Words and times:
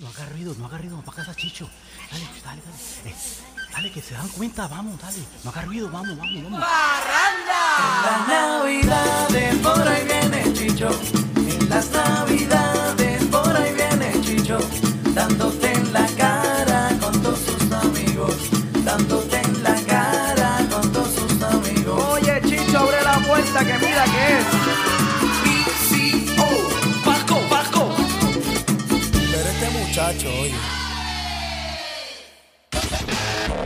no 0.00 0.08
haga 0.08 0.26
ruido, 0.26 0.54
no 0.58 0.66
haga 0.66 0.78
ruido, 0.78 1.00
para 1.02 1.18
casa 1.18 1.34
Chicho. 1.34 1.68
Dale, 2.10 2.24
dale, 2.44 2.62
dale. 2.62 3.10
Eh, 3.10 3.14
dale, 3.72 3.92
que 3.92 4.02
se 4.02 4.14
dan 4.14 4.28
cuenta, 4.28 4.66
vamos, 4.68 5.00
dale. 5.00 5.18
No 5.44 5.50
haga 5.50 5.62
ruido, 5.62 5.88
vamos, 5.90 6.16
vamos, 6.16 6.42
vamos. 6.42 6.60
En 7.78 8.02
las 8.06 8.28
navidades 8.28 9.56
por 9.58 9.88
ahí 9.88 10.04
viene 10.04 10.52
Chicho. 10.52 10.90
En 11.36 11.68
las 11.68 11.90
navidades 11.90 13.24
por 13.24 13.56
ahí 13.56 13.74
viene 13.74 14.20
Chicho. 14.22 14.58
Dándote 15.14 15.75
muchacho, 30.16 30.40
oye. 30.40 30.54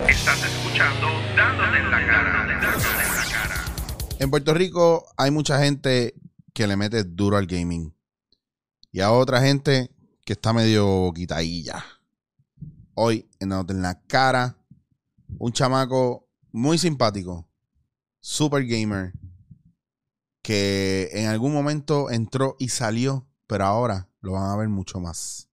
Estás 0.09 0.45
escuchando 0.45 1.07
Dándote 1.37 1.79
en 1.79 1.91
la 1.91 2.07
cara. 2.07 2.47
Dándote 2.47 2.89
en 2.89 3.17
la 3.17 3.25
cara. 3.33 3.65
En 4.19 4.31
Puerto 4.31 4.55
Rico 4.55 5.07
hay 5.17 5.31
mucha 5.31 5.63
gente 5.63 6.15
que 6.53 6.67
le 6.67 6.77
mete 6.77 7.05
duro 7.05 7.37
al 7.37 7.47
gaming. 7.47 7.95
Y 8.93 9.01
a 9.01 9.13
otra 9.13 9.41
gente 9.41 9.91
que 10.25 10.33
está 10.33 10.53
medio 10.53 11.13
quitadilla. 11.15 11.85
Hoy, 12.95 13.29
en 13.39 13.51
Dándote 13.51 13.73
en 13.75 13.83
la 13.83 14.01
cara, 14.03 14.57
un 15.39 15.53
chamaco 15.53 16.29
muy 16.53 16.77
simpático, 16.79 17.49
super 18.21 18.67
gamer, 18.67 19.13
que 20.43 21.09
en 21.13 21.29
algún 21.29 21.53
momento 21.53 22.11
entró 22.11 22.57
y 22.59 22.69
salió, 22.69 23.29
pero 23.47 23.65
ahora 23.65 24.09
lo 24.21 24.33
van 24.33 24.51
a 24.51 24.57
ver 24.57 24.69
mucho 24.69 24.99
más. 24.99 25.50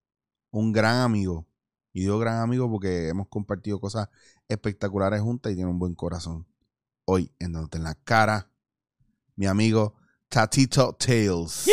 Un 0.52 0.72
gran 0.72 0.98
amigo. 0.98 1.46
Y 1.94 2.02
digo 2.02 2.20
gran 2.20 2.42
amigo 2.42 2.70
porque 2.70 3.08
hemos 3.10 3.28
compartido 3.28 3.80
cosas 3.80 4.08
espectaculares 4.48 5.22
juntas 5.22 5.52
y 5.52 5.56
tiene 5.56 5.70
un 5.70 5.80
buen 5.80 5.96
corazón. 5.96 6.46
Hoy, 7.06 7.32
en 7.40 7.54
Dándote 7.54 7.78
en 7.78 7.84
la 7.86 7.96
cara, 7.96 8.50
mi 9.36 9.48
amigo 9.48 9.96
Tatito 10.30 10.94
Tales. 10.94 11.68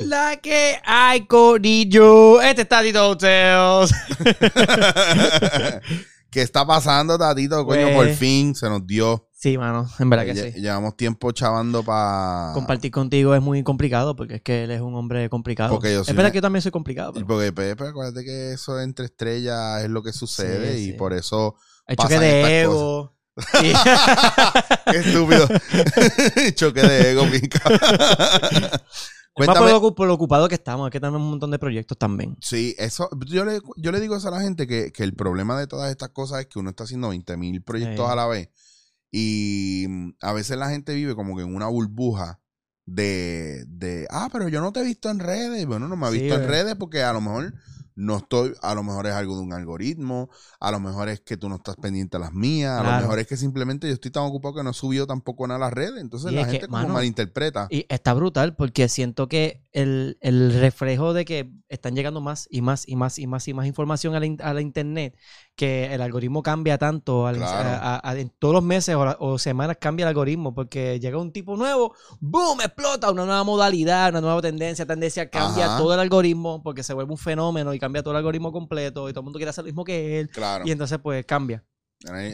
La 0.00 0.36
que 0.40 0.80
hay, 0.84 1.26
Corillo. 1.26 2.40
Este 2.40 2.62
está 2.62 2.82
Tito 2.82 3.10
Hotels. 3.10 3.92
¿Qué 6.30 6.40
está 6.42 6.66
pasando, 6.66 7.18
Tatito? 7.18 7.64
Coño, 7.66 7.88
Pues- 7.94 8.08
por 8.08 8.08
fin 8.16 8.54
se 8.54 8.68
nos 8.68 8.86
dio. 8.86 9.28
Sí, 9.42 9.58
mano, 9.58 9.88
en 9.98 10.08
verdad 10.08 10.24
que 10.24 10.34
Lle- 10.34 10.52
sí. 10.54 10.60
Llevamos 10.60 10.96
tiempo 10.96 11.32
chavando 11.32 11.82
para. 11.82 12.52
Compartir 12.54 12.92
contigo 12.92 13.34
es 13.34 13.42
muy 13.42 13.64
complicado 13.64 14.14
porque 14.14 14.36
es 14.36 14.42
que 14.42 14.62
él 14.62 14.70
es 14.70 14.80
un 14.80 14.94
hombre 14.94 15.28
complicado. 15.28 15.74
Porque 15.74 15.92
yo 15.92 16.02
es 16.02 16.06
verdad 16.06 16.26
una- 16.26 16.30
que 16.30 16.36
yo 16.36 16.42
también 16.42 16.62
soy 16.62 16.70
complicado. 16.70 17.12
pero 17.12 17.26
Porque, 17.26 17.52
Pepe, 17.52 17.88
acuérdate 17.88 18.24
que 18.24 18.52
eso 18.52 18.78
entre 18.80 19.06
estrellas 19.06 19.82
es 19.82 19.90
lo 19.90 20.00
que 20.04 20.12
sucede 20.12 20.76
Sí, 20.76 20.82
y 20.82 20.86
sí. 20.86 20.92
por 20.92 21.12
eso. 21.12 21.56
Hay 21.88 21.96
choque 21.96 22.20
de 22.20 22.60
ego. 22.62 23.16
Sí. 23.36 23.72
Qué 24.92 24.98
estúpido. 24.98 25.48
Choque 26.54 26.82
de 26.82 27.10
ego, 27.10 27.24
pica. 27.28 27.60
Por 29.34 29.46
Cuéntame. 29.46 29.72
por 29.96 30.06
lo 30.06 30.14
ocupado 30.14 30.46
que 30.48 30.54
estamos, 30.54 30.86
es 30.86 30.92
que 30.92 31.00
tenemos 31.00 31.20
un 31.20 31.30
montón 31.30 31.50
de 31.50 31.58
proyectos 31.58 31.96
también. 31.98 32.36
Sí, 32.42 32.74
eso. 32.78 33.08
Yo 33.26 33.44
le, 33.46 33.60
yo 33.76 33.90
le 33.90 33.98
digo 34.00 34.14
eso 34.14 34.28
a 34.28 34.30
la 34.30 34.40
gente 34.42 34.66
que, 34.66 34.92
que 34.92 35.02
el 35.02 35.14
problema 35.14 35.58
de 35.58 35.66
todas 35.66 35.90
estas 35.90 36.10
cosas 36.10 36.40
es 36.40 36.46
que 36.46 36.58
uno 36.58 36.70
está 36.70 36.84
haciendo 36.84 37.08
20 37.08 37.36
mil 37.38 37.62
proyectos 37.62 38.06
Sí. 38.06 38.12
a 38.12 38.14
la 38.14 38.26
vez. 38.26 38.50
Y 39.12 39.86
mm, 39.88 40.12
a 40.22 40.34
veces 40.34 40.58
la 40.58 40.70
gente 40.70 40.94
vive 40.94 41.16
como 41.16 41.36
que 41.36 41.44
en 41.44 41.54
una 41.56 41.68
burbuja 41.68 42.40
de, 42.86 43.64
de 43.68 44.08
ah, 44.10 44.30
pero 44.32 44.48
yo 44.50 44.60
no 44.62 44.72
te 44.72 44.80
he 44.82 44.84
visto 44.84 45.10
en 45.10 45.20
redes. 45.20 45.66
Bueno, 45.66 45.88
no 45.88 45.96
me 45.96 46.06
ha 46.08 46.10
Sí, 46.10 46.18
visto 46.18 46.34
en 46.36 46.44
eh. 46.44 46.46
redes 46.46 46.76
porque 46.76 47.02
a 47.04 47.14
lo 47.14 47.22
mejor 47.22 47.54
no 47.96 48.18
estoy, 48.18 48.54
a 48.62 48.74
lo 48.74 48.82
mejor 48.82 49.06
es 49.06 49.12
algo 49.14 49.36
de 49.36 49.42
un 49.42 49.52
algoritmo, 49.54 50.30
a 50.60 50.70
lo 50.72 50.80
mejor 50.80 51.08
es 51.10 51.20
que 51.20 51.36
tú 51.36 51.48
no 51.50 51.56
estás 51.56 51.76
pendiente 51.76 52.16
a 52.16 52.20
las 52.20 52.32
mías, 52.32 52.80
a 52.80 52.84
lo 52.84 52.92
mejor 52.94 53.18
es 53.20 53.26
que 53.28 53.36
simplemente 53.36 53.86
yo 53.88 53.94
estoy 53.94 54.10
tan 54.10 54.24
ocupado 54.24 54.56
que 54.56 54.62
no 54.64 54.70
he 54.70 54.74
subido 54.74 55.06
tampoco 55.06 55.46
nada 55.46 55.58
a 55.58 55.60
las 55.68 55.72
redes. 55.74 56.00
Entonces 56.00 56.32
Y 56.32 56.34
la 56.34 56.46
que, 56.46 56.50
gente 56.52 56.68
como 56.68 56.88
mano, 56.88 56.88
malinterpreta. 56.88 57.70
Y 57.70 57.86
está 57.88 58.14
brutal 58.14 58.56
porque 58.56 58.88
siento 58.88 59.28
que 59.28 59.61
el, 59.72 60.18
el 60.20 60.52
reflejo 60.60 61.12
de 61.14 61.24
que 61.24 61.50
están 61.68 61.94
llegando 61.94 62.20
más 62.20 62.46
y 62.50 62.60
más 62.60 62.86
y 62.88 62.96
más 62.96 63.18
y 63.18 63.26
más 63.26 63.48
y 63.48 63.54
más 63.54 63.66
información 63.66 64.14
a 64.14 64.20
la, 64.20 64.26
a 64.40 64.54
la 64.54 64.60
internet, 64.60 65.16
que 65.56 65.92
el 65.92 66.00
algoritmo 66.02 66.42
cambia 66.42 66.78
tanto 66.78 67.26
al- 67.26 67.36
Claro. 67.38 67.70
a- 67.82 68.14
todos 68.38 68.54
los 68.54 68.62
meses 68.62 68.94
o, 68.94 69.04
la- 69.04 69.16
o 69.18 69.38
semanas 69.38 69.76
cambia 69.80 70.04
el 70.04 70.08
algoritmo 70.08 70.54
porque 70.54 71.00
llega 71.00 71.18
un 71.18 71.32
tipo 71.32 71.56
nuevo, 71.56 71.94
¡boom! 72.20 72.60
explota 72.60 73.10
una 73.10 73.24
nueva 73.24 73.44
modalidad, 73.44 74.10
una 74.10 74.20
nueva 74.20 74.42
tendencia, 74.42 74.86
tendencia, 74.86 75.28
cambia 75.30 75.66
Ajá. 75.66 75.78
todo 75.78 75.94
el 75.94 76.00
algoritmo 76.00 76.62
porque 76.62 76.82
se 76.82 76.94
vuelve 76.94 77.12
un 77.12 77.18
fenómeno 77.18 77.72
y 77.74 77.78
cambia 77.78 78.02
todo 78.02 78.12
el 78.12 78.18
algoritmo 78.18 78.52
completo 78.52 79.08
y 79.08 79.12
todo 79.12 79.20
el 79.20 79.24
mundo 79.24 79.38
quiere 79.38 79.50
hacer 79.50 79.64
lo 79.64 79.66
mismo 79.68 79.84
que 79.84 80.20
él 80.20 80.28
Claro. 80.30 80.64
y 80.66 80.70
entonces 80.70 80.98
pues 81.02 81.24
cambia. 81.24 81.64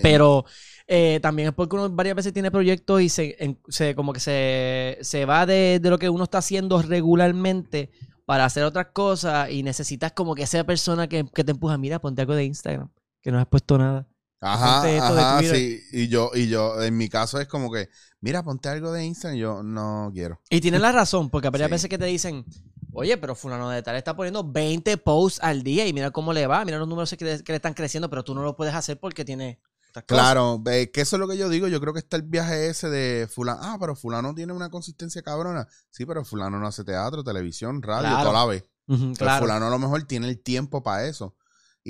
Pero 0.03 0.45
eh, 0.87 1.19
también 1.23 1.49
es 1.49 1.55
porque 1.55 1.77
uno 1.77 1.89
varias 1.91 2.17
veces 2.17 2.33
tiene 2.33 2.51
proyectos 2.51 3.03
y 3.03 3.09
se, 3.09 3.37
en- 3.39 3.59
se- 3.69 3.95
como 3.95 4.13
que 4.13 4.21
se, 4.21 4.99
se 5.03 5.25
va 5.25 5.47
de, 5.47 5.79
de 5.81 5.91
lo 5.91 5.99
que 5.99 6.09
uno 6.09 6.25
está 6.25 6.39
haciendo 6.39 6.81
regularmente 6.83 7.91
para 8.25 8.45
hacer 8.45 8.65
otras 8.65 8.89
cosas 8.93 9.51
y 9.51 9.63
necesitas 9.63 10.13
como 10.13 10.35
que 10.35 10.43
esa 10.43 10.65
persona 10.65 11.09
que, 11.09 11.27
que 11.35 11.45
te 11.45 11.53
empuja, 11.53 11.79
mira, 11.79 11.99
ponte 12.01 12.21
algo 12.23 12.35
de 12.35 12.45
Instagram, 12.45 12.91
que 13.23 13.31
no 13.33 13.39
has 13.39 13.47
puesto 13.47 13.79
nada. 13.79 14.07
Ajá, 14.41 15.41
sí. 15.43 15.81
Y 15.93 16.09
yo, 16.09 16.31
y 16.35 16.47
yo, 16.49 16.81
en 16.83 16.97
mi 16.97 17.09
caso 17.09 17.41
es 17.41 17.49
como 17.49 17.73
que, 17.73 17.89
mira, 18.21 18.43
ponte 18.45 18.69
algo 18.69 18.93
de 18.93 19.05
Instagram. 19.05 19.39
Yo 19.39 19.63
no 19.65 20.11
quiero. 20.15 20.41
Y 20.49 20.61
tienes 20.61 20.81
la 20.81 20.93
razón, 20.93 21.29
porque 21.31 21.49
varias 21.51 21.69
Sí. 21.69 21.73
veces 21.73 21.91
que 21.91 21.99
te 21.99 22.05
dicen, 22.07 22.45
oye, 22.93 23.17
pero 23.19 23.35
fulano 23.35 23.69
de 23.71 23.83
tal 23.83 23.97
está 23.97 24.15
poniendo 24.17 24.45
20 24.45 24.97
posts 24.99 25.41
al 25.43 25.63
día 25.63 25.87
y 25.87 25.93
mira 25.93 26.11
cómo 26.11 26.33
le 26.33 26.47
va, 26.47 26.65
mira 26.65 26.79
los 26.79 26.89
números 26.89 27.15
que, 27.19 27.25
le- 27.25 27.43
que 27.45 27.53
le 27.53 27.57
están 27.57 27.75
creciendo, 27.75 28.09
pero 28.11 28.25
tú 28.25 28.35
no 28.35 28.43
lo 28.43 28.57
puedes 28.57 28.75
hacer 28.75 28.99
porque 28.99 29.25
tiene 29.25 29.61
cosas. 29.93 30.05
Claro, 30.07 30.63
que 30.65 30.91
eso 31.01 31.17
es 31.17 31.21
lo 31.21 31.27
que 31.27 31.37
yo 31.37 31.49
digo. 31.49 31.67
Yo 31.67 31.81
creo 31.81 31.93
que 31.93 31.99
está 31.99 32.17
el 32.17 32.23
viaje 32.23 32.69
ese 32.69 32.89
de 32.89 33.27
fulano. 33.29 33.59
Ah, 33.63 33.77
pero 33.81 33.97
fulano 33.97 34.33
tiene 34.35 34.53
una 34.53 34.71
consistencia 34.71 35.23
cabrona. 35.23 35.67
Sí, 35.91 36.07
pero 36.07 36.25
fulano 36.25 36.59
no 36.61 36.67
hace 36.69 36.85
teatro, 36.85 37.25
televisión, 37.25 37.83
radio, 37.83 38.09
Claro. 38.11 38.29
toda 38.31 38.33
la 38.41 38.47
vez. 38.47 38.65
Pero 38.87 39.13
claro. 39.15 39.43
fulano 39.45 39.67
a 39.67 39.71
lo 39.71 39.79
mejor 39.79 40.03
tiene 40.05 40.29
el 40.29 40.39
tiempo 40.41 40.83
para 40.83 41.07
eso. 41.07 41.35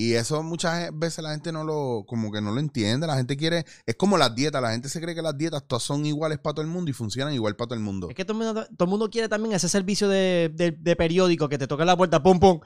Y 0.01 0.15
eso 0.15 0.45
muchas 0.45 0.91
veces 0.97 1.25
la 1.25 1.33
gente 1.33 1.51
no 1.51 1.65
lo, 1.65 2.05
como 2.07 2.31
que 2.31 2.41
no 2.41 2.53
lo 2.53 2.61
entiende. 2.61 3.05
La 3.09 3.17
gente 3.17 3.37
quiere, 3.37 3.65
es 3.85 3.97
como 3.97 4.17
las 4.17 4.33
dietas. 4.33 4.63
La 4.63 4.71
gente 4.71 4.89
se 4.89 5.01
cree 5.01 5.13
que 5.13 5.23
las 5.23 5.37
dietas 5.37 5.65
todas 5.67 5.83
son 5.83 6.07
iguales 6.07 6.39
para 6.39 6.55
todo 6.55 6.63
el 6.63 6.69
mundo 6.71 6.89
y 6.89 6.95
funcionan 6.95 7.35
igual 7.35 7.57
para 7.57 7.67
todo 7.71 7.75
el 7.75 7.81
mundo. 7.85 8.09
Es 8.09 8.15
que 8.15 8.25
todo 8.25 8.41
el 8.41 8.47
mundo, 8.47 8.65
todo 8.77 8.85
el 8.85 8.91
mundo 8.91 9.11
quiere 9.11 9.29
también 9.29 9.57
ese 9.57 9.69
servicio 9.69 10.09
de, 10.09 10.53
de- 10.55 10.71
de 10.71 10.95
periódico 10.95 11.49
que 11.49 11.59
te 11.59 11.67
toca 11.67 11.85
la 11.85 11.97
puerta, 11.97 12.23
pum, 12.23 12.39
pum. 12.39 12.61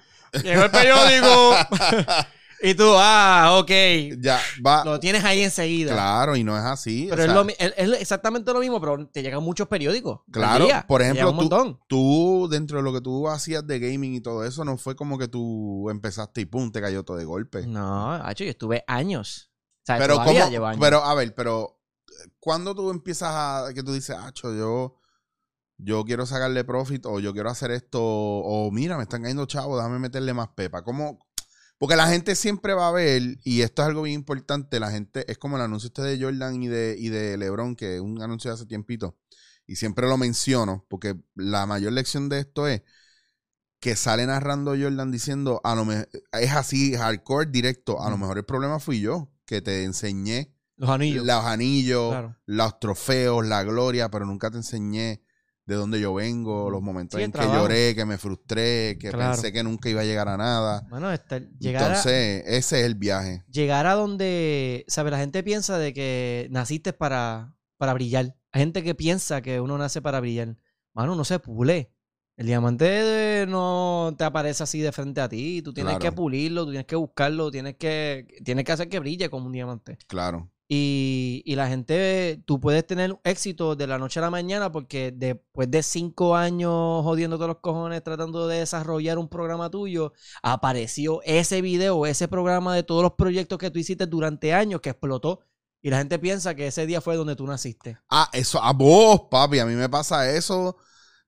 Llegó 0.45 0.65
el 0.65 0.71
periódico. 0.71 1.55
y 2.63 2.75
tú, 2.75 2.85
ah, 2.97 3.59
ok. 3.61 3.71
Ya, 4.21 4.41
va. 4.65 4.85
Lo 4.85 4.99
tienes 5.01 5.25
ahí 5.25 5.43
enseguida. 5.43 5.93
Claro, 5.93 6.37
y 6.37 6.45
no 6.45 6.57
es 6.57 6.65
así. 6.65 7.07
o 7.07 7.11
Pero 7.11 7.23
es, 7.25 7.33
lo 7.33 7.43
es- 7.49 7.75
es 7.77 8.01
exactamente 8.01 8.53
lo 8.53 8.61
mismo, 8.61 8.81
pero 8.81 9.07
te 9.09 9.23
llegan 9.23 9.43
muchos 9.43 9.69
periódicos. 9.69 10.21
Claro, 10.31 10.65
día. 10.67 10.85
por 10.87 11.03
ejemplo, 11.03 11.35
tú, 11.89 12.49
dentro 12.51 12.79
de 12.79 12.83
lo 12.85 12.93
que 12.93 13.01
tú 13.01 13.29
hacías 13.29 13.67
de 13.67 13.79
gaming 13.79 14.15
y 14.15 14.21
todo 14.21 14.45
eso, 14.45 14.65
no 14.65 14.77
fue 14.77 14.97
como 14.97 15.19
que 15.19 15.29
tú 15.29 15.91
empezaste 15.91 16.41
y 16.43 16.45
pum, 16.47 16.71
te 16.73 16.81
cayó 16.81 17.05
todo 17.05 17.17
de 17.17 17.25
golpe. 17.25 17.67
No, 17.67 18.13
hacho, 18.15 18.45
yo 18.45 18.51
estuve 18.51 18.85
años. 18.87 19.51
O 19.83 19.87
sea, 19.87 19.99
pero, 19.99 20.15
¿cómo- 20.25 20.31
años. 20.43 20.79
pero, 20.81 21.03
a 21.05 21.15
ver, 21.15 21.35
pero, 21.35 21.81
¿cuándo 22.39 22.75
tú 22.75 22.91
empiezas 22.91 23.31
a, 23.33 23.75
que 23.75 23.83
tú 23.83 23.93
dices, 23.93 24.17
acho, 24.17 24.55
yo, 24.55 24.97
yo 25.79 26.05
quiero 26.05 26.25
sacarle 26.27 26.63
profit 26.63 27.05
o 27.07 27.19
yo 27.19 27.33
quiero 27.33 27.51
hacer 27.51 27.73
esto, 27.73 28.01
o 28.01 28.71
mira, 28.71 28.97
me 28.97 29.03
están 29.03 29.23
cayendo 29.23 29.47
chavos, 29.47 29.79
déjame 29.79 29.99
meterle 29.99 30.33
más 30.33 30.49
pepa? 30.51 30.83
¿Cómo? 30.85 31.19
Porque 31.83 31.97
la 31.97 32.07
gente 32.07 32.37
siempre 32.37 32.75
va 32.75 32.87
a 32.87 32.93
ver, 32.93 33.41
y 33.43 33.63
esto 33.63 33.83
es 33.83 33.89
algo 33.89 34.03
bien 34.03 34.15
importante, 34.15 34.79
la 34.79 34.93
gente, 34.93 35.25
es 35.29 35.37
como 35.37 35.57
el 35.57 35.65
anuncio 35.65 35.89
este 35.89 36.03
de 36.03 36.23
Jordan 36.23 36.63
y 36.63 36.69
de, 36.69 36.95
y 36.97 37.09
de 37.09 37.37
LeBron, 37.37 37.75
que 37.75 37.97
es 37.97 38.01
un 38.01 38.23
anuncio 38.23 38.51
de 38.51 38.55
hace 38.55 38.67
tiempito, 38.67 39.17
y 39.67 39.75
siempre 39.75 40.07
lo 40.07 40.17
menciono, 40.17 40.87
porque 40.89 41.17
la 41.35 41.67
mayor 41.67 41.93
lección 41.93 42.29
de 42.29 42.39
esto 42.39 42.69
es 42.69 42.83
que 43.81 43.97
sale 43.97 44.27
narrando 44.27 44.77
Jordan 44.81 45.11
diciendo, 45.11 45.61
a 45.65 45.75
lo 45.75 45.85
me- 45.85 46.07
es 46.33 46.53
así, 46.53 46.95
hardcore, 46.95 47.51
directo, 47.51 48.01
a 48.01 48.11
lo 48.11 48.17
mejor 48.17 48.39
el 48.39 48.45
problema 48.45 48.79
fui 48.79 49.01
yo, 49.01 49.33
que 49.45 49.61
te 49.61 49.83
enseñé 49.83 50.55
Los 50.77 50.89
anillos. 50.89 51.27
los 51.27 51.45
anillos, 51.45 52.11
Claro. 52.11 52.37
los 52.47 52.79
trofeos, 52.79 53.45
la 53.45 53.65
gloria, 53.65 54.09
pero 54.09 54.25
nunca 54.25 54.53
te 54.53 54.59
enseñé 54.59 55.25
de 55.65 55.75
dónde 55.77 56.01
yo 56.01 56.13
vengo, 56.15 56.71
los 56.71 56.83
momentos 56.83 57.19
Sí, 57.19 57.25
en 57.25 57.33
que 57.33 57.39
lloré, 57.41 57.95
que 57.95 58.05
me 58.05 58.19
frustré, 58.19 58.99
que 58.99 59.11
Claro. 59.11 59.33
pensé 59.33 59.53
que 59.53 59.63
nunca 59.63 59.89
iba 59.89 60.01
a 60.01 60.05
llegar 60.05 60.29
a 60.29 60.37
nada. 60.37 60.87
Bueno, 60.91 61.13
este, 61.13 61.49
llegar, 61.59 61.83
a, 61.85 61.87
Entonces, 61.89 62.43
ese 62.47 62.81
es 62.81 62.87
el 62.87 62.95
viaje. 62.97 63.45
llegar 63.51 63.87
a 63.87 63.95
donde, 63.95 64.85
¿sabes? 64.89 65.13
La 65.13 65.19
gente 65.19 65.43
piensa 65.43 65.79
de 65.79 65.93
que 65.93 66.49
naciste 66.51 66.93
para, 66.93 67.55
para 67.79 67.95
brillar. 67.95 68.35
Hay 68.53 68.61
gente 68.63 68.83
que 68.83 68.95
piensa 68.95 69.41
que 69.41 69.61
uno 69.61 69.79
nace 69.79 70.03
para 70.03 70.21
brillar. 70.21 70.57
Mano, 70.95 71.15
no 71.17 71.25
se 71.25 71.39
pule. 71.39 71.93
El 72.37 72.47
diamante 72.47 73.45
no 73.49 74.15
te 74.19 74.25
aparece 74.25 74.63
así 74.63 74.81
de 74.81 74.91
frente 74.93 75.21
a 75.21 75.29
ti. 75.29 75.63
Tú 75.63 75.73
tienes 75.73 75.93
Claro. 75.97 76.03
que 76.03 76.13
pulirlo, 76.13 76.65
tú 76.65 76.71
tienes 76.71 76.87
que 76.87 76.97
buscarlo, 76.97 77.51
tienes 77.51 77.77
que, 77.77 78.27
tienes 78.45 78.65
que 78.65 78.73
hacer 78.73 78.89
que 78.89 78.99
brille 78.99 79.31
como 79.31 79.47
un 79.47 79.53
diamante. 79.53 79.99
Claro. 80.07 80.51
Y, 80.75 81.55
la 81.55 81.69
gente, 81.69 82.43
tú 82.47 82.59
puedes 82.59 82.87
tener 82.87 83.15
éxito 83.25 83.77
de 83.77 83.87
la 83.87 83.99
noche 83.99 84.21
a 84.21 84.23
la 84.23 84.31
mañana 84.31 84.73
porque 84.73 85.13
después 85.15 85.71
de 85.71 85.83
cinco 85.83 86.35
años 86.35 87.03
jodiendo 87.05 87.37
todos 87.37 87.49
los 87.49 87.59
cojones 87.59 88.03
tratando 88.03 88.49
de 88.49 88.61
desarrollar 88.61 89.19
un 89.19 89.29
programa 89.29 89.69
tuyo, 89.69 90.15
apareció 90.43 91.21
ese 91.25 91.61
video, 91.61 92.07
ese 92.07 92.27
programa 92.27 92.75
de 92.75 92.85
todos 92.85 93.03
los 93.03 93.13
proyectos 93.13 93.59
que 93.59 93.71
tú 93.71 93.81
hiciste 93.81 94.07
durante 94.07 94.55
años 94.55 94.81
que 94.81 94.89
explotó. 94.89 95.41
Y 95.83 95.91
la 95.91 95.99
gente 95.99 96.19
piensa 96.19 96.55
que 96.55 96.69
ese 96.69 96.87
día 96.87 97.03
fue 97.03 97.17
donde 97.17 97.37
tú 97.37 97.47
naciste. 97.47 97.99
Ah, 98.09 98.31
eso, 98.33 98.63
a 98.63 98.73
vos, 98.73 99.25
papi, 99.31 99.59
a 99.59 99.67
mí 99.67 99.75
me 99.75 99.91
pasa 99.91 100.31
eso, 100.31 100.79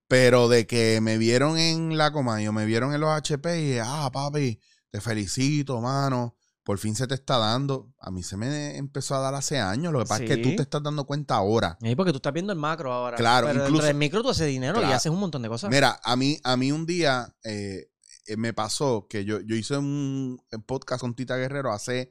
pero 0.08 0.48
de 0.48 0.66
que 0.66 1.02
me 1.02 1.18
vieron 1.18 1.58
en 1.58 1.98
la 1.98 2.12
Comayo, 2.12 2.50
me 2.54 2.64
vieron 2.64 2.94
en 2.94 3.00
los 3.02 3.10
HP 3.10 3.60
y, 3.60 3.78
ah, 3.78 4.08
papi, 4.10 4.58
te 4.90 5.02
felicito, 5.02 5.82
mano, 5.82 6.34
por 6.64 6.78
fin 6.78 6.96
se 6.96 7.06
te 7.06 7.14
está 7.14 7.36
dando. 7.38 7.92
A 8.00 8.10
mí 8.10 8.22
se 8.22 8.36
me 8.36 8.76
empezó 8.76 9.14
a 9.14 9.20
dar 9.20 9.34
hace 9.34 9.58
años, 9.60 9.92
lo 9.92 10.00
que 10.00 10.06
pasa 10.06 10.24
es 10.24 10.30
que 10.30 10.38
tú 10.38 10.56
te 10.56 10.62
estás 10.62 10.82
dando 10.82 11.04
cuenta 11.04 11.36
ahora. 11.36 11.78
Sí, 11.80 11.94
porque 11.94 12.10
tú 12.10 12.16
estás 12.16 12.32
viendo 12.32 12.52
el 12.52 12.58
macro 12.58 12.92
ahora. 12.92 13.16
Claro, 13.16 13.46
Pero 13.46 13.60
incluso- 13.60 13.72
dentro 13.72 13.86
del 13.86 13.96
micro 13.96 14.22
tú 14.22 14.30
haces 14.30 14.48
dinero 14.48 14.80
y 14.80 14.86
haces 14.86 15.12
un 15.12 15.20
montón 15.20 15.42
de 15.42 15.48
cosas. 15.48 15.70
Mira, 15.70 16.00
a 16.02 16.16
mí, 16.16 16.38
a 16.42 16.56
mí 16.56 16.72
un 16.72 16.86
día 16.86 17.32
eh, 17.44 17.90
eh, 18.26 18.36
me 18.36 18.52
pasó 18.54 19.06
que 19.08 19.24
yo, 19.26 19.40
yo 19.42 19.54
hice 19.54 19.76
un 19.76 20.42
podcast 20.66 21.02
con 21.02 21.14
Tita 21.14 21.36
Guerrero 21.36 21.70
hace, 21.70 22.10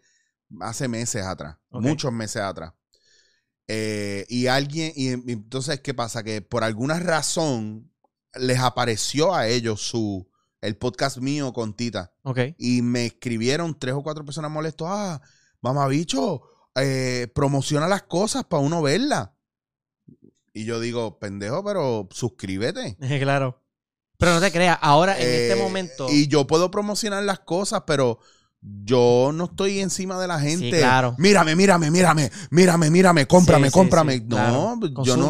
hace 0.62 0.88
meses 0.88 1.24
atrás, 1.26 1.58
muchos 1.72 2.14
meses 2.14 2.44
atrás. 2.44 2.74
Eh, 3.68 4.26
y 4.30 4.48
alguien, 4.48 4.92
y, 4.96 5.10
y 5.10 5.34
entonces, 5.34 5.80
¿qué 5.80 5.94
pasa? 5.94 6.22
Que 6.24 6.42
por 6.42 6.64
alguna 6.64 7.00
razón 7.00 7.92
les 8.36 8.60
apareció 8.60 9.34
a 9.34 9.48
ellos 9.48 9.82
su, 9.82 10.30
el 10.64 10.78
podcast 10.78 11.18
mío 11.18 11.52
con 11.54 11.74
Tita. 11.76 12.14
Ok. 12.24 12.40
Y 12.58 12.82
me 12.82 13.06
escribieron 13.06 13.78
tres 13.78 13.94
o 13.96 14.02
cuatro 14.02 14.24
personas 14.24 14.50
molestos. 14.50 14.88
Ah, 14.90 15.22
mamabicho, 15.62 16.42
eh, 16.76 17.28
promociona 17.36 17.88
las 17.88 18.04
cosas 18.04 18.46
para 18.46 18.64
uno 18.64 18.82
verlas. 18.82 19.30
Y 20.54 20.66
yo 20.66 20.80
digo, 20.80 21.20
pendejo, 21.20 21.64
pero 21.64 22.08
suscríbete. 22.12 22.96
claro. 23.22 23.62
Pero 24.18 24.36
no 24.36 24.40
te 24.40 24.52
creas, 24.52 24.78
ahora 24.82 25.18
en 25.20 25.28
Eh, 25.28 25.48
este 25.50 25.62
momento. 25.62 26.08
Y 26.10 26.28
yo 26.28 26.48
puedo 26.48 26.72
promocionar 26.72 27.24
las 27.24 27.40
cosas, 27.40 27.84
pero 27.86 28.20
yo 28.86 29.32
no 29.34 29.46
estoy 29.46 29.80
encima 29.80 30.20
de 30.20 30.28
la 30.28 30.40
gente. 30.40 30.70
claro. 30.80 31.16
Mírame, 31.18 31.56
mírame, 31.56 31.92
mírame, 31.92 32.32
mírame, 32.50 32.90
mírame, 32.90 33.28
cómprame, 33.28 33.68
Sí, 33.68 33.72
sí, 33.72 33.74
cómprame. 33.80 34.14
sí, 34.20 34.26
no, 34.28 34.36
claro. 34.80 35.04
yo 35.04 35.18
no. 35.18 35.30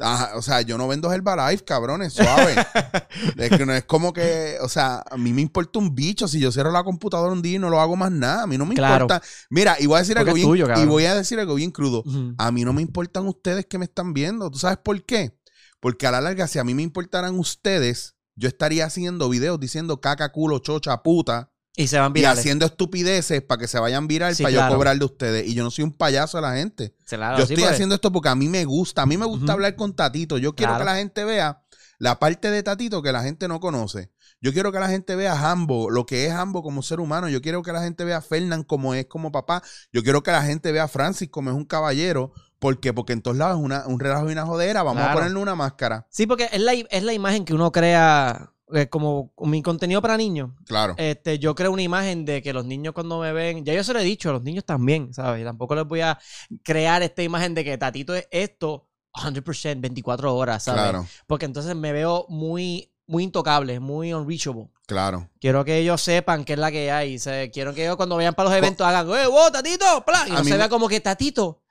Ajá, 0.00 0.32
o 0.36 0.42
sea, 0.42 0.60
yo 0.62 0.78
no 0.78 0.86
vendo 0.86 1.12
Herbalife, 1.12 1.64
cabrones, 1.64 2.12
suave. 2.12 2.54
es 3.36 3.50
que 3.50 3.66
no 3.66 3.72
es 3.74 3.84
como 3.84 4.12
que, 4.12 4.56
o 4.60 4.68
sea, 4.68 5.02
a 5.10 5.16
mí 5.16 5.32
me 5.32 5.40
importa 5.42 5.78
un 5.80 5.94
bicho 5.94 6.28
si 6.28 6.38
yo 6.38 6.52
cierro 6.52 6.70
la 6.70 6.84
computadora 6.84 7.32
un 7.32 7.42
día 7.42 7.56
y 7.56 7.58
no 7.58 7.70
lo 7.70 7.80
hago 7.80 7.96
más 7.96 8.12
nada. 8.12 8.44
A 8.44 8.46
mí 8.46 8.56
no 8.56 8.66
me 8.66 8.74
Claro. 8.76 9.04
importa. 9.04 9.22
Mira, 9.50 9.76
y 9.80 9.86
voy 9.86 9.96
a 9.96 10.00
decir 10.00 10.14
Porque 10.16 10.30
algo 10.30 10.34
bien, 10.36 10.48
tuyo, 10.48 10.82
y 10.82 10.86
voy 10.86 11.04
a 11.06 11.14
decir 11.14 11.40
algo 11.40 11.54
bien 11.56 11.70
crudo. 11.72 12.04
A 12.38 12.52
mí 12.52 12.64
no 12.64 12.72
me 12.72 12.82
importan 12.82 13.26
ustedes 13.26 13.66
que 13.66 13.78
me 13.78 13.84
están 13.86 14.12
viendo. 14.14 14.50
¿Tú 14.50 14.58
sabes 14.58 14.78
por 14.78 15.02
qué? 15.04 15.36
Porque 15.80 16.06
a 16.06 16.10
la 16.12 16.20
larga, 16.20 16.46
si 16.46 16.58
a 16.58 16.64
mí 16.64 16.74
me 16.74 16.82
importaran 16.82 17.36
ustedes, 17.38 18.14
yo 18.36 18.46
estaría 18.48 18.84
haciendo 18.84 19.28
videos 19.28 19.58
diciendo 19.58 20.00
caca, 20.00 20.30
culo, 20.30 20.58
chocha, 20.60 21.02
puta 21.02 21.50
Y 21.80 21.86
se 21.88 21.98
van 21.98 22.10
y 22.10 22.14
virales. 22.14 22.38
haciendo 22.40 22.66
estupideces 22.66 23.42
para 23.42 23.60
que 23.60 23.68
se 23.68 23.78
vayan 23.78 24.06
viral 24.08 24.34
Sí, 24.34 24.42
para 24.42 24.54
claro. 24.54 24.70
yo 24.72 24.76
cobrar 24.76 24.98
de 24.98 25.04
ustedes. 25.04 25.48
Y 25.48 25.54
yo 25.54 25.62
no 25.64 25.70
soy 25.70 25.84
un 25.84 25.92
payaso 25.92 26.38
de 26.38 26.42
la 26.42 26.54
gente. 26.54 26.94
Claro, 27.06 27.36
yo 27.38 27.42
estoy 27.44 27.56
porque- 27.56 27.68
haciendo 27.72 27.94
esto 27.94 28.12
porque 28.12 28.28
a 28.28 28.34
mí 28.34 28.48
me 28.48 28.64
gusta. 28.64 29.02
A 29.02 29.06
mí 29.06 29.16
me 29.16 29.26
gusta 29.26 29.52
hablar 29.52 29.74
con 29.76 29.94
Tatito. 29.94 30.38
Yo 30.38 30.54
quiero 30.54 30.72
Claro. 30.72 30.84
que 30.84 30.90
la 30.90 30.96
gente 30.96 31.24
vea 31.24 31.62
la 31.98 32.18
parte 32.18 32.50
de 32.50 32.62
Tatito 32.62 33.02
que 33.02 33.12
la 33.12 33.22
gente 33.22 33.48
no 33.48 33.60
conoce. 33.60 34.10
Yo 34.42 34.54
quiero 34.54 34.72
que 34.72 34.80
la 34.80 34.88
gente 34.88 35.16
vea 35.16 35.34
a 35.34 35.50
Hambo, 35.50 35.90
lo 35.90 36.06
que 36.06 36.24
es 36.26 36.32
Hambo 36.32 36.62
como 36.62 36.82
ser 36.82 36.98
humano. 37.00 37.28
Yo 37.28 37.42
quiero 37.42 37.62
que 37.62 37.72
la 37.72 37.82
gente 37.82 38.04
vea 38.04 38.18
a 38.18 38.22
Fernán 38.22 38.62
como 38.62 38.94
es 38.94 39.04
como 39.06 39.30
papá. 39.30 39.62
Yo 39.92 40.02
quiero 40.02 40.22
que 40.22 40.30
la 40.32 40.42
gente 40.42 40.72
vea 40.72 40.84
a 40.84 40.88
Francis 40.88 41.28
como 41.30 41.50
es 41.50 41.56
un 41.56 41.66
caballero. 41.66 42.32
¿Por 42.58 42.80
qué? 42.80 42.92
Porque 42.94 43.12
en 43.12 43.20
todos 43.22 43.36
lados 43.36 43.58
es 43.58 43.64
una- 43.64 43.86
un 43.86 44.00
relajo 44.00 44.28
y 44.30 44.32
una 44.32 44.46
jodera. 44.46 44.82
Vamos 44.82 45.02
a 45.02 45.12
ponerle 45.12 45.38
una 45.38 45.54
máscara. 45.54 46.06
Sí, 46.10 46.26
porque 46.26 46.48
es 46.52 46.60
la, 46.60 46.72
es 46.72 47.02
la 47.02 47.12
imagen 47.12 47.44
que 47.44 47.52
uno 47.54 47.70
crea 47.72 48.52
eh, 48.74 48.88
como 48.88 49.32
mi 49.38 49.62
contenido 49.62 50.00
para 50.02 50.16
niños. 50.16 50.50
Claro. 50.66 50.94
Este, 50.96 51.38
yo 51.38 51.54
creo 51.54 51.72
una 51.72 51.82
imagen 51.82 52.24
de 52.24 52.42
que 52.42 52.52
los 52.52 52.64
niños 52.64 52.94
cuando 52.94 53.20
me 53.20 53.32
ven, 53.32 53.64
ya 53.64 53.74
yo 53.74 53.84
se 53.84 53.92
lo 53.92 54.00
he 54.00 54.04
dicho 54.04 54.30
a 54.30 54.32
los 54.32 54.42
niños 54.42 54.64
también, 54.64 55.12
¿sabes? 55.12 55.42
Y 55.42 55.44
tampoco 55.44 55.74
les 55.74 55.84
voy 55.86 56.00
a 56.00 56.18
crear 56.62 57.02
esta 57.02 57.22
imagen 57.22 57.54
de 57.54 57.64
que 57.64 57.78
Tatito 57.78 58.14
es 58.14 58.28
esto 58.30 58.88
100%, 59.12 59.80
24 59.80 60.34
horas, 60.34 60.64
¿sabes? 60.64 60.82
claro, 60.82 61.06
Porque 61.26 61.46
entonces 61.46 61.74
me 61.74 61.92
veo 61.92 62.26
muy, 62.28 62.89
muy 63.10 63.24
intocable, 63.24 63.80
muy 63.80 64.12
unreachable. 64.14 64.68
claro. 64.86 65.28
Quiero 65.40 65.64
que 65.64 65.78
ellos 65.78 66.00
sepan 66.02 66.44
qué 66.44 66.52
es 66.54 66.58
la 66.58 66.70
que 66.70 66.90
hay. 66.92 67.18
se- 67.18 67.50
quiero 67.52 67.72
que 67.74 67.82
ellos 67.84 67.96
cuando 67.96 68.16
vayan 68.16 68.34
para 68.34 68.48
los 68.50 68.58
eventos 68.58 68.86
hagan, 68.86 69.08
¡eh, 69.08 69.26
wow, 69.26 69.50
Tatito! 69.50 70.04
¡Pla! 70.06 70.24
Y 70.26 70.30
no 70.32 70.44
se 70.44 70.50
me- 70.50 70.56
vea 70.58 70.68
como 70.68 70.88
que 70.88 71.00
Tatito. 71.00 71.62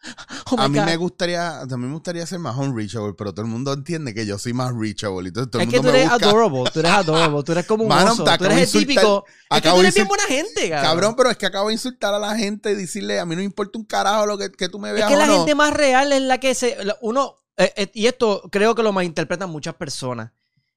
Oh 0.52 0.60
a 0.60 0.68
mí 0.70 0.78
God. 0.80 0.86
me 0.86 0.96
gustaría, 0.98 1.62
mí 1.70 1.78
me 1.78 1.92
gustaría 1.94 2.26
ser 2.26 2.40
más 2.40 2.58
unreachable, 2.58 3.14
pero 3.18 3.34
todo 3.34 3.46
el 3.46 3.52
mundo 3.52 3.74
entiende 3.74 4.14
que 4.14 4.26
yo 4.26 4.38
soy 4.40 4.54
más 4.54 4.72
reachable. 4.74 5.28
Entonces 5.28 5.52
todo 5.52 5.62
el 5.62 5.68
Es 5.68 5.74
que 5.74 5.78
mundo 5.78 5.90
tú 5.90 5.94
me 5.94 6.00
eres 6.02 6.12
busca. 6.14 6.26
adorable, 6.30 6.72
tú 6.74 6.80
eres 6.80 6.92
adorable, 6.92 7.44
tú 7.44 7.52
eres 7.52 7.66
como 7.66 7.84
un 7.84 7.90
Mano, 7.90 8.12
oso, 8.14 8.24
tú 8.24 8.46
eres 8.46 8.74
el 8.76 8.82
típico. 8.82 9.26
Es 9.50 9.62
que 9.62 9.70
tú 9.70 9.80
eres 9.80 9.94
bien 9.96 10.08
buena 10.08 10.24
gente, 10.24 10.70
cabrón. 10.70 10.84
Cabrón, 10.90 11.16
pero 11.18 11.30
es 11.32 11.38
que 11.38 11.46
acabo 11.46 11.68
de 11.68 11.74
insultar 11.74 12.14
a 12.14 12.20
la 12.20 12.36
gente 12.38 12.72
y 12.72 12.76
decirle, 12.76 13.20
a 13.20 13.26
mí 13.26 13.36
no 13.36 13.40
me 13.40 13.46
importa 13.46 13.78
un 13.78 13.86
carajo 13.86 14.26
lo 14.26 14.38
que, 14.38 14.52
que 14.52 14.70
tú 14.70 14.80
me 14.80 14.90
Es 14.90 14.96
veas 14.96 15.08
que 15.10 15.16
o 15.16 15.20
la 15.20 15.26
no. 15.28 15.38
gente 15.38 15.56
más 15.56 15.74
real 15.74 16.12
es 16.14 16.22
la 16.22 16.38
que 16.40 16.56
se. 16.56 16.78
Uno. 17.02 17.36
eh, 17.58 17.74
eh, 17.76 17.92
y 17.94 18.08
esto 18.08 18.42
creo 18.52 18.74
que 18.76 18.84
lo 18.84 18.94
malinterpretan 18.94 19.50
muchas 19.50 19.76
personas. 19.76 20.32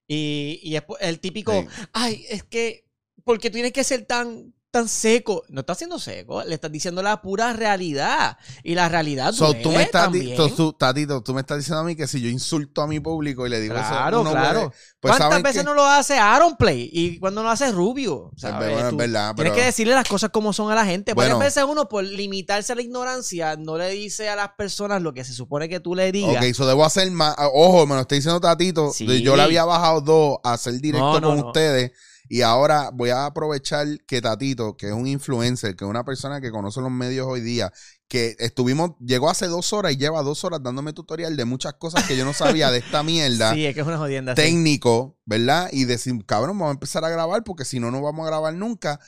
Y, 0.07 0.61
y 0.63 0.77
es 0.77 0.83
el 1.01 1.21
típico. 1.21 1.53
Sí. 1.53 1.69
Ay, 1.93 2.25
es 2.29 2.43
que. 2.45 2.85
Porque 3.25 3.51
tienes 3.51 3.73
que 3.73 3.85
ser 3.85 4.05
tan, 4.05 4.53
tan 4.73 4.89
seco. 4.89 5.45
No 5.51 5.61
estás 5.61 5.79
siendo 5.79 5.99
seco. 6.01 6.43
Le 6.45 6.55
estás 6.55 6.73
diciendo 6.73 7.03
la 7.03 7.21
pura 7.23 7.53
realidad. 7.53 8.37
Y 8.65 8.75
la 8.75 8.89
realidad 8.89 9.33
So, 9.33 9.53
tú 9.55 9.71
me 9.71 9.83
estás, 9.83 10.05
también. 10.05 10.35
tú- 10.57 10.73
Tatito, 10.73 11.23
tú 11.23 11.35
me 11.35 11.43
estás 11.43 11.59
diciendo 11.59 11.81
a 11.81 11.85
mí 11.85 11.95
que 11.95 12.09
si 12.09 12.21
yo 12.21 12.29
insulto 12.29 12.81
a 12.83 12.87
mi 12.87 12.99
público 12.99 13.47
y 13.47 13.51
le 13.51 13.61
digo 13.61 13.75
eso, 13.77 13.87
Claro, 13.87 14.23
uno 14.23 14.31
claro. 14.33 14.61
puede- 14.61 14.73
pues 14.99 15.17
¿Cuántas 15.19 15.43
veces 15.43 15.59
que- 15.63 15.65
no 15.65 15.75
lo 15.75 15.85
hace 15.85 16.19
Aaron 16.19 16.57
Play? 16.57 16.89
Y 16.91 17.19
cuando 17.19 17.43
lo 17.43 17.51
hace 17.51 17.71
Rubio. 17.71 18.31
¿sabes? 18.37 18.73
bueno, 18.73 18.89
es 18.89 18.97
verdad, 18.97 19.35
Tienes 19.35 19.53
que 19.53 19.63
decirle 19.65 19.95
las 19.95 20.09
cosas 20.09 20.31
como 20.31 20.53
son 20.55 20.73
a 20.73 20.75
la 20.75 20.85
gente. 20.87 21.13
Varias 21.15 21.37
Bueno. 21.37 21.45
veces 21.45 21.65
uno, 21.69 21.89
por 21.89 22.03
limitarse 22.03 22.73
a 22.73 22.75
la 22.77 22.83
ignorancia, 22.83 23.57
no 23.57 23.77
le 23.77 23.91
dice 23.91 24.31
a 24.31 24.37
las 24.37 24.53
personas 24.57 25.03
lo 25.03 25.13
que 25.13 25.25
se 25.25 25.35
supone 25.35 25.69
que 25.69 25.81
tú 25.81 25.95
le 25.95 26.11
digas. 26.13 26.37
Ok, 26.37 26.43
eso 26.45 26.67
debo 26.67 26.85
hacer 26.85 27.11
más. 27.11 27.35
ah, 27.37 27.49
Ojo, 27.53 27.87
me 27.87 27.95
lo 27.95 28.01
está 28.01 28.15
diciendo 28.15 28.41
Tatito. 28.41 28.91
Sí. 28.93 29.23
Yo 29.23 29.37
le 29.37 29.43
había 29.43 29.65
bajado 29.67 30.01
dos 30.01 30.39
a 30.43 30.55
hacer 30.55 30.81
directo 30.81 31.05
No, 31.13 31.21
no, 31.21 31.29
con 31.29 31.41
no. 31.41 31.47
ustedes. 31.49 31.93
Y 32.33 32.41
ahora 32.41 32.89
voy 32.95 33.11
a 33.11 33.27
aprovechar 33.27 33.87
que 34.07 34.23
Tatito, 34.23 34.75
que 34.75 34.87
es 34.87 34.95
un 34.95 35.07
influencer, 35.07 35.77
que 35.77 35.85
es 35.85 35.91
una 35.91 36.03
persona 36.03 36.41
que 36.41 36.51
conoce 36.51 36.81
los 36.81 36.91
medios 36.91 37.27
hoy 37.29 37.43
día, 37.43 37.71
que 38.09 38.37
estuvimos, 38.39 38.93
llegó 39.01 39.29
hace 39.29 39.49
dos 39.49 39.75
horas 39.75 39.93
y 39.93 39.99
lleva 39.99 40.23
dos 40.23 40.43
horas 40.43 40.63
dándome 40.63 40.95
tutorial 40.95 41.37
de 41.37 41.45
muchas 41.45 41.75
cosas 41.75 42.07
que 42.09 42.17
yo 42.17 42.25
no 42.25 42.33
sabía 42.33 42.71
de 42.71 42.79
esta 42.79 43.03
mierda. 43.03 43.53
Sí, 43.55 43.67
es 43.67 43.75
que 43.75 43.83
es 43.83 43.87
una 43.87 43.99
jodienda. 43.99 44.35
sí. 44.35 44.41
técnico, 44.41 45.19
¿verdad? 45.27 45.69
Y 45.73 45.85
decir, 45.85 46.15
cabrón, 46.25 46.59
vamos 46.59 46.71
a 46.71 46.73
empezar 46.73 47.05
a 47.05 47.11
grabar 47.11 47.45
porque 47.45 47.67
si 47.67 47.79
no, 47.81 47.91
no 47.91 48.01
vamos 48.01 48.25
a 48.25 48.31
grabar 48.31 48.55
nunca. 48.55 48.99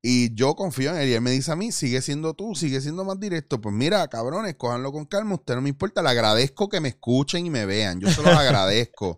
Y 0.00 0.32
yo 0.36 0.54
confío 0.54 0.92
en 0.92 0.98
él 0.98 1.08
y 1.08 1.14
él 1.14 1.20
me 1.20 1.32
dice 1.32 1.50
a 1.50 1.56
mí, 1.56 1.72
sigue 1.72 2.00
siendo 2.00 2.34
tú, 2.34 2.54
sigue 2.54 2.80
siendo 2.80 3.04
más 3.04 3.18
directo. 3.18 3.60
Pues 3.60 3.74
mira, 3.74 4.06
cabrones, 4.06 4.54
cójanlo 4.54 4.92
con 4.92 5.04
calma, 5.04 5.34
usted 5.34 5.56
no 5.56 5.62
me 5.62 5.70
importa, 5.70 6.00
le 6.00 6.10
agradezco 6.10 6.68
que 6.68 6.78
me 6.80 6.90
escuchen 6.90 7.44
y 7.44 7.50
me 7.50 7.66
vean, 7.66 7.98
yo 7.98 8.08
se 8.08 8.22
los 8.22 8.32
agradezco. 8.36 9.16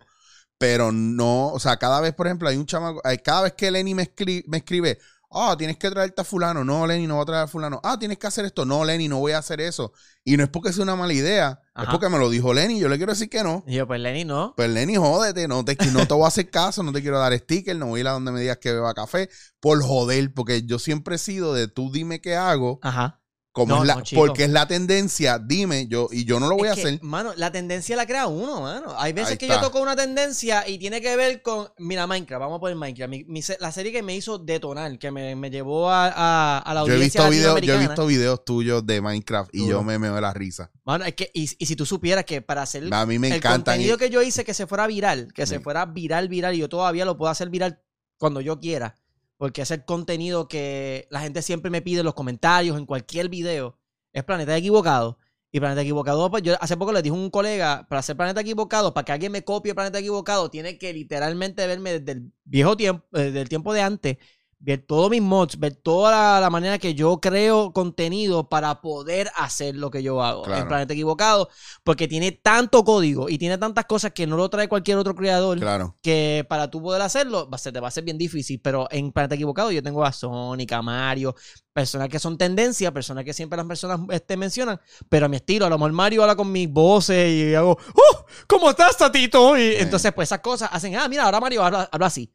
Pero 0.61 0.91
no, 0.91 1.47
o 1.47 1.59
sea, 1.59 1.77
cada 1.77 1.99
vez, 2.01 2.13
por 2.13 2.27
ejemplo, 2.27 2.47
hay 2.47 2.55
un 2.55 2.67
chamaco, 2.67 3.01
hay- 3.03 3.17
cada 3.17 3.41
vez 3.41 3.53
que 3.53 3.71
Lenny 3.71 3.95
me, 3.95 4.03
escri- 4.03 4.43
me 4.47 4.57
escribe, 4.57 4.99
ah, 5.31 5.55
tienes 5.57 5.77
que 5.77 5.89
traerte 5.89 6.21
a 6.21 6.23
fulano, 6.23 6.63
no, 6.63 6.85
Lenny, 6.85 7.07
no 7.07 7.15
voy 7.15 7.23
a 7.23 7.25
traer 7.25 7.43
a 7.45 7.47
fulano, 7.47 7.79
ah, 7.83 7.97
tienes 7.97 8.19
que 8.19 8.27
hacer 8.27 8.45
esto, 8.45 8.63
no, 8.63 8.85
Lenny, 8.85 9.07
no 9.07 9.17
voy 9.17 9.31
a 9.31 9.39
hacer 9.39 9.59
eso. 9.59 9.91
Y 10.23 10.37
no 10.37 10.43
es 10.43 10.49
porque 10.49 10.71
sea 10.71 10.83
una 10.83 10.95
mala 10.95 11.13
idea, 11.13 11.59
es 11.75 11.87
porque 11.89 12.09
me 12.09 12.19
lo 12.19 12.29
dijo 12.29 12.53
Lenny, 12.53 12.79
yo 12.79 12.89
le 12.89 12.97
quiero 12.97 13.13
decir 13.13 13.27
que 13.29 13.41
no. 13.41 13.63
Y 13.65 13.75
yo, 13.75 13.87
pues 13.87 13.99
Lenny, 13.99 14.23
no. 14.23 14.53
Pues 14.55 14.69
Lenny, 14.69 14.97
jódete, 14.97 15.47
no 15.47 15.65
te, 15.65 15.75
no 15.91 16.05
te 16.05 16.13
voy 16.13 16.25
a 16.25 16.27
hacer 16.27 16.49
caso, 16.51 16.83
no 16.83 16.91
te 16.91 17.01
quiero 17.01 17.17
dar 17.17 17.33
sticker, 17.35 17.75
no 17.75 17.87
voy 17.87 17.99
a 17.99 18.01
ir 18.01 18.07
a 18.09 18.11
donde 18.11 18.31
me 18.31 18.39
digas 18.41 18.57
que 18.57 18.71
beba 18.71 18.93
café, 18.93 19.29
por 19.59 19.81
joder, 19.81 20.31
porque 20.33 20.63
yo 20.63 20.77
siempre 20.77 21.15
he 21.15 21.17
sido 21.17 21.53
de 21.55 21.67
tú 21.69 21.91
dime 21.91 22.21
qué 22.21 22.35
hago, 22.35 22.79
Ajá. 22.83 23.20
Como 23.53 23.75
No, 23.75 23.81
es 23.81 23.87
la, 23.87 23.95
no, 23.95 24.01
chico. 24.01 24.21
porque 24.25 24.45
es 24.45 24.49
la 24.49 24.65
tendencia, 24.65 25.37
dime, 25.37 25.85
yo, 25.87 26.07
y 26.09 26.23
yo 26.23 26.39
no 26.39 26.47
lo 26.47 26.55
voy 26.55 26.67
Es 26.67 26.71
a 26.71 26.75
que, 26.75 26.81
hacer. 26.83 26.99
Mano, 27.03 27.33
la 27.35 27.51
tendencia 27.51 27.97
la 27.97 28.05
crea 28.05 28.27
uno, 28.27 28.61
mano. 28.61 28.93
Hay 28.97 29.11
veces 29.11 29.31
Ahí 29.31 29.37
que 29.37 29.45
está. 29.45 29.55
yo 29.59 29.67
toco 29.67 29.81
una 29.81 29.95
tendencia 29.95 30.65
y 30.67 30.77
tiene 30.77 31.01
que 31.01 31.15
ver 31.17 31.41
con. 31.41 31.67
Mira, 31.77 32.07
Minecraft, 32.07 32.39
vamos 32.39 32.57
a 32.57 32.59
poner 32.61 32.77
Minecraft. 32.77 33.09
Mi- 33.09 33.23
mi 33.25 33.41
se- 33.41 33.57
la 33.59 33.71
serie 33.73 33.91
que 33.91 34.01
me 34.03 34.15
hizo 34.15 34.37
detonar, 34.37 34.97
que 34.97 35.11
me, 35.11 35.35
me 35.35 35.49
llevó 35.49 35.89
a, 35.91 36.07
a- 36.07 36.59
a 36.59 36.73
la 36.73 36.81
Yo 36.81 36.87
he 36.87 36.95
audiencia 36.95 37.27
visto 37.29 37.61
yo 37.61 37.73
he 37.75 37.77
visto 37.79 38.05
videos 38.05 38.45
tuyos 38.45 38.85
de 38.85 39.01
Minecraft 39.01 39.49
y 39.53 39.67
yo 39.67 39.83
me 39.83 39.99
meo 39.99 40.15
de 40.15 40.21
la 40.21 40.33
risa. 40.33 40.71
Mano, 40.85 41.03
es 41.03 41.13
que, 41.15 41.29
y, 41.33 41.49
y 41.57 41.65
si 41.65 41.75
tú 41.75 41.85
supieras 41.85 42.23
que 42.23 42.41
para 42.41 42.61
hacer 42.61 42.87
A 42.93 43.05
mí 43.05 43.19
me 43.19 43.35
el 43.35 43.41
contenido 43.41 43.95
y- 43.95 43.97
que 43.97 44.09
yo 44.09 44.21
hice 44.21 44.45
que 44.45 44.53
se 44.53 44.65
fuera 44.65 44.87
viral, 44.87 45.33
que 45.33 45.45
se 45.45 45.59
fuera 45.59 45.85
viral, 45.85 46.29
viral, 46.29 46.55
y 46.55 46.59
yo 46.59 46.69
todavía 46.69 47.03
lo 47.03 47.17
puedo 47.17 47.29
hacer 47.29 47.49
viral 47.49 47.81
cuando 48.17 48.39
yo 48.39 48.59
quiera, 48.59 48.95
porque 49.41 49.63
es 49.63 49.71
el 49.71 49.83
contenido 49.85 50.47
que 50.47 51.07
la 51.09 51.21
gente 51.21 51.41
siempre 51.41 51.71
me 51.71 51.81
pide 51.81 52.01
en 52.01 52.05
los 52.05 52.13
comentarios, 52.13 52.77
en 52.77 52.85
cualquier 52.85 53.27
video, 53.27 53.75
es 54.13 54.23
Planeta 54.23 54.55
Equivocado. 54.55 55.17
Y 55.51 55.59
Planeta 55.59 55.81
Equivocado, 55.81 56.29
pues 56.29 56.43
yo 56.43 56.53
hace 56.61 56.77
poco 56.77 56.91
le 56.91 57.01
dije 57.01 57.15
a 57.15 57.19
un 57.19 57.31
colega, 57.31 57.87
para 57.89 58.01
hacer 58.01 58.15
Planeta 58.15 58.41
Equivocado, 58.41 58.93
para 58.93 59.03
que 59.03 59.13
alguien 59.13 59.31
me 59.31 59.43
copie 59.43 59.73
Planeta 59.73 59.97
Equivocado, 59.97 60.51
tiene 60.51 60.77
que 60.77 60.93
literalmente 60.93 61.65
verme 61.65 61.99
desde 61.99 62.11
el 62.11 62.31
viejo 62.43 62.77
tiempo, 62.77 63.07
desde 63.11 63.41
el 63.41 63.49
tiempo 63.49 63.73
de 63.73 63.81
antes, 63.81 64.17
ver 64.63 64.85
todos 64.85 65.09
mis 65.09 65.21
mods, 65.21 65.57
ver 65.59 65.75
toda 65.75 66.11
la, 66.11 66.39
la 66.39 66.49
manera 66.51 66.77
que 66.77 66.93
yo 66.93 67.19
creo 67.19 67.73
contenido 67.73 68.47
para 68.47 68.79
poder 68.81 69.31
hacer 69.35 69.75
lo 69.75 69.89
que 69.89 70.03
yo 70.03 70.21
hago 70.23 70.43
Claro. 70.43 70.61
en 70.61 70.67
Planeta 70.67 70.93
Equivocado, 70.93 71.49
porque 71.83 72.07
tiene 72.07 72.31
tanto 72.31 72.83
código 72.83 73.27
y 73.27 73.37
tiene 73.39 73.57
tantas 73.57 73.85
cosas 73.85 74.11
que 74.11 74.27
no 74.27 74.37
lo 74.37 74.49
trae 74.49 74.67
cualquier 74.69 74.97
otro 74.97 75.15
creador 75.15 75.59
Claro. 75.59 75.95
que 76.03 76.45
para 76.47 76.69
tú 76.69 76.81
poder 76.81 77.01
hacerlo 77.01 77.49
va 77.49 77.55
a 77.55 77.57
ser, 77.57 77.73
te 77.73 77.79
va 77.79 77.87
a 77.87 77.91
ser 77.91 78.03
bien 78.03 78.17
difícil, 78.19 78.61
pero 78.61 78.87
en 78.91 79.11
Planeta 79.11 79.35
Equivocado 79.35 79.71
yo 79.71 79.81
tengo 79.81 80.05
a 80.05 80.11
Sonic, 80.11 80.71
a 80.73 80.81
Mario, 80.83 81.35
personas 81.73 82.07
que 82.09 82.19
son 82.19 82.37
tendencia, 82.37 82.91
personas 82.93 83.23
que 83.23 83.33
siempre 83.33 83.57
las 83.57 83.65
personas 83.65 83.99
este, 84.11 84.37
mencionan, 84.37 84.79
pero 85.09 85.25
a 85.25 85.29
mi 85.29 85.37
estilo, 85.37 85.65
a 85.65 85.69
lo 85.69 85.77
mejor 85.79 85.91
Mario 85.93 86.21
habla 86.21 86.35
con 86.35 86.51
mis 86.51 86.69
voces 86.69 87.31
y 87.31 87.55
hago, 87.55 87.77
¡Oh! 87.95 88.25
¿Cómo 88.47 88.69
estás, 88.69 88.95
Tatito? 88.97 89.57
Y 89.57 89.75
entonces, 89.77 90.11
pues 90.13 90.27
esas 90.27 90.39
cosas 90.41 90.69
hacen, 90.71 90.95
ah, 90.95 91.07
mira, 91.09 91.23
ahora 91.23 91.39
Mario 91.39 91.63
habla, 91.63 91.89
habla 91.91 92.05
así. 92.07 92.31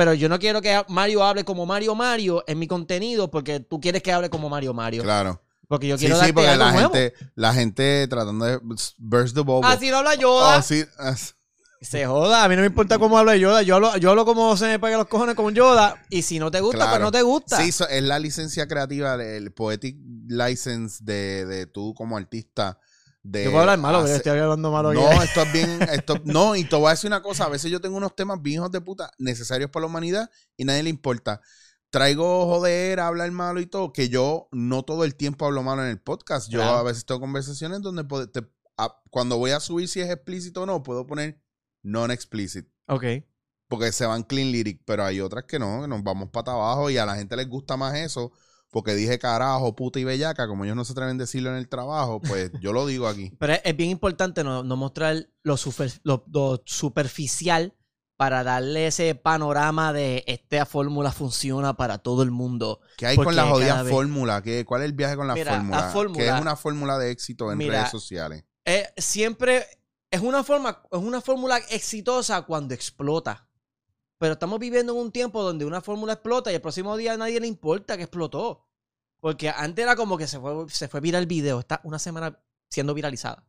Pero 0.00 0.14
yo 0.14 0.30
no 0.30 0.38
quiero 0.38 0.62
que 0.62 0.82
Mario 0.88 1.22
hable 1.22 1.44
como 1.44 1.66
Mario 1.66 1.94
Mario 1.94 2.42
en 2.46 2.58
mi 2.58 2.66
contenido 2.66 3.30
porque 3.30 3.60
tú 3.60 3.78
quieres 3.82 4.02
que 4.02 4.10
hable 4.10 4.30
como 4.30 4.48
Mario 4.48 4.72
Mario. 4.72 5.02
Claro. 5.02 5.42
Porque 5.68 5.86
yo 5.88 5.98
Sí, 5.98 6.06
quiero 6.06 6.14
sí, 6.16 6.20
darte 6.20 6.32
porque 6.32 6.48
algo 6.48 6.64
la 6.64 6.72
nuevo. 6.72 6.94
gente, 6.94 7.14
la 7.34 7.52
gente 7.52 8.08
tratando 8.08 8.46
de 8.46 8.58
burst 8.96 9.34
the 9.34 9.42
bubble. 9.42 9.68
Así 9.70 9.90
no 9.90 9.98
habla 9.98 10.14
Yoda. 10.14 10.56
Oh, 10.56 10.62
sí. 10.62 10.82
as- 10.96 11.34
Se 11.82 12.06
joda, 12.06 12.44
a 12.44 12.48
mí 12.48 12.56
no 12.56 12.62
me 12.62 12.68
importa 12.68 12.98
cómo 12.98 13.18
habla 13.18 13.36
Yoda. 13.36 13.60
Yo 13.60 13.74
hablo, 13.76 13.94
yo 13.98 14.08
hablo 14.10 14.24
como 14.24 14.56
se 14.56 14.68
me 14.68 14.78
pega 14.78 14.96
los 14.96 15.06
cojones 15.06 15.34
con 15.34 15.54
Yoda. 15.54 16.02
Y 16.08 16.22
si 16.22 16.38
no 16.38 16.50
te 16.50 16.60
gusta, 16.62 16.78
Claro. 16.78 16.90
pues 16.92 17.00
no 17.02 17.12
te 17.12 17.20
gusta. 17.22 17.58
Sí, 17.58 17.68
es 17.68 18.02
la 18.02 18.18
licencia 18.18 18.66
creativa, 18.66 19.14
el 19.16 19.52
poetic 19.52 19.98
license 20.28 21.04
de, 21.04 21.44
de 21.44 21.66
tú 21.66 21.92
como 21.94 22.16
artista. 22.16 22.78
De 23.22 23.44
yo 23.44 23.50
puedo 23.50 23.60
hablar 23.60 23.78
malo, 23.78 24.02
pero 24.02 24.14
estoy 24.14 24.38
hablando 24.38 24.70
malo. 24.70 24.92
No, 24.94 25.00
ya. 25.00 25.24
esto 25.24 25.42
es 25.42 25.52
bien. 25.52 25.82
Esto, 25.82 26.14
no, 26.24 26.56
y 26.56 26.64
te 26.64 26.76
voy 26.76 26.86
a 26.86 26.90
decir 26.90 27.08
una 27.08 27.22
cosa. 27.22 27.44
A 27.44 27.48
veces 27.48 27.70
yo 27.70 27.80
tengo 27.80 27.96
unos 27.96 28.16
temas 28.16 28.40
bien 28.40 28.56
hijos 28.56 28.70
de 28.70 28.80
puta 28.80 29.10
necesarios 29.18 29.70
para 29.70 29.82
la 29.82 29.86
humanidad 29.88 30.30
y 30.56 30.64
nadie 30.64 30.82
le 30.82 30.90
importa. 30.90 31.40
Traigo 31.90 32.46
joder, 32.46 33.00
hablar 33.00 33.30
malo 33.32 33.60
y 33.60 33.66
todo, 33.66 33.92
que 33.92 34.08
yo 34.08 34.48
no 34.52 34.84
todo 34.84 35.04
el 35.04 35.16
tiempo 35.16 35.44
hablo 35.44 35.62
malo 35.62 35.82
en 35.82 35.88
el 35.90 36.00
podcast. 36.00 36.48
Yo 36.50 36.60
Claro. 36.60 36.76
a 36.78 36.82
veces 36.84 37.04
tengo 37.04 37.20
conversaciones 37.20 37.82
donde 37.82 38.04
puedo- 38.04 38.30
te- 38.30 38.46
cuando 39.10 39.36
voy 39.36 39.50
a 39.50 39.60
subir 39.60 39.88
si 39.88 40.00
es 40.00 40.08
explícito 40.08 40.62
o 40.62 40.66
no, 40.66 40.82
puedo 40.82 41.06
poner 41.06 41.42
non-explicit. 41.82 42.66
Ok. 42.86 43.04
Porque 43.68 43.92
se 43.92 44.06
van 44.06 44.22
clean 44.22 44.50
lyric, 44.50 44.82
pero 44.84 45.04
hay 45.04 45.20
otras 45.20 45.44
que 45.44 45.58
no, 45.58 45.82
que 45.82 45.88
nos 45.88 46.02
vamos 46.02 46.30
para 46.30 46.52
abajo 46.52 46.90
y 46.90 46.96
a 46.98 47.04
la 47.06 47.16
gente 47.16 47.36
les 47.36 47.48
gusta 47.48 47.76
más 47.76 47.94
eso. 47.96 48.32
Porque 48.70 48.94
dije 48.94 49.18
carajo, 49.18 49.74
puta 49.74 49.98
y 49.98 50.04
bellaca, 50.04 50.46
como 50.46 50.64
ellos 50.64 50.76
no 50.76 50.84
se 50.84 50.92
atreven 50.92 51.16
a 51.16 51.18
decirlo 51.20 51.50
en 51.50 51.56
el 51.56 51.68
trabajo, 51.68 52.20
pues 52.20 52.52
yo 52.62 52.72
lo 52.72 52.86
digo 52.86 53.08
aquí. 53.08 53.32
Pero 53.38 53.54
es, 53.64 53.76
bien 53.76 53.90
importante 53.90 54.44
no, 54.44 54.62
no 54.62 54.76
mostrar 54.76 55.26
lo, 55.42 55.56
super- 55.56 55.92
lo- 56.04 56.24
lo 56.32 56.62
superficial 56.66 57.74
para 58.16 58.44
darle 58.44 58.86
ese 58.86 59.14
panorama 59.14 59.92
de 59.94 60.22
esta 60.26 60.66
fórmula 60.66 61.10
funciona 61.10 61.74
para 61.74 61.98
todo 61.98 62.22
el 62.22 62.30
mundo. 62.30 62.80
¿Qué 62.98 63.06
hay 63.06 63.16
con 63.16 63.34
la 63.34 63.46
jodida 63.46 63.82
vez- 63.82 63.92
fórmula? 63.92 64.42
¿Qué- 64.42 64.64
¿Cuál 64.64 64.82
es 64.82 64.86
el 64.86 64.92
viaje 64.92 65.16
con 65.16 65.26
la 65.26 65.34
Mira, 65.34 65.52
la 65.52 65.58
fórmula? 65.58 65.90
fórmula- 65.90 66.18
Que 66.24 66.28
es 66.28 66.40
una 66.40 66.54
fórmula 66.56 66.98
de 66.98 67.10
éxito 67.10 67.50
en 67.50 67.58
Mira, 67.58 67.78
redes 67.78 67.90
sociales. 67.90 68.44
Eh, 68.66 68.86
siempre 68.98 69.64
es 70.10 70.20
una 70.20 70.44
forma, 70.44 70.82
es 70.92 70.98
una 70.98 71.20
fórmula 71.20 71.58
exitosa 71.70 72.42
cuando 72.42 72.74
explota. 72.74 73.48
Pero 74.20 74.34
estamos 74.34 74.58
viviendo 74.60 74.92
en 74.92 74.98
un 74.98 75.10
tiempo 75.12 75.42
donde 75.42 75.64
una 75.64 75.80
fórmula 75.80 76.12
explota 76.12 76.52
y 76.52 76.54
el 76.54 76.60
próximo 76.60 76.94
día 76.98 77.14
a 77.14 77.16
nadie 77.16 77.40
le 77.40 77.46
importa 77.46 77.96
que 77.96 78.02
explotó. 78.02 78.66
Porque 79.18 79.48
antes 79.48 79.82
era 79.82 79.96
como 79.96 80.18
que 80.18 80.26
se 80.26 80.38
fue, 80.38 80.68
se 80.68 80.88
fue 80.88 81.00
viral 81.00 81.22
el 81.22 81.26
video. 81.26 81.58
Está 81.58 81.80
una 81.84 81.98
semana 81.98 82.38
siendo 82.68 82.92
viralizada. 82.92 83.46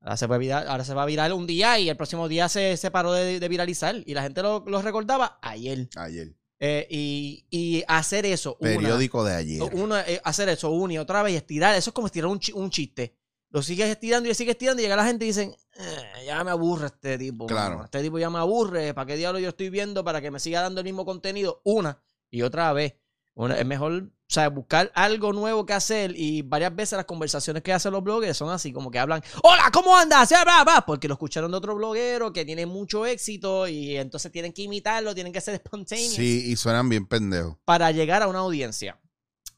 Ahora 0.00 0.16
se, 0.16 0.26
fue 0.26 0.38
viral- 0.38 0.66
ahora 0.66 0.84
se 0.84 0.92
va 0.92 1.04
a 1.04 1.06
viral 1.06 1.32
un 1.32 1.46
día 1.46 1.78
y 1.78 1.88
el 1.88 1.96
próximo 1.96 2.26
día 2.26 2.48
se, 2.48 2.76
se 2.76 2.90
paró 2.90 3.12
de, 3.12 3.38
de 3.38 3.48
viralizar. 3.48 3.94
Y 4.06 4.14
la 4.14 4.22
gente 4.22 4.42
lo, 4.42 4.64
lo 4.66 4.82
recordaba 4.82 5.38
ayer. 5.40 5.88
Ayer. 5.96 6.34
Eh, 6.58 6.88
y, 6.90 7.46
y 7.50 7.84
hacer 7.86 8.26
eso. 8.26 8.56
una- 8.60 8.70
Periódico 8.70 9.22
de 9.24 9.34
ayer. 9.36 9.60
eh, 10.06 10.20
hacer 10.24 10.48
eso 10.48 10.70
una 10.72 10.94
y 10.94 10.98
otra 10.98 11.22
vez 11.22 11.34
y 11.34 11.36
estirar. 11.36 11.76
Eso 11.76 11.90
es 11.90 11.94
como 11.94 12.08
estirar 12.08 12.26
un, 12.28 12.40
un 12.54 12.70
chiste. 12.70 13.17
Lo 13.50 13.62
sigues 13.62 13.88
estirando 13.88 14.28
y 14.28 14.34
sigues 14.34 14.52
estirando 14.52 14.80
y 14.80 14.84
llega 14.84 14.96
la 14.96 15.04
gente 15.06 15.24
y 15.24 15.28
dicen, 15.28 15.54
"Eh, 15.78 16.24
ya 16.26 16.44
me 16.44 16.50
aburre 16.50 16.86
este 16.86 17.16
tipo. 17.16 17.46
Claro. 17.46 17.76
mano. 17.76 17.84
Este 17.84 18.02
tipo 18.02 18.18
ya 18.18 18.28
me 18.28 18.38
aburre. 18.38 18.92
¿Para 18.92 19.06
qué 19.06 19.16
diablo 19.16 19.38
yo 19.38 19.48
estoy 19.48 19.70
viendo 19.70 20.04
para 20.04 20.20
que 20.20 20.30
me 20.30 20.38
siga 20.38 20.60
dando 20.60 20.80
el 20.80 20.84
mismo 20.84 21.04
contenido? 21.06 21.60
Una 21.64 21.98
y 22.30 22.42
otra 22.42 22.72
vez. 22.74 22.94
Una- 23.34 23.56
es 23.58 23.64
mejor 23.64 23.92
o 24.30 24.30
sea, 24.30 24.50
buscar 24.50 24.92
algo 24.94 25.32
nuevo 25.32 25.64
que 25.64 25.72
hacer 25.72 26.12
y 26.14 26.42
varias 26.42 26.76
veces 26.76 26.96
las 26.98 27.06
conversaciones 27.06 27.62
que 27.62 27.72
hacen 27.72 27.92
los 27.92 28.02
bloggers 28.04 28.36
son 28.36 28.50
así, 28.50 28.74
como 28.74 28.90
que 28.90 28.98
hablan, 28.98 29.22
hola, 29.42 29.70
¿cómo 29.72 29.96
andas? 29.96 30.28
Ya, 30.28 30.44
va, 30.44 30.64
va", 30.64 30.84
Porque 30.84 31.08
lo 31.08 31.14
escucharon 31.14 31.50
de 31.50 31.56
otro 31.56 31.74
bloguero 31.74 32.30
que 32.30 32.44
tiene 32.44 32.66
mucho 32.66 33.06
éxito 33.06 33.66
y 33.66 33.96
entonces 33.96 34.30
tienen 34.30 34.52
que 34.52 34.60
imitarlo, 34.62 35.14
tienen 35.14 35.32
que 35.32 35.40
ser 35.40 35.54
espontáneos 35.54 36.12
Sí, 36.12 36.42
y 36.46 36.56
suenan 36.56 36.90
bien 36.90 37.06
pendejos. 37.06 37.56
para 37.64 37.90
llegar 37.90 38.20
a 38.22 38.28
una 38.28 38.40
audiencia. 38.40 38.98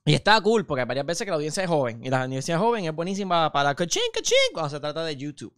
Y 0.04 0.14
está 0.14 0.40
cool, 0.40 0.66
porque 0.66 0.83
hay 0.83 0.88
varias 0.88 1.07
veces 1.07 1.25
que 1.25 1.30
la 1.30 1.37
audiencia 1.37 1.62
es 1.62 1.69
joven. 1.69 2.04
Y 2.04 2.11
la 2.11 2.23
audiencia 2.23 2.59
joven 2.59 2.85
es 2.85 2.95
buenísima 2.95 3.52
para 3.52 3.75
cachín, 3.75 4.02
cachín, 4.12 4.38
cuando 4.52 4.71
se 4.71 4.80
trata 4.80 5.04
de 5.04 5.16
YouTube. 5.16 5.54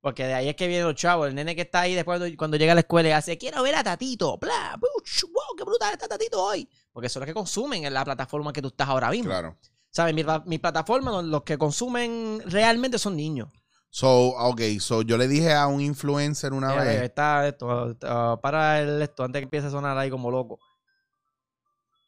Porque 0.00 0.26
de 0.26 0.34
ahí 0.34 0.48
es 0.48 0.56
que 0.56 0.66
vienen 0.66 0.86
los 0.86 0.96
chavos. 0.96 1.28
El 1.28 1.34
nene 1.34 1.54
que 1.54 1.62
está 1.62 1.82
ahí 1.82 1.94
después 1.94 2.20
cuando, 2.36 2.56
llega 2.56 2.72
a 2.72 2.74
la 2.74 2.80
escuela 2.80 3.10
y 3.10 3.12
hace, 3.12 3.38
quiero 3.38 3.62
ver 3.62 3.76
a 3.76 3.84
Tatito. 3.84 4.36
Bla, 4.38 4.76
wow, 4.80 5.56
qué 5.56 5.64
brutal 5.64 5.92
está 5.92 6.08
Tatito 6.08 6.42
hoy. 6.42 6.68
Porque 6.92 7.08
son 7.08 7.20
los 7.20 7.26
que 7.28 7.34
consumen 7.34 7.84
en 7.84 7.94
la 7.94 8.04
plataforma 8.04 8.52
que 8.52 8.60
tú 8.62 8.68
estás 8.68 8.88
ahora 8.88 9.10
mismo. 9.10 9.30
Claro. 9.30 9.56
¿Sabes? 9.90 10.14
Mi, 10.14 10.24
mi 10.46 10.58
plataforma, 10.58 11.22
los 11.22 11.42
que 11.42 11.56
consumen 11.56 12.42
realmente 12.46 12.98
son 12.98 13.14
niños. 13.14 13.48
So, 13.90 14.28
ok, 14.30 14.60
so 14.80 15.02
yo 15.02 15.18
le 15.18 15.28
dije 15.28 15.52
a 15.52 15.66
un 15.66 15.82
influencer 15.82 16.54
una 16.54 16.70
Mira, 16.70 16.82
vez. 16.82 17.02
está 17.02 17.46
esto, 17.46 17.94
para 18.40 18.80
el 18.80 19.02
esto 19.02 19.22
antes 19.22 19.40
que 19.40 19.44
empiece 19.44 19.66
a 19.66 19.70
sonar 19.70 19.98
ahí 19.98 20.08
como 20.08 20.30
loco. 20.30 20.58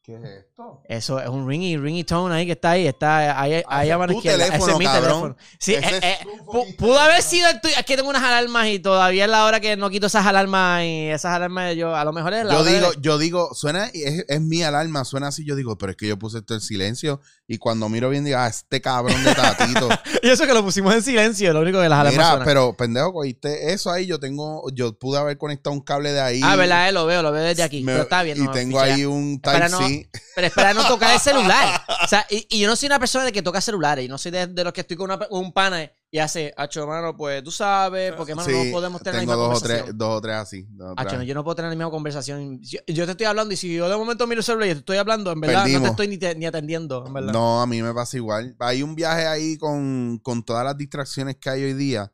¿Qué 0.05 0.17
es 0.17 0.23
esto? 0.23 0.83
Eso 0.87 1.19
es 1.19 1.31
un 1.31 1.49
ringy, 1.49 1.79
ringy 1.79 2.05
tone 2.05 2.35
ahí 2.35 2.45
que 2.45 2.53
está 2.53 2.73
ahí. 2.73 2.87
Está 2.87 3.41
ahí, 3.41 3.63
ahí 3.67 3.89
Ah, 3.91 3.95
a 3.95 3.99
mano 3.99 4.13
izquierda. 4.13 4.45
Ese 4.45 4.53
teléfono, 4.53 4.73
es 4.75 4.79
mi 4.79 4.85
cabrón. 4.85 5.03
teléfono. 5.09 5.37
Sí, 5.59 5.75
Ese 5.77 5.87
eh, 5.89 5.97
es 5.97 6.05
eh, 6.05 6.19
tu 6.25 6.31
pu- 6.45 6.53
fucking 6.53 6.77
pudo 6.77 6.99
haber 7.01 7.23
sido 7.23 7.49
el 7.49 7.59
tuyo. 7.63 7.75
Que 7.87 7.97
tengo 7.97 8.11
unas 8.11 8.23
alarmas 8.23 8.67
y 8.69 8.79
todavía 8.81 9.25
es 9.25 9.31
la 9.31 9.47
hora 9.47 9.61
que 9.61 9.79
no 9.79 9.89
quito 9.89 10.09
esas 10.09 10.27
alarmas 10.27 10.83
y 10.85 11.07
esas 11.09 11.33
alarmas 11.33 11.75
yo. 11.75 11.97
A 11.97 12.05
lo 12.05 12.13
mejor 12.13 12.35
es 12.35 12.45
la 12.45 12.53
Yo 12.53 12.61
hora 12.61 12.71
de- 12.71 12.77
digo, 12.81 12.93
yo 13.01 13.17
digo, 13.17 13.55
suena, 13.55 13.87
es, 13.95 14.27
es 14.29 14.41
mi 14.43 14.63
alarma, 14.63 15.07
suena 15.07 15.29
así, 15.29 15.43
yo 15.43 15.57
digo, 15.57 15.79
pero 15.79 15.93
es 15.93 15.97
que 15.97 16.07
yo 16.07 16.19
puse 16.19 16.37
esto 16.37 16.53
en 16.53 16.61
silencio 16.61 17.23
y 17.49 17.57
cuando 17.57 17.89
miro 17.89 18.11
bien 18.11 18.25
digo, 18.25 18.37
ah, 18.39 18.49
este 18.49 18.83
cabrón 18.83 19.25
de 19.25 19.35
tatito. 19.35 19.89
Y 20.23 20.29
eso 20.31 20.47
que 20.47 20.55
lo 20.55 20.63
pusimos 20.65 20.95
en 20.95 21.03
silencio, 21.03 21.53
lo 21.55 21.61
único 21.61 21.81
que 21.81 21.89
las 21.89 21.99
alarmas 22.01 22.13
Mira, 22.15 22.29
suenan. 22.29 22.45
pero 22.47 22.73
pendejo, 22.75 23.13
cogiste 23.13 23.73
eso 23.75 23.91
ahí, 23.91 24.07
yo 24.07 24.19
tengo, 24.21 24.65
yo 24.75 24.99
pude 24.99 25.19
haber 25.19 25.37
conectado 25.39 25.73
un 25.75 25.81
cable 25.83 26.13
de 26.13 26.21
ahí. 26.21 26.41
Ah, 26.43 26.57
verdad, 26.57 26.89
eh, 26.89 26.93
lo 26.93 27.05
veo, 27.07 27.23
lo 27.23 27.31
veo 27.33 27.43
desde 27.43 27.63
aquí. 27.63 27.83
Me- 27.83 27.93
pero 27.93 28.05
está 28.05 28.23
bien. 28.23 28.39
Y 28.39 28.41
no, 28.43 28.51
tengo 28.51 28.81
ahí 28.81 29.05
un 29.07 29.41
Type-C. 29.41 29.94
Pero 30.35 30.47
espera 30.47 30.75
no 30.75 30.87
tocar 30.87 31.13
el 31.15 31.21
celular. 31.21 31.83
O 32.05 32.09
sea, 32.09 32.27
y, 32.31 32.47
y 32.51 32.61
yo 32.61 32.69
no 32.69 32.77
soy 32.77 32.87
una 32.87 32.99
persona 32.99 33.25
de 33.25 33.33
que 33.33 33.43
toca 33.43 33.61
celulares. 33.61 34.05
Y 34.05 34.09
no 34.09 34.19
soy 34.19 34.31
de, 34.33 34.47
de 34.47 34.65
los 34.65 34.73
que 34.73 34.81
estoy 34.83 34.97
con 34.97 35.11
una- 35.11 35.27
un 35.31 35.53
pana 35.53 35.91
y 36.11 36.19
hace, 36.19 36.55
hacho, 36.57 36.87
mano, 36.87 37.17
pues 37.17 37.43
tú 37.43 37.51
sabes, 37.51 38.13
porque, 38.13 38.35
mano, 38.37 38.49
Sí, 38.49 38.67
no 38.67 38.73
podemos 38.73 39.03
tener 39.03 39.15
la 39.15 39.21
tengo 39.23 39.33
misma 39.33 39.43
dos 39.49 39.59
o, 39.59 39.61
conversación. 39.61 39.85
tres, 39.87 39.99
dos 39.99 40.17
o 40.17 40.21
tres 40.21 40.37
así. 40.37 40.67
dos 40.71 40.91
o 40.91 40.95
tres 40.95 41.07
Hacho, 41.07 41.17
no, 41.17 41.21
así. 41.23 41.29
yo 41.29 41.35
no 41.35 41.45
puedo 41.45 41.55
tener 41.57 41.71
la 41.71 41.77
misma 41.77 41.91
conversación. 41.91 42.61
Yo, 42.63 42.79
yo 42.87 43.05
te 43.05 43.11
estoy 43.13 43.27
hablando 43.27 43.53
y 43.55 43.57
si 43.57 43.75
yo 43.75 43.89
de 43.89 43.97
momento 43.97 44.27
miro 44.27 44.39
el 44.41 44.45
celular 44.45 44.69
y 44.69 44.73
te 44.73 44.79
estoy 44.79 44.97
hablando, 44.99 45.33
en 45.33 45.41
verdad 45.41 45.67
no 45.67 45.83
te 45.83 45.89
estoy 45.89 46.09
ni, 46.09 46.19
te- 46.19 46.35
ni 46.37 46.47
atendiendo, 46.47 47.05
en 47.07 47.13
verdad. 47.13 47.33
No, 47.33 47.61
a 47.61 47.67
mí 47.67 47.83
me 47.83 47.93
pasa 47.93 48.17
igual. 48.17 48.55
Hay 48.61 48.83
un 48.83 48.95
viaje 48.95 49.27
ahí 49.27 49.57
con, 49.59 50.19
con 50.23 50.45
todas 50.45 50.65
las 50.65 50.77
distracciones 50.77 51.37
que 51.37 51.51
hay 51.51 51.65
hoy 51.65 51.75
día. 51.75 52.13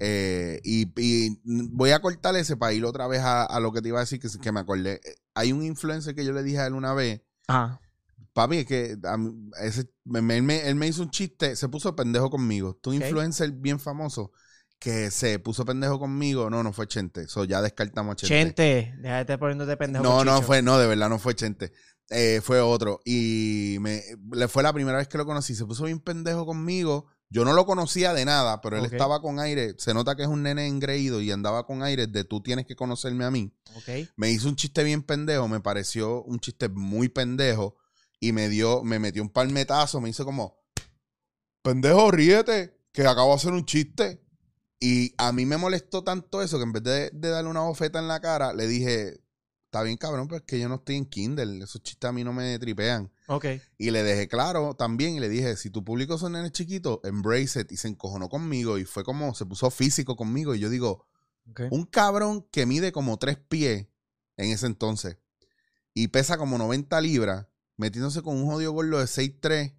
Eh, 0.00 0.60
y, 0.64 0.88
y 0.96 1.38
voy 1.44 1.90
a 1.90 2.00
cortar 2.00 2.34
ese 2.36 2.56
para 2.56 2.72
ir 2.72 2.84
otra 2.84 3.06
vez 3.06 3.20
a, 3.20 3.44
a 3.44 3.60
lo 3.60 3.70
que 3.72 3.80
te 3.82 3.88
iba 3.88 3.98
a 3.98 4.02
decir, 4.02 4.18
que, 4.18 4.28
que 4.40 4.50
me 4.52 4.60
acordé. 4.60 4.94
Eh, 5.04 5.14
Hay 5.34 5.52
un 5.52 5.62
influencer 5.62 6.14
que 6.14 6.24
yo 6.24 6.32
le 6.32 6.42
dije 6.42 6.58
a 6.58 6.66
él 6.66 6.72
una 6.74 6.94
vez, 6.94 7.22
Ajá. 7.46 7.80
papi, 8.32 8.58
es 8.58 8.66
que 8.66 8.96
mí- 9.18 9.50
ese- 9.62 9.90
me- 10.04 10.36
él, 10.36 10.42
me, 10.42 10.68
él 10.68 10.74
me 10.74 10.88
hizo 10.88 11.02
un 11.02 11.10
chiste, 11.10 11.54
se 11.54 11.68
puso 11.68 11.94
pendejo 11.94 12.30
conmigo. 12.30 12.78
Ok. 12.82 12.94
influencer 12.94 13.52
bien 13.52 13.78
famoso, 13.78 14.32
que 14.78 15.10
se 15.10 15.38
puso 15.38 15.64
pendejo 15.66 15.98
conmigo. 15.98 16.48
No, 16.48 16.62
no 16.62 16.72
fue 16.72 16.86
Chente. 16.88 17.26
So, 17.28 17.44
ya 17.44 17.60
descartamos 17.60 18.12
a 18.12 18.16
Chente. 18.16 18.34
Chente, 18.34 18.94
deja 19.02 19.14
de 19.16 19.20
estar 19.20 19.38
poniéndote 19.38 19.76
pendejo. 19.76 20.02
No, 20.02 20.16
con 20.18 20.26
no 20.26 20.36
Chicho. 20.36 20.46
fue, 20.46 20.62
no, 20.62 20.78
de 20.78 20.86
verdad 20.86 21.08
no 21.10 21.18
fue 21.18 21.34
Chente. 21.34 21.72
Eh, 22.08 22.40
fue 22.42 22.60
otro. 22.60 23.00
Y 23.04 23.76
me, 23.80 24.02
le 24.32 24.48
fue 24.48 24.62
la 24.62 24.72
primera 24.72 24.96
vez 24.98 25.06
que 25.08 25.18
lo 25.18 25.26
conocí. 25.26 25.54
Se 25.54 25.66
puso 25.66 25.84
bien 25.84 26.00
pendejo 26.00 26.46
conmigo. 26.46 27.06
Yo 27.32 27.44
no 27.44 27.52
lo 27.52 27.64
conocía 27.64 28.12
de 28.12 28.24
nada, 28.24 28.60
pero 28.60 28.76
él 28.76 28.84
estaba 28.84 29.22
con 29.22 29.38
aire. 29.38 29.76
Se 29.78 29.94
nota 29.94 30.16
que 30.16 30.22
es 30.22 30.28
un 30.28 30.42
nene 30.42 30.66
engreído 30.66 31.20
y 31.20 31.30
andaba 31.30 31.64
con 31.64 31.84
aire 31.84 32.08
de 32.08 32.24
tú 32.24 32.42
tienes 32.42 32.66
que 32.66 32.74
conocerme 32.74 33.24
a 33.24 33.30
mí. 33.30 33.54
Me 34.16 34.30
hizo 34.30 34.48
un 34.48 34.56
chiste 34.56 34.82
bien 34.82 35.02
pendejo, 35.02 35.46
me 35.46 35.60
pareció 35.60 36.24
un 36.24 36.40
chiste 36.40 36.68
muy 36.68 37.08
pendejo 37.08 37.76
y 38.18 38.32
me 38.32 38.48
dio, 38.48 38.82
me 38.82 38.98
metió 38.98 39.22
un 39.22 39.30
palmetazo, 39.30 40.00
me 40.00 40.08
hizo 40.08 40.24
como, 40.24 40.58
pendejo, 41.62 42.10
ríete, 42.10 42.76
que 42.92 43.06
acabo 43.06 43.30
de 43.30 43.36
hacer 43.36 43.52
un 43.52 43.64
chiste. 43.64 44.20
Y 44.80 45.14
a 45.16 45.30
mí 45.30 45.46
me 45.46 45.56
molestó 45.56 46.02
tanto 46.02 46.42
eso 46.42 46.58
que 46.58 46.64
en 46.64 46.72
vez 46.72 46.82
de, 46.82 47.10
de 47.12 47.28
darle 47.28 47.48
una 47.48 47.60
bofeta 47.60 48.00
en 48.00 48.08
la 48.08 48.20
cara, 48.20 48.52
le 48.52 48.66
dije, 48.66 49.20
está 49.70 49.84
bien 49.84 49.96
cabrón, 49.96 50.26
pero 50.26 50.38
es 50.38 50.42
que 50.42 50.58
yo 50.58 50.68
no 50.68 50.74
estoy 50.76 50.96
en 50.96 51.06
Kindle, 51.06 51.62
esos 51.62 51.80
chistes 51.80 52.08
a 52.08 52.12
mí 52.12 52.24
no 52.24 52.32
me 52.32 52.58
tripean. 52.58 53.08
Ok. 53.28 53.46
Y 53.78 53.92
le 53.92 54.02
dejé 54.02 54.26
claro 54.26 54.74
también 54.74 55.14
y 55.14 55.20
le 55.20 55.28
dije, 55.28 55.56
si 55.56 55.70
tu 55.70 55.84
público 55.84 56.18
son 56.18 56.32
nenes 56.32 56.50
chiquitos, 56.50 56.98
embrace 57.04 57.60
it. 57.60 57.70
Y 57.70 57.76
se 57.76 57.86
encojonó 57.86 58.28
conmigo 58.28 58.78
y 58.78 58.84
fue 58.84 59.04
como, 59.04 59.32
se 59.32 59.46
puso 59.46 59.70
físico 59.70 60.16
conmigo. 60.16 60.56
Y 60.56 60.58
yo 60.58 60.70
digo, 60.70 61.06
un 61.70 61.84
cabrón 61.84 62.44
que 62.50 62.66
mide 62.66 62.90
como 62.90 63.16
tres 63.16 63.38
pies 63.38 63.86
en 64.36 64.50
ese 64.50 64.66
entonces. 64.66 65.18
y 65.94 66.08
pesa 66.08 66.36
como 66.36 66.58
90 66.58 67.00
libras, 67.00 67.46
metiéndose 67.76 68.22
con 68.22 68.36
un 68.36 68.46
jodido 68.46 68.72
gordo 68.72 68.98
de 68.98 69.04
6'3 69.04 69.76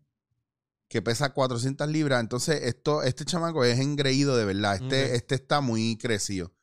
que 0.87 1.01
pesa 1.01 1.33
400 1.33 1.89
libras. 1.89 2.21
Entonces, 2.21 2.61
esto, 2.63 3.03
este 3.03 3.25
chamaco 3.25 3.65
es 3.65 3.79
engreído 3.79 4.37
de 4.37 4.45
verdad. 4.45 4.75
Este, 4.75 5.15
este 5.15 5.35
está 5.35 5.59
muy 5.59 5.97
crecido. 5.97 6.53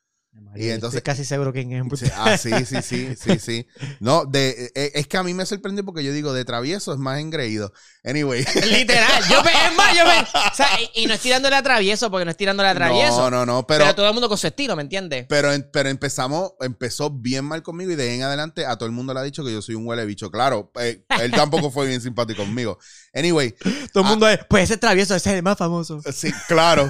Y 0.55 0.69
entonces- 0.69 0.97
Estoy 0.97 1.01
casi 1.13 1.25
seguro 1.25 1.53
que 1.53 1.61
en 1.61 1.89
Sí, 1.95 2.05
ah, 2.15 2.37
sí, 2.37 2.51
sí, 2.65 2.81
sí, 2.81 3.15
sí, 3.15 3.39
sí. 3.39 3.67
No, 3.99 4.25
de, 4.25 4.71
eh, 4.75 4.91
es 4.95 5.07
que 5.07 5.17
a 5.17 5.23
mí 5.23 5.33
me 5.33 5.45
sorprende 5.45 5.83
porque 5.83 6.03
yo 6.03 6.11
digo, 6.11 6.33
de 6.33 6.43
travieso 6.43 6.91
es 6.91 6.97
más 6.99 7.19
engreído. 7.19 7.71
Anyway. 8.03 8.43
Literal. 8.71 9.23
Yo, 9.29 9.43
pe- 9.43 9.49
es 9.49 9.75
más, 9.75 9.95
yo 9.95 10.03
pe- 10.05 10.39
o 10.51 10.55
sea, 10.55 10.67
y, 10.95 11.03
y 11.03 11.05
no 11.07 11.13
es 11.13 11.19
tirándole 11.19 11.55
a 11.55 11.61
travieso, 11.63 12.09
porque 12.09 12.25
no 12.25 12.31
es 12.31 12.37
tirándole 12.37 12.69
a 12.69 12.75
travieso. 12.75 13.29
No, 13.29 13.29
no, 13.29 13.45
no, 13.45 13.67
pero, 13.67 13.83
pero, 13.85 13.95
todo 13.95 14.07
el 14.07 14.13
mundo 14.13 14.27
con 14.27 14.37
su 14.37 14.47
estilo, 14.47 14.75
¿me 14.75 14.81
entiendes? 14.81 15.25
pero, 15.29 15.49
pero 15.71 15.89
empezamos, 15.89 16.53
empezó 16.61 17.09
bien 17.11 17.45
mal 17.45 17.61
conmigo 17.61 17.91
y 17.91 17.95
de 17.95 18.09
ahí 18.09 18.15
en 18.15 18.23
adelante 18.23 18.65
a 18.65 18.75
todo 18.77 18.87
el 18.87 18.91
mundo 18.91 19.13
le 19.13 19.19
ha 19.19 19.23
dicho 19.23 19.43
que 19.43 19.51
yo 19.51 19.61
soy 19.61 19.75
un 19.75 19.85
huele 19.85 20.05
bicho. 20.05 20.31
Claro, 20.31 20.71
eh, 20.79 21.03
él 21.21 21.31
tampoco 21.31 21.69
fue 21.71 21.87
bien 21.87 22.01
simpático 22.01 22.43
conmigo. 22.43 22.79
Anyway, 23.13 23.53
Todo 23.93 24.03
el 24.03 24.09
mundo 24.09 24.27
es, 24.27 24.39
pues 24.49 24.63
ese 24.65 24.75
es 24.75 24.79
travieso, 24.79 25.15
ese 25.15 25.29
es 25.29 25.35
el 25.37 25.43
más 25.43 25.57
famoso. 25.57 26.01
Sí, 26.13 26.31
claro. 26.47 26.89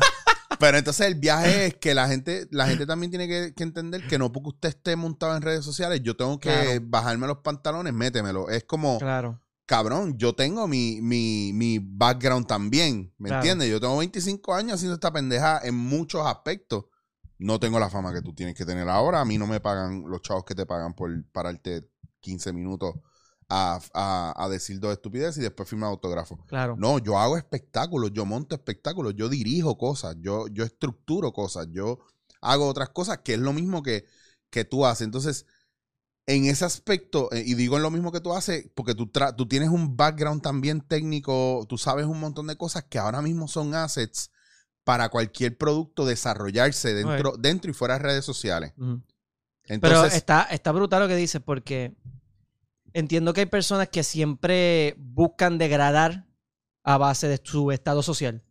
Pero 0.60 0.78
entonces 0.78 1.08
el 1.08 1.16
viaje 1.16 1.66
es 1.68 1.74
que 1.76 1.94
la 1.96 2.08
gente, 2.08 2.48
la 2.52 2.68
gente 2.68 2.86
también 2.86 3.10
tiene 3.10 3.28
que, 3.28 3.54
que 3.56 3.64
entender 3.64 4.06
que 4.08 4.18
no 4.20 4.32
porque 4.32 4.50
usted 4.50 4.70
esté 4.70 4.96
montado 4.96 5.36
en 5.36 5.42
redes 5.42 5.64
sociales, 5.66 6.02
yo 6.04 6.16
tengo 6.16 6.40
que 6.40 6.50
Claro. 6.50 6.82
bajarme 6.88 7.28
los 7.28 7.38
pantalones, 7.40 7.94
métemelo. 7.94 8.50
Es 8.50 8.66
como, 8.66 8.98
Claro. 9.00 9.40
cabrón, 9.66 10.18
yo 10.18 10.36
tengo 10.36 10.68
mi, 10.68 11.00
mi, 11.02 11.52
mi 11.54 11.80
background 11.80 12.46
también, 12.48 13.14
¿me 13.18 13.30
Claro. 13.30 13.42
entiendes? 13.44 13.70
Yo 13.70 13.80
tengo 13.80 13.98
25 13.98 14.54
años 14.54 14.74
haciendo 14.74 14.96
esta 14.96 15.12
pendeja 15.14 15.62
en 15.64 15.76
muchos 15.76 16.26
aspectos. 16.28 16.86
No 17.38 17.58
tengo 17.58 17.80
la 17.80 17.90
fama 17.90 18.14
que 18.14 18.22
tú 18.22 18.34
tienes 18.34 18.54
que 18.54 18.66
tener 18.66 18.90
ahora. 18.90 19.22
A 19.22 19.26
mí 19.26 19.38
no 19.38 19.48
me 19.48 19.62
pagan 19.62 20.04
los 20.08 20.22
chavos 20.22 20.44
que 20.44 20.56
te 20.56 20.66
pagan 20.66 20.94
por 20.94 21.10
pararte 21.32 21.90
15 22.20 22.52
minutos 22.52 22.96
a, 23.50 23.80
a, 23.94 24.34
a 24.46 24.50
decir 24.50 24.80
dos 24.80 24.92
estupideces 24.94 25.38
y 25.40 25.42
después 25.42 25.68
firmar 25.68 25.90
autógrafo. 25.90 26.38
Claro. 26.46 26.76
No, 26.78 27.00
yo 27.00 27.18
hago 27.18 27.36
espectáculos, 27.36 28.12
yo 28.14 28.26
monto 28.26 28.56
espectáculos, 28.56 29.16
yo 29.16 29.28
dirijo 29.28 29.78
cosas, 29.78 30.16
yo, 30.20 30.48
yo 30.48 30.64
estructuro 30.64 31.34
cosas, 31.34 31.68
yo 31.72 32.00
hago 32.42 32.68
otras 32.68 32.90
cosas 32.90 33.20
que 33.20 33.34
es 33.34 33.40
lo 33.40 33.52
mismo 33.52 33.82
que, 33.82 34.06
que 34.50 34.66
tú 34.66 34.86
haces. 34.86 35.06
Entonces, 35.06 35.46
en 36.28 36.46
ese 36.46 36.64
aspecto, 36.64 37.28
eh, 37.32 37.44
y 37.44 37.56
digo 37.56 37.76
en 37.78 37.82
lo 37.82 37.90
mismo 37.90 38.12
que 38.12 38.22
tú 38.22 38.34
haces, 38.34 38.70
porque 38.76 38.94
tú, 38.94 39.08
tra- 39.08 39.36
tú 39.36 39.48
tienes 39.48 39.70
un 39.70 39.98
background 39.98 40.44
también 40.44 40.82
técnico, 40.82 41.66
tú 41.68 41.80
sabes 41.80 42.06
un 42.06 42.20
montón 42.20 42.46
de 42.46 42.56
cosas 42.56 42.84
que 42.88 43.00
ahora 43.00 43.22
mismo 43.24 43.48
son 43.48 43.74
assets 43.74 44.30
para 44.84 45.10
cualquier 45.10 45.58
producto 45.58 46.06
desarrollarse 46.06 46.94
dentro, 46.94 47.34
dentro 47.38 47.72
y 47.72 47.74
fuera 47.74 47.96
de 47.96 48.04
redes 48.04 48.26
sociales. 48.26 48.74
Pero 48.78 49.02
Entonces, 49.66 50.14
está, 50.16 50.44
está 50.44 50.72
brutal 50.72 51.02
lo 51.02 51.08
que 51.08 51.16
dices 51.16 51.42
porque 51.44 51.96
entiendo 52.94 53.34
que 53.34 53.42
hay 53.42 53.46
personas 53.48 53.90
que 53.90 54.04
siempre 54.04 54.96
buscan 54.98 55.58
degradar 55.58 56.26
a 56.84 56.98
base 56.98 57.28
de 57.28 57.40
su 57.44 57.72
estado 57.72 58.02
social. 58.04 58.44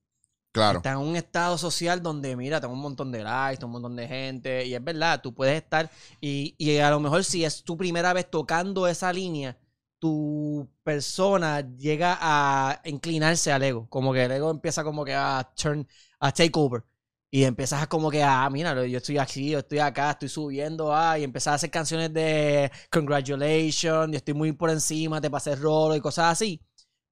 claro, 0.52 0.78
Está 0.78 0.92
en 0.92 0.99
un 0.99 1.16
estado 1.16 1.59
social 1.59 2.02
donde, 2.02 2.37
mira, 2.37 2.61
tengo 2.61 2.75
un 2.75 2.80
montón 2.80 3.12
de 3.12 3.23
likes, 3.23 3.59
tengo 3.59 3.68
un 3.68 3.73
montón 3.83 3.97
de 3.97 4.09
gente, 4.09 4.66
y 4.66 4.75
es 4.75 4.83
verdad, 4.85 5.21
tú 5.23 5.35
puedes 5.35 5.57
estar, 5.57 5.90
y, 6.21 6.54
y 6.59 6.78
a 6.78 6.90
lo 6.90 7.00
mejor 7.00 7.25
si 7.25 7.45
es 7.45 7.64
tu 7.64 7.76
primera 7.76 8.12
vez 8.12 8.30
tocando 8.30 8.87
esa 8.87 9.12
línea, 9.12 9.59
tu 9.99 10.68
persona 10.83 11.61
llega 11.76 12.18
a 12.21 12.80
inclinarse 12.85 13.52
al 13.52 13.62
ego, 13.62 13.88
como 13.88 14.12
que 14.12 14.25
el 14.25 14.33
ego 14.33 14.50
empieza 14.50 14.85
como 14.85 15.04
que 15.04 15.14
a 15.14 15.50
turn, 15.57 15.87
a 16.21 16.33
take 16.33 16.52
over. 16.54 16.85
Y 17.30 17.44
empiezas 17.44 17.87
como 17.88 18.11
que, 18.11 18.23
ah, 18.23 18.49
mira, 18.50 18.87
yo 18.87 18.99
estoy 18.99 19.18
aquí, 19.18 19.50
yo 19.50 19.58
estoy 19.58 19.80
acá, 19.80 20.12
estoy 20.12 20.30
subiendo, 20.30 20.94
ah, 20.94 21.18
y 21.18 21.25
empiezas 21.25 21.52
a 21.52 21.54
hacer 21.56 21.70
canciones 21.70 22.12
de 22.14 22.70
congratulations, 22.90 24.11
yo 24.11 24.16
estoy 24.16 24.35
muy 24.35 24.52
por 24.52 24.70
encima, 24.70 25.20
te 25.20 25.30
pasé 25.30 25.54
rolo 25.54 25.94
y 25.94 26.00
cosas 26.00 26.32
así. 26.32 26.61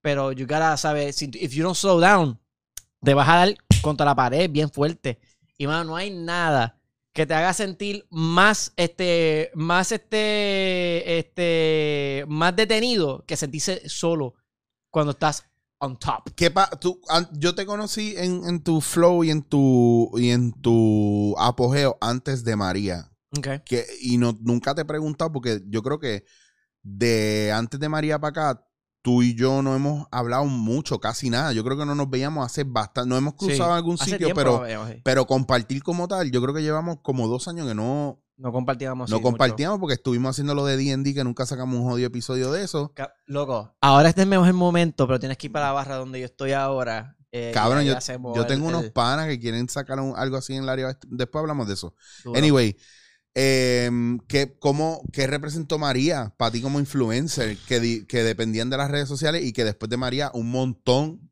Pero 0.00 0.32
you 0.32 0.46
gotta, 0.46 0.76
¿sabes? 0.76 1.20
If 1.20 1.52
you 1.52 1.62
don't 1.62 1.76
slow 1.76 2.00
down, 2.00 2.40
te 3.02 3.12
vas 3.14 3.28
a 3.28 3.36
dar 3.36 3.54
contra 3.82 4.06
la 4.06 4.14
pared 4.14 4.50
bien 4.50 4.70
fuerte. 4.70 5.18
Y 5.58 5.66
mano, 5.66 5.84
no 5.84 5.96
hay 5.96 6.10
nada 6.10 6.78
que 7.12 7.26
te 7.26 7.34
haga 7.34 7.52
sentir 7.54 8.06
más, 8.10 8.72
este, 8.76 9.50
más, 9.54 9.90
este, 9.92 11.18
este, 11.18 12.24
más 12.28 12.54
detenido 12.54 13.24
que 13.26 13.36
sentirse 13.36 13.88
solo 13.88 14.34
cuando 14.90 15.12
estás 15.12 15.46
on 15.78 15.98
top. 15.98 16.30
¿Qué 16.34 16.50
pa- 16.50 16.70
tú, 16.70 17.00
yo 17.32 17.54
te 17.54 17.66
conocí 17.66 18.14
en, 18.16 18.44
en 18.44 18.62
tu 18.62 18.80
flow 18.80 19.24
y 19.24 19.30
en 19.30 19.42
tu, 19.42 20.10
y 20.16 20.30
en 20.30 20.52
tu 20.52 21.34
apogeo 21.38 21.98
antes 22.00 22.44
de 22.44 22.56
María. 22.56 23.12
Okay. 23.36 23.60
Que, 23.64 23.84
y 24.00 24.18
no, 24.18 24.36
nunca 24.40 24.74
te 24.74 24.82
he 24.82 24.84
preguntado 24.84 25.32
porque 25.32 25.62
yo 25.66 25.82
creo 25.82 25.98
que 25.98 26.24
de 26.82 27.52
antes 27.52 27.80
de 27.80 27.88
María 27.88 28.18
para 28.18 28.30
acá, 28.30 28.66
tú 29.02 29.22
y 29.22 29.34
yo 29.34 29.62
no 29.62 29.76
hemos 29.76 30.06
hablado 30.10 30.46
mucho, 30.46 30.98
casi 30.98 31.30
nada. 31.30 31.52
Yo 31.52 31.62
creo 31.64 31.76
que 31.76 31.86
no 31.86 31.94
nos 31.94 32.08
veíamos 32.10 32.44
hace 32.44 32.64
bastante. 32.64 33.08
No 33.08 33.16
hemos 33.16 33.34
cruzado 33.34 33.70
en 33.70 33.76
algún 33.76 33.98
sitio, 33.98 34.34
pero, 34.34 34.64
sí. 34.66 35.00
pero 35.04 35.26
compartir 35.26 35.82
como 35.82 36.08
tal, 36.08 36.30
yo 36.30 36.42
creo 36.42 36.54
que 36.54 36.62
llevamos 36.62 36.98
como 37.02 37.28
dos 37.28 37.46
años 37.48 37.68
que 37.68 37.74
no, 37.74 38.22
no 38.38 38.52
compartíamos. 38.52 39.08
no 39.10 39.16
sí, 39.16 39.20
mucho. 39.22 39.30
compartíamos 39.30 39.78
porque 39.80 39.94
estuvimos 39.94 40.30
haciendo 40.30 40.54
lo 40.54 40.64
de 40.66 40.76
D&D 40.76 41.14
que 41.14 41.24
nunca 41.24 41.46
sacamos 41.46 41.78
un 41.80 41.84
jodido 41.88 42.06
episodio 42.08 42.52
de 42.52 42.62
eso. 42.64 42.92
Ca- 42.94 43.14
Loco, 43.26 43.74
ahora 43.80 44.08
este 44.08 44.20
es 44.20 44.24
el 44.24 44.30
mejor 44.30 44.52
momento, 44.52 45.06
pero 45.06 45.18
tienes 45.18 45.38
que 45.38 45.46
ir 45.46 45.52
para 45.52 45.66
la 45.66 45.72
barra 45.72 45.96
donde 45.96 46.20
yo 46.20 46.26
estoy 46.26 46.52
ahora. 46.52 47.16
eh, 47.32 47.50
Cabrón, 47.52 47.84
yo, 47.84 47.92
el- 47.94 48.46
tengo 48.46 48.68
unos 48.68 48.84
el- 48.84 48.92
panas 48.92 49.26
que 49.26 49.38
quieren 49.38 49.68
sacar 49.68 50.00
un- 50.00 50.14
algo 50.16 50.36
así 50.38 50.54
en 50.54 50.62
el 50.62 50.68
área. 50.70 50.98
Después 51.08 51.40
hablamos 51.40 51.66
de 51.68 51.74
eso. 51.74 51.94
duro. 52.24 52.38
Anyway, 52.38 52.76
em, 53.34 54.18
¿qué, 54.28 54.56
cómo, 54.58 55.02
¿qué 55.12 55.26
representó 55.26 55.78
María 55.78 56.32
para 56.38 56.50
ti 56.52 56.62
como 56.62 56.80
influencer 56.80 57.58
que, 57.68 57.80
di- 57.80 58.06
que 58.06 58.22
dependían 58.22 58.70
de 58.70 58.76
las 58.78 58.90
redes 58.90 59.08
sociales 59.08 59.44
y 59.44 59.52
que 59.52 59.64
después 59.64 59.90
de 59.90 59.96
María 59.98 60.30
un 60.32 60.50
montón 60.50 61.30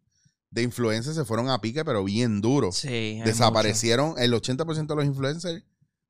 de 0.51 0.63
influencers 0.63 1.17
se 1.17 1.25
fueron 1.25 1.49
a 1.49 1.61
pique, 1.61 1.85
pero 1.85 2.05
bien 2.05 2.41
duro? 2.41 2.71
Sí, 2.73 3.21
Desaparecieron, 3.25 4.15
el 4.19 4.35
80% 4.35 4.95
de 4.95 4.97
los 4.97 5.05
influencers 5.07 5.65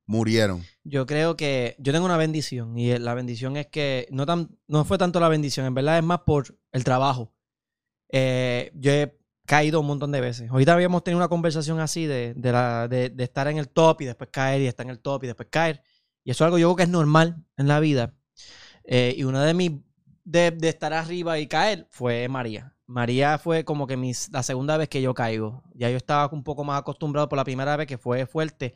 murieron. 0.07 0.63
Yo 0.83 1.07
creo 1.07 1.37
que 1.37 1.77
yo 1.79 1.93
tengo 1.93 2.05
una 2.07 2.17
bendición 2.17 2.79
y 2.79 2.99
la 2.99 3.15
bendición 3.15 3.57
es 3.57 3.67
que 3.67 4.07
no, 4.11 4.27
tan, 4.27 4.57
no 4.67 4.85
fue 4.85 4.99
tanto 4.99 5.21
la 5.21 5.29
bendición, 5.29 5.67
en 5.67 5.75
verdad 5.75 5.99
es 5.99 6.05
más 6.05 6.21
por 6.21 6.59
el 6.73 6.85
trabajo. 6.85 7.33
Eh, 8.11 8.71
yo 8.75 8.93
he 8.93 9.19
caído 9.47 9.81
un 9.81 9.87
montón 9.87 10.13
de 10.13 10.21
veces. 10.21 10.51
Ahorita 10.51 10.75
habíamos 10.75 11.05
tenido 11.05 11.19
una 11.19 11.29
conversación 11.29 11.81
así 11.81 12.07
de, 12.07 12.35
de, 12.35 12.53
la, 12.53 12.89
de, 12.89 13.13
estar 13.19 13.49
en 13.49 13.59
el 13.59 13.69
top 13.69 14.03
y 14.03 14.05
después 14.07 14.31
caer 14.31 14.61
y 14.63 14.67
estar 14.67 14.87
en 14.87 14.91
el 14.91 15.01
top 15.01 15.25
y 15.25 15.27
después 15.29 15.49
caer. 15.51 15.83
Y 16.23 16.31
eso 16.31 16.45
es 16.45 16.47
algo 16.47 16.59
yo 16.59 16.69
creo 16.69 16.77
que 16.77 16.83
es 16.85 16.89
normal 16.89 17.45
en 17.57 17.69
la 17.69 17.81
vida. 17.81 18.15
Eh, 18.85 19.15
y 19.17 19.25
una 19.25 19.45
de 19.45 19.55
mis 19.55 19.73
de, 20.25 20.51
de 20.51 20.69
estar 20.69 20.93
arriba 20.93 21.39
y 21.39 21.47
caer 21.47 21.87
fue 21.91 22.29
María. 22.29 22.75
María 22.87 23.39
fue 23.39 23.65
como 23.65 23.87
que 23.87 23.97
mis, 23.97 24.31
la 24.31 24.43
segunda 24.43 24.77
vez 24.77 24.89
que 24.89 25.03
yo 25.03 25.15
caigo. 25.15 25.63
Ya 25.75 25.91
yo 25.91 25.97
estaba 25.97 26.29
un 26.35 26.45
poco 26.45 26.65
más 26.65 26.81
acostumbrado 26.81 27.29
por 27.29 27.37
la 27.37 27.45
primera 27.45 27.77
vez 27.77 27.87
que 27.87 27.99
fue 27.99 28.27
fuerte. 28.27 28.75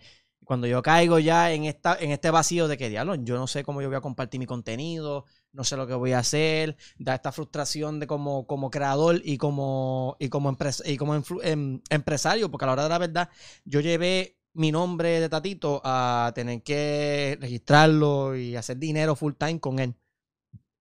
Cuando 0.49 0.67
yo 0.67 0.83
caigo 0.83 1.19
ya 1.19 1.53
en, 1.53 1.65
esta, 1.67 1.97
en 2.01 2.11
este 2.11 2.31
vacío 2.31 2.69
de 2.69 2.79
que, 2.79 2.89
diablo, 2.89 3.15
yo 3.17 3.37
no 3.37 3.47
sé 3.47 3.63
cómo 3.65 3.83
yo 3.83 3.89
voy 3.89 3.99
a 3.99 4.01
compartir 4.01 4.41
mi 4.41 4.47
contenido, 4.47 5.27
no 5.53 5.63
sé 5.63 5.77
lo 5.77 5.87
que 5.87 5.93
voy 5.95 6.13
a 6.13 6.21
hacer, 6.21 6.77
da 6.99 7.15
esta 7.17 7.33
frustración 7.33 8.01
de 8.01 8.07
como, 8.07 8.47
como 8.47 8.71
creador 8.71 9.21
y 9.25 9.37
como, 9.37 10.17
y 10.19 10.31
como, 10.31 10.51
empres- 10.51 10.83
y 10.87 10.97
como 10.97 11.15
em- 11.43 11.83
empresario, 11.91 12.51
porque 12.51 12.65
a 12.65 12.69
la 12.69 12.73
hora 12.73 12.83
de 12.85 12.89
la 12.89 12.99
verdad 12.99 13.29
yo 13.67 13.81
llevé 13.81 14.39
mi 14.55 14.73
nombre 14.73 15.21
de 15.21 15.29
Tatito 15.29 15.83
a 15.85 16.33
tener 16.35 16.63
que 16.63 17.37
registrarlo 17.41 18.35
y 18.37 18.57
hacer 18.57 18.79
dinero 18.79 19.15
full 19.17 19.35
time 19.39 19.61
con 19.61 19.79
él, 19.79 19.95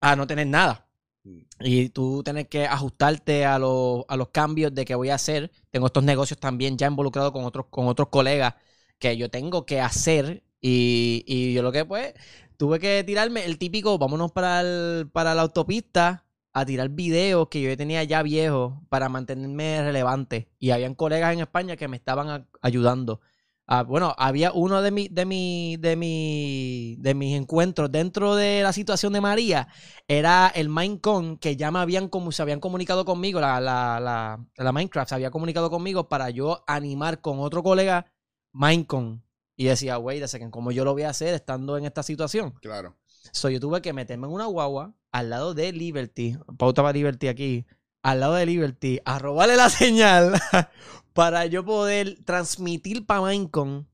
a 0.02 0.16
no 0.16 0.28
tener 0.28 0.48
nada. 0.48 0.88
Y 1.60 1.90
tú 1.90 2.24
tienes 2.24 2.48
que 2.50 2.66
ajustarte 2.68 3.46
a, 3.46 3.60
los- 3.60 4.06
a 4.08 4.18
los 4.18 4.30
cambios 4.30 4.74
de 4.76 4.86
que 4.86 4.96
voy 4.96 5.10
a 5.10 5.16
hacer. 5.16 5.52
Tengo 5.72 5.88
estos 5.88 6.04
negocios 6.04 6.40
también 6.40 6.78
ya 6.78 6.88
involucrados 6.88 7.32
con 7.34 7.46
otros, 7.46 7.68
con 7.70 7.88
otros 7.88 8.10
colegas 8.10 8.56
que 9.00 9.18
yo 9.18 9.30
tengo 9.30 9.66
que 9.66 9.82
hacer. 9.82 10.44
Y, 10.62 11.24
y 11.28 11.54
yo 11.54 11.62
lo 11.62 11.72
que 11.72 11.86
pues 11.86 12.14
tuve 12.58 12.80
que 12.80 13.04
tirarme 13.04 13.46
el 13.46 13.58
típico, 13.58 13.98
vámonos 13.98 14.32
para, 14.32 14.62
el- 14.62 15.10
para 15.12 15.36
la 15.36 15.44
autopista 15.44 16.26
a 16.54 16.66
tirar 16.66 16.90
videos 16.90 17.50
que 17.50 17.62
yo 17.62 17.78
tenía 17.78 18.04
ya 18.04 18.24
viejos 18.24 18.74
para 18.90 19.10
mantenerme 19.10 19.82
relevante. 19.84 20.50
Y 20.60 20.72
habían 20.72 20.96
colegas 20.96 21.34
en 21.34 21.42
España 21.42 21.76
que 21.78 21.88
me 21.88 21.98
estaban 21.98 22.48
ayudando. 22.62 23.22
Ah, 23.70 23.84
bueno, 23.84 24.16
había 24.18 24.54
uno 24.54 24.82
de, 24.82 24.92
mi, 24.92 25.10
de, 25.10 25.26
mi, 25.26 25.76
de, 25.78 25.98
mi, 25.98 26.96
de 27.00 27.14
mis 27.14 27.36
encuentros 27.36 27.92
dentro 27.92 28.34
de 28.36 28.64
la 28.64 28.72
situación 28.72 29.12
de 29.12 29.20
María, 29.20 29.68
era 30.08 30.48
el 30.56 30.70
Minecon, 30.70 31.38
que 31.38 31.58
ya 31.58 31.70
me 31.70 31.80
habían, 31.80 32.08
como, 32.08 32.32
se 32.32 32.42
habían 32.42 32.62
comunicado 32.62 33.04
conmigo, 33.04 33.42
la, 33.42 33.60
la, 33.60 34.00
la, 34.00 34.46
la 34.56 34.72
Minecraft 34.72 35.10
se 35.10 35.16
había 35.16 35.32
comunicado 35.32 35.70
conmigo 35.70 36.08
para 36.08 36.30
yo 36.30 36.64
animar 36.66 37.20
con 37.20 37.40
otro 37.40 37.62
colega 37.62 38.06
Minecon. 38.58 39.24
Y 39.56 39.66
decía, 39.66 39.98
wait 39.98 40.22
a 40.22 40.28
second, 40.28 40.52
¿cómo 40.52 40.72
yo 40.72 40.84
lo 40.84 40.94
voy 40.94 41.04
a 41.04 41.10
hacer 41.10 41.34
estando 41.34 41.78
en 41.78 41.86
esta 41.86 42.04
situación? 42.04 42.52
Claro. 42.62 42.96
So, 43.32 43.50
yo 43.50 43.60
tuve 43.60 43.82
que 43.82 43.94
meterme 43.94 44.28
en 44.28 44.34
una 44.34 44.46
guagua 44.46 44.94
al 45.12 45.30
lado 45.30 45.54
de 45.54 45.72
Liberty, 45.72 46.38
pauta 46.58 46.84
para 46.84 46.94
Liberty 46.94 47.28
aquí, 47.28 47.66
al 48.04 48.20
lado 48.20 48.36
de 48.36 48.46
Liberty, 48.46 49.00
a 49.06 49.20
robarle 49.20 49.56
la 49.56 49.70
señal 49.72 50.40
para 51.14 51.46
yo 51.46 51.66
poder 51.66 52.24
transmitir 52.24 53.06
para 53.06 53.22
Minecon 53.22 53.88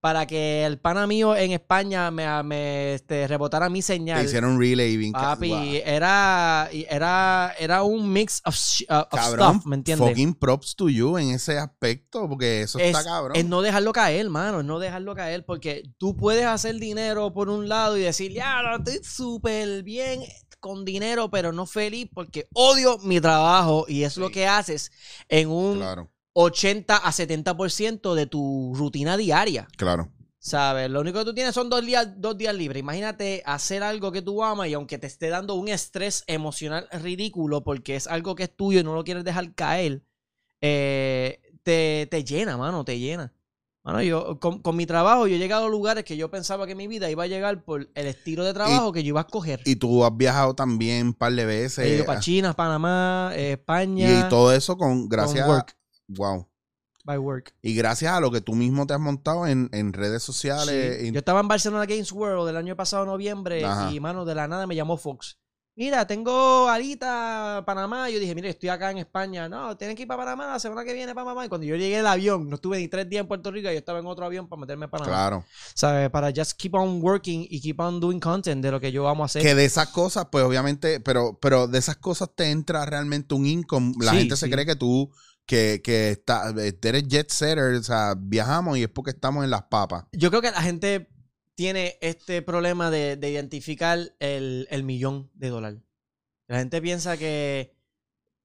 para 0.00 0.26
que 0.26 0.64
el 0.64 0.78
pana 0.78 1.06
mío 1.06 1.36
en 1.36 1.52
España 1.52 2.10
me, 2.10 2.42
me 2.42 2.94
este, 2.94 3.26
rebotara 3.28 3.68
mi 3.68 3.80
Te 3.80 3.82
señal. 3.82 4.24
hicieron 4.24 4.58
relay 4.58 4.96
bien 4.96 5.12
Papi, 5.12 5.50
Wow. 5.50 5.62
era, 5.84 6.68
era, 6.88 7.54
era 7.58 7.82
un 7.82 8.10
mix 8.10 8.40
of, 8.46 8.54
uh, 8.88 8.94
of 8.94 9.08
Cabrón, 9.10 9.54
stuff, 9.56 9.66
¿me 9.66 9.76
entiendes? 9.76 10.08
fucking 10.08 10.34
props 10.34 10.74
to 10.74 10.88
you 10.88 11.18
en 11.18 11.30
ese 11.30 11.58
aspecto, 11.58 12.28
porque 12.28 12.62
eso 12.62 12.78
es, 12.78 12.86
está 12.96 13.04
cabrón. 13.04 13.36
es 13.36 13.44
no 13.44 13.60
dejarlo 13.62 13.92
caer, 13.92 14.30
mano, 14.30 14.60
es 14.60 14.66
no 14.66 14.78
dejarlo 14.78 15.14
caer, 15.14 15.44
porque 15.44 15.82
tú 15.98 16.16
puedes 16.16 16.46
hacer 16.46 16.76
dinero 16.76 17.32
por 17.34 17.50
un 17.50 17.68
lado 17.68 17.96
y 17.98 18.00
decir, 18.00 18.32
ya, 18.32 18.62
no, 18.62 18.76
estoy 18.76 19.00
súper 19.04 19.82
bien 19.82 20.22
con 20.60 20.84
dinero, 20.84 21.30
pero 21.30 21.52
no 21.52 21.66
feliz 21.66 22.08
porque 22.14 22.48
odio 22.54 22.98
mi 22.98 23.20
trabajo 23.20 23.84
y 23.88 24.02
es 24.04 24.16
lo 24.16 24.30
que 24.30 24.46
haces 24.46 24.90
en 25.28 25.48
un 25.50 25.76
Claro, 25.78 26.10
80 26.32 26.96
a 26.96 27.10
70% 27.10 28.14
de 28.14 28.26
tu 28.26 28.72
rutina 28.74 29.16
diaria. 29.16 29.68
claro. 29.76 30.10
¿Sabes? 30.42 30.90
Lo 30.90 31.02
único 31.02 31.18
que 31.18 31.26
tú 31.26 31.34
tienes 31.34 31.54
son 31.54 31.68
dos 31.68 31.84
días, 31.84 32.08
dos 32.16 32.36
días 32.38 32.54
libres. 32.54 32.80
Imagínate 32.80 33.42
hacer 33.44 33.82
algo 33.82 34.10
que 34.10 34.22
tú 34.22 34.42
amas 34.42 34.68
y 34.68 34.72
aunque 34.72 34.96
te 34.96 35.06
esté 35.06 35.28
dando 35.28 35.54
un 35.54 35.68
estrés 35.68 36.24
emocional 36.26 36.88
ridículo 36.92 37.62
porque 37.62 37.94
es 37.94 38.06
algo 38.06 38.34
que 38.34 38.44
es 38.44 38.56
tuyo 38.56 38.80
y 38.80 38.82
no 38.82 38.94
lo 38.94 39.04
quieres 39.04 39.22
dejar 39.22 39.54
caer, 39.54 40.02
eh, 40.62 41.42
te, 41.62 42.08
te 42.10 42.24
llena, 42.24 42.56
mano, 42.56 42.86
te 42.86 42.98
llena. 42.98 43.34
Mano, 43.84 44.02
yo 44.02 44.40
con, 44.40 44.60
con 44.60 44.76
mi 44.76 44.86
trabajo 44.86 45.26
yo 45.26 45.36
he 45.36 45.38
llegado 45.38 45.66
a 45.66 45.68
lugares 45.68 46.04
que 46.04 46.16
yo 46.16 46.30
pensaba 46.30 46.66
que 46.66 46.74
mi 46.74 46.86
vida 46.86 47.10
iba 47.10 47.24
a 47.24 47.26
llegar 47.26 47.62
por 47.62 47.90
el 47.94 48.06
estilo 48.06 48.42
de 48.42 48.54
trabajo 48.54 48.92
que 48.92 49.02
yo 49.02 49.08
iba 49.08 49.20
a 49.20 49.24
escoger. 49.24 49.60
Y 49.66 49.76
tú 49.76 50.06
has 50.06 50.16
viajado 50.16 50.54
también 50.54 51.08
un 51.08 51.14
par 51.14 51.34
de 51.34 51.44
veces. 51.44 51.86
He 51.86 51.96
ido 51.96 52.06
para 52.06 52.20
China, 52.20 52.54
Panamá, 52.54 53.32
eh, 53.34 53.48
y, 53.48 53.52
España. 53.52 54.28
todo 54.30 54.54
eso 54.54 54.78
con 54.78 55.06
gracias 55.08 55.46
con 55.46 55.62
wow. 56.16 56.46
By 57.04 57.16
work. 57.18 57.54
Y 57.62 57.74
gracias 57.74 58.12
a 58.12 58.20
lo 58.20 58.30
que 58.30 58.40
tú 58.42 58.54
mismo 58.54 58.86
te 58.86 58.92
has 58.92 59.00
montado 59.00 59.46
en, 59.46 59.70
en 59.72 59.92
redes 59.94 60.22
sociales. 60.22 60.98
Sí. 61.00 61.06
y- 61.08 61.12
Yo 61.12 61.18
estaba 61.20 61.40
en 61.40 61.48
Barcelona 61.48 61.86
Games 61.86 62.12
World 62.12 62.48
el 62.50 62.56
año 62.58 62.76
pasado, 62.76 63.06
noviembre, 63.06 63.64
Ajá. 63.64 63.90
y 63.90 63.98
mano, 64.00 64.24
de 64.26 64.34
la 64.34 64.46
nada 64.48 64.66
me 64.66 64.76
llamó 64.76 64.96
Fox. 64.98 65.38
Mira, 65.76 66.06
tengo 66.06 66.68
Arita, 66.68 67.62
Panamá. 67.64 68.10
Yo 68.10 68.18
dije, 68.18 68.34
mire, 68.34 68.50
estoy 68.50 68.68
acá 68.68 68.90
en 68.90 68.98
España. 68.98 69.48
No, 69.48 69.76
tienen 69.78 69.96
que 69.96 70.02
ir 70.02 70.08
para 70.08 70.24
Panamá 70.24 70.48
la 70.48 70.58
semana 70.58 70.84
que 70.84 70.92
viene 70.92 71.14
para 71.14 71.24
Panamá. 71.26 71.46
Y 71.46 71.48
cuando 71.48 71.66
yo 71.66 71.74
llegué 71.76 71.98
al 72.00 72.06
avión, 72.06 72.50
no 72.50 72.56
estuve 72.56 72.76
ni 72.78 72.88
tres 72.88 73.08
días 73.08 73.22
en 73.22 73.28
Puerto 73.28 73.50
Rico, 73.50 73.70
yo 73.70 73.78
estaba 73.78 73.98
en 73.98 74.06
otro 74.06 74.26
avión 74.26 74.46
para 74.46 74.60
meterme 74.60 74.86
a 74.86 74.90
Panamá. 74.90 75.10
Claro. 75.10 75.44
¿Sabes? 75.74 76.10
Para 76.10 76.32
just 76.36 76.52
keep 76.60 76.74
on 76.74 77.00
working 77.02 77.46
y 77.48 77.60
keep 77.62 77.80
on 77.80 77.98
doing 77.98 78.20
content 78.20 78.62
de 78.62 78.70
lo 78.72 78.78
que 78.78 78.92
yo 78.92 79.04
vamos 79.04 79.22
a 79.22 79.26
hacer. 79.26 79.42
Que 79.42 79.54
de 79.54 79.64
esas 79.64 79.88
cosas, 79.88 80.26
pues 80.30 80.44
obviamente, 80.44 81.00
pero, 81.00 81.38
pero 81.40 81.66
de 81.66 81.78
esas 81.78 81.96
cosas 81.96 82.28
te 82.34 82.50
entra 82.50 82.84
realmente 82.84 83.34
un 83.34 83.46
income. 83.46 83.94
La 84.00 84.10
Sí, 84.10 84.18
gente 84.18 84.36
se 84.36 84.46
sí. 84.46 84.52
cree 84.52 84.66
que 84.66 84.76
tú, 84.76 85.10
que, 85.50 85.82
que 85.82 86.10
está, 86.10 86.54
eres 86.54 87.08
jet 87.08 87.28
setter, 87.28 87.74
o 87.74 87.82
sea, 87.82 88.14
viajamos 88.16 88.78
y 88.78 88.84
es 88.84 88.88
porque 88.88 89.10
estamos 89.10 89.42
en 89.42 89.50
las 89.50 89.64
papas. 89.64 90.04
Yo 90.12 90.30
creo 90.30 90.40
que 90.40 90.52
la 90.52 90.62
gente 90.62 91.08
tiene 91.56 91.98
este 92.02 92.40
problema 92.40 92.88
de, 92.88 93.16
de 93.16 93.30
identificar 93.30 93.98
el, 94.20 94.68
el 94.70 94.84
millón 94.84 95.28
de 95.34 95.48
dólares. 95.48 95.80
La 96.46 96.60
gente 96.60 96.80
piensa 96.80 97.16
que 97.16 97.74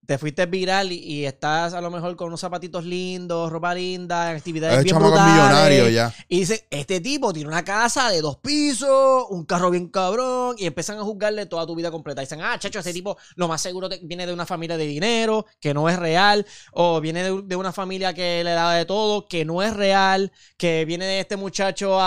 te 0.06 0.18
fuiste 0.18 0.46
viral 0.46 0.92
y, 0.92 0.98
y 1.00 1.26
estás 1.26 1.74
a 1.74 1.82
lo 1.82 1.90
mejor 1.92 2.16
con 2.16 2.28
unos 2.28 2.40
zapatitos 2.42 2.84
lindos, 2.86 3.52
ropa 3.52 3.74
linda, 3.74 4.30
actividades 4.30 4.78
Es 4.80 4.84
bien 4.84 4.98
brutales. 4.98 5.34
millonario 5.34 5.90
ya. 5.90 6.14
Y 6.28 6.40
dice, 6.40 6.68
este 6.70 7.02
tipo 7.02 7.34
tiene 7.34 7.50
una 7.50 7.64
casa 7.64 8.10
de 8.10 8.22
dos 8.22 8.38
pisos, 8.38 9.26
un 9.30 9.46
carro 9.46 9.70
bien 9.72 9.90
cabrón, 9.90 10.56
y 10.58 10.66
empiezan 10.66 10.98
a 11.00 11.04
juzgarle 11.04 11.46
toda 11.46 11.66
tu 11.66 11.76
vida 11.76 11.92
completa. 11.92 12.22
Dicen, 12.22 12.40
ah, 12.42 12.58
chacho, 12.60 12.80
este 12.80 12.94
tipo 12.94 13.18
lo 13.36 13.48
más 13.48 13.62
seguro 13.62 13.90
te- 13.90 14.00
viene 14.04 14.26
de 14.26 14.34
una 14.34 14.46
familia 14.46 14.78
de 14.78 14.86
dinero, 14.86 15.46
que 15.60 15.74
no 15.74 15.90
es 15.90 15.98
real, 15.98 16.46
o 16.74 17.02
viene 17.02 17.24
de, 17.24 17.42
de 17.44 17.56
una 17.56 17.72
familia 17.74 18.14
que 18.14 18.44
le 18.44 18.52
da 18.52 18.72
de 18.74 18.86
todo, 18.86 19.28
que 19.28 19.46
no 19.46 19.62
es 19.64 19.74
real, 19.74 20.32
que 20.58 20.86
viene 20.86 21.06
de 21.06 21.20
este 21.22 21.36
muchacho 21.36 21.98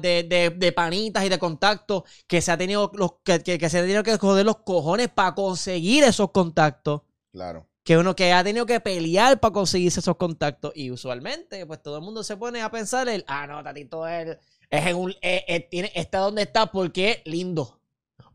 de, 0.00 0.22
de- 0.24 0.50
de 0.56 0.72
panitas 0.72 1.24
y 1.24 1.28
de 1.28 1.38
contactos, 1.38 2.02
que 2.26 2.40
se 2.40 2.50
ha 2.52 2.56
tenido 2.58 2.90
los, 2.94 3.12
que, 3.24 3.40
que- 3.42 3.58
que 3.58 3.68
se 3.68 3.78
ha 3.78 3.82
tenido 3.82 4.02
que 4.02 4.16
joder 4.18 4.44
los 4.46 4.58
cojones 4.58 5.08
para 5.08 5.34
conseguir 5.34 6.04
esos 6.04 6.30
contactos 6.30 7.02
Claro. 7.34 7.66
que 7.82 7.98
uno 7.98 8.14
que 8.16 8.32
ha 8.32 8.42
tenido 8.44 8.64
que 8.64 8.78
pelear 8.80 9.40
para 9.40 9.52
conseguirse 9.52 9.98
esos 10.00 10.16
contactos. 10.16 10.72
Y 10.74 10.90
usualmente, 10.92 11.66
pues 11.66 11.82
todo 11.82 11.96
el 11.98 12.02
mundo 12.02 12.22
se 12.24 12.36
pone 12.36 12.62
a 12.62 12.70
pensar 12.70 13.08
el, 13.08 13.24
ah, 13.26 13.46
no, 13.48 13.62
Tatito 13.62 14.06
es, 14.08 14.38
es 14.70 14.86
en 14.86 14.96
un, 14.96 15.10
eh, 15.20 15.44
eh, 15.48 15.68
tiene, 15.70 15.90
está 15.96 16.18
donde 16.20 16.42
está 16.42 16.70
porque 16.72 17.10
es 17.10 17.18
lindo. 17.30 17.80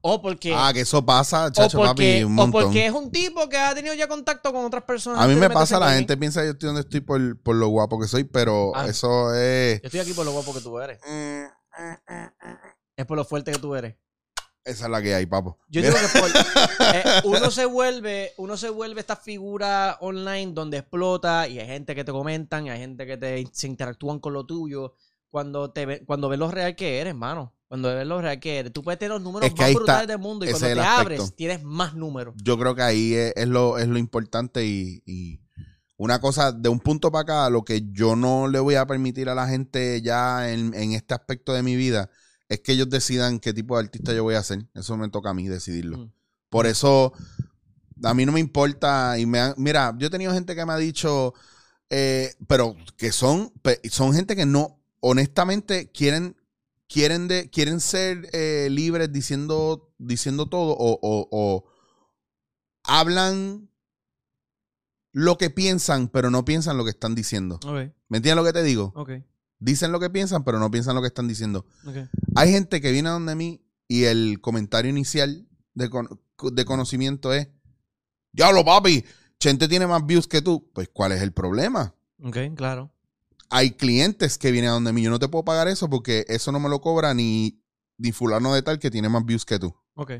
O 0.02 0.22
porque, 0.22 0.54
Ah, 0.56 0.72
que 0.74 0.82
eso 0.82 1.04
pasa, 1.06 1.46
o, 1.46 1.50
chacho, 1.52 1.78
porque 1.78 1.90
papi, 1.90 2.24
un 2.24 2.34
o 2.34 2.36
montón. 2.48 2.64
porque 2.66 2.86
es 2.86 2.92
un 2.94 3.10
tipo 3.12 3.50
que 3.50 3.58
ha 3.58 3.74
tenido 3.74 3.94
ya 3.96 4.08
contacto 4.08 4.52
con 4.54 4.64
otras 4.66 4.84
personas. 4.84 5.22
A 5.22 5.28
mí 5.28 5.36
me 5.36 5.50
pasa, 5.50 5.80
la 5.80 5.94
gente 5.94 6.16
piensa 6.18 6.42
que 6.42 6.48
yo 6.48 6.52
estoy 6.52 6.68
donde 6.68 6.82
estoy 6.82 7.00
por, 7.02 7.42
por 7.42 7.56
lo 7.56 7.70
guapo 7.70 8.00
que 8.00 8.08
soy, 8.08 8.26
pero 8.26 8.72
Ah. 8.76 8.86
eso 8.88 9.34
es... 9.34 9.82
Yo 9.82 9.88
estoy 9.88 10.00
aquí 10.02 10.14
por 10.14 10.26
lo 10.26 10.32
guapo 10.34 10.54
que 10.54 10.62
tú 10.62 10.78
eres. 10.80 11.00
Es 12.96 13.06
por 13.06 13.18
lo 13.18 13.26
fuerte 13.26 13.52
que 13.52 13.60
tú 13.60 13.76
eres. 13.76 13.96
Esa 14.66 14.86
es 14.86 14.92
la 14.92 15.02
que 15.02 15.16
hay, 15.16 15.26
papo. 15.26 15.58
Yo 15.70 15.82
digo 15.82 15.96
que 15.96 16.20
por- 16.20 16.30
eh, 16.96 17.04
uno 17.24 17.50
se 17.50 17.66
vuelve, 17.66 18.34
uno 18.38 18.58
se 18.58 18.70
vuelve 18.70 19.00
esta 19.02 19.16
figura 19.16 19.98
online 20.02 20.52
donde 20.54 20.78
explota 20.78 21.48
y 21.48 21.60
hay 21.60 21.66
gente 21.68 21.96
que 21.96 22.04
te 22.04 22.12
comentan, 22.12 22.68
y 22.68 22.70
hay 22.70 22.80
gente 22.80 23.08
que 23.08 23.18
te 23.18 23.48
se 23.52 23.68
interactúan 23.68 24.20
con 24.20 24.34
lo 24.34 24.46
tuyo. 24.46 24.94
Cuando 25.30 25.72
te 25.72 25.86
ve- 25.86 26.04
cuando 26.06 26.28
ves 26.30 26.40
lo 26.40 26.50
real 26.52 26.76
que 26.76 27.00
eres, 27.00 27.16
mano. 27.16 27.56
Cuando 27.68 27.94
ves 27.96 28.06
lo 28.08 28.20
real 28.22 28.40
que 28.40 28.58
eres. 28.60 28.74
Tú 28.74 28.82
puedes 28.84 28.98
tener 29.00 29.12
los 29.12 29.22
números 29.22 29.48
Es 29.48 29.54
que 29.54 29.62
más 29.62 29.70
está. 29.70 29.80
brutales 29.80 30.08
del 30.08 30.18
mundo 30.20 30.46
y 30.46 30.50
cuando 30.50 30.68
te 30.74 30.80
abres 30.88 31.36
tienes 31.36 31.64
más 31.64 31.94
números. 31.96 32.34
Yo 32.44 32.58
creo 32.58 32.74
que 32.76 32.82
ahí 32.82 33.14
es, 33.14 33.34
es 33.36 33.48
lo, 33.48 33.78
es 33.78 33.88
lo 33.88 33.98
importante 34.00 34.66
y, 34.66 35.02
y 35.06 35.40
una 35.98 36.20
cosa, 36.20 36.52
de 36.52 36.68
un 36.70 36.80
punto 36.80 37.12
para 37.12 37.22
acá, 37.22 37.50
lo 37.52 37.64
que 37.64 37.84
yo 37.92 38.16
no 38.16 38.48
le 38.48 38.60
voy 38.60 38.76
a 38.76 38.88
permitir 38.88 39.30
a 39.30 39.36
la 39.36 39.48
gente 39.48 40.02
ya 40.02 40.52
en, 40.52 40.74
en 40.74 40.94
este 40.94 41.14
aspecto 41.14 41.54
de 41.54 41.62
mi 41.62 41.76
vida 41.76 42.10
es 42.50 42.60
que 42.62 42.74
ellos 42.74 42.90
decidan 42.90 43.40
qué 43.40 43.54
tipo 43.54 43.78
de 43.78 43.84
artista 43.86 44.12
yo 44.14 44.24
voy 44.24 44.36
a 44.36 44.44
ser. 44.44 44.66
Eso 44.74 44.98
me 44.98 45.08
toca 45.10 45.30
a 45.30 45.34
mí 45.34 45.48
decidirlo. 45.48 45.98
Mm. 46.00 46.12
Por 46.50 46.66
eso, 46.68 47.14
a 48.04 48.14
mí 48.14 48.26
no 48.26 48.32
me 48.32 48.40
importa. 48.40 49.18
Y 49.20 49.26
me 49.26 49.40
han- 49.40 49.54
mira, 49.58 49.96
yo 49.98 50.08
he 50.08 50.10
tenido 50.10 50.34
gente 50.34 50.56
que 50.56 50.66
me 50.66 50.74
ha 50.74 50.78
dicho, 50.78 51.34
eh, 51.90 52.34
pero 52.48 52.76
que 52.98 53.12
son, 53.12 53.54
son 53.92 54.14
gente 54.14 54.36
que 54.36 54.46
no, 54.46 54.82
honestamente, 55.00 55.92
quieren, 55.92 56.36
quieren, 56.88 57.28
de, 57.28 57.50
quieren 57.52 57.80
ser 57.80 58.28
eh, 58.34 58.68
libres 58.72 59.12
diciendo, 59.12 59.94
diciendo 60.00 60.48
todo 60.48 60.72
o, 60.72 61.00
o- 61.02 61.28
o 61.32 61.66
hablan 62.84 63.70
lo 65.12 65.38
que 65.38 65.50
piensan, 65.50 66.08
pero 66.08 66.30
no 66.30 66.46
piensan 66.46 66.78
lo 66.78 66.84
que 66.84 66.92
están 66.92 67.16
diciendo. 67.16 67.60
¿Me 68.08 68.18
entiendes 68.18 68.36
lo 68.36 68.44
que 68.44 68.54
te 68.54 68.64
digo? 68.64 68.92
ok, 68.96 69.12
Dicen 69.60 69.92
lo 69.92 70.00
que 70.00 70.10
piensan, 70.10 70.44
pero 70.44 70.58
no 70.60 70.72
piensan 70.72 70.96
lo 70.96 71.02
que 71.02 71.08
están 71.08 71.28
diciendo. 71.28 71.66
Hay 72.36 72.52
gente 72.52 72.80
que 72.82 72.92
viene 72.92 73.10
a 73.10 73.14
donde 73.14 73.36
mí 73.36 73.62
y 73.88 74.06
el 74.06 74.40
comentario 74.42 74.90
inicial 74.90 75.48
de, 75.74 75.90
con- 75.90 76.20
de 76.54 76.66
conocimiento 76.66 77.34
es, 77.34 77.50
diablo 78.32 78.64
papi, 78.64 79.04
Chente 79.40 79.68
tiene 79.68 79.88
más 79.88 80.06
views 80.06 80.28
que 80.28 80.42
tú. 80.42 80.70
Pues, 80.74 80.90
¿cuál 80.92 81.12
es 81.12 81.22
el 81.22 81.32
problema? 81.34 81.94
Ok, 82.24 82.38
claro. 82.56 82.92
Hay 83.50 83.72
clientes 83.72 84.38
que 84.38 84.52
vienen 84.52 84.70
a 84.70 84.74
donde 84.74 84.94
mí, 84.94 85.02
yo 85.02 85.10
no 85.10 85.20
te 85.20 85.28
puedo 85.28 85.44
pagar 85.44 85.68
eso 85.68 85.90
porque 85.90 86.26
eso 86.30 86.52
no 86.52 86.60
me 86.60 86.70
lo 86.70 86.82
cobra 86.82 87.14
ni, 87.14 87.62
ni 87.98 88.12
fulano 88.12 88.54
de 88.54 88.62
tal 88.62 88.80
que 88.80 88.92
tiene 88.92 89.10
más 89.10 89.26
views 89.26 89.46
que 89.46 89.60
tú. 89.60 89.76
Ok. 89.96 90.12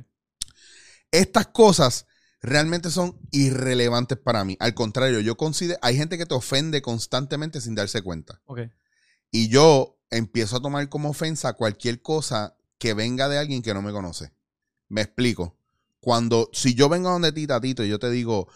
Estas 1.12 1.48
cosas 1.48 2.06
realmente 2.42 2.90
son 2.90 3.18
irrelevantes 3.32 4.18
para 4.18 4.44
mí. 4.46 4.56
Al 4.60 4.74
contrario, 4.74 5.20
yo 5.20 5.36
considero, 5.38 5.80
hay 5.82 5.96
gente 5.98 6.18
que 6.18 6.26
te 6.26 6.34
ofende 6.36 6.82
constantemente 6.82 7.62
sin 7.62 7.76
darse 7.76 8.02
cuenta. 8.02 8.42
Ok. 8.46 8.62
Y 9.32 9.50
yo 9.50 9.98
empiezo 10.10 10.58
a 10.58 10.62
tomar 10.62 10.88
como 10.90 11.10
ofensa 11.10 11.54
cualquier 11.54 12.02
cosa 12.02 12.56
que 12.78 12.94
venga 12.94 13.30
de 13.30 13.38
alguien 13.38 13.62
que 13.62 13.74
no 13.74 13.82
me 13.82 13.92
conoce. 13.92 14.32
Me 14.88 15.02
explico. 15.02 15.56
Cuando, 16.00 16.50
si 16.54 16.74
yo 16.74 16.90
vengo 16.90 17.10
a 17.10 17.14
donde 17.14 17.32
ti, 17.32 17.46
Tatito, 17.46 17.84
y 17.84 17.90
yo 17.90 18.00
te 18.00 18.10
digo, 18.10 18.48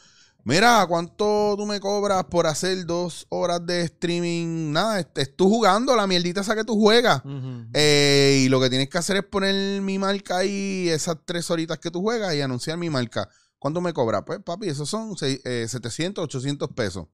mira, 0.45 0.85
¿cuánto 0.87 1.55
tú 1.57 1.65
me 1.65 1.79
cobras 1.79 2.23
por 2.25 2.47
hacer 2.47 2.85
dos 2.85 3.25
horas 3.29 3.65
de 3.65 3.81
streaming? 3.81 4.71
Nada, 4.71 4.99
es, 5.01 5.07
es 5.15 5.35
tú 5.35 5.49
jugando 5.49 5.95
la 5.95 6.07
mierdita 6.07 6.41
esa 6.41 6.55
que 6.55 6.63
tú 6.63 6.79
juegas. 6.79 7.21
Eh, 7.73 8.43
y 8.45 8.49
lo 8.49 8.61
que 8.61 8.69
tienes 8.69 8.89
que 8.89 8.97
hacer 8.97 9.17
es 9.17 9.23
poner 9.23 9.81
mi 9.81 9.99
marca 9.99 10.37
ahí, 10.37 10.87
esas 10.89 11.17
tres 11.25 11.51
horitas 11.51 11.79
que 11.79 11.91
tú 11.91 12.01
juegas 12.01 12.33
y 12.33 12.41
anunciar 12.41 12.77
mi 12.77 12.89
marca. 12.89 13.27
¿Cuánto 13.59 13.81
me 13.81 13.93
cobra? 13.93 14.23
Pues, 14.25 14.39
papi, 14.39 14.69
esos 14.69 14.89
son 14.89 15.15
seis- 15.17 15.41
eh, 15.45 15.65
700, 15.69 16.23
800 16.23 16.69
pesos. 16.75 17.07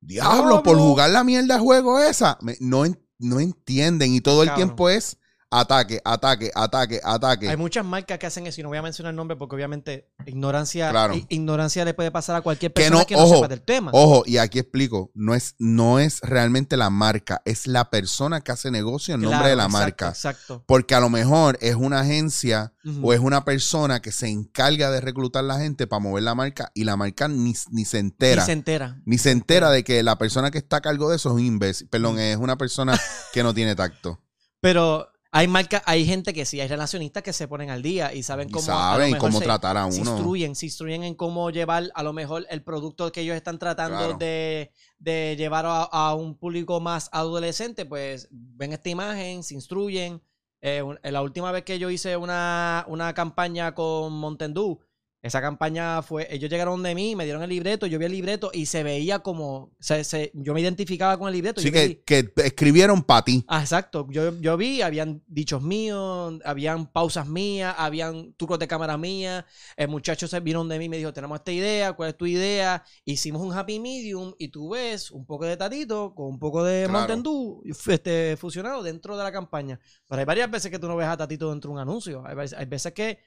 Diablo, 0.00 0.62
por 0.62 0.76
jugar 0.78 1.10
la 1.10 1.24
mierda 1.24 1.54
de 1.54 1.60
juego 1.60 1.98
esa. 1.98 2.38
Me- 2.40 2.56
no, 2.60 2.84
no 3.18 3.40
entienden 3.40 4.14
y 4.14 4.20
todo 4.20 4.42
el 4.42 4.48
Cabrón. 4.48 4.66
tiempo 4.68 4.88
es 4.88 5.18
ataque, 5.60 6.00
ataque, 6.04 6.50
ataque, 6.54 7.00
ataque. 7.02 7.48
Hay 7.48 7.56
muchas 7.56 7.84
marcas 7.84 8.18
que 8.18 8.26
hacen 8.26 8.46
eso 8.46 8.60
y 8.60 8.62
no 8.62 8.68
voy 8.68 8.78
a 8.78 8.82
mencionar 8.82 9.10
el 9.10 9.16
nombre 9.16 9.36
porque 9.36 9.56
obviamente 9.56 10.08
ignorancia, 10.26 10.90
Claro. 10.90 11.14
ignorancia 11.28 11.84
le 11.84 11.94
puede 11.94 12.10
pasar 12.10 12.36
a 12.36 12.40
cualquier 12.42 12.72
Que 12.72 12.82
persona 12.82 13.00
no, 13.00 13.06
que 13.06 13.14
no, 13.14 13.22
ojo, 13.22 13.34
sepa 13.36 13.48
del 13.48 13.62
tema. 13.62 13.90
Ojo, 13.94 14.22
y 14.26 14.38
aquí 14.38 14.58
explico, 14.58 15.10
no 15.14 15.34
es, 15.34 15.54
no 15.58 15.98
es 15.98 16.20
realmente 16.20 16.76
la 16.76 16.90
marca, 16.90 17.42
es 17.44 17.66
la 17.66 17.90
persona 17.90 18.40
que 18.40 18.52
hace 18.52 18.70
negocio 18.70 19.14
en 19.14 19.22
nombre 19.22 19.48
de 19.50 19.56
la 19.56 19.64
exacto, 19.64 19.78
marca. 19.78 20.08
Exacto. 20.08 20.64
Porque 20.66 20.94
a 20.94 21.00
lo 21.00 21.10
mejor 21.10 21.58
es 21.60 21.74
una 21.74 22.00
agencia 22.00 22.72
o 23.02 23.12
es 23.12 23.20
una 23.20 23.44
persona 23.44 24.00
que 24.00 24.12
se 24.12 24.28
encarga 24.28 24.90
de 24.90 25.00
reclutar 25.00 25.44
la 25.44 25.58
gente 25.58 25.86
para 25.86 26.00
mover 26.00 26.22
la 26.22 26.34
marca 26.34 26.70
y 26.74 26.84
la 26.84 26.96
marca 26.96 27.28
ni, 27.28 27.54
ni 27.70 27.84
se 27.84 27.98
entera. 27.98 28.42
Y 28.42 28.46
se 28.46 28.52
entera. 28.52 29.00
Ni 29.04 29.18
se 29.18 29.30
entera 29.30 29.70
de 29.70 29.82
que 29.84 30.02
la 30.02 30.18
persona 30.18 30.50
que 30.50 30.58
está 30.58 30.76
a 30.76 30.80
cargo 30.80 31.10
de 31.10 31.16
eso 31.16 31.30
es 31.30 31.34
un 31.34 31.40
imbécil. 31.44 31.88
Perdón, 31.88 32.18
es 32.18 32.36
una 32.36 32.56
persona 32.56 32.98
que 33.32 33.42
no 33.42 33.54
tiene 33.54 33.74
tacto. 33.74 34.20
Pero 34.60 35.08
hay 35.36 35.48
marcas, 35.48 35.82
hay 35.86 36.04
gente 36.06 36.32
que 36.32 36.44
sí, 36.44 36.60
hay 36.60 36.68
relacionistas 36.68 37.22
que 37.22 37.32
se 37.32 37.46
ponen 37.48 37.70
al 37.70 37.82
día 37.82 38.12
y 38.14 38.22
saben 38.22 38.48
Y 38.48 38.52
cómo, 38.52 38.66
lo 38.66 38.72
saben 38.72 39.16
cómo 39.18 39.38
se- 39.38 39.44
tratar 39.44 39.76
a 39.76 39.90
se 39.90 40.00
uno. 40.00 40.12
instruyen, 40.12 40.54
se 40.54 40.66
instruyen 40.66 41.02
en 41.02 41.14
cómo 41.14 41.50
llevar 41.50 41.90
a 41.94 42.02
lo 42.02 42.12
mejor 42.12 42.46
el 42.50 42.62
producto 42.62 43.10
que 43.12 43.20
ellos 43.20 43.36
están 43.36 43.58
tratando 43.58 43.98
Claro. 43.98 44.16
de, 44.18 44.70
de 44.98 45.34
llevar 45.36 45.66
a, 45.66 45.82
a 45.82 46.14
un 46.14 46.36
público 46.36 46.80
más 46.80 47.08
adolescente, 47.12 47.84
pues 47.86 48.28
ven 48.30 48.72
esta 48.72 48.88
imagen, 48.88 49.42
se 49.42 49.54
instruyen. 49.54 50.22
Eh, 50.62 50.82
un- 50.82 50.98
la 51.02 51.20
última 51.22 51.52
vez 51.52 51.64
que 51.64 51.78
yo 51.78 51.90
hice 51.90 52.16
una, 52.16 52.84
una 52.88 53.12
campaña 53.12 53.74
con 53.74 54.12
Montendú, 54.14 54.80
esa 55.22 55.40
campaña 55.40 56.02
fue, 56.02 56.28
ellos 56.30 56.48
llegaron 56.48 56.80
de 56.84 56.94
mí, 56.94 57.16
me 57.16 57.24
dieron 57.24 57.42
el 57.42 57.50
libreto, 57.50 57.86
yo 57.86 57.98
vi 57.98 58.04
el 58.04 58.12
libreto 58.12 58.50
y 58.52 58.66
se 58.66 58.82
veía 58.84 59.18
como, 59.20 59.72
se, 59.80 60.04
se- 60.04 60.30
yo 60.34 60.54
me 60.54 60.60
identificaba 60.60 61.18
con 61.18 61.26
el 61.26 61.34
libreto. 61.34 61.60
Vi- 61.60 62.02
que, 62.06 62.32
escribieron 62.44 63.02
para 63.02 63.24
ti. 63.24 63.44
Ah, 63.48 63.60
exacto. 63.60 64.06
Yo, 64.10 64.38
yo 64.40 64.56
vi, 64.56 64.82
habían 64.82 65.22
dichos 65.26 65.62
míos, 65.62 66.34
habían 66.44 66.86
pausas 66.92 67.26
mías, 67.26 67.74
habían 67.76 68.34
trucos 68.34 68.58
de 68.60 68.68
cámara 68.68 68.96
mías. 68.96 69.44
El 69.76 69.88
muchacho 69.88 70.28
se 70.28 70.38
vieron 70.40 70.68
de 70.68 70.78
mí 70.78 70.84
y 70.84 70.88
me 70.88 70.98
dijo, 70.98 71.12
tenemos 71.12 71.38
esta 71.40 71.50
idea, 71.50 71.92
¿cuál 71.94 72.10
es 72.10 72.16
tu 72.16 72.26
idea? 72.26 72.84
Hicimos 73.04 73.42
un 73.42 73.52
happy 73.52 73.80
medium 73.80 74.32
y 74.38 74.48
tú 74.48 74.70
ves 74.70 75.10
un 75.10 75.26
poco 75.26 75.44
de 75.46 75.56
Tatito 75.56 76.14
con 76.14 76.26
un 76.28 76.38
poco 76.38 76.62
de 76.62 76.84
Claro. 76.84 76.92
Mountain 76.92 77.22
Dew 77.24 77.62
este, 77.88 78.36
fusionado 78.36 78.82
dentro 78.82 79.16
de 79.16 79.24
la 79.24 79.32
campaña. 79.32 79.80
Pero 80.08 80.20
hay 80.20 80.24
varias 80.24 80.50
veces 80.50 80.70
que 80.70 80.78
tú 80.78 80.86
no 80.86 80.94
ves 80.96 81.08
a 81.08 81.16
Tatito 81.16 81.50
dentro 81.50 81.70
de 81.70 81.74
un 81.74 81.80
anuncio. 81.80 82.22
Hay 82.24 82.66
veces 82.66 82.92
que 82.92 83.18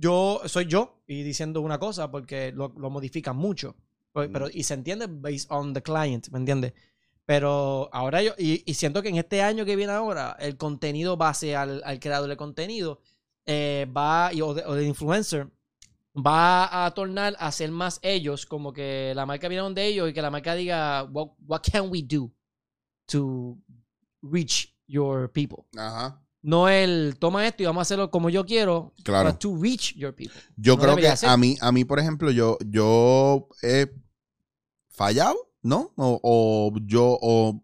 yo 0.00 0.40
soy 0.46 0.66
yo 0.66 1.02
y 1.06 1.22
diciendo 1.22 1.60
una 1.60 1.78
cosa 1.78 2.10
porque 2.10 2.52
lo, 2.52 2.72
lo 2.76 2.88
modifican 2.90 3.36
mucho. 3.36 3.76
Pero, 4.12 4.32
pero- 4.32 4.48
y 4.52 4.62
se 4.64 4.74
entiende 4.74 5.06
based 5.08 5.46
on 5.50 5.72
the 5.74 5.82
client, 5.82 6.28
¿me 6.30 6.38
entiendes? 6.38 6.72
Pero 7.26 7.88
ahora 7.92 8.22
yo, 8.22 8.32
y, 8.38 8.62
y 8.68 8.74
siento 8.74 9.02
que 9.02 9.08
en 9.10 9.16
este 9.18 9.40
año 9.42 9.64
que 9.64 9.76
viene 9.76 9.92
ahora, 9.92 10.36
el 10.40 10.56
contenido 10.56 11.16
base 11.16 11.54
al, 11.54 11.80
al 11.84 12.00
creador 12.00 12.28
de 12.28 12.36
contenido 12.36 13.00
eh, 13.46 13.86
va, 13.96 14.30
y- 14.32 14.40
o, 14.42 14.52
de, 14.54 14.64
o 14.64 14.74
del 14.74 14.86
influencer, 14.86 15.48
va 16.16 16.84
a 16.86 16.90
tornar 16.92 17.36
a 17.38 17.52
ser 17.52 17.70
más 17.70 18.00
ellos, 18.02 18.46
como 18.46 18.72
que 18.72 19.12
la 19.14 19.26
marca 19.26 19.46
viene 19.48 19.72
de 19.74 19.86
ellos 19.86 20.10
y 20.10 20.12
que 20.12 20.22
la 20.22 20.30
marca 20.30 20.54
diga, 20.56 21.04
what, 21.04 21.28
what 21.46 21.60
can 21.70 21.88
we 21.90 22.02
do 22.02 22.32
to 23.06 23.56
reach 24.22 24.74
your 24.88 25.30
people? 25.30 25.64
Ajá. 25.76 26.20
No 26.42 26.68
el, 26.68 27.16
toma 27.18 27.46
esto 27.46 27.62
y 27.62 27.66
vamos 27.66 27.80
a 27.80 27.82
hacerlo 27.82 28.10
como 28.10 28.30
yo 28.30 28.46
quiero, 28.46 28.94
Claro. 29.04 29.36
to 29.36 29.56
reach 29.60 29.94
your 29.94 30.14
people. 30.14 30.40
Yo 30.56 30.76
No 30.76 30.82
creo 30.82 30.96
que 30.96 31.08
a 31.26 31.36
mí, 31.36 31.56
a 31.60 31.70
mí, 31.72 31.84
por 31.84 31.98
ejemplo, 31.98 32.30
yo, 32.30 32.56
yo 32.66 33.48
he 33.62 33.92
fallado, 34.88 35.36
¿no? 35.62 35.92
O, 35.96 36.18
o 36.22 36.72
yo, 36.86 37.18
o 37.20 37.60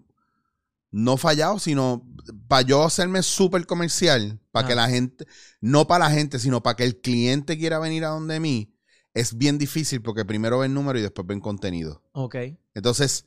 no 0.90 1.16
fallado, 1.16 1.58
sino 1.58 2.06
para 2.48 2.62
yo 2.66 2.82
hacerme 2.84 3.22
súper 3.22 3.66
comercial, 3.66 4.38
para 4.50 4.66
Ah. 4.66 4.68
que 4.68 4.74
la 4.74 4.88
gente, 4.88 5.26
no 5.60 5.86
para 5.86 6.06
la 6.08 6.14
gente, 6.14 6.38
sino 6.38 6.62
para 6.62 6.76
que 6.76 6.84
el 6.84 7.00
cliente 7.00 7.56
quiera 7.58 7.78
venir 7.78 8.04
a 8.04 8.08
donde 8.08 8.40
mí, 8.40 8.72
es 9.14 9.36
bien 9.38 9.56
difícil 9.58 10.02
porque 10.02 10.24
primero 10.24 10.58
ven 10.58 10.74
número 10.74 10.98
y 10.98 11.02
después 11.02 11.26
ven 11.26 11.40
contenido. 11.40 12.02
Ok. 12.12 12.36
Entonces, 12.74 13.24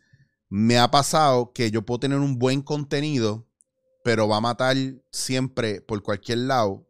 me 0.47 0.77
ha 0.77 0.91
pasado 0.91 1.51
que 1.53 1.71
yo 1.71 1.83
puedo 1.83 1.99
tener 1.99 2.19
un 2.19 2.37
buen 2.37 2.61
contenido, 2.61 3.47
pero 4.03 4.27
va 4.27 4.37
a 4.37 4.41
matar 4.41 4.77
siempre 5.11 5.81
por 5.81 6.01
cualquier 6.03 6.39
lado 6.39 6.87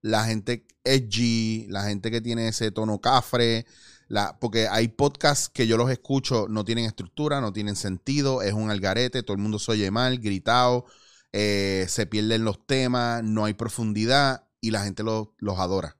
la 0.00 0.24
gente 0.24 0.66
edgy, 0.84 1.66
la 1.68 1.84
gente 1.84 2.10
que 2.10 2.20
tiene 2.20 2.48
ese 2.48 2.70
tono 2.70 3.00
cafre, 3.00 3.66
la, 4.06 4.38
porque 4.38 4.68
hay 4.68 4.88
podcasts 4.88 5.48
que 5.48 5.66
yo 5.66 5.76
los 5.76 5.90
escucho, 5.90 6.46
no 6.48 6.64
tienen 6.64 6.84
estructura, 6.86 7.40
no 7.40 7.52
tienen 7.52 7.76
sentido, 7.76 8.42
es 8.42 8.52
un 8.54 8.70
algarete, 8.70 9.22
todo 9.22 9.34
el 9.34 9.42
mundo 9.42 9.58
se 9.58 9.72
oye 9.72 9.90
mal, 9.90 10.18
gritado, 10.18 10.86
eh, 11.32 11.84
se 11.88 12.06
pierden 12.06 12.44
los 12.44 12.64
temas, 12.66 13.22
no 13.24 13.44
hay 13.44 13.54
profundidad 13.54 14.48
y 14.60 14.70
la 14.70 14.82
gente 14.84 15.02
los- 15.02 15.28
los 15.38 15.58
adora. 15.58 15.96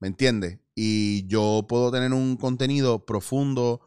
¿Me 0.00 0.08
entiendes? 0.08 0.58
Y 0.74 1.26
yo 1.26 1.64
puedo 1.68 1.90
tener 1.90 2.12
un 2.12 2.36
contenido 2.36 3.04
profundo 3.06 3.80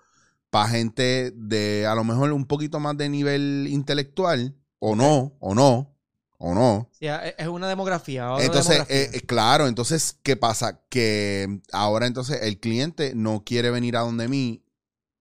para 0.50 0.70
gente 0.70 1.32
de 1.36 1.86
a 1.86 1.94
lo 1.96 2.04
mejor 2.04 2.32
un 2.32 2.46
poquito 2.46 2.80
más 2.80 2.98
de 2.98 3.10
nivel 3.10 3.68
intelectual, 3.70 4.56
o 4.80 4.96
no, 4.96 5.36
o 5.40 5.54
no, 5.56 5.96
o 6.38 6.54
no. 6.54 6.90
Sí, 6.92 7.08
es 7.08 7.36
es 7.38 7.48
una 7.48 7.68
demografía. 7.68 8.30
Entonces, 8.40 8.74
demografía. 8.76 8.96
eh, 9.04 9.10
eh, 9.14 9.22
claro, 9.22 9.68
entonces, 9.68 10.18
¿qué 10.24 10.36
pasa? 10.38 10.82
Que 10.90 11.62
ahora 11.72 12.08
entonces 12.08 12.40
el 12.44 12.60
cliente 12.60 13.14
no 13.16 13.44
quiere 13.46 13.72
venir 13.72 13.98
a 13.98 14.02
donde 14.02 14.28
mí 14.28 14.64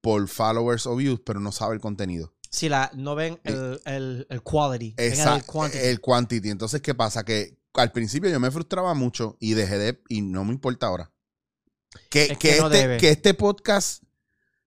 por 0.01 0.29
followers 0.29 0.87
o 0.87 0.95
views, 0.97 1.21
pero 1.25 1.41
no 1.41 1.51
sabe 1.53 1.75
el 1.75 1.81
contenido. 1.81 2.35
si 2.51 2.69
la, 2.69 2.91
no 2.95 3.15
ven 3.15 3.41
el, 3.45 3.81
el, 3.85 4.27
el 4.31 4.43
quality, 4.43 4.95
ven 4.97 5.21
el 5.21 5.45
quantity. 5.45 5.85
El 5.85 6.01
quantity. 6.01 6.51
Entonces, 6.51 6.81
¿qué 6.81 6.95
pasa? 6.95 7.25
Que 7.25 7.59
al 7.75 7.93
principio 7.93 8.31
yo 8.31 8.41
me 8.41 8.51
frustraba 8.51 8.95
mucho 8.95 9.37
y 9.41 9.55
dejé 9.55 9.77
de, 9.79 10.03
y 10.09 10.23
no 10.23 10.45
me 10.45 10.53
importa 10.53 10.87
ahora. 10.87 11.11
Que, 12.11 12.25
Es 12.25 12.39
que 12.39 12.55
que 12.55 12.61
no 12.61 12.71
este, 12.71 12.97
que 12.99 13.11
este 13.11 13.35
podcast 13.35 14.03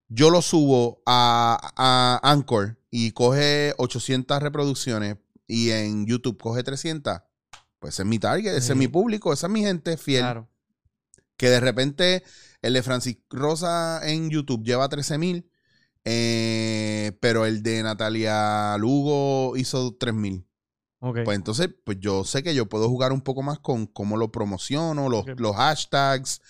yo 0.09 0.29
lo 0.29 0.41
subo 0.41 1.01
a, 1.05 1.57
a 1.75 2.19
Anchor 2.29 2.77
y 2.91 3.11
coge 3.11 3.73
800 3.77 4.39
reproducciones 4.43 5.15
y 5.47 5.71
en 5.71 6.05
YouTube 6.05 6.37
coge 6.37 6.61
300. 6.61 7.21
Pues 7.79 7.95
ese 7.95 8.03
es 8.03 8.07
mi 8.07 8.19
target, 8.19 8.51
ese 8.51 8.67
Sí. 8.67 8.71
es 8.73 8.77
mi 8.77 8.87
público, 8.87 9.33
esa 9.33 9.47
es 9.47 9.53
mi 9.53 9.61
gente 9.61 9.97
fiel. 9.97 10.21
Claro. 10.21 10.49
Que 11.37 11.49
de 11.49 11.59
repente 11.59 12.23
el 12.61 12.73
de 12.73 12.83
Francis 12.83 13.17
Rosa 13.31 14.01
en 14.07 14.29
YouTube 14.29 14.63
lleva 14.63 14.87
13 14.89 15.17
mil, 15.17 15.49
eh, 16.05 17.17
pero 17.21 17.45
el 17.45 17.63
de 17.63 17.81
Natalia 17.83 18.75
Lugo 18.77 19.55
hizo 19.57 19.95
3 19.99 20.13
mil. 20.13 20.45
Pues 20.99 21.29
entonces, 21.35 21.69
pues 21.83 21.97
yo 21.99 22.23
sé 22.23 22.43
que 22.43 22.53
yo 22.53 22.67
puedo 22.69 22.87
jugar 22.87 23.11
un 23.11 23.21
poco 23.21 23.41
más 23.41 23.57
con 23.57 23.87
cómo 23.87 24.17
lo 24.17 24.31
promociono, 24.31 25.09
los, 25.09 25.25
los 25.37 25.55
hashtags. 25.55 26.41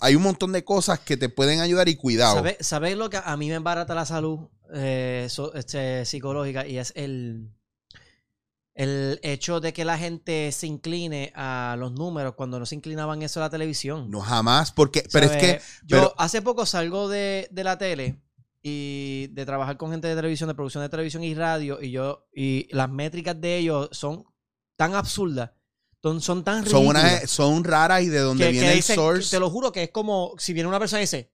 Hay 0.00 0.14
un 0.14 0.22
montón 0.22 0.52
de 0.52 0.62
cosas 0.62 1.00
que 1.00 1.16
te 1.16 1.28
pueden 1.28 1.58
ayudar 1.58 1.88
y 1.88 1.96
cuidado. 1.96 2.36
¿Sabe- 2.36 2.58
¿Sabéis 2.60 2.96
lo 2.96 3.10
que 3.10 3.16
a 3.16 3.36
mí 3.36 3.48
me 3.48 3.56
embarata 3.56 3.96
la 3.96 4.06
salud 4.06 4.48
eh, 4.74 5.26
so- 5.30 5.54
este, 5.54 6.04
psicológica? 6.04 6.66
Y 6.66 6.78
es 6.78 6.92
el, 6.96 7.50
el 8.74 9.18
hecho 9.22 9.60
de 9.60 9.72
que 9.72 9.84
la 9.84 9.98
gente 9.98 10.52
se 10.52 10.66
incline 10.66 11.32
a 11.34 11.76
los 11.78 11.92
números 11.92 12.34
cuando 12.36 12.58
no 12.58 12.66
se 12.66 12.76
inclinaban 12.76 13.22
eso 13.22 13.40
a 13.40 13.44
la 13.44 13.50
televisión. 13.50 14.10
No 14.10 14.20
jamás, 14.20 14.70
porque, 14.72 15.04
pero 15.12 15.26
es 15.26 15.36
que, 15.36 15.60
Yo 15.84 15.96
pero- 15.98 16.14
hace 16.18 16.42
poco 16.42 16.64
salgo 16.66 17.08
de, 17.08 17.48
de 17.50 17.64
la 17.64 17.76
tele 17.78 18.20
y 18.62 19.28
de 19.32 19.46
trabajar 19.46 19.76
con 19.76 19.90
gente 19.90 20.08
de 20.08 20.14
televisión, 20.16 20.48
de 20.48 20.54
producción 20.54 20.82
de 20.82 20.88
televisión 20.88 21.24
y 21.24 21.34
radio, 21.34 21.80
y 21.82 21.90
yo, 21.90 22.26
y 22.34 22.68
las 22.74 22.88
métricas 22.90 23.40
de 23.40 23.56
ellos 23.58 23.88
son 23.92 24.24
tan 24.76 24.94
absurdas, 24.94 25.50
son, 26.02 26.20
son 26.20 26.44
tan 26.44 26.64
son, 26.66 26.82
ridículas. 26.82 27.04
una, 27.20 27.26
son 27.26 27.64
raras 27.64 28.02
y 28.02 28.08
de 28.08 28.18
donde 28.20 28.44
que, 28.46 28.50
viene 28.52 28.66
que 28.68 28.72
el 28.74 28.82
source. 28.82 29.30
Te 29.30 29.40
lo 29.40 29.50
juro 29.50 29.72
que 29.72 29.84
es 29.84 29.90
como 29.90 30.34
si 30.38 30.52
viene 30.52 30.68
una 30.68 30.78
persona 30.78 31.00
y 31.00 31.04
dice 31.04 31.32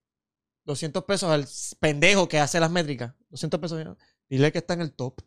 200 0.64 1.04
pesos 1.04 1.30
al 1.30 1.46
pendejo 1.80 2.28
que 2.28 2.38
hace 2.40 2.58
las 2.60 2.70
métricas. 2.70 3.12
200 3.30 3.60
pesos. 3.60 3.84
Dile 4.28 4.52
que 4.52 4.58
está 4.58 4.74
en 4.74 4.80
el 4.80 4.92
top. 4.92 5.20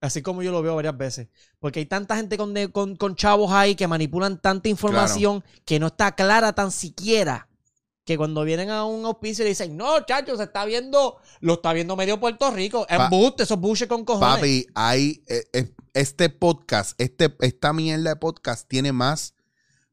Así 0.00 0.20
como 0.20 0.42
yo 0.42 0.50
lo 0.50 0.62
veo 0.62 0.74
varias 0.74 0.96
veces. 0.96 1.28
Porque 1.60 1.78
hay 1.80 1.86
tanta 1.86 2.16
gente 2.16 2.36
con, 2.36 2.52
de- 2.54 2.70
con, 2.72 2.96
con 2.96 3.14
chavos 3.14 3.52
ahí 3.52 3.74
que 3.76 3.86
manipulan 3.86 4.40
tanta 4.40 4.68
información 4.68 5.44
que 5.64 5.78
no 5.78 5.86
está 5.88 6.14
clara 6.14 6.52
tan 6.52 6.70
siquiera. 6.72 7.48
Que 8.04 8.16
cuando 8.18 8.42
vienen 8.42 8.68
a 8.70 8.84
un 8.84 9.04
auspicio 9.04 9.44
y 9.44 9.48
dicen, 9.50 9.76
no, 9.76 10.04
chacho, 10.04 10.36
se 10.36 10.42
está 10.42 10.64
viendo, 10.64 11.18
lo 11.38 11.54
está 11.54 11.72
viendo 11.72 11.94
medio 11.94 12.18
Puerto 12.18 12.50
Rico. 12.50 12.84
Embuste, 12.88 13.44
esos 13.44 13.60
buches 13.60 13.86
con 13.86 14.04
cojones. 14.04 14.34
Papi, 14.34 14.66
hay 14.74 15.22
eh, 15.28 15.44
eh, 15.52 15.72
este 15.94 16.28
podcast, 16.28 17.00
este, 17.00 17.32
esta 17.40 17.72
mierda 17.72 18.10
de 18.10 18.16
podcast 18.16 18.68
tiene 18.68 18.90
más, 18.90 19.34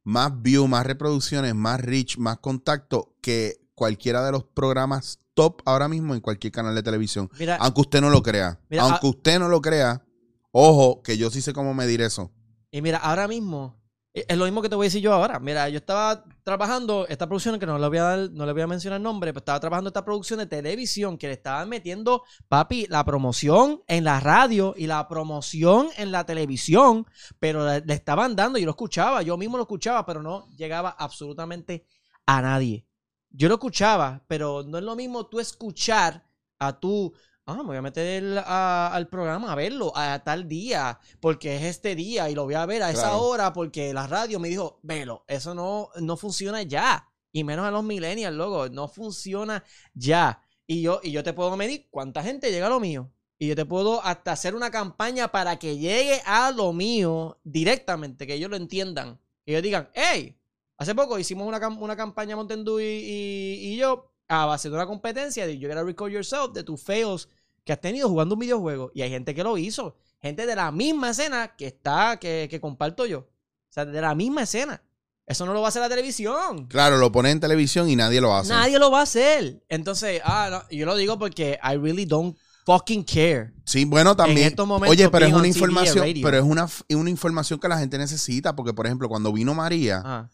más 0.04 0.42
views, 0.42 0.68
más 0.68 0.88
reproducciones, 0.88 1.54
más 1.54 1.80
reach, 1.82 2.18
más 2.18 2.40
contacto 2.40 3.14
que 3.22 3.59
cualquiera 3.80 4.24
de 4.26 4.32
los 4.34 4.44
programas 4.44 5.20
top 5.34 5.62
ahora 5.66 5.88
mismo 5.88 6.14
en 6.14 6.20
cualquier 6.22 6.52
canal 6.52 6.76
de 6.76 6.84
televisión. 6.84 7.30
Mira, 7.40 7.56
Aunque 7.56 7.82
usted 7.82 8.02
no 8.02 8.10
lo 8.10 8.22
crea. 8.22 8.60
Mira, 8.70 8.84
Aunque 8.84 9.08
ah- 9.08 9.10
usted 9.10 9.40
no 9.40 9.48
lo 9.48 9.62
crea, 9.62 10.04
ojo, 10.52 11.02
que 11.02 11.18
yo 11.18 11.30
sí 11.32 11.42
sé 11.42 11.54
cómo 11.54 11.74
medir 11.74 12.02
eso. 12.02 12.32
Y 12.72 12.82
mira, 12.82 12.98
ahora 13.00 13.28
mismo 13.28 13.78
Eh, 14.12 14.26
Es 14.28 14.38
lo 14.40 14.46
mismo 14.46 14.64
que 14.64 14.70
te 14.70 14.76
voy 14.76 14.86
a 14.86 14.90
decir 14.90 15.04
yo 15.04 15.14
ahora. 15.14 15.40
Mira, 15.40 15.70
yo 15.70 15.78
estaba 15.78 16.24
trabajando 16.44 17.06
esta 17.08 17.28
producción, 17.28 17.60
que 17.60 17.68
no 17.68 17.78
le 17.78 17.88
voy 17.88 18.00
a 18.00 18.04
dar- 18.04 18.32
no 18.32 18.44
le 18.48 18.54
voy 18.54 18.64
a 18.64 18.68
mencionar 18.68 18.98
el 18.98 19.04
nombre, 19.04 19.32
pero 19.32 19.42
estaba 19.42 19.60
trabajando 19.60 19.90
esta 19.90 20.04
producción 20.04 20.40
de 20.40 20.48
televisión 20.48 21.16
que 21.16 21.28
le 21.28 21.34
estaban 21.34 21.70
metiendo, 21.70 22.24
papi, 22.48 22.88
la 22.90 23.06
promoción 23.06 23.84
en 23.88 24.04
la 24.04 24.20
radio 24.20 24.74
y 24.76 24.88
la 24.88 25.08
promoción 25.08 25.90
en 25.96 26.12
la 26.12 26.26
televisión, 26.26 27.06
pero 27.40 27.64
le, 27.68 27.82
le 27.82 27.94
estaban 27.94 28.36
dando, 28.36 28.58
yo 28.58 28.66
lo 28.66 28.72
escuchaba, 28.72 29.22
yo 29.22 29.38
mismo 29.38 29.58
lo 29.58 29.64
escuchaba, 29.64 30.04
pero 30.08 30.24
no 30.24 30.48
llegaba 30.58 30.90
absolutamente 30.90 31.86
a 32.26 32.42
nadie. 32.42 32.88
Yo 33.32 33.48
lo 33.48 33.56
escuchaba, 33.56 34.24
pero 34.28 34.64
no 34.64 34.78
es 34.78 34.84
lo 34.84 34.96
mismo 34.96 35.28
tú 35.28 35.40
escuchar 35.40 36.26
a 36.58 36.80
tú, 36.80 37.14
ah, 37.46 37.56
me 37.58 37.64
voy 37.64 37.78
a 37.78 37.82
meter 37.82 38.40
a- 38.46 38.88
al 38.94 39.08
programa 39.08 39.52
a 39.52 39.56
verlo 39.56 39.92
a 39.96 40.20
tal 40.24 40.48
día, 40.48 41.00
porque 41.20 41.56
es 41.58 41.64
este 41.64 41.96
día 41.96 42.30
y 42.30 42.36
lo 42.36 42.46
voy 42.46 42.56
a 42.56 42.66
ver 42.66 42.84
a 42.84 42.90
esa 42.92 43.04
Claro. 43.10 43.22
hora 43.22 43.54
porque 43.54 43.94
la 43.94 44.08
radio 44.08 44.40
me 44.40 44.50
dijo, 44.50 44.80
velo, 44.84 45.24
eso 45.28 45.54
no, 45.54 45.90
no 46.02 46.18
funciona 46.18 46.64
ya. 46.64 47.08
Y 47.32 47.44
menos 47.44 47.66
a 47.66 47.72
los 47.72 47.84
millennials, 47.84 48.36
loco, 48.36 48.70
no 48.70 48.88
funciona 48.88 49.64
ya. 49.94 50.42
Y 50.66 50.82
yo, 50.82 51.00
y 51.04 51.12
yo 51.12 51.24
te 51.24 51.34
puedo 51.34 51.56
medir 51.56 51.88
cuánta 51.92 52.24
gente 52.24 52.52
llega 52.52 52.66
a 52.68 52.70
lo 52.72 52.80
mío. 52.80 53.12
Y 53.38 53.48
yo 53.48 53.56
te 53.56 53.66
puedo 53.66 54.04
hasta 54.04 54.32
hacer 54.34 54.54
una 54.56 54.70
campaña 54.72 55.30
para 55.30 55.58
que 55.60 55.78
llegue 55.78 56.22
a 56.26 56.52
lo 56.52 56.74
mío 56.74 57.40
directamente, 57.44 58.26
que 58.28 58.34
ellos 58.34 58.50
lo 58.50 58.58
entiendan. 58.58 59.20
Que 59.46 59.52
ellos 59.54 59.64
digan, 59.64 59.90
hey, 59.94 60.39
hace 60.80 60.96
poco 60.96 61.20
hicimos 61.20 61.48
una, 61.48 61.60
cam- 61.60 61.78
una 61.80 61.96
campaña 61.96 62.36
Montendú 62.36 62.80
y, 62.80 62.84
y- 62.84 63.74
y 63.74 63.78
yo 63.78 64.12
a 64.28 64.46
base 64.46 64.70
de 64.70 64.76
una 64.76 64.88
competencia 64.88 65.46
de 65.46 65.58
You 65.60 65.68
Gotta 65.68 65.84
Record 65.84 66.12
Yourself, 66.12 66.54
de 66.54 66.64
tus 66.64 66.82
fails 66.82 67.28
que 67.64 67.74
has 67.74 67.82
tenido 67.82 68.10
jugando 68.10 68.34
un 68.36 68.40
videojuego. 68.40 68.92
Y 68.96 69.02
hay 69.04 69.10
gente 69.10 69.36
que 69.36 69.44
lo 69.44 69.58
hizo. 69.58 69.96
Gente 70.22 70.46
de 70.46 70.56
la 70.56 70.72
misma 70.72 71.12
escena 71.12 71.56
que 71.56 71.68
está, 71.68 72.18
que, 72.18 72.48
que 72.50 72.60
comparto 72.60 73.06
yo. 73.06 73.20
O 73.20 73.72
sea, 73.72 73.86
de 73.86 74.02
la 74.02 74.16
misma 74.16 74.44
escena. 74.44 74.82
Eso 75.26 75.46
no 75.46 75.54
lo 75.54 75.62
va 75.62 75.68
a 75.68 75.70
hacer 75.70 75.82
la 75.84 75.90
televisión. 75.90 76.66
Claro, 76.68 76.98
lo 76.98 77.12
ponen 77.12 77.34
en 77.34 77.40
televisión 77.40 77.88
y 77.90 77.96
nadie 77.96 78.20
lo 78.20 78.36
hace. 78.36 78.50
Nadie 78.50 78.80
lo 78.80 78.90
va 78.90 79.02
a 79.02 79.04
hacer. 79.04 79.64
Entonces, 79.70 80.22
ah, 80.24 80.48
no, 80.52 80.76
yo 80.76 80.86
lo 80.88 80.96
digo 80.96 81.20
porque 81.20 81.60
I 81.64 81.78
really 81.78 82.06
don't 82.06 82.36
fucking 82.66 83.04
care. 83.04 83.52
Sí, 83.64 83.86
bueno, 83.86 84.16
también. 84.16 84.48
estos 84.48 84.68
momentos 84.68 84.92
Oye, 84.92 85.08
pero 85.10 85.26
es 85.28 85.34
una 85.34 85.48
información, 85.48 86.06
pero 86.24 86.38
es 86.38 86.44
una, 86.44 86.68
una 86.90 87.10
información 87.10 87.60
que 87.60 87.68
la 87.68 87.78
gente 87.78 87.98
necesita, 88.00 88.56
porque 88.56 88.74
por 88.74 88.86
ejemplo, 88.88 89.08
cuando 89.08 89.32
vino 89.32 89.54
María, 89.54 90.30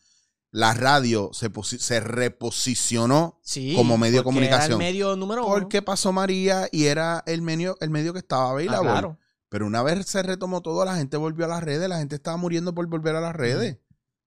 la 0.51 0.73
radio 0.73 1.31
se, 1.33 1.49
se 1.79 1.99
reposicionó 1.99 3.39
sí, 3.43 3.73
como 3.75 3.97
medio 3.97 4.19
de 4.19 4.23
porque 4.23 4.39
era 4.39 4.49
comunicación. 4.57 4.81
el 4.81 4.87
medio 4.87 5.15
número 5.15 5.45
uno. 5.45 5.53
porque 5.53 5.81
pasó 5.81 6.11
María 6.11 6.67
y 6.71 6.85
era 6.85 7.23
el 7.25 7.41
medio, 7.41 7.77
el 7.81 7.89
medio 7.89 8.13
que 8.13 8.19
estaba 8.19 8.49
Ah, 8.49 8.51
available. 8.51 8.89
claro. 8.91 9.19
Pero 9.49 9.67
una 9.67 9.83
vez 9.83 10.05
se 10.07 10.23
retomó 10.23 10.61
todo, 10.61 10.83
la 10.85 10.95
gente 10.97 11.17
volvió 11.17 11.45
a 11.45 11.47
las 11.47 11.63
redes, 11.63 11.87
la 11.87 11.97
gente 11.99 12.15
estaba 12.15 12.37
muriendo 12.37 12.73
por 12.73 12.87
volver 12.87 13.15
a 13.15 13.21
las 13.21 13.35
redes. 13.35 13.75
Sí, 13.75 13.79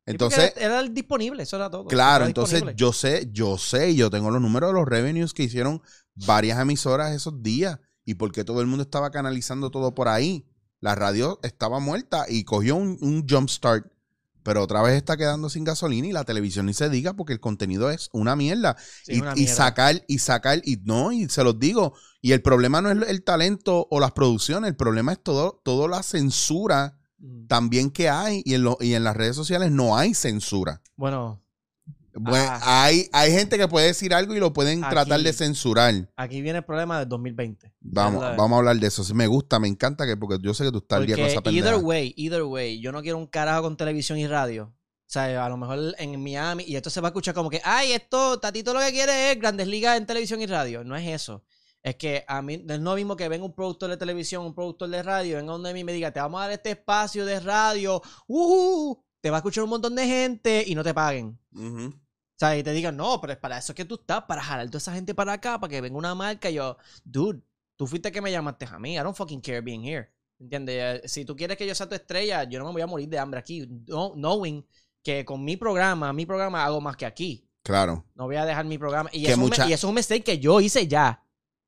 Entonces, 0.06 0.52
era, 0.56 0.66
era 0.66 0.80
el 0.80 0.94
disponible, 0.94 1.42
eso 1.42 1.56
era 1.56 1.68
todo. 1.70 1.86
claro, 1.86 2.24
Era 2.24 2.28
entonces 2.28 2.54
disponible. 2.60 2.78
yo 2.78 2.92
sé, 2.92 3.28
yo 3.32 3.58
sé, 3.58 3.94
yo 3.94 4.10
tengo 4.10 4.30
los 4.30 4.40
números 4.40 4.70
de 4.70 4.74
los 4.74 4.86
revenues 4.88 5.34
que 5.34 5.42
hicieron 5.42 5.82
varias 6.14 6.58
emisoras 6.60 7.14
esos 7.14 7.42
días 7.42 7.78
y 8.04 8.14
porque 8.14 8.44
todo 8.44 8.60
el 8.62 8.66
mundo 8.68 8.82
estaba 8.84 9.10
canalizando 9.10 9.70
todo 9.70 9.94
por 9.94 10.08
ahí. 10.08 10.46
La 10.80 10.94
radio 10.94 11.40
estaba 11.42 11.78
muerta 11.80 12.24
y 12.28 12.44
cogió 12.44 12.76
un, 12.76 12.96
un 13.02 13.26
jump 13.28 13.48
start, 13.50 13.86
pero 14.48 14.62
otra 14.62 14.80
vez 14.80 14.94
está 14.96 15.18
quedando 15.18 15.50
sin 15.50 15.62
gasolina 15.64 16.06
y 16.06 16.12
la 16.12 16.24
televisión 16.24 16.64
ni 16.64 16.72
se 16.72 16.88
diga 16.88 17.12
porque 17.12 17.34
el 17.34 17.38
contenido 17.40 17.90
es 17.90 18.08
una 18.14 18.34
mierda. 18.34 18.76
Sí, 19.04 19.16
y, 19.16 19.20
una 19.20 19.32
y 19.36 19.40
mierda. 19.40 19.54
sacar, 19.54 20.02
y 20.08 20.18
sacar, 20.20 20.62
y 20.64 20.78
no, 20.84 21.12
y 21.12 21.28
se 21.28 21.44
los 21.44 21.58
digo, 21.58 21.92
y 22.22 22.32
el 22.32 22.40
problema 22.40 22.80
no 22.80 22.90
es 22.90 23.08
el 23.10 23.22
talento 23.24 23.86
o 23.90 24.00
las 24.00 24.12
producciones, 24.12 24.70
el 24.70 24.76
problema 24.76 25.12
es 25.12 25.22
todo, 25.22 25.60
toda 25.62 25.86
la 25.88 26.02
censura 26.02 26.94
Mm. 27.20 27.46
también 27.48 27.90
que 27.90 28.08
hay, 28.08 28.42
y 28.44 28.54
en, 28.54 28.62
lo- 28.62 28.78
y 28.80 28.94
en 28.94 29.02
las 29.02 29.16
redes 29.16 29.34
sociales 29.34 29.72
no 29.72 29.98
hay 29.98 30.14
censura. 30.14 30.80
Bueno, 30.96 31.42
Bueno, 32.20 32.50
hay, 32.62 33.08
hay 33.12 33.32
gente 33.32 33.58
que 33.58 33.68
puede 33.68 33.86
decir 33.86 34.12
algo 34.14 34.34
y 34.34 34.40
lo 34.40 34.52
pueden 34.52 34.84
Aquí. 34.84 34.94
tratar 34.94 35.20
de 35.20 35.32
censurar. 35.32 36.10
aquí 36.16 36.40
viene 36.42 36.58
el 36.58 36.64
problema 36.64 36.98
del 36.98 37.08
2020. 37.08 37.72
Vamos, 37.80 38.22
vamos 38.36 38.52
a 38.52 38.58
hablar 38.58 38.76
de 38.76 38.86
eso. 38.86 39.04
Sí, 39.04 39.14
me 39.14 39.26
gusta, 39.26 39.58
me 39.58 39.68
encanta 39.68 40.06
que 40.06 40.16
porque 40.16 40.38
yo 40.42 40.54
sé 40.54 40.64
que 40.64 40.72
tú 40.72 40.78
estás 40.78 40.98
al 40.98 41.06
día 41.06 41.16
con 41.16 41.24
esa 41.24 41.40
pendeja. 41.42 41.68
either 41.68 41.84
way, 41.84 42.14
either 42.16 42.42
way, 42.42 42.80
yo 42.80 42.92
no 42.92 43.02
quiero 43.02 43.18
un 43.18 43.26
carajo 43.26 43.62
con 43.62 43.76
televisión 43.76 44.18
y 44.18 44.26
radio. 44.26 44.72
O 44.74 45.10
sea, 45.10 45.44
a 45.44 45.48
lo 45.48 45.56
mejor 45.56 45.94
en 45.98 46.22
Miami, 46.22 46.64
y 46.66 46.76
esto 46.76 46.90
se 46.90 47.00
va 47.00 47.08
a 47.08 47.10
escuchar 47.10 47.32
como 47.32 47.48
que, 47.48 47.62
ay, 47.64 47.92
esto, 47.92 48.38
Tatito 48.40 48.74
lo 48.74 48.80
que 48.80 48.90
quiere 48.90 49.32
es 49.32 49.38
grandes 49.40 49.66
ligas 49.66 49.96
en 49.96 50.04
televisión 50.04 50.42
y 50.42 50.46
radio. 50.46 50.84
No 50.84 50.96
es 50.96 51.06
eso. 51.08 51.44
Es 51.82 51.96
que 51.96 52.24
a 52.28 52.42
mí 52.42 52.58
no 52.58 52.74
es 52.74 52.80
lo 52.80 52.94
mismo 52.94 53.16
que 53.16 53.28
venga 53.28 53.46
un 53.46 53.54
productor 53.54 53.88
de 53.88 53.96
televisión, 53.96 54.44
un 54.44 54.54
productor 54.54 54.90
de 54.90 55.02
radio, 55.02 55.36
venga 55.36 55.52
donde 55.52 55.72
mí 55.72 55.80
y 55.80 55.84
me 55.84 55.92
diga, 55.94 56.10
te 56.12 56.20
vamos 56.20 56.40
a 56.40 56.42
dar 56.42 56.50
este 56.52 56.72
espacio 56.72 57.24
de 57.24 57.40
radio, 57.40 58.02
uh, 58.26 58.96
te 59.22 59.30
va 59.30 59.36
a 59.36 59.38
escuchar 59.38 59.64
un 59.64 59.70
montón 59.70 59.94
de 59.94 60.06
gente 60.06 60.64
y 60.66 60.74
no 60.74 60.84
te 60.84 60.92
paguen. 60.92 61.38
Ujú. 61.54 61.86
O 61.86 61.92
sea, 62.38 62.56
y 62.56 62.62
te 62.62 62.72
digan, 62.72 62.96
no, 62.96 63.20
pero 63.20 63.32
es 63.32 63.38
para 63.38 63.58
eso 63.58 63.74
que 63.74 63.84
tú 63.84 63.96
estás, 63.96 64.22
para 64.24 64.42
jalar 64.42 64.66
toda 64.66 64.78
esa 64.78 64.92
gente 64.94 65.14
para 65.14 65.32
acá, 65.34 65.58
para 65.58 65.70
que 65.70 65.80
venga 65.80 65.96
una 65.98 66.14
marca. 66.14 66.50
Y 66.50 66.54
yo, 66.54 66.76
dude, 67.04 67.40
tú 67.76 67.86
fuiste 67.86 68.12
que 68.12 68.20
me 68.20 68.30
llamaste 68.30 68.66
a 68.66 68.78
mí. 68.78 68.94
I 68.94 68.98
don't 68.98 69.16
fucking 69.16 69.40
care 69.40 69.60
being 69.60 69.84
here. 69.84 70.10
¿Entiendes? 70.40 71.02
Eh, 71.04 71.08
Si 71.08 71.24
tú 71.24 71.34
quieres 71.34 71.56
que 71.56 71.66
yo 71.66 71.74
sea 71.74 71.88
tu 71.88 71.94
estrella, 71.96 72.44
yo 72.44 72.58
no 72.60 72.66
me 72.66 72.72
voy 72.72 72.82
a 72.82 72.86
morir 72.86 73.08
de 73.08 73.18
hambre 73.18 73.40
aquí. 73.40 73.66
No- 73.86 74.12
knowing 74.14 74.64
que 75.02 75.24
con 75.24 75.44
mi 75.44 75.56
programa, 75.56 76.12
mi 76.12 76.26
programa 76.26 76.64
hago 76.64 76.80
más 76.80 76.96
que 76.96 77.06
aquí. 77.06 77.44
Claro. 77.62 78.04
No 78.14 78.26
voy 78.26 78.36
a 78.36 78.44
dejar 78.46 78.64
mi 78.64 78.78
programa. 78.78 79.10
Y, 79.12 79.24
Que 79.24 79.32
eso, 79.32 79.40
mucha- 79.40 79.68
y 79.68 79.72
eso 79.72 79.86
es 79.86 79.88
un 79.88 79.94
mistake 79.96 80.22
que 80.24 80.38
yo 80.38 80.60
hice 80.60 80.86
ya. 80.86 81.24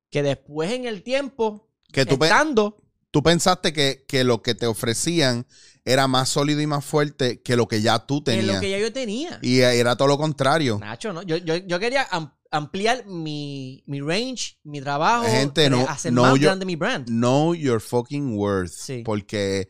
Que 0.09 0.23
después 0.23 0.71
en 0.73 0.87
el 0.87 1.03
tiempo, 1.03 1.69
Que 1.93 2.07
tú, 2.07 2.19
pe- 2.19 2.27
estando, 2.27 2.77
tú 3.11 3.23
pensaste 3.23 3.73
que, 3.73 4.05
que 4.07 4.25
lo 4.25 4.43
que 4.43 4.55
te 4.55 4.67
ofrecían 4.67 5.47
era 5.85 6.07
más 6.09 6.29
sólido 6.29 6.61
y 6.61 6.67
más 6.67 6.85
fuerte 6.85 7.41
que 7.43 7.57
lo 7.57 7.67
que 7.67 7.81
ya 7.83 7.99
tú 8.07 8.19
en 8.19 8.25
tenías. 8.25 8.55
lo 8.57 8.61
que 8.61 8.71
ya 8.71 8.79
yo 8.79 8.93
tenía. 8.93 9.39
Y 9.43 9.61
era 9.61 9.97
todo 9.97 10.09
lo 10.09 10.19
contrario. 10.19 10.79
Nacho, 10.79 11.13
¿no? 11.13 11.23
Yo, 11.23 11.37
yo, 11.39 11.57
yo 11.57 11.79
quería 11.81 12.07
am- 12.11 12.33
ampliar 12.51 13.07
mi, 13.07 13.83
mi 13.87 14.01
range, 14.01 14.59
mi 14.63 14.81
trabajo, 14.81 15.25
Gente, 15.25 15.71
no- 15.71 15.89
hacer 15.89 16.13
no, 16.13 16.23
más 16.23 16.35
yo- 16.39 16.49
grande 16.49 16.67
mi 16.67 16.77
brand. 16.77 17.07
Know 17.07 17.55
your 17.55 17.81
fucking 17.81 18.37
worth. 18.37 18.71
Sí. 18.73 19.03
Porque 19.05 19.69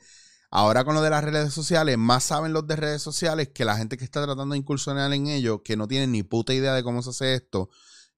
ahora 0.50 0.84
con 0.84 0.94
lo 0.96 1.00
de 1.02 1.10
las 1.10 1.22
redes 1.22 1.52
sociales, 1.54 1.96
más 1.96 2.24
saben 2.24 2.52
los 2.52 2.66
de 2.66 2.74
redes 2.76 3.00
sociales 3.02 3.50
que 3.54 3.64
la 3.64 3.76
gente 3.76 3.96
que 3.96 4.04
está 4.04 4.22
tratando 4.24 4.52
de 4.54 4.58
incursionar 4.58 5.12
en 5.12 5.28
ello, 5.28 5.62
que 5.62 5.76
no 5.76 5.86
tienen 5.86 6.10
ni 6.12 6.22
puta 6.24 6.52
idea 6.52 6.74
de 6.74 6.82
cómo 6.82 7.02
se 7.02 7.10
hace 7.10 7.34
esto. 7.34 7.70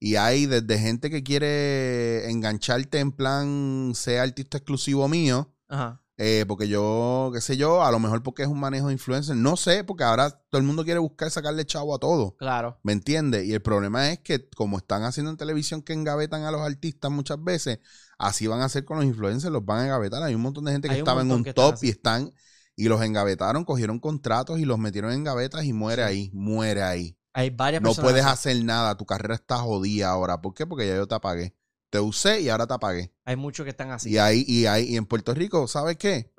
Y 0.05 0.17
hay 0.17 0.47
desde 0.47 0.77
gente 0.79 1.09
que 1.09 1.23
quiere 1.23 2.29
engancharte 2.29 2.99
en 2.99 3.13
plan, 3.13 3.93
sea 3.95 4.23
artista 4.23 4.57
exclusivo 4.57 5.07
mío, 5.07 5.55
Ajá. 5.69 6.01
eh, 6.17 6.43
porque 6.45 6.67
yo, 6.67 7.31
qué 7.33 7.39
sé 7.39 7.55
yo, 7.55 7.81
a 7.85 7.89
lo 7.89 7.99
mejor 7.99 8.21
porque 8.21 8.41
es 8.43 8.49
un 8.49 8.59
manejo 8.59 8.87
de 8.87 8.93
influencer, 8.95 9.37
no 9.37 9.55
sé, 9.55 9.85
porque 9.85 10.03
ahora 10.03 10.29
todo 10.49 10.59
el 10.59 10.67
mundo 10.67 10.83
quiere 10.83 10.99
buscar 10.99 11.31
sacarle 11.31 11.65
chavo 11.65 11.95
a 11.95 11.99
todo. 11.99 12.35
Claro. 12.35 12.77
¿Me 12.83 12.91
entiendes? 12.91 13.45
Y 13.45 13.53
el 13.53 13.61
problema 13.61 14.11
es 14.11 14.19
que 14.19 14.49
como 14.49 14.77
están 14.77 15.03
haciendo 15.03 15.31
en 15.31 15.37
televisión 15.37 15.81
que 15.81 15.93
engavetan 15.93 16.43
a 16.43 16.51
los 16.51 16.59
artistas 16.59 17.09
muchas 17.09 17.41
veces, 17.41 17.79
así 18.17 18.45
van 18.45 18.59
a 18.59 18.65
hacer 18.65 18.83
con 18.83 18.97
los 18.97 19.05
influencers, 19.05 19.53
los 19.53 19.63
van 19.63 19.79
a 19.79 19.85
engavetar. 19.85 20.21
Hay 20.21 20.35
un 20.35 20.41
montón 20.41 20.65
de 20.65 20.73
gente 20.73 20.89
que 20.89 20.95
Hay 20.95 20.99
estaba 20.99 21.21
en 21.21 21.31
un 21.31 21.47
están 21.47 21.53
top 21.53 21.75
y 21.81 21.87
están 21.89 22.33
y 22.75 22.89
los 22.89 23.01
engavetaron, 23.01 23.63
cogieron 23.63 23.99
contratos 23.99 24.59
y 24.59 24.65
los 24.65 24.79
metieron 24.79 25.13
en 25.13 25.23
gavetas 25.23 25.63
y 25.63 25.71
muere 25.71 26.03
Sí. 26.03 26.09
ahí, 26.09 26.31
muere 26.33 26.83
ahí. 26.83 27.17
Hay 27.33 27.49
varias 27.49 27.81
No 27.81 27.89
personas. 27.89 28.11
puedes 28.11 28.25
hacer 28.25 28.63
nada, 28.63 28.95
tu 28.95 29.05
carrera 29.05 29.35
está 29.35 29.57
jodida 29.57 30.09
ahora. 30.09 30.41
¿Por 30.41 30.53
qué? 30.53 30.65
Porque 30.67 30.87
ya 30.87 30.95
yo 30.95 31.07
te 31.07 31.15
apagué. 31.15 31.55
Te 31.89 31.99
usé 31.99 32.41
y 32.41 32.49
ahora 32.49 32.65
te 32.67 32.73
apagué. 32.73 33.13
Hay 33.25 33.35
muchos 33.35 33.63
que 33.63 33.69
están 33.71 33.91
así. 33.91 34.09
Y 34.11 34.17
ahí, 34.17 34.43
y 34.47 34.65
ahí, 34.65 34.85
y 34.89 34.97
en 34.97 35.05
Puerto 35.05 35.33
Rico, 35.33 35.67
¿sabes 35.67 35.97
qué? 35.97 36.31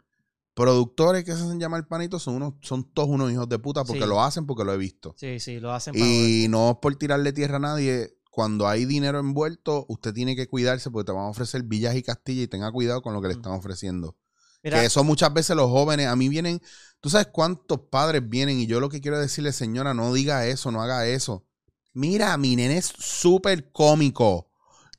Productores 0.54 1.24
que 1.24 1.32
se 1.32 1.42
hacen 1.42 1.58
llamar 1.58 1.86
panito 1.88 2.18
son 2.20 2.36
unos, 2.36 2.54
son 2.60 2.84
todos 2.92 3.08
unos 3.08 3.30
hijos 3.32 3.48
de 3.48 3.58
puta 3.58 3.84
porque 3.84 4.02
Sí. 4.02 4.08
lo 4.08 4.22
hacen 4.22 4.46
porque 4.46 4.64
lo 4.64 4.72
he 4.72 4.76
visto. 4.76 5.14
Sí, 5.18 5.40
sí, 5.40 5.58
lo 5.58 5.72
hacen 5.72 5.94
para 5.94 6.04
Y 6.06 6.46
no 6.48 6.70
es 6.72 6.76
por 6.80 6.94
tirarle 6.96 7.32
tierra 7.32 7.56
a 7.56 7.60
nadie. 7.60 8.16
Cuando 8.30 8.66
hay 8.68 8.84
dinero 8.84 9.18
envuelto, 9.18 9.84
usted 9.88 10.12
tiene 10.12 10.34
que 10.36 10.46
cuidarse 10.48 10.90
porque 10.90 11.06
te 11.06 11.12
van 11.12 11.24
a 11.26 11.28
ofrecer 11.28 11.62
villas 11.64 11.94
y 11.96 12.02
castillas 12.02 12.44
y 12.44 12.48
tenga 12.48 12.70
cuidado 12.72 13.02
con 13.02 13.14
lo 13.14 13.20
que 13.22 13.28
le 13.28 13.34
están 13.34 13.52
ofreciendo. 13.52 14.16
Mira, 14.64 14.80
que 14.80 14.86
eso 14.86 15.04
muchas 15.04 15.32
veces 15.32 15.54
los 15.54 15.70
jóvenes, 15.70 16.08
a 16.08 16.16
mí 16.16 16.28
vienen, 16.28 16.60
tú 17.00 17.10
sabes 17.10 17.28
cuántos 17.28 17.80
padres 17.90 18.26
vienen 18.28 18.58
y 18.58 18.66
yo 18.66 18.80
lo 18.80 18.88
que 18.88 19.00
quiero 19.00 19.20
decirle, 19.20 19.52
señora, 19.52 19.94
no 19.94 20.12
diga 20.12 20.46
eso, 20.46 20.72
no 20.72 20.82
haga 20.82 21.06
eso. 21.06 21.46
Mira, 21.92 22.36
mi 22.38 22.56
nene 22.56 22.78
es 22.78 22.86
súper 22.98 23.70
cómico, 23.70 24.50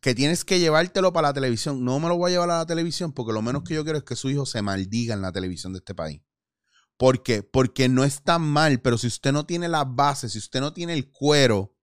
que 0.02 0.14
tienes 0.14 0.46
que 0.46 0.60
llevártelo 0.60 1.12
para 1.12 1.30
la 1.30 1.34
televisión. 1.34 1.84
No 1.84 2.00
me 2.00 2.08
lo 2.08 2.18
voy 2.18 2.30
a 2.30 2.34
llevar 2.34 2.52
a 2.52 2.58
la 2.60 2.66
televisión 2.68 3.12
porque 3.12 3.34
lo 3.34 3.42
menos 3.42 3.64
que 3.64 3.74
yo 3.74 3.84
quiero 3.84 3.98
es 3.98 4.04
que 4.04 4.16
su 4.16 4.30
hijo 4.30 4.46
se 4.46 4.62
maldiga 4.62 5.16
en 5.16 5.22
la 5.22 5.32
televisión 5.32 5.74
de 5.74 5.80
este 5.80 5.96
país. 5.96 6.22
¿Por 6.96 7.24
qué? 7.24 7.44
Porque 7.44 7.90
no 7.90 8.04
es 8.04 8.22
tan 8.22 8.44
mal, 8.44 8.80
pero 8.82 8.98
si 9.00 9.08
usted 9.08 9.32
no 9.32 9.46
tiene 9.46 9.68
las 9.68 9.84
bases, 9.88 10.34
si 10.34 10.38
usted 10.38 10.62
no 10.62 10.74
tiene 10.74 10.94
el 10.94 11.12
cuero, 11.12 11.76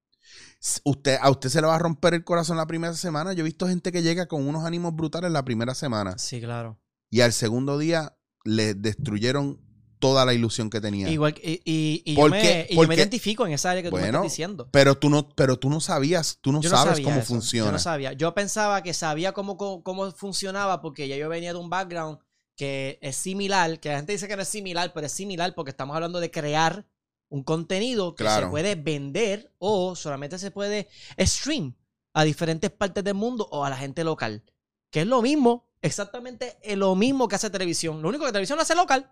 usted, 0.85 1.19
a 1.21 1.31
usted 1.31 1.49
se 1.49 1.61
le 1.61 1.67
va 1.67 1.75
a 1.75 1.79
romper 1.79 2.15
el 2.15 2.25
corazón 2.25 2.57
la 2.57 2.67
primera 2.67 2.95
semana. 2.95 3.33
Yo 3.33 3.41
he 3.41 3.45
visto 3.45 3.67
gente 3.67 3.93
que 3.93 4.03
llega 4.03 4.27
con 4.27 4.47
unos 4.47 4.65
ánimos 4.65 4.95
brutales 4.95 5.31
la 5.31 5.45
primera 5.45 5.75
semana 5.75 6.17
sí, 6.17 6.41
claro. 6.41 6.79
Y 7.13 7.21
al 7.21 7.33
segundo 7.33 7.79
día 7.79 8.17
le 8.45 8.75
destruyeron 8.75 9.61
toda 10.01 10.25
la 10.25 10.35
ilusión 10.35 10.69
que 10.69 10.81
tenía. 10.81 11.09
Igual, 11.09 11.35
y, 11.45 11.61
y, 11.65 12.03
y 12.05 12.15
yo, 12.17 12.21
¿Por 12.23 12.31
me, 12.33 12.67
y 12.69 12.73
yo 12.73 12.77
Porque- 12.77 12.89
me 12.89 12.95
identifico 12.97 13.47
en 13.47 13.53
esa 13.53 13.71
área 13.71 13.85
que 13.85 13.91
tú 13.91 13.97
me 13.97 14.07
estás 14.07 14.23
diciendo. 14.25 14.69
Pero 14.73 14.97
tú 14.99 15.09
no, 15.11 15.29
pero 15.29 15.57
tú 15.59 15.71
no 15.71 15.81
sabías, 15.81 16.39
tú 16.41 16.51
no 16.51 16.61
Yo 16.61 16.71
sabes 16.71 16.99
cómo 17.01 17.19
eso, 17.19 17.27
funciona. 17.27 17.67
Yo 17.69 17.73
no 17.73 17.79
sabía. 17.79 18.13
Yo 18.15 18.35
pensaba 18.35 18.83
que 18.83 18.95
sabía 18.95 19.31
cómo, 19.33 19.57
cómo, 19.57 19.85
cómo 19.85 20.11
funcionaba 20.11 20.81
porque 20.83 21.07
ya 21.07 21.17
yo 21.17 21.29
venía 21.29 21.53
de 21.53 21.59
un 21.61 21.71
background 21.71 22.19
que 22.57 22.99
es 23.01 23.15
similar, 23.15 23.79
que 23.79 23.91
la 23.91 23.97
gente 23.97 24.13
dice 24.13 24.27
que 24.27 24.35
no 24.35 24.43
es 24.43 24.49
similar, 24.49 24.93
pero 24.93 25.07
es 25.07 25.13
similar 25.13 25.55
porque 25.55 25.71
estamos 25.71 25.95
hablando 25.95 26.19
de 26.19 26.31
crear 26.33 26.85
un 27.29 27.45
contenido 27.45 28.15
que 28.17 28.25
Claro. 28.25 28.47
se 28.47 28.51
puede 28.51 28.75
vender 28.75 29.55
o 29.59 29.95
solamente 29.95 30.37
se 30.39 30.51
puede 30.51 30.89
stream 31.21 31.77
a 32.13 32.25
diferentes 32.25 32.71
partes 32.71 33.05
del 33.05 33.15
mundo 33.15 33.47
o 33.53 33.65
a 33.65 33.71
la 33.71 33.77
gente 33.77 34.03
local. 34.03 34.43
Que 34.91 35.03
es 35.03 35.07
lo 35.07 35.23
mismo, 35.23 35.69
exactamente 35.83 36.57
lo 36.77 36.95
mismo 36.95 37.29
que 37.29 37.35
hace 37.37 37.51
televisión. 37.51 38.01
Lo 38.01 38.09
único 38.09 38.25
que 38.25 38.33
televisión 38.33 38.57
lo 38.57 38.63
hace 38.63 38.75
local. 38.75 39.11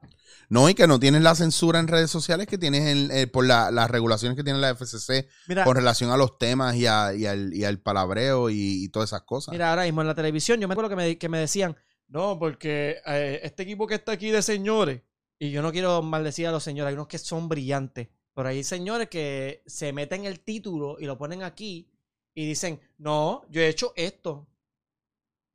No, 0.48 0.68
y 0.68 0.74
que 0.74 0.86
no 0.86 0.98
tienes 0.98 1.22
la 1.22 1.34
censura 1.34 1.78
en 1.78 1.88
redes 1.88 2.10
sociales 2.10 2.46
que 2.46 2.58
tienes 2.58 2.86
en- 2.86 3.10
eh, 3.10 3.26
por 3.26 3.46
la- 3.46 3.70
las 3.70 3.90
regulaciones 3.90 4.36
que 4.36 4.44
tiene 4.44 4.58
la 4.58 4.70
FCC 4.70 5.28
Mira, 5.48 5.64
con 5.64 5.76
relación 5.76 6.10
a 6.10 6.16
los 6.16 6.38
temas 6.38 6.74
y, 6.76 6.86
a- 6.86 7.12
y 7.14 7.26
al, 7.26 7.52
y 7.54 7.64
al 7.64 7.78
palabreo 7.80 8.48
y, 8.50 8.84
y 8.84 8.88
todas 8.88 9.10
esas 9.10 9.22
cosas. 9.22 9.52
Mira, 9.52 9.70
ahora 9.70 9.84
mismo 9.84 10.00
en 10.00 10.06
la 10.06 10.14
televisión, 10.14 10.60
yo 10.60 10.66
me 10.68 10.72
acuerdo 10.74 10.88
que 10.90 10.96
me, 10.96 11.18
que 11.18 11.28
me 11.28 11.38
decían, 11.38 11.76
no, 12.08 12.38
porque 12.38 12.96
eh, 13.06 13.40
este 13.42 13.62
equipo 13.64 13.86
que 13.86 13.94
está 13.96 14.12
aquí 14.12 14.30
de 14.30 14.42
señores, 14.42 15.02
y 15.38 15.50
yo 15.50 15.62
no 15.62 15.72
quiero 15.72 16.02
maldecir 16.02 16.46
a 16.46 16.52
los 16.52 16.62
señores, 16.62 16.88
hay 16.88 16.94
unos 16.94 17.06
que 17.08 17.18
son 17.18 17.48
brillantes, 17.48 18.08
pero 18.34 18.48
hay 18.48 18.62
señores 18.64 19.08
que 19.08 19.62
se 19.66 19.92
meten 19.92 20.24
el 20.24 20.40
título 20.40 20.96
y 21.00 21.04
lo 21.06 21.16
ponen 21.18 21.42
aquí 21.42 21.90
y 22.34 22.46
dicen, 22.46 22.80
no, 22.98 23.42
yo 23.50 23.60
he 23.60 23.68
hecho 23.68 23.92
esto. 23.96 24.46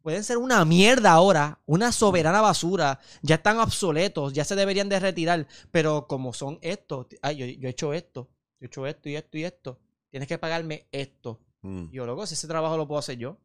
Pueden 0.06 0.24
ser 0.24 0.38
una 0.38 0.64
mierda 0.66 1.14
ahora, 1.14 1.64
una 1.66 1.92
soberana 1.92 2.40
basura, 2.40 3.00
ya 3.24 3.36
están 3.38 3.58
obsoletos, 3.58 4.34
ya 4.34 4.46
se 4.46 4.56
deberían 4.56 4.88
de 4.88 5.00
retirar, 5.00 5.48
pero 5.72 6.06
como 6.06 6.32
son 6.32 6.60
estos, 6.62 7.08
ay, 7.24 7.38
yo, 7.38 7.46
yo 7.48 7.68
he 7.68 7.72
hecho 7.72 7.92
esto, 7.92 8.30
yo 8.60 8.66
he 8.66 8.68
hecho 8.68 8.86
esto 8.86 9.10
y 9.10 9.16
esto 9.16 9.38
y 9.40 9.44
esto, 9.46 9.80
tienes 10.12 10.28
que 10.28 10.38
pagarme 10.38 10.88
esto. 10.92 11.42
Mm. 11.64 11.86
Y 11.86 11.96
yo, 11.96 12.06
loco, 12.06 12.28
si 12.28 12.36
ese 12.36 12.48
trabajo 12.48 12.78
lo 12.78 12.88
puedo 12.88 13.00
hacer 13.00 13.18
yo. 13.18 13.40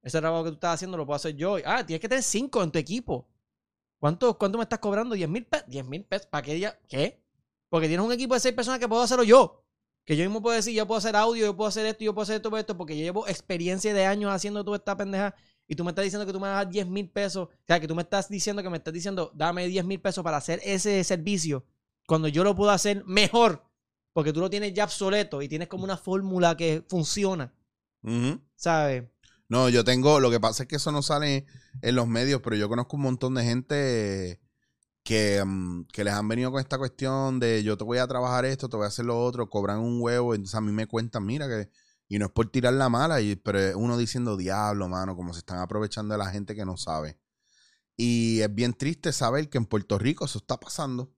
Ese 0.00 0.18
trabajo 0.18 0.44
que 0.44 0.50
tú 0.52 0.54
estás 0.54 0.76
haciendo 0.76 0.96
lo 0.96 1.04
puedo 1.04 1.16
hacer 1.16 1.36
yo. 1.36 1.58
Ah, 1.66 1.84
tienes 1.84 2.00
que 2.00 2.08
tener 2.08 2.24
cinco 2.24 2.62
en 2.62 2.70
tu 2.70 2.78
equipo. 2.78 3.28
¿Cuánto, 3.98 4.38
cuánto 4.38 4.56
me 4.56 4.64
estás 4.64 4.78
cobrando? 4.78 5.14
¿10 5.14 5.28
mil 5.28 5.44
pesos? 5.44 5.68
¿10 5.68 5.84
mil 5.84 6.04
pesos? 6.06 6.26
¿Para 6.28 6.40
qué 6.40 6.58
ya? 6.58 6.80
¿Qué? 6.88 7.22
Porque 7.68 7.86
tienes 7.86 8.06
un 8.06 8.12
equipo 8.12 8.32
de 8.32 8.40
seis 8.40 8.54
personas 8.54 8.80
que 8.80 8.88
puedo 8.88 9.02
hacerlo 9.02 9.24
yo. 9.24 9.62
Que 10.06 10.16
yo 10.16 10.24
mismo 10.24 10.40
puedo 10.40 10.56
decir, 10.56 10.72
yo 10.74 10.86
puedo 10.86 10.96
hacer 11.00 11.16
audio, 11.16 11.44
yo 11.44 11.54
puedo 11.54 11.68
hacer 11.68 11.84
esto, 11.84 12.02
yo 12.02 12.14
puedo 12.14 12.22
hacer 12.22 12.36
esto, 12.36 12.56
esto, 12.56 12.78
porque 12.78 12.96
yo 12.96 13.04
llevo 13.04 13.28
experiencia 13.28 13.92
de 13.92 14.06
años 14.06 14.32
haciendo 14.32 14.64
toda 14.64 14.78
esta 14.78 14.96
pendeja. 14.96 15.34
Y 15.68 15.76
tú 15.76 15.84
me 15.84 15.90
estás 15.90 16.04
diciendo 16.04 16.26
que 16.26 16.32
tú 16.32 16.40
me 16.40 16.48
dar 16.48 16.68
10 16.68 16.86
mil 16.86 17.08
pesos. 17.10 17.46
O 17.46 17.66
sea, 17.66 17.78
que 17.78 17.86
tú 17.86 17.94
me 17.94 18.02
estás 18.02 18.28
diciendo 18.28 18.62
que 18.62 18.70
me 18.70 18.78
estás 18.78 18.94
diciendo, 18.94 19.30
dame 19.34 19.68
10 19.68 19.84
mil 19.84 20.00
pesos 20.00 20.24
para 20.24 20.38
hacer 20.38 20.60
ese 20.64 21.04
servicio. 21.04 21.66
Cuando 22.06 22.26
yo 22.26 22.42
lo 22.42 22.56
puedo 22.56 22.70
hacer 22.70 23.04
mejor. 23.04 23.62
Porque 24.14 24.32
tú 24.32 24.40
lo 24.40 24.48
tienes 24.48 24.72
ya 24.72 24.84
obsoleto 24.84 25.42
y 25.42 25.48
tienes 25.48 25.68
como 25.68 25.84
una 25.84 25.98
fórmula 25.98 26.56
que 26.56 26.82
funciona. 26.88 27.52
¿Sabes? 28.56 29.04
No, 29.48 29.68
yo 29.68 29.84
tengo, 29.84 30.20
lo 30.20 30.30
que 30.30 30.40
pasa 30.40 30.62
es 30.62 30.68
que 30.68 30.76
eso 30.76 30.90
no 30.90 31.02
sale 31.02 31.46
en 31.82 31.94
los 31.94 32.08
medios, 32.08 32.40
pero 32.42 32.56
yo 32.56 32.68
conozco 32.68 32.96
un 32.96 33.02
montón 33.02 33.34
de 33.34 33.44
gente 33.44 34.40
que, 35.02 35.42
mm, 35.44 35.84
que 35.92 36.04
les 36.04 36.14
han 36.14 36.28
venido 36.28 36.50
con 36.50 36.60
esta 36.60 36.78
cuestión 36.78 37.40
de 37.40 37.62
yo 37.62 37.76
te 37.76 37.84
voy 37.84 37.98
a 37.98 38.06
trabajar 38.06 38.44
esto, 38.44 38.68
te 38.68 38.76
voy 38.76 38.84
a 38.84 38.88
hacer 38.88 39.04
lo 39.06 39.22
otro, 39.22 39.48
cobran 39.48 39.78
un 39.78 40.00
huevo, 40.00 40.34
entonces 40.34 40.54
a 40.54 40.60
mí 40.60 40.72
me 40.72 40.86
cuentan, 40.86 41.24
mira 41.24 41.48
que, 41.48 41.70
y 42.08 42.18
no 42.18 42.26
es 42.26 42.32
por 42.32 42.50
tirar 42.50 42.72
la 42.74 42.88
mala, 42.88 43.20
y, 43.20 43.36
pero 43.36 43.58
es 43.60 43.74
uno 43.74 43.96
diciendo, 43.98 44.36
diablo, 44.36 44.88
mano, 44.88 45.14
como 45.14 45.32
se 45.34 45.40
están 45.40 45.58
aprovechando 45.58 46.14
de 46.14 46.18
la 46.18 46.30
gente 46.30 46.54
que 46.54 46.64
no 46.64 46.76
sabe. 46.76 47.18
Y 47.96 48.40
es 48.40 48.54
bien 48.54 48.74
triste 48.74 49.12
saber 49.12 49.48
que 49.50 49.58
en 49.58 49.66
Puerto 49.66 49.98
Rico 49.98 50.24
eso 50.24 50.38
está 50.38 50.58
pasando. 50.58 51.12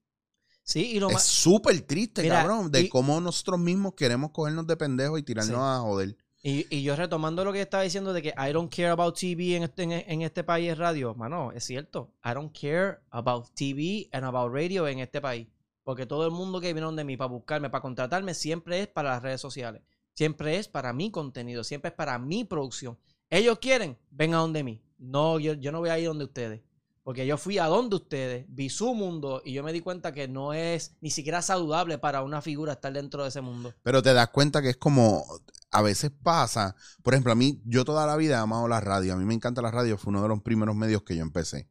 Sí, 0.62 0.92
y 0.92 1.00
lo 1.00 1.10
Es 1.10 1.22
súper 1.22 1.80
triste, 1.82 2.22
Mira, 2.22 2.36
cabrón, 2.42 2.70
de 2.70 2.82
y- 2.82 2.88
cómo 2.88 3.20
nosotros 3.20 3.58
mismos 3.58 3.94
queremos 3.94 4.30
cogernos 4.30 4.66
de 4.66 4.76
pendejos 4.76 5.18
y 5.18 5.22
tirarnos 5.22 5.56
Sí. 5.56 5.62
a 5.62 5.78
joder. 5.80 6.16
Y, 6.42 6.66
y 6.74 6.82
yo 6.82 6.96
retomando 6.96 7.44
lo 7.44 7.52
que 7.52 7.60
estaba 7.60 7.82
diciendo 7.82 8.14
de 8.14 8.22
que 8.22 8.28
I 8.30 8.52
don't 8.52 8.74
care 8.74 8.88
about 8.88 9.18
TV 9.18 9.56
en 9.56 9.64
este, 9.64 9.82
en, 9.82 9.92
en 9.92 10.22
este 10.22 10.42
país 10.42 10.70
es 10.72 10.78
radio, 10.78 11.14
mano, 11.14 11.52
es 11.52 11.64
cierto. 11.64 12.14
I 12.24 12.30
don't 12.32 12.56
care 12.58 12.98
about 13.10 13.48
TV 13.54 14.08
and 14.12 14.24
about 14.24 14.50
radio 14.54 14.88
en 14.88 15.00
este 15.00 15.20
país. 15.20 15.48
Porque 15.82 16.06
todo 16.06 16.24
el 16.24 16.30
mundo 16.30 16.60
que 16.60 16.72
viene 16.72 16.90
de 16.92 17.04
mí 17.04 17.16
para 17.16 17.28
buscarme, 17.28 17.68
para 17.68 17.82
contratarme, 17.82 18.32
siempre 18.34 18.80
es 18.80 18.88
para 18.88 19.10
las 19.10 19.22
redes 19.22 19.40
sociales. 19.40 19.82
Siempre 20.14 20.58
es 20.58 20.68
para 20.68 20.92
mi 20.92 21.10
contenido, 21.10 21.64
siempre 21.64 21.90
es 21.90 21.94
para 21.94 22.18
mi 22.18 22.44
producción. 22.44 22.98
Ellos 23.30 23.58
quieren, 23.60 23.96
ven 24.10 24.34
a 24.34 24.38
donde 24.38 24.64
mí. 24.64 24.82
No, 24.98 25.38
yo, 25.38 25.54
yo 25.54 25.72
no 25.72 25.78
voy 25.78 25.90
a 25.90 25.98
ir 25.98 26.08
donde 26.08 26.24
ustedes. 26.24 26.60
Porque 27.02 27.26
yo 27.26 27.38
fui 27.38 27.58
a 27.58 27.66
donde 27.66 27.96
ustedes, 27.96 28.44
vi 28.48 28.68
su 28.68 28.94
mundo 28.94 29.40
y 29.44 29.54
yo 29.54 29.62
me 29.62 29.72
di 29.72 29.80
cuenta 29.80 30.12
que 30.12 30.28
no 30.28 30.52
es 30.52 30.96
ni 31.00 31.10
siquiera 31.10 31.40
saludable 31.40 31.98
para 31.98 32.22
una 32.22 32.42
figura 32.42 32.74
estar 32.74 32.92
dentro 32.92 33.22
de 33.22 33.30
ese 33.30 33.40
mundo. 33.40 33.72
Pero 33.82 34.02
te 34.02 34.12
das 34.12 34.28
cuenta 34.28 34.60
que 34.60 34.70
es 34.70 34.76
como, 34.76 35.24
a 35.70 35.82
veces 35.82 36.10
pasa, 36.22 36.76
por 37.02 37.14
ejemplo, 37.14 37.32
a 37.32 37.36
mí, 37.36 37.62
yo 37.64 37.84
toda 37.84 38.06
la 38.06 38.16
vida 38.16 38.34
he 38.34 38.38
amado 38.38 38.68
la 38.68 38.80
radio, 38.80 39.14
a 39.14 39.16
mí 39.16 39.24
me 39.24 39.34
encanta 39.34 39.62
la 39.62 39.70
radio, 39.70 39.96
fue 39.96 40.10
uno 40.10 40.22
de 40.22 40.28
los 40.28 40.42
primeros 40.42 40.76
medios 40.76 41.02
que 41.02 41.16
yo 41.16 41.22
empecé. 41.22 41.68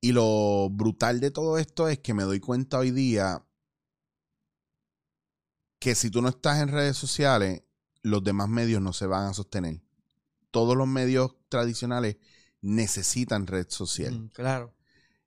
Y 0.00 0.12
lo 0.12 0.68
brutal 0.70 1.20
de 1.20 1.30
todo 1.30 1.58
esto 1.58 1.88
es 1.88 1.98
que 1.98 2.14
me 2.14 2.22
doy 2.22 2.40
cuenta 2.40 2.78
hoy 2.78 2.90
día 2.92 3.44
que 5.80 5.96
si 5.96 6.10
tú 6.10 6.22
no 6.22 6.28
estás 6.28 6.60
en 6.60 6.68
redes 6.68 6.96
sociales, 6.96 7.62
los 8.02 8.22
demás 8.22 8.48
medios 8.48 8.80
no 8.80 8.92
se 8.92 9.06
van 9.06 9.26
a 9.26 9.34
sostener. 9.34 9.82
Todos 10.52 10.76
los 10.76 10.86
medios 10.86 11.34
tradicionales 11.48 12.16
necesitan 12.60 13.46
red 13.46 13.66
social. 13.68 14.20
Mm, 14.20 14.28
claro. 14.28 14.74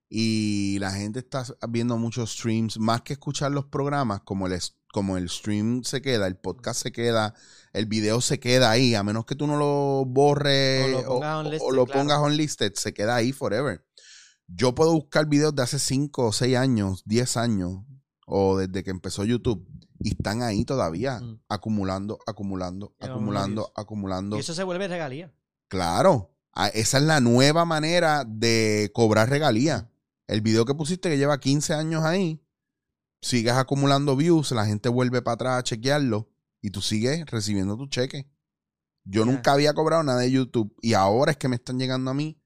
Y 0.10 0.78
la 0.80 0.92
gente 0.92 1.20
está 1.20 1.44
viendo 1.70 1.98
muchos 1.98 2.34
streams, 2.34 2.78
más 2.78 3.02
que 3.02 3.14
escuchar 3.14 3.52
los 3.52 3.66
programas, 3.66 4.22
como 4.22 4.46
el, 4.46 4.60
como 4.92 5.18
el 5.18 5.28
stream 5.28 5.84
se 5.84 6.04
queda, 6.04 6.28
el 6.28 6.38
podcast 6.38 6.84
se 6.84 6.92
queda, 6.92 7.34
el 7.74 7.88
video 7.88 8.22
se 8.22 8.40
queda 8.40 8.70
ahí, 8.70 8.94
a 8.94 9.02
menos 9.02 9.26
que 9.26 9.34
tú 9.36 9.48
no 9.48 9.58
lo 9.58 10.06
borres 10.06 10.86
O 10.86 11.02
lo 11.02 11.06
pongas 11.08 11.36
o- 11.36 11.40
unlisted, 11.40 11.68
o 11.68 11.72
lo 11.72 11.86
claro. 11.86 12.00
pongas 12.00 12.20
unlisted, 12.20 12.74
se 12.76 12.94
queda 12.94 13.16
ahí 13.16 13.32
forever. 13.32 13.84
Yo 14.48 14.76
puedo 14.76 14.92
buscar 14.94 15.26
videos 15.26 15.56
de 15.56 15.64
hace 15.64 15.80
5 15.80 16.28
o 16.28 16.32
6 16.32 16.58
años, 16.58 17.02
10 17.06 17.38
años, 17.38 17.80
o 18.28 18.58
desde 18.60 18.84
que 18.84 18.92
empezó 18.92 19.24
YouTube, 19.26 19.68
y 20.04 20.10
están 20.10 20.42
ahí 20.42 20.66
todavía, 20.66 21.20
Mm. 21.20 21.40
acumulando, 21.50 22.20
acumulando, 22.28 22.94
acumulando, 23.00 23.72
acumulando. 23.76 24.36
Y 24.38 24.40
eso 24.42 24.54
se 24.54 24.64
vuelve 24.64 24.88
regalía. 24.88 25.34
Claro, 25.70 26.36
a- 26.54 26.68
esa 26.68 26.98
es 26.98 27.04
la 27.04 27.20
nueva 27.22 27.66
manera 27.66 28.26
de 28.28 28.92
cobrar 28.94 29.30
regalías. 29.30 29.86
El 30.28 30.42
video 30.42 30.66
que 30.66 30.76
pusiste 30.76 31.10
que 31.10 31.18
lleva 31.18 31.40
15 31.40 31.74
años 31.74 32.04
ahí, 32.04 32.46
sigues 33.22 33.54
acumulando 33.54 34.16
views, 34.16 34.52
la 34.52 34.66
gente 34.66 34.90
vuelve 34.90 35.22
para 35.22 35.36
atrás 35.36 35.60
a 35.60 35.64
chequearlo 35.64 36.30
y 36.62 36.70
tú 36.70 36.82
sigues 36.82 37.26
recibiendo 37.26 37.78
tu 37.78 37.88
cheque. 37.88 38.30
Yo 39.06 39.26
nunca 39.26 39.52
había 39.54 39.74
cobrado 39.74 40.04
nada 40.04 40.20
de 40.20 40.32
YouTube 40.32 40.76
y 40.82 40.94
ahora 40.94 41.32
es 41.32 41.38
que 41.38 41.48
me 41.50 41.56
están 41.56 41.78
llegando 41.80 42.12
a 42.12 42.14
mí 42.14 42.38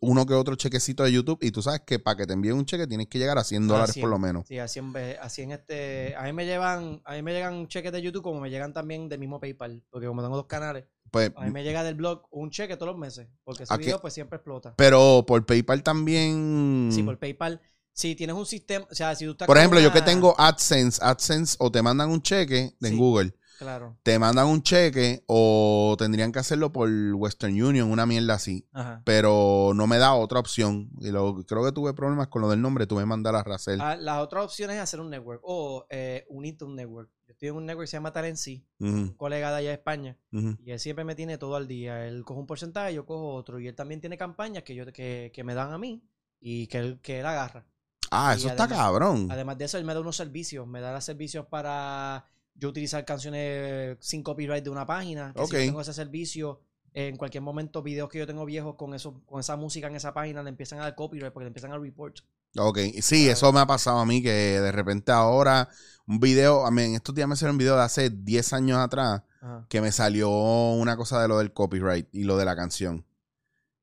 uno 0.00 0.26
que 0.26 0.34
otro 0.34 0.54
chequecito 0.56 1.02
de 1.04 1.12
YouTube 1.12 1.38
y 1.42 1.50
tú 1.50 1.62
sabes 1.62 1.80
que 1.86 1.98
para 1.98 2.16
que 2.16 2.26
te 2.26 2.32
envíen 2.34 2.54
un 2.56 2.64
cheque 2.66 2.86
tienes 2.86 3.06
que 3.08 3.18
llegar 3.18 3.38
a 3.38 3.44
100 3.44 3.66
dólares 3.68 3.96
por 4.00 4.08
lo 4.10 4.18
menos. 4.18 4.46
Sí, 4.46 4.58
así 4.58 4.78
en, 4.78 4.92
vez- 4.92 5.18
así 5.20 5.42
en 5.42 5.52
este. 5.52 6.14
A 6.16 6.22
mí 6.24 6.32
me 6.32 6.44
llevan, 6.46 7.00
a 7.04 7.14
mí 7.14 7.22
me 7.22 7.32
llegan 7.32 7.66
cheques 7.68 7.92
de 7.92 8.02
YouTube 8.02 8.22
como 8.22 8.40
me 8.40 8.50
llegan 8.50 8.72
también 8.72 9.08
del 9.08 9.18
mismo 9.20 9.40
PayPal. 9.40 9.82
Porque 9.90 10.06
como 10.06 10.22
tengo 10.22 10.36
dos 10.36 10.46
canales, 10.46 10.84
Pues, 11.10 11.30
a 11.36 11.44
mí 11.44 11.50
me 11.50 11.62
llega 11.64 11.82
del 11.84 11.94
blog 11.94 12.22
un 12.30 12.50
cheque 12.50 12.76
todos 12.76 12.92
los 12.92 12.98
meses. 12.98 13.28
Porque 13.44 13.62
ese 13.64 13.72
¿A 13.72 13.76
video 13.76 14.00
pues 14.00 14.14
siempre 14.14 14.36
explota. 14.36 14.74
pero 14.76 15.24
por 15.26 15.44
PayPal 15.46 15.82
también... 15.82 16.90
Sí, 16.92 17.02
por 17.02 17.18
PayPal. 17.18 17.60
Si 17.92 18.14
tienes 18.14 18.36
un 18.36 18.44
sistema, 18.44 18.86
o 18.90 18.94
sea, 18.94 19.14
si 19.14 19.24
tú 19.24 19.30
estás 19.32 19.46
Por 19.46 19.56
ejemplo, 19.56 19.80
yo 19.80 19.90
que 19.92 20.02
tengo 20.02 20.34
AdSense, 20.38 21.00
AdSense 21.02 21.56
o 21.58 21.70
te 21.72 21.80
mandan 21.80 22.10
un 22.10 22.20
cheque 22.20 22.74
de 22.78 22.90
Sí. 22.90 22.96
Google, 22.96 23.34
Claro. 23.58 23.96
te 24.02 24.18
mandan 24.18 24.46
un 24.46 24.62
cheque 24.62 25.24
o 25.26 25.96
tendrían 25.98 26.30
que 26.32 26.38
hacerlo 26.38 26.72
por 26.72 26.88
Western 26.90 27.60
Union, 27.60 27.90
una 27.90 28.06
mierda 28.06 28.34
así. 28.34 28.68
Ajá. 28.72 29.02
Pero 29.04 29.72
no 29.74 29.86
me 29.86 29.98
da 29.98 30.14
otra 30.14 30.38
opción. 30.40 30.90
Y 31.00 31.10
lo, 31.10 31.44
creo 31.44 31.64
que 31.64 31.72
tuve 31.72 31.94
problemas 31.94 32.28
con 32.28 32.42
lo 32.42 32.50
del 32.50 32.60
nombre, 32.60 32.86
tuve 32.86 33.02
que 33.02 33.06
mandar 33.06 33.34
a 33.34 33.42
Racel. 33.42 33.80
Ah, 33.80 33.96
la 33.96 34.20
otra 34.20 34.42
opción 34.42 34.70
es 34.70 34.78
hacer 34.78 35.00
un 35.00 35.10
network 35.10 35.40
o 35.44 35.86
eh, 35.90 36.26
unirte 36.28 36.64
a 36.64 36.66
un 36.68 36.76
network. 36.76 37.10
Yo 37.26 37.32
estoy 37.32 37.48
en 37.48 37.56
un 37.56 37.66
network 37.66 37.86
que 37.86 37.90
se 37.90 37.96
llama 37.96 38.12
Talency, 38.12 38.64
un 38.78 39.14
colega 39.14 39.50
de 39.50 39.56
allá 39.56 39.68
de 39.70 39.74
España. 39.74 40.16
Y 40.30 40.70
él 40.70 40.78
siempre 40.78 41.04
me 41.04 41.14
tiene 41.14 41.38
todo 41.38 41.56
al 41.56 41.66
día. 41.66 42.06
Él 42.06 42.24
coge 42.24 42.40
un 42.40 42.46
porcentaje, 42.46 42.94
yo 42.94 43.04
cojo 43.04 43.34
otro. 43.34 43.58
Y 43.58 43.66
él 43.68 43.74
también 43.74 44.00
tiene 44.00 44.16
campañas 44.16 44.62
que, 44.62 44.74
yo, 44.74 44.86
que, 44.92 45.32
que 45.34 45.44
me 45.44 45.54
dan 45.54 45.72
a 45.72 45.78
mí 45.78 46.04
y 46.40 46.66
que 46.68 46.78
él, 46.78 47.00
que 47.00 47.20
él 47.20 47.26
agarra. 47.26 47.66
Ah, 48.12 48.34
Y 48.34 48.38
eso 48.38 48.48
está 48.48 48.68
cabrón. 48.68 49.26
Además 49.30 49.58
de 49.58 49.64
eso, 49.64 49.78
él 49.78 49.84
me 49.84 49.92
da 49.92 50.00
unos 50.00 50.16
servicios. 50.16 50.66
Me 50.66 50.80
da 50.80 50.92
los 50.92 51.04
servicios 51.04 51.46
para 51.46 52.24
yo 52.58 52.68
utilizar 52.68 53.04
canciones 53.04 53.96
sin 54.00 54.22
copyright 54.22 54.64
de 54.64 54.70
una 54.70 54.86
página. 54.86 55.32
Que 55.34 55.46
si 55.46 55.52
yo 55.52 55.58
tengo 55.58 55.80
ese 55.80 55.92
servicio, 55.92 56.60
en 56.92 57.16
cualquier 57.16 57.42
momento, 57.42 57.82
videos 57.82 58.08
que 58.08 58.18
yo 58.18 58.26
tengo 58.26 58.44
viejos 58.46 58.76
con 58.76 58.94
eso, 58.94 59.20
con 59.26 59.38
esa 59.40 59.56
música 59.56 59.86
en 59.86 59.96
esa 59.96 60.14
página, 60.14 60.42
le 60.42 60.48
empiezan 60.48 60.78
a 60.78 60.82
dar 60.82 60.94
copyright 60.94 61.32
porque 61.32 61.44
le 61.44 61.48
empiezan 61.48 61.72
a 61.72 61.78
report. 61.78 62.20
Ok, 62.56 62.78
sí, 63.02 63.28
eso 63.28 63.52
me 63.52 63.60
ha 63.60 63.66
pasado 63.66 63.98
a 63.98 64.06
mí 64.06 64.22
que 64.22 64.30
de 64.30 64.72
repente 64.72 65.12
ahora 65.12 65.68
un 66.06 66.20
video, 66.20 66.64
a 66.64 66.70
mí 66.70 66.82
en 66.82 66.94
estos 66.94 67.14
días 67.14 67.28
me 67.28 67.36
salió 67.36 67.52
un 67.52 67.58
video 67.58 67.76
de 67.76 67.82
hace 67.82 68.08
10 68.08 68.52
años 68.54 68.78
atrás 68.78 69.22
Ajá. 69.42 69.66
que 69.68 69.82
me 69.82 69.92
salió 69.92 70.30
una 70.30 70.96
cosa 70.96 71.20
de 71.20 71.28
lo 71.28 71.36
del 71.38 71.52
copyright 71.52 72.08
y 72.12 72.24
lo 72.24 72.38
de 72.38 72.46
la 72.46 72.56
canción. 72.56 73.04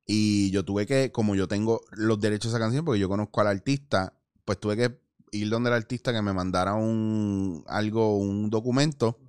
Y 0.08 0.50
yo 0.52 0.66
tuve 0.66 0.88
que, 0.88 1.12
como 1.12 1.36
yo 1.36 1.48
tengo 1.48 1.82
los 1.92 2.20
derechos 2.20 2.52
de 2.52 2.58
esa 2.58 2.66
canción, 2.66 2.84
porque 2.84 3.00
yo 3.00 3.08
conozco 3.08 3.42
al 3.42 3.48
artista, 3.48 4.18
pues 4.44 4.60
tuve 4.60 4.76
que 4.76 5.03
ir 5.34 5.50
donde 5.50 5.70
el 5.70 5.76
artista 5.76 6.14
que 6.14 6.22
me 6.22 6.34
mandara 6.34 6.76
un 6.76 7.64
algo, 7.68 8.18
un 8.18 8.50
documento 8.50 9.20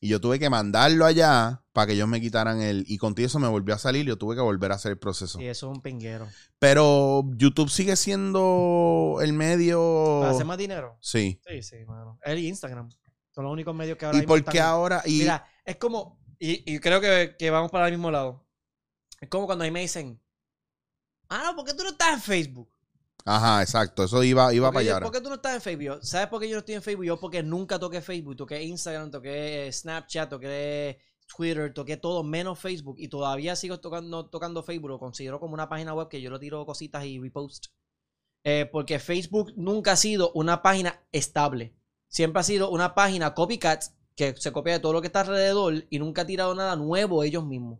Y 0.00 0.08
yo 0.08 0.20
tuve 0.20 0.38
que 0.38 0.50
mandarlo 0.50 1.06
allá 1.06 1.62
para 1.72 1.86
que 1.86 1.92
ellos 1.92 2.08
me 2.08 2.20
quitaran 2.20 2.60
el. 2.60 2.84
Y 2.88 2.98
contigo 2.98 3.26
eso 3.26 3.38
me 3.38 3.48
volvió 3.48 3.74
a 3.74 3.78
salir 3.78 4.04
y 4.04 4.08
yo 4.08 4.18
tuve 4.18 4.34
que 4.34 4.40
volver 4.40 4.72
a 4.72 4.74
hacer 4.74 4.92
el 4.92 4.98
proceso. 4.98 5.38
Sí, 5.38 5.46
eso 5.46 5.70
es 5.70 5.76
un 5.76 5.82
pinguero. 5.82 6.26
Pero 6.58 7.24
YouTube 7.36 7.70
sigue 7.70 7.94
siendo 7.96 9.18
el 9.22 9.32
medio. 9.32 10.18
¿Para 10.20 10.32
hacer 10.32 10.46
más 10.46 10.58
dinero? 10.58 10.98
Sí. 11.00 11.40
Sí, 11.46 11.62
sí, 11.62 11.76
mano. 11.86 12.18
Y 12.26 12.48
Instagram. 12.48 12.88
Son 13.30 13.44
los 13.44 13.52
únicos 13.52 13.74
medios 13.74 13.96
que 13.96 14.04
ahora 14.04 14.18
¿Y 14.18 14.22
por 14.22 14.44
qué 14.44 14.60
ahora? 14.60 15.02
Y, 15.06 15.20
Mira, 15.20 15.46
es 15.64 15.76
como, 15.76 16.20
y, 16.38 16.74
y 16.74 16.80
creo 16.80 17.00
que, 17.00 17.36
que 17.38 17.50
vamos 17.50 17.70
para 17.70 17.86
el 17.86 17.92
mismo 17.92 18.10
lado. 18.10 18.46
Es 19.20 19.28
como 19.28 19.46
cuando 19.46 19.64
a 19.64 19.68
mí 19.68 19.70
me 19.70 19.80
dicen, 19.80 20.20
ah, 21.28 21.42
no, 21.44 21.56
¿por 21.56 21.64
qué 21.64 21.74
tú 21.74 21.84
no 21.84 21.90
estás 21.90 22.14
en 22.14 22.20
Facebook? 22.20 22.68
Ajá, 23.24 23.62
exacto. 23.62 24.04
Eso 24.04 24.22
iba, 24.22 24.52
iba 24.52 24.68
¿Por 24.68 24.74
para 24.74 24.94
allá. 24.94 25.00
¿Por 25.00 25.12
qué 25.12 25.20
tú 25.20 25.28
no 25.28 25.36
estás 25.36 25.54
en 25.54 25.60
Facebook? 25.60 25.98
¿Sabes 26.02 26.28
por 26.28 26.40
qué 26.40 26.48
yo 26.48 26.56
no 26.56 26.60
estoy 26.60 26.74
en 26.74 26.82
Facebook? 26.82 27.04
Yo 27.04 27.20
porque 27.20 27.42
nunca 27.42 27.78
toqué 27.78 28.00
Facebook, 28.00 28.36
toqué 28.36 28.62
Instagram, 28.62 29.10
toqué 29.10 29.70
Snapchat, 29.72 30.28
toqué 30.28 30.98
Twitter, 31.26 31.72
toqué 31.72 31.96
todo 31.96 32.22
menos 32.22 32.58
Facebook 32.58 32.96
y 32.98 33.08
todavía 33.08 33.56
sigo 33.56 33.80
tocando, 33.80 34.26
tocando 34.26 34.62
Facebook, 34.62 34.90
lo 34.90 34.98
considero 34.98 35.40
como 35.40 35.54
una 35.54 35.68
página 35.68 35.94
web 35.94 36.08
que 36.08 36.20
yo 36.20 36.30
le 36.30 36.38
tiro 36.38 36.66
cositas 36.66 37.04
y 37.04 37.20
repost. 37.20 37.66
Eh, 38.44 38.68
porque 38.70 38.98
Facebook 38.98 39.52
nunca 39.56 39.92
ha 39.92 39.96
sido 39.96 40.32
una 40.32 40.62
página 40.62 41.00
estable. 41.12 41.74
Siempre 42.08 42.40
ha 42.40 42.44
sido 42.44 42.70
una 42.70 42.94
página 42.94 43.34
copycat 43.34 43.84
que 44.16 44.34
se 44.36 44.52
copia 44.52 44.74
de 44.74 44.80
todo 44.80 44.92
lo 44.92 45.00
que 45.00 45.06
está 45.06 45.20
alrededor 45.20 45.86
y 45.88 45.98
nunca 45.98 46.22
ha 46.22 46.26
tirado 46.26 46.54
nada 46.54 46.76
nuevo 46.76 47.22
ellos 47.22 47.44
mismos. 47.44 47.78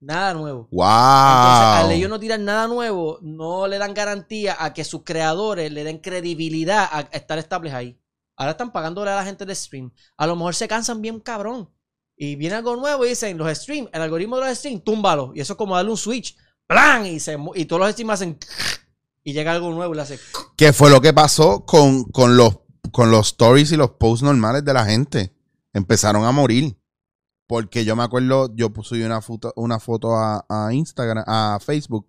Nada 0.00 0.34
nuevo. 0.34 0.68
¡Wow! 0.70 0.84
Entonces, 0.84 1.84
al 1.84 1.92
ellos 1.92 2.10
no 2.10 2.20
tirar 2.20 2.40
nada 2.40 2.66
nuevo, 2.66 3.18
no 3.22 3.66
le 3.66 3.78
dan 3.78 3.94
garantía 3.94 4.56
a 4.58 4.74
que 4.74 4.84
sus 4.84 5.02
creadores 5.02 5.72
le 5.72 5.84
den 5.84 5.98
credibilidad 5.98 6.88
a 6.92 7.00
estar 7.12 7.38
estables 7.38 7.72
ahí. 7.72 7.98
Ahora 8.36 8.52
están 8.52 8.72
pagándole 8.72 9.10
a 9.10 9.16
la 9.16 9.24
gente 9.24 9.46
de 9.46 9.54
stream. 9.54 9.92
A 10.16 10.26
lo 10.26 10.36
mejor 10.36 10.54
se 10.54 10.68
cansan 10.68 11.00
bien 11.00 11.20
cabrón. 11.20 11.70
Y 12.16 12.36
viene 12.36 12.56
algo 12.56 12.76
nuevo 12.76 13.04
y 13.04 13.10
dicen, 13.10 13.36
los 13.38 13.56
streams, 13.56 13.90
el 13.92 14.02
algoritmo 14.02 14.36
de 14.38 14.48
los 14.48 14.58
streams, 14.58 14.84
túmbalo. 14.84 15.32
Y 15.34 15.40
eso 15.40 15.54
es 15.54 15.56
como 15.56 15.76
darle 15.76 15.90
un 15.90 15.96
switch. 15.96 16.36
¡Plan! 16.66 17.06
Y, 17.06 17.20
se, 17.20 17.36
y 17.54 17.64
todos 17.64 17.80
los 17.80 17.92
streams 17.92 18.12
hacen... 18.12 18.38
Y 19.22 19.32
llega 19.32 19.52
algo 19.52 19.70
nuevo 19.70 19.94
y 19.94 19.96
le 19.96 20.02
hace... 20.02 20.20
¿Qué 20.56 20.72
fue 20.72 20.90
lo 20.90 21.00
que 21.00 21.12
pasó 21.12 21.64
con, 21.64 22.04
con 22.04 22.36
los, 22.36 22.58
con 22.92 23.10
los 23.10 23.28
stories 23.28 23.72
y 23.72 23.76
los 23.76 23.92
posts 23.92 24.22
normales 24.22 24.64
de 24.64 24.74
la 24.74 24.84
gente? 24.84 25.34
Empezaron 25.72 26.24
a 26.24 26.32
morir. 26.32 26.76
Porque 27.46 27.84
yo 27.84 27.94
me 27.96 28.02
acuerdo, 28.02 28.54
yo 28.56 28.72
subí 28.82 29.02
una 29.02 29.20
foto, 29.20 29.52
una 29.56 29.78
foto 29.78 30.16
a, 30.16 30.46
a 30.48 30.72
Instagram, 30.72 31.24
a 31.26 31.58
Facebook, 31.60 32.06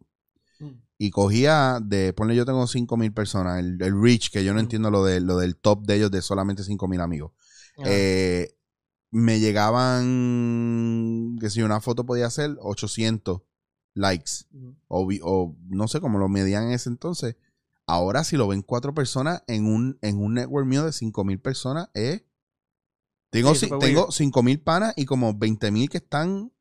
Mm. 0.59 0.69
y 0.97 1.11
cogía 1.11 1.79
de, 1.83 2.13
ponle 2.13 2.33
yo 2.37 2.45
tengo 2.45 2.65
5 2.65 2.95
mil 2.95 3.11
personas, 3.13 3.59
el, 3.59 3.77
el 3.81 4.01
reach, 4.01 4.29
que 4.31 4.45
yo 4.45 4.53
no 4.53 4.59
Mm. 4.59 4.63
entiendo 4.63 4.89
lo, 4.91 5.03
de, 5.03 5.19
lo 5.19 5.37
del 5.37 5.57
top 5.57 5.85
de 5.85 5.95
ellos 5.95 6.11
de 6.11 6.21
solamente 6.21 6.63
5 6.63 6.87
mil 6.87 7.01
amigos. 7.01 7.33
Eh, 7.83 8.55
me 9.11 9.39
llegaban, 9.41 11.37
que 11.39 11.49
si 11.49 11.61
una 11.61 11.81
foto 11.81 12.05
podía 12.05 12.29
ser 12.29 12.55
800 12.61 13.41
likes, 13.93 14.45
o, 14.87 15.07
o 15.23 15.55
no 15.67 15.87
sé 15.87 15.99
cómo 16.01 16.17
lo 16.19 16.29
medían 16.29 16.65
en 16.65 16.71
ese 16.71 16.89
entonces. 16.89 17.35
Ahora, 17.87 18.23
si 18.23 18.35
lo 18.37 18.47
ven 18.47 18.61
cuatro 18.61 18.93
personas 18.93 19.43
en 19.47 19.65
un, 19.67 19.97
en 20.01 20.17
un 20.21 20.33
network 20.35 20.65
mío 20.65 20.83
de 20.85 20.91
5 20.93 21.23
mil 21.23 21.39
personas, 21.39 21.89
es. 21.93 22.23
Tengo, 23.35 23.55
Sí, 23.55 23.65
ci- 23.65 23.69
super 23.69 23.79
tengo 23.87 24.01
weird. 24.01 24.11
5 24.13 24.43
mil 24.43 24.59
panas 24.61 24.93
y 24.95 25.05
como 25.05 25.33
20 25.33 25.71
mil 25.71 25.89
que 25.89 25.97
están 25.97 26.51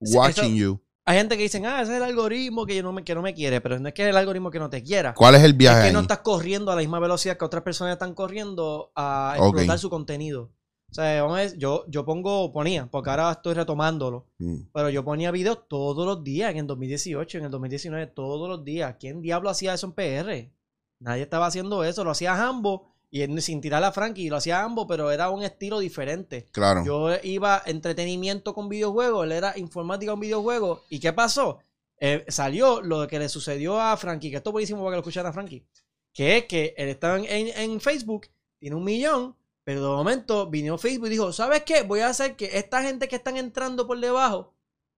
watching 0.00 0.44
eso- 0.44 0.54
you. 0.54 0.80
Hay 1.06 1.18
gente 1.18 1.36
que 1.36 1.42
dicen, 1.42 1.66
ah, 1.66 1.82
ese 1.82 1.92
es 1.92 1.96
el 1.98 2.02
algoritmo 2.02 2.64
que, 2.64 2.76
yo 2.76 2.82
no 2.82 2.90
me, 2.92 3.04
que 3.04 3.14
no 3.14 3.20
me 3.20 3.34
quiere. 3.34 3.60
Pero 3.60 3.78
no 3.78 3.88
es 3.88 3.94
que 3.94 4.04
es 4.04 4.08
el 4.08 4.16
algoritmo 4.16 4.50
que 4.50 4.58
no 4.58 4.70
te 4.70 4.82
quiera. 4.82 5.12
¿Cuál 5.12 5.34
es 5.34 5.42
el 5.42 5.52
viaje 5.52 5.76
Es 5.78 5.82
que 5.82 5.86
ahí? 5.88 5.92
no 5.92 6.00
estás 6.00 6.20
corriendo 6.20 6.72
a 6.72 6.74
la 6.76 6.80
misma 6.80 6.98
velocidad 6.98 7.36
que 7.36 7.44
otras 7.44 7.62
personas 7.62 7.92
están 7.92 8.14
corriendo 8.14 8.90
a 8.96 9.34
explotar 9.36 9.78
su 9.78 9.90
contenido. 9.90 10.50
O 10.90 10.94
sea, 10.94 11.20
vamos 11.22 11.36
a 11.38 11.40
ver, 11.42 11.58
yo, 11.58 11.84
yo 11.88 12.04
pongo, 12.06 12.52
ponía, 12.52 12.86
porque 12.90 13.10
ahora 13.10 13.32
estoy 13.32 13.52
retomándolo, 13.54 14.28
Mm. 14.38 14.68
pero 14.72 14.88
yo 14.90 15.04
ponía 15.04 15.30
videos 15.32 15.66
todos 15.68 16.06
los 16.06 16.22
días 16.24 16.52
en 16.52 16.58
el 16.58 16.66
2018, 16.68 17.36
en 17.38 17.44
el 17.46 17.50
2019, 17.50 18.06
todos 18.06 18.48
los 18.48 18.64
días. 18.64 18.94
¿Quién 18.98 19.20
diablo 19.20 19.50
hacía 19.50 19.74
eso 19.74 19.86
en 19.88 19.92
PR? 19.92 20.52
Nadie 21.00 21.22
estaba 21.24 21.46
haciendo 21.46 21.82
eso, 21.84 22.04
lo 22.04 22.12
hacía 22.12 22.34
Hambo 22.40 22.93
y 23.14 23.22
él, 23.22 23.40
sin 23.42 23.60
tirar 23.60 23.84
a 23.84 23.92
Frankie, 23.92 24.28
lo 24.28 24.38
hacía 24.38 24.64
Hambo, 24.64 24.88
pero 24.88 25.12
era 25.12 25.30
un 25.30 25.44
estilo 25.44 25.78
diferente. 25.78 26.46
Claro. 26.50 26.84
Yo 26.84 27.10
iba 27.22 27.62
entretenimiento 27.64 28.54
con 28.54 28.68
videojuegos, 28.68 29.24
él 29.24 29.30
era 29.30 29.56
informática 29.56 30.10
con 30.10 30.18
videojuegos. 30.18 30.80
¿Y 30.88 30.98
qué 30.98 31.12
pasó? 31.12 31.60
Eh, 32.00 32.24
salió 32.26 32.80
lo 32.82 33.06
que 33.06 33.20
le 33.20 33.28
sucedió 33.28 33.80
a 33.80 33.96
Frankie, 33.96 34.30
que 34.32 34.38
esto 34.38 34.50
es 34.50 34.52
buenísimo 34.52 34.80
para 34.80 34.90
que 34.90 34.96
lo 34.96 35.00
escucharan 35.02 35.30
a 35.30 35.32
Frankie, 35.32 35.64
que 36.12 36.38
es 36.38 36.46
que 36.46 36.74
él 36.76 36.88
estaba 36.88 37.16
en, 37.18 37.24
en- 37.26 37.56
en 37.56 37.80
Facebook, 37.80 38.26
tiene 38.58 38.74
un 38.74 38.82
millón, 38.82 39.36
pero 39.62 39.80
de 39.80 39.88
momento 39.96 40.50
vino 40.50 40.76
Facebook 40.76 41.06
y 41.06 41.10
dijo, 41.10 41.32
¿sabes 41.32 41.62
qué? 41.62 41.82
Voy 41.82 42.00
a 42.00 42.08
hacer 42.08 42.34
que 42.34 42.58
esta 42.58 42.82
gente 42.82 43.06
que 43.06 43.14
están 43.14 43.36
entrando 43.36 43.86
por 43.86 44.00
debajo, 44.00 44.52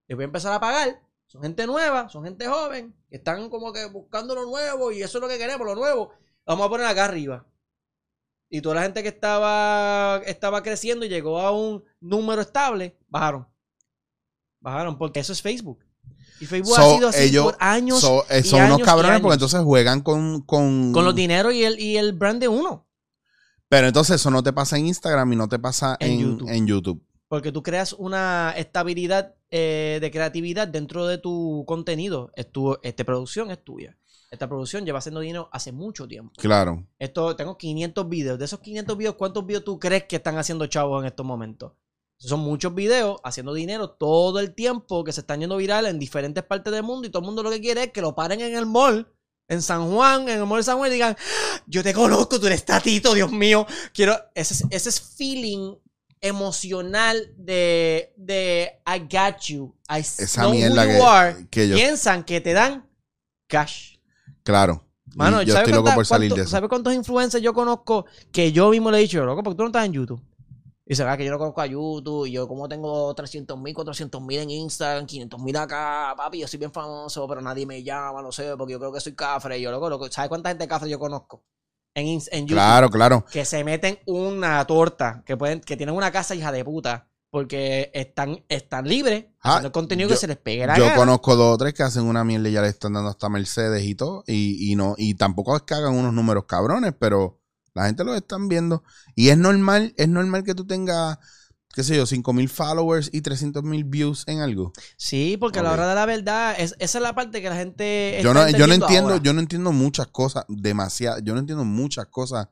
les 0.07 0.15
voy 0.17 0.23
a 0.23 0.25
empezar 0.25 0.53
a 0.53 0.59
pagar. 0.59 0.99
Son 1.27 1.43
gente 1.43 1.67
nueva, 1.67 2.09
son 2.09 2.23
gente 2.23 2.47
joven, 2.47 2.95
que 3.11 3.17
están 3.17 3.47
como 3.51 3.71
que 3.73 3.85
buscando 3.85 4.33
lo 4.33 4.45
nuevo 4.45 4.91
y 4.91 5.03
eso 5.03 5.19
es 5.19 5.21
lo 5.21 5.27
que 5.27 5.37
queremos, 5.37 5.67
lo 5.67 5.75
nuevo. 5.75 6.13
Vamos 6.47 6.65
a 6.65 6.69
poner 6.69 6.87
acá 6.87 7.05
arriba. 7.05 7.45
Y 8.49 8.61
toda 8.61 8.75
la 8.75 8.83
gente 8.83 9.03
que 9.03 9.09
estaba, 9.09 10.21
estaba 10.25 10.63
creciendo 10.63 11.05
y 11.05 11.09
llegó 11.09 11.39
a 11.41 11.51
un 11.51 11.83
número 11.99 12.41
estable, 12.41 12.97
bajaron. 13.09 13.45
Bajaron, 14.59 14.97
porque 14.97 15.19
eso 15.19 15.33
es 15.33 15.41
Facebook. 15.41 15.79
Y 16.39 16.45
Facebook 16.45 16.75
So, 16.75 16.81
ha 16.81 16.95
sido 16.95 17.07
así 17.09 17.23
ellos- 17.23 17.43
por 17.45 17.57
años. 17.59 17.99
So, 17.99 18.25
eh, 18.29 18.39
y 18.39 18.43
son 18.43 18.61
unos 18.63 18.79
y 18.79 18.83
cabrones 18.83 19.19
porque 19.21 19.33
entonces 19.33 19.59
juegan 19.61 20.01
con, 20.01 20.41
con... 20.41 20.93
Con 20.93 21.03
los 21.03 21.15
dineros 21.15 21.53
y 21.53 21.63
el, 21.63 21.79
y 21.79 21.97
el 21.97 22.13
brand 22.13 22.39
de 22.39 22.47
uno. 22.47 22.87
Pero 23.69 23.87
entonces 23.87 24.15
eso 24.15 24.31
no 24.31 24.41
te 24.43 24.53
pasa 24.53 24.77
en 24.77 24.87
Instagram 24.87 25.33
y 25.33 25.35
no 25.35 25.49
te 25.49 25.59
pasa 25.59 25.97
En 25.99 26.11
en, 26.11 26.19
YouTube. 26.21 26.49
en 26.49 26.67
YouTube. 26.67 27.03
Porque 27.27 27.51
tú 27.51 27.61
creas 27.63 27.91
una 27.93 28.53
estabilidad 28.55 29.35
eh, 29.51 29.97
de 29.99 30.11
creatividad 30.11 30.67
dentro 30.69 31.05
de 31.07 31.17
tu 31.17 31.65
contenido. 31.67 32.31
Es 32.35 32.49
tu, 32.49 32.77
esta 32.81 33.03
producción 33.03 33.51
es 33.51 33.61
tuya. 33.61 33.97
Esta 34.29 34.47
producción 34.47 34.85
lleva 34.85 34.99
haciendo 34.99 35.21
dinero 35.21 35.49
hace 35.53 35.71
mucho 35.71 36.07
tiempo. 36.07 36.33
Claro. 36.37 36.85
Esto, 36.99 37.35
tengo 37.35 37.57
500 37.57 38.09
videos. 38.09 38.37
De 38.37 38.45
esos 38.45 38.59
500 38.59 38.97
videos, 38.97 39.15
¿cuántos 39.15 39.45
videos 39.45 39.63
tú 39.63 39.79
crees 39.79 40.03
que 40.03 40.17
están 40.17 40.37
haciendo 40.37 40.65
chavos 40.67 41.01
en 41.01 41.07
estos 41.07 41.25
momentos? 41.25 41.71
Son 42.19 42.39
muchos 42.39 42.73
videos 42.73 43.19
haciendo 43.23 43.53
dinero 43.53 43.91
todo 43.91 44.39
el 44.39 44.53
tiempo 44.55 45.03
que 45.03 45.13
se 45.13 45.21
están 45.21 45.39
yendo 45.39 45.55
viral 45.57 45.85
en 45.85 45.99
diferentes 45.99 46.43
partes 46.43 46.73
del 46.73 46.83
mundo 46.83 47.07
y 47.07 47.11
todo 47.11 47.21
el 47.21 47.25
mundo 47.27 47.43
lo 47.43 47.51
que 47.51 47.61
quiere 47.61 47.83
es 47.83 47.91
que 47.91 48.01
lo 48.01 48.15
paren 48.15 48.41
en 48.41 48.55
el 48.55 48.65
mall, 48.65 49.07
en 49.47 49.61
San 49.61 49.89
Juan, 49.91 50.23
en 50.27 50.39
el 50.39 50.45
mall 50.45 50.59
de 50.59 50.63
San 50.63 50.77
Juan 50.77 50.89
y 50.89 50.93
digan, 50.95 51.15
"Ah, 51.17 51.61
yo 51.67 51.83
te 51.83 51.93
conozco, 51.93 52.39
tú 52.39 52.47
eres 52.47 52.65
Tatito, 52.65 53.13
Dios 53.13 53.31
mío. 53.31 53.65
Quiero, 53.93 54.17
ese, 54.33 54.55
es- 54.55 54.65
ese 54.71 54.89
es 54.89 54.99
feeling 54.99 55.75
emocional 56.19 57.33
de, 57.37 58.13
de 58.17 58.81
I 58.87 58.99
got 58.99 59.39
you. 59.47 59.73
I 59.89 59.99
Esa 59.99 60.41
know 60.41 60.51
who 60.51 60.57
que- 60.57 60.97
you 60.97 61.03
are. 61.05 61.47
que 61.49 61.67
yo- 61.69 61.75
Piensan 61.75 62.23
que 62.23 62.41
te 62.41 62.53
dan 62.53 62.89
cash. 63.47 63.96
Claro. 64.47 64.81
Mano, 65.13 65.41
yo 65.41 65.51
¿sabe 65.51 65.65
estoy 65.65 65.83
loco 65.83 65.93
por 65.93 66.05
salir 66.05 66.33
de 66.33 66.43
eso. 66.43 66.51
¿Sabe 66.51 66.69
cuántos 66.69 66.93
influencers 66.93 67.43
yo 67.43 67.53
conozco 67.53 68.05
que 68.31 68.53
yo 68.53 68.69
mismo 68.69 68.89
le 68.89 68.99
he 68.99 69.01
dicho, 69.01 69.25
loco, 69.25 69.43
porque 69.43 69.57
tú 69.57 69.63
no 69.63 69.67
estás 69.67 69.85
en 69.85 69.91
YouTube? 69.91 70.21
Y 70.85 70.91
dice, 70.91 71.03
ah, 71.03 71.17
que 71.17 71.25
yo 71.25 71.31
no 71.31 71.37
conozco 71.37 71.59
a 71.59 71.65
YouTube, 71.65 72.27
y 72.27 72.31
yo 72.31 72.47
como 72.47 72.69
tengo 72.69 73.13
300 73.13 73.59
mil, 73.59 73.73
400 73.73 74.21
mil 74.21 74.39
en 74.39 74.49
Instagram, 74.51 75.05
500 75.05 75.41
mil 75.41 75.57
acá, 75.57 76.13
papi, 76.15 76.39
yo 76.39 76.47
soy 76.47 76.59
bien 76.59 76.71
famoso, 76.71 77.27
pero 77.27 77.41
nadie 77.41 77.65
me 77.65 77.83
llama, 77.83 78.21
no 78.21 78.31
sé, 78.31 78.55
porque 78.57 78.71
yo 78.71 78.79
creo 78.79 78.93
que 78.93 79.01
soy 79.01 79.15
cafre. 79.15 79.59
Y 79.59 79.63
yo, 79.63 79.69
loco, 79.69 79.89
loco, 79.89 80.09
¿sabes 80.09 80.29
cuánta 80.29 80.47
gente 80.47 80.65
cafre 80.65 80.89
yo 80.89 80.97
conozco? 80.97 81.43
En 81.93 82.19
YouTube. 82.21 82.53
Claro, 82.53 82.89
claro. 82.89 83.25
Que 83.29 83.43
se 83.43 83.65
meten 83.65 83.99
una 84.05 84.65
torta, 84.65 85.23
que 85.25 85.35
pueden, 85.35 85.59
que 85.59 85.75
tienen 85.75 85.93
una 85.93 86.09
casa 86.09 86.35
hija 86.35 86.53
de 86.53 86.63
puta, 86.63 87.09
porque 87.29 87.91
están, 87.93 88.43
están 88.49 88.87
libres, 88.87 89.25
Ah, 89.41 89.49
haciendo 89.49 89.67
el 89.67 89.71
contenido 89.73 90.09
yo- 90.09 90.15
que 90.15 90.19
se 90.19 90.27
les 90.27 90.37
pegue 90.37 90.65
la 90.65 90.77
Yo 90.77 90.85
gana. 90.85 90.95
conozco 90.95 91.35
dos 91.35 91.55
o 91.55 91.57
tres 91.57 91.73
que 91.73 91.83
hacen 91.83 92.03
una 92.03 92.23
mierda 92.23 92.49
y 92.49 92.53
ya 92.53 92.61
le 92.61 92.69
están 92.69 92.93
dando 92.93 93.09
hasta 93.09 93.29
Mercedes 93.29 93.83
y 93.83 93.95
todo. 93.95 94.23
Y, 94.27 94.71
y 94.71 94.75
no, 94.75 94.95
y 94.97 95.13
tampoco 95.15 95.55
es 95.55 95.63
que 95.63 95.73
hagan 95.73 95.93
unos 95.93 96.13
números 96.13 96.45
cabrones, 96.47 96.93
pero 96.99 97.39
la 97.73 97.85
gente 97.85 98.03
los 98.03 98.15
están 98.15 98.47
viendo. 98.47 98.83
Y 99.15 99.29
es 99.29 99.37
normal, 99.37 99.93
es 99.97 100.07
normal 100.07 100.43
que 100.43 100.55
tú 100.55 100.65
tengas, 100.65 101.17
qué 101.75 101.83
sé 101.83 101.95
yo, 101.95 102.05
5 102.07 102.33
mil 102.33 102.49
followers 102.49 103.09
y 103.13 103.21
300 103.21 103.61
mil 103.63 103.83
views 103.83 104.23
en 104.27 104.39
algo. 104.39 104.71
Sí, 104.95 105.37
porque 105.39 105.59
a 105.59 105.63
la 105.63 105.73
hora 105.73 105.87
de 105.87 105.95
la 105.95 106.05
verdad, 106.05 106.55
es, 106.57 106.75
esa 106.79 106.97
es 106.97 107.01
la 107.03 107.13
parte 107.13 107.41
que 107.41 107.49
la 107.49 107.55
gente. 107.57 108.19
Yo 108.23 108.31
está 108.31 108.51
no, 108.51 108.57
yo 108.57 108.67
no 108.67 108.73
entiendo, 108.73 109.09
ahora. 109.11 109.21
yo 109.23 109.33
no 109.33 109.41
entiendo 109.41 109.71
muchas 109.73 110.07
cosas, 110.07 110.45
demasiado, 110.47 111.19
yo 111.19 111.33
no 111.33 111.39
entiendo 111.41 111.65
muchas 111.65 112.07
cosas 112.07 112.47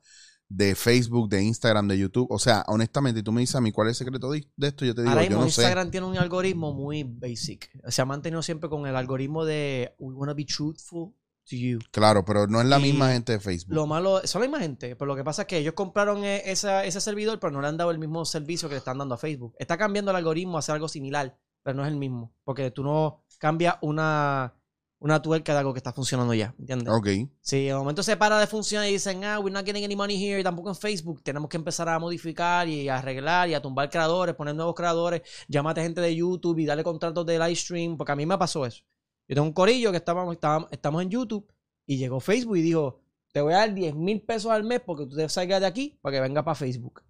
de 0.49 0.75
Facebook, 0.75 1.29
de 1.29 1.43
Instagram, 1.43 1.87
de 1.87 1.97
YouTube. 1.97 2.27
O 2.29 2.39
sea, 2.39 2.63
honestamente, 2.67 3.23
tú 3.23 3.31
me 3.31 3.41
dices 3.41 3.55
a 3.55 3.61
mí 3.61 3.71
cuál 3.71 3.87
es 3.89 3.99
el 3.99 4.05
secreto 4.05 4.29
de, 4.31 4.47
de 4.55 4.67
esto, 4.67 4.85
yo 4.85 4.93
te 4.93 5.01
digo, 5.01 5.09
Ahora 5.11 5.23
yo 5.23 5.29
mismo 5.29 5.43
sé. 5.49 5.61
Instagram 5.61 5.91
tiene 5.91 6.07
un 6.07 6.17
algoritmo 6.17 6.73
muy 6.73 7.03
basic. 7.03 7.69
Se 7.89 8.01
ha 8.01 8.05
mantenido 8.05 8.41
siempre 8.43 8.69
con 8.69 8.85
el 8.85 8.95
algoritmo 8.95 9.43
de 9.45 9.95
we 9.99 10.13
wanna 10.13 10.33
be 10.33 10.45
truthful 10.45 11.13
to 11.49 11.55
you. 11.55 11.79
Claro, 11.91 12.23
pero 12.25 12.47
no 12.47 12.59
es 12.61 12.67
la 12.67 12.79
Y 12.79 12.83
misma 12.83 13.11
gente 13.11 13.33
de 13.33 13.39
Facebook. 13.39 13.73
Lo 13.75 13.85
malo, 13.87 14.21
son 14.25 14.41
la 14.41 14.47
misma 14.47 14.59
gente, 14.59 14.95
pero 14.95 15.07
lo 15.07 15.15
que 15.15 15.23
pasa 15.23 15.43
es 15.43 15.47
que 15.47 15.57
ellos 15.57 15.73
compraron 15.73 16.23
esa- 16.23 16.85
ese 16.85 17.01
servidor, 17.01 17.39
pero 17.39 17.51
no 17.51 17.61
le 17.61 17.67
han 17.67 17.77
dado 17.77 17.91
el 17.91 17.99
mismo 17.99 18.23
servicio 18.25 18.67
que 18.69 18.75
le 18.75 18.79
están 18.79 18.97
dando 18.97 19.15
a 19.15 19.17
Facebook. 19.17 19.55
Está 19.59 19.77
cambiando 19.77 20.11
el 20.11 20.17
algoritmo 20.17 20.57
a 20.57 20.59
hacer 20.59 20.73
algo 20.75 20.87
similar, 20.87 21.37
pero 21.63 21.75
no 21.77 21.83
es 21.83 21.89
el 21.91 21.97
mismo. 21.97 22.33
Porque 22.43 22.71
tú 22.71 22.83
no 22.83 23.23
cambias 23.39 23.75
una, 23.81 24.53
una 24.99 25.21
tuerca 25.21 25.53
de 25.53 25.59
algo 25.59 25.73
que 25.73 25.79
está 25.79 25.93
funcionando 25.93 26.33
ya, 26.33 26.55
¿entiendes? 26.57 26.93
Ok. 26.93 27.07
Si 27.41 27.65
de 27.65 27.75
momento 27.75 28.01
se 28.01 28.17
para 28.17 28.39
de 28.39 28.47
funcionar 28.47 28.87
y 28.87 28.93
dicen, 28.93 29.23
ah, 29.23 29.39
we're 29.39 29.53
not 29.53 29.65
getting 29.65 29.83
any 29.83 29.95
money 29.95 30.15
here, 30.15 30.39
y 30.39 30.43
tampoco 30.43 30.69
en 30.69 30.75
Facebook, 30.75 31.21
tenemos 31.21 31.49
que 31.49 31.57
empezar 31.57 31.87
a 31.89 31.99
modificar 31.99 32.67
y 32.67 32.89
a 32.89 32.97
arreglar 32.97 33.49
y 33.49 33.53
a 33.53 33.61
tumbar 33.61 33.89
creadores, 33.89 34.35
poner 34.35 34.55
nuevos 34.55 34.73
creadores, 34.73 35.21
llámate 35.47 35.81
gente 35.81 36.01
de 36.01 36.15
YouTube 36.15 36.57
y 36.59 36.65
darle 36.65 36.83
contratos 36.83 37.25
de 37.25 37.37
live 37.37 37.55
stream, 37.55 37.97
porque 37.97 38.11
a 38.13 38.15
mí 38.15 38.25
me 38.25 38.37
pasó 38.37 38.65
eso. 38.65 38.83
Yo 39.27 39.35
tengo 39.35 39.47
un 39.47 39.53
corillo 39.53 39.91
que 39.91 39.97
estábamos, 39.97 40.33
estábamos, 40.33 40.71
estamos 40.71 41.01
en 41.01 41.09
YouTube 41.09 41.51
y 41.85 41.97
llegó 41.97 42.19
Facebook 42.19 42.57
y 42.57 42.61
dijo, 42.61 43.01
te 43.31 43.41
voy 43.41 43.53
a 43.53 43.57
dar 43.57 43.73
10 43.73 43.95
mil 43.95 44.21
pesos 44.21 44.51
al 44.51 44.63
mes 44.63 44.81
porque 44.85 45.05
tú 45.05 45.15
te 45.15 45.27
salgas 45.29 45.61
de 45.61 45.67
aquí 45.67 45.97
para 46.01 46.15
que 46.15 46.21
venga 46.21 46.43
para 46.43 46.55
Facebook. 46.55 47.03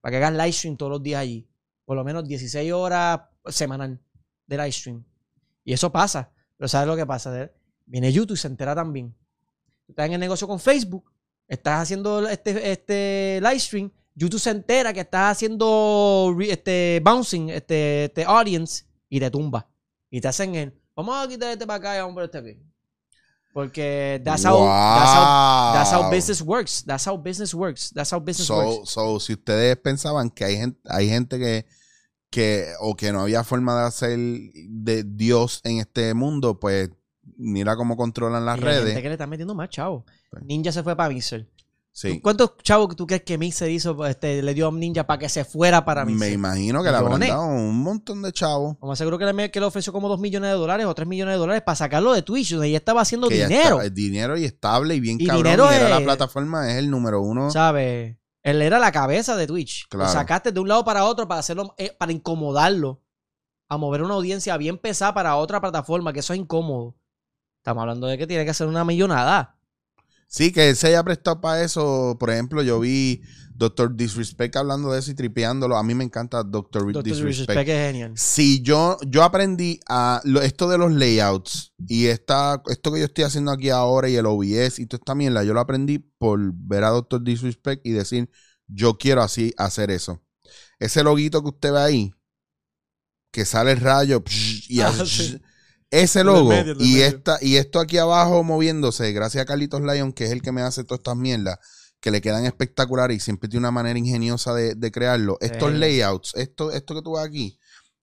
Para 0.00 0.12
que 0.12 0.16
hagas 0.16 0.32
live 0.32 0.52
stream 0.52 0.76
todos 0.76 0.92
los 0.92 1.02
días 1.02 1.20
allí. 1.20 1.48
Por 1.84 1.96
lo 1.96 2.04
menos 2.04 2.26
16 2.26 2.72
horas 2.72 3.20
semanal 3.46 4.00
de 4.46 4.56
live 4.56 4.72
stream. 4.72 5.04
Y 5.64 5.72
eso 5.72 5.92
pasa. 5.92 6.32
Pero 6.60 6.68
¿sabes 6.68 6.86
lo 6.86 6.94
que 6.94 7.06
pasa? 7.06 7.50
Viene 7.86 8.12
YouTube 8.12 8.34
y 8.34 8.36
se 8.36 8.46
entera 8.46 8.74
también. 8.74 9.14
Tú 9.86 9.92
estás 9.92 10.04
en 10.04 10.12
el 10.12 10.20
negocio 10.20 10.46
con 10.46 10.60
Facebook, 10.60 11.10
estás 11.48 11.80
haciendo 11.80 12.28
este, 12.28 12.70
este 12.70 13.40
live 13.40 13.58
stream, 13.58 13.90
YouTube 14.14 14.38
se 14.38 14.50
entera 14.50 14.92
que 14.92 15.00
estás 15.00 15.32
haciendo 15.38 16.36
este 16.38 17.00
bouncing, 17.02 17.48
este, 17.48 18.04
este 18.04 18.24
audience, 18.24 18.84
y 19.08 19.18
te 19.18 19.30
tumba. 19.30 19.66
Y 20.10 20.20
te 20.20 20.28
hacen 20.28 20.54
el, 20.54 20.78
vamos 20.94 21.24
a 21.24 21.26
quitar 21.26 21.50
este 21.50 21.66
para 21.66 21.78
acá 21.78 21.96
y 21.96 22.00
vamos 22.00 22.12
por 22.12 22.24
este 22.24 22.36
aquí. 22.36 22.58
Porque 23.54 24.20
that's 24.22 24.44
how, 24.44 24.58
that's 24.58 25.12
how, 25.14 25.72
that's 25.72 25.92
how 25.94 26.02
Wow. 26.02 26.10
business 26.10 26.42
works. 26.42 26.84
That's 26.84 27.06
how 27.08 27.16
business 27.16 27.54
works. 27.54 27.90
That's 27.94 28.12
how 28.12 28.20
business 28.20 28.46
So, 28.48 28.56
works. 28.58 28.90
so, 28.90 29.18
si 29.18 29.32
ustedes 29.32 29.78
pensaban 29.78 30.28
que 30.28 30.44
hay 30.44 30.56
gente, 30.58 30.78
hay 30.90 31.08
gente 31.08 31.38
que, 31.38 31.64
que, 32.30 32.68
o 32.80 32.96
que 32.96 33.12
no 33.12 33.22
había 33.22 33.44
forma 33.44 33.80
de 33.80 33.86
hacer 33.86 34.18
de 34.18 35.04
Dios 35.04 35.60
en 35.64 35.78
este 35.78 36.14
mundo, 36.14 36.58
pues 36.60 36.90
mira 37.36 37.76
cómo 37.76 37.96
controlan 37.96 38.44
las 38.46 38.58
Y 38.58 38.60
hay 38.60 38.66
gente 38.66 38.80
redes. 38.84 39.02
que 39.02 39.08
le 39.08 39.14
está 39.14 39.26
metiendo 39.26 39.54
más 39.54 39.68
chavo. 39.70 40.04
Pues. 40.30 40.44
Ninja 40.44 40.72
se 40.72 40.82
fue 40.82 40.94
para 40.96 41.12
Mixer. 41.12 41.48
Sí. 41.92 42.20
¿Cuántos 42.20 42.56
chavos 42.62 42.94
tú 42.94 43.04
crees 43.04 43.22
que 43.24 43.36
Mixer 43.36 43.68
hizo, 43.68 44.06
este, 44.06 44.42
le 44.42 44.54
dio 44.54 44.68
a 44.68 44.72
Ninja 44.72 45.04
para 45.08 45.18
que 45.18 45.28
se 45.28 45.44
fuera 45.44 45.84
para 45.84 46.04
Mixer? 46.04 46.28
Me 46.28 46.32
imagino 46.34 46.84
que 46.84 46.90
le 46.90 46.96
habrán 46.96 47.18
dado 47.18 47.46
un 47.48 47.82
montón 47.82 48.22
de 48.22 48.32
chavos. 48.32 48.76
Como 48.78 48.94
seguro 48.94 49.18
que 49.18 49.24
le, 49.24 49.50
que 49.50 49.58
le 49.58 49.66
ofreció 49.66 49.92
como 49.92 50.08
2 50.08 50.20
millones 50.20 50.50
de 50.50 50.56
dólares 50.56 50.86
o 50.86 50.94
3 50.94 51.08
millones 51.08 51.34
de 51.34 51.38
dólares 51.38 51.62
para 51.66 51.74
sacarlo 51.74 52.12
de 52.12 52.22
Twitch, 52.22 52.52
donde 52.52 52.72
estaba 52.74 53.00
haciendo 53.00 53.28
que 53.28 53.42
dinero. 53.42 53.80
está- 53.82 53.90
dinero 53.92 54.36
y 54.38 54.44
estable 54.44 54.94
y 54.94 55.00
bien 55.00 55.16
Y 55.20 55.26
cabrón. 55.26 55.42
dinero 55.42 55.68
y 55.72 55.74
era 55.74 55.88
la 55.88 55.98
es- 55.98 56.04
plataforma, 56.04 56.70
es 56.70 56.76
el 56.78 56.90
número 56.90 57.20
uno. 57.22 57.50
¿Sabes? 57.50 58.16
Él 58.42 58.62
era 58.62 58.78
la 58.78 58.92
cabeza 58.92 59.36
de 59.36 59.46
Twitch. 59.46 59.86
Lo 59.92 60.08
sacaste 60.08 60.52
de 60.52 60.60
un 60.60 60.68
lado 60.68 60.84
para 60.84 61.04
otro 61.04 61.28
para 61.28 61.40
hacerlo, 61.40 61.74
eh, 61.76 61.94
para 61.98 62.12
incomodarlo. 62.12 63.02
A 63.68 63.76
mover 63.76 64.02
una 64.02 64.14
audiencia 64.14 64.56
bien 64.56 64.78
pesada 64.78 65.14
para 65.14 65.36
otra 65.36 65.60
plataforma, 65.60 66.12
que 66.12 66.20
eso 66.20 66.32
es 66.32 66.40
incómodo. 66.40 66.96
Estamos 67.58 67.82
hablando 67.82 68.06
de 68.06 68.18
que 68.18 68.26
tiene 68.26 68.44
que 68.44 68.50
hacer 68.50 68.66
una 68.66 68.84
millonada. 68.84 69.58
Sí, 70.26 70.52
que 70.52 70.70
él 70.70 70.76
se 70.76 70.88
haya 70.88 71.04
prestado 71.04 71.40
para 71.40 71.62
eso. 71.62 72.16
Por 72.18 72.30
ejemplo, 72.30 72.62
yo 72.62 72.80
vi 72.80 73.22
Doctor 73.60 73.94
Disrespect 73.94 74.56
hablando 74.56 74.90
de 74.90 74.98
eso 75.00 75.10
y 75.10 75.14
tripeándolo. 75.14 75.76
A 75.76 75.82
mí 75.82 75.94
me 75.94 76.02
encanta 76.02 76.42
Doctor, 76.42 76.82
Doctor 76.84 77.02
Disrespect. 77.04 77.28
Disrespect 77.40 77.68
es 77.68 77.86
genial. 77.92 78.12
Si 78.16 78.62
yo, 78.62 78.96
yo 79.06 79.22
aprendí 79.22 79.78
a 79.86 80.22
lo- 80.24 80.40
esto 80.40 80.66
de 80.66 80.78
los 80.78 80.90
layouts 80.92 81.74
y 81.86 82.06
esta, 82.06 82.62
esto 82.68 82.90
que 82.90 83.00
yo 83.00 83.04
estoy 83.04 83.24
haciendo 83.24 83.50
aquí 83.50 83.68
ahora 83.68 84.08
y 84.08 84.16
el 84.16 84.24
OBS 84.24 84.78
y 84.80 84.86
toda 84.86 85.00
esta 85.00 85.14
mierda, 85.14 85.44
yo 85.44 85.52
lo 85.52 85.60
aprendí 85.60 85.98
por 85.98 86.40
ver 86.54 86.84
a 86.84 86.88
Doctor 86.88 87.22
Disrespect 87.22 87.84
y 87.86 87.90
decir, 87.90 88.30
yo 88.66 88.96
quiero 88.96 89.22
así 89.22 89.52
hacer 89.58 89.90
eso. 89.90 90.22
Ese 90.78 91.04
loguito 91.04 91.42
que 91.42 91.48
usted 91.50 91.72
ve 91.72 91.80
ahí, 91.80 92.12
que 93.30 93.44
sale 93.44 93.72
el 93.72 93.80
rayo 93.80 94.22
psh, 94.24 94.70
y 94.70 94.80
Ah, 94.80 94.88
hace 94.88 95.06
sí. 95.06 95.42
ese 95.90 96.24
logo 96.24 96.48
medio, 96.48 96.74
y 96.78 97.00
esta 97.02 97.38
y 97.42 97.56
esto 97.56 97.78
aquí 97.78 97.98
abajo 97.98 98.42
moviéndose, 98.42 99.12
gracias 99.12 99.42
a 99.42 99.44
Carlitos 99.44 99.82
Lyon, 99.82 100.12
que 100.14 100.24
es 100.24 100.30
el 100.30 100.40
que 100.40 100.50
me 100.50 100.62
hace 100.62 100.82
todas 100.84 101.00
estas 101.00 101.16
mierdas, 101.16 101.58
que 102.00 102.10
le 102.10 102.20
quedan 102.20 102.46
espectaculares 102.46 103.16
y 103.16 103.20
siempre 103.20 103.48
tiene 103.48 103.60
una 103.60 103.70
manera 103.70 103.98
ingeniosa 103.98 104.54
de, 104.54 104.74
de 104.74 104.90
crearlo. 104.90 105.36
Estos 105.40 105.72
Sí. 105.72 105.78
layouts, 105.78 106.32
esto, 106.34 106.70
esto 106.72 106.94
que 106.94 107.02
tú 107.02 107.12
ves 107.16 107.24
aquí, 107.24 107.58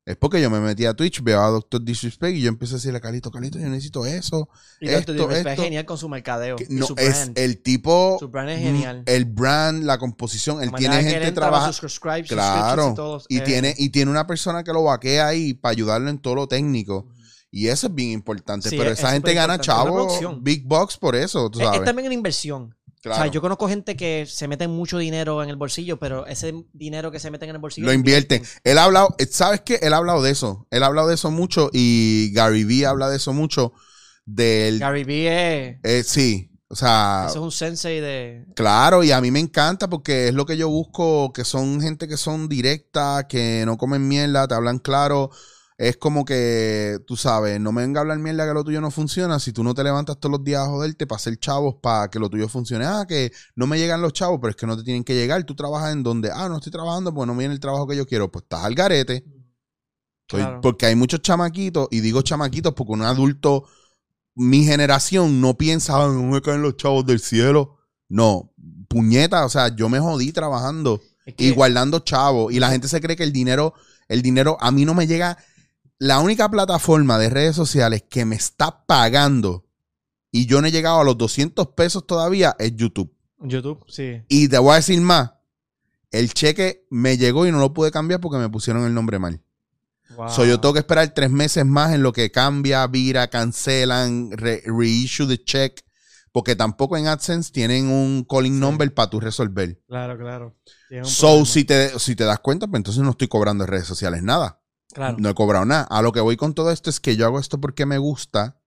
es 0.05 0.15
porque 0.15 0.41
yo 0.41 0.49
me 0.49 0.61
metí 0.61 0.85
a 0.85 0.93
Twitch, 0.93 1.21
veo 1.21 1.41
a 1.41 1.49
Doctor 1.49 1.83
Disrespect 1.83 2.37
y 2.37 2.41
yo 2.41 2.47
empecé 2.47 2.75
a 2.75 2.77
decirle 2.77 2.97
a 2.99 3.01
Carlito, 3.01 3.29
Carlito, 3.29 3.59
yo 3.59 3.67
necesito 3.67 4.05
eso. 4.05 4.47
Y 4.79 4.87
Esto, 4.87 5.11
Doctor 5.13 5.15
Disrespect 5.29 5.47
esto- 5.49 5.61
es 5.63 5.65
genial 5.65 5.85
con 5.85 5.97
su 5.97 6.07
mercadeo. 6.07 6.55
Que 6.55 6.63
y 6.69 6.75
no, 6.75 6.85
su 6.85 6.93
es 6.97 7.09
brand. 7.25 7.37
el 7.39 7.61
tipo, 7.61 8.15
Su 8.19 8.29
brand 8.29 8.49
es 8.51 8.59
genial. 8.59 9.03
el 9.05 9.25
brand, 9.25 9.83
la 9.83 9.97
composición, 9.97 10.63
él 10.63 10.71
tiene 10.77 10.95
gente 10.97 11.17
él 11.17 11.23
entra, 11.23 11.47
trabaja, 11.47 11.73
sus 11.73 11.91
subscribes, 11.91 12.29
claro, 12.29 13.19
y 13.27 13.35
y 13.35 13.39
eh, 13.39 13.41
tiene 13.41 13.73
y 13.77 13.89
tiene 13.89 14.09
una 14.11 14.25
persona 14.27 14.63
que 14.63 14.71
lo 14.71 14.83
vaquea 14.83 15.27
ahí 15.27 15.53
para 15.55 15.71
ayudarlo 15.73 16.09
en 16.09 16.19
todo 16.19 16.35
lo 16.35 16.47
técnico. 16.47 17.07
Y 17.51 17.67
eso 17.67 17.87
es 17.87 17.95
bien 17.95 18.11
importante. 18.11 18.69
Sí, 18.69 18.77
pero 18.77 18.91
es- 18.91 18.99
esa 18.99 19.07
es 19.07 19.13
gente 19.15 19.33
gana 19.33 19.55
es 19.55 19.61
chavo, 19.61 20.07
big 20.41 20.63
box 20.65 20.97
por 20.97 21.15
eso, 21.17 21.49
tú 21.49 21.59
es, 21.59 21.67
es 21.73 21.83
también 21.83 22.05
una 22.05 22.13
inversión. 22.13 22.76
Claro. 23.01 23.19
O 23.19 23.23
sea, 23.23 23.31
yo 23.31 23.41
conozco 23.41 23.69
gente 23.69 23.95
que 23.95 24.25
se 24.27 24.47
mete 24.47 24.67
mucho 24.67 24.97
dinero 24.97 25.43
en 25.43 25.49
el 25.49 25.55
bolsillo, 25.55 25.97
pero 25.97 26.25
ese 26.25 26.53
dinero 26.73 27.11
que 27.11 27.19
se 27.19 27.29
meten 27.31 27.49
en 27.49 27.55
el 27.55 27.61
bolsillo 27.61 27.85
lo 27.85 27.93
invierten. 27.93 28.43
Él 28.63 28.77
ha 28.77 28.85
hablado, 28.85 29.15
eh, 29.19 29.27
¿sabes 29.29 29.61
qué? 29.61 29.79
Él 29.81 29.93
ha 29.93 29.97
hablado 29.97 30.21
de 30.21 30.31
eso. 30.31 30.67
Él 30.71 30.83
ha 30.83 30.87
hablado 30.87 31.07
de 31.07 31.15
eso 31.15 31.29
mucho 31.31 31.69
y 31.71 32.31
Gary 32.33 32.63
Vee 32.63 32.85
habla 32.85 33.09
de 33.09 33.17
eso 33.17 33.33
mucho. 33.33 33.73
Del, 34.25 34.79
Gary 34.79 35.03
Vee 35.03 35.27
es, 35.27 35.77
eh, 35.83 36.03
sí, 36.03 36.51
o 36.69 36.75
sea, 36.75 37.27
eso 37.29 37.39
es 37.39 37.43
un 37.43 37.51
sensei 37.51 38.01
de... 38.01 38.45
claro, 38.53 39.01
y 39.01 39.11
a 39.11 39.21
mí 39.21 39.31
me 39.31 39.39
encanta 39.39 39.89
porque 39.89 40.27
es 40.27 40.33
lo 40.33 40.45
que 40.45 40.57
yo 40.57 40.67
busco, 40.67 41.31
que 41.31 41.45
son 41.45 41.79
gente 41.79 42.09
que 42.09 42.17
son 42.17 42.49
directas, 42.49 43.25
que 43.29 43.63
no 43.65 43.77
comen 43.77 44.05
mierda, 44.05 44.47
te 44.47 44.55
hablan 44.55 44.79
claro. 44.79 45.29
Es 45.79 45.95
como 45.97 46.25
que, 46.25 46.97
tú 47.05 47.15
sabes, 47.15 47.59
no 47.59 47.71
me 47.71 47.83
venga 47.83 47.99
a 47.99 48.01
hablar 48.01 48.17
mierda 48.17 48.47
que 48.47 48.53
lo 48.55 48.63
tuyo 48.63 48.81
no 48.81 48.89
funciona 48.89 49.39
si 49.39 49.53
tú 49.53 49.63
no 49.63 49.75
te 49.75 49.83
levantas 49.83 50.19
todos 50.19 50.31
los 50.31 50.43
días 50.43 50.61
a 50.63 50.65
joderte 50.65 51.05
para 51.05 51.17
hacer 51.17 51.37
chavos 51.37 51.75
para 51.83 52.09
que 52.09 52.17
lo 52.17 52.29
tuyo 52.31 52.49
funcione. 52.49 52.83
Ah, 52.85 53.05
que 53.07 53.31
no 53.55 53.67
me 53.67 53.77
llegan 53.77 54.01
los 54.01 54.11
chavos, 54.13 54.39
pero 54.41 54.49
es 54.49 54.55
que 54.55 54.65
no 54.65 54.75
te 54.75 54.83
tienen 54.83 55.03
que 55.03 55.13
llegar. 55.13 55.43
Tú 55.43 55.53
trabajas 55.53 55.93
en 55.93 56.01
donde, 56.01 56.31
ah, 56.33 56.49
no 56.49 56.55
estoy 56.57 56.71
trabajando, 56.71 57.13
pues 57.13 57.27
no 57.27 57.33
me 57.35 57.39
viene 57.39 57.53
el 57.53 57.59
trabajo 57.59 57.85
que 57.87 57.95
yo 57.95 58.07
quiero. 58.07 58.31
Pues 58.31 58.41
estás 58.43 58.63
al 58.63 58.73
garete. 58.73 59.23
Estoy-. 60.27 60.41
Porque 60.61 60.87
hay 60.87 60.95
muchos 60.95 61.21
chamaquitos, 61.21 61.87
y 61.91 61.99
digo 61.99 62.23
chamaquitos 62.23 62.73
porque 62.73 62.93
un 62.93 63.03
adulto, 63.03 63.65
mi 64.33 64.63
generación, 64.65 65.39
no 65.41 65.57
piensa, 65.57 65.93
"Ah, 66.03 66.07
no 66.07 66.23
me 66.23 66.41
caen 66.41 66.63
los 66.63 66.75
chavos 66.77 67.05
del 67.05 67.19
cielo. 67.19 67.77
No, 68.09 68.51
puñeta, 68.87 69.45
o 69.45 69.49
sea, 69.49 69.75
yo 69.75 69.89
me 69.89 69.99
jodí 69.99 70.31
trabajando 70.31 71.01
Es 71.25 71.35
que- 71.35 71.43
y 71.45 71.51
guardando 71.51 71.99
chavos. 71.99 72.51
Y 72.51 72.59
la 72.59 72.71
gente 72.71 72.87
se 72.87 72.99
cree 72.99 73.15
que 73.15 73.23
el 73.23 73.31
dinero, 73.31 73.75
el 74.07 74.23
dinero 74.23 74.57
a 74.59 74.71
mí 74.71 74.83
no 74.83 74.95
me 74.95 75.05
llega. 75.05 75.37
La 75.99 76.19
única 76.19 76.49
plataforma 76.49 77.17
de 77.17 77.29
redes 77.29 77.55
sociales 77.55 78.03
que 78.07 78.25
me 78.25 78.35
está 78.35 78.85
pagando 78.85 79.65
y 80.31 80.45
yo 80.45 80.61
no 80.61 80.67
he 80.67 80.71
llegado 80.71 80.99
a 80.99 81.03
los 81.03 81.17
200 81.17 81.69
pesos 81.69 82.05
todavía 82.05 82.55
es 82.59 82.75
YouTube. 82.75 83.11
YouTube, 83.39 83.83
sí. 83.87 84.21
Y 84.27 84.47
te 84.47 84.57
voy 84.59 84.73
a 84.73 84.75
decir 84.75 84.99
más. 85.01 85.31
El 86.11 86.33
cheque 86.33 86.85
me 86.89 87.17
llegó 87.17 87.45
y 87.47 87.51
no 87.51 87.59
lo 87.59 87.73
pude 87.73 87.91
cambiar 87.91 88.19
porque 88.21 88.37
me 88.37 88.49
pusieron 88.49 88.85
el 88.85 88.93
nombre 88.93 89.19
mal. 89.19 89.41
Wow. 90.15 90.29
So, 90.29 90.45
yo 90.45 90.59
tengo 90.59 90.73
que 90.73 90.79
esperar 90.79 91.13
tres 91.13 91.29
meses 91.29 91.65
más 91.65 91.93
en 91.93 92.01
lo 92.01 92.13
que 92.13 92.31
cambia, 92.31 92.85
vira, 92.87 93.27
cancelan, 93.29 94.31
re- 94.31 94.63
reissue 94.65 95.27
the 95.27 95.43
check. 95.43 95.81
Porque 96.31 96.55
tampoco 96.55 96.97
en 96.97 97.07
AdSense 97.07 97.51
tienen 97.51 97.87
un 97.89 98.23
calling 98.23 98.59
number 98.59 98.93
para 98.93 99.09
tú 99.09 99.19
resolver. 99.19 99.81
Claro, 99.87 100.17
claro. 100.17 100.55
So, 101.03 101.45
si 101.45 101.65
te, 101.65 101.97
si 101.99 102.15
te 102.15 102.23
das 102.25 102.39
cuenta, 102.39 102.67
pues 102.67 102.79
entonces 102.79 103.01
no 103.03 103.11
estoy 103.11 103.27
cobrando 103.27 103.63
en 103.63 103.69
redes 103.69 103.87
sociales 103.87 104.21
nada. 104.23 104.56
No 105.17 105.29
he 105.29 105.33
cobrado 105.35 105.65
nada. 105.65 105.83
A 105.83 106.01
lo 106.01 106.11
que 106.11 106.21
voy 106.21 106.37
con 106.37 106.53
todo 106.53 106.71
esto 106.71 106.89
es 106.89 106.99
que 106.99 107.15
yo 107.15 107.25
hago 107.25 107.39
esto 107.39 107.59
porque 107.59 107.85
me 107.85 107.97
gusta, 107.97 108.59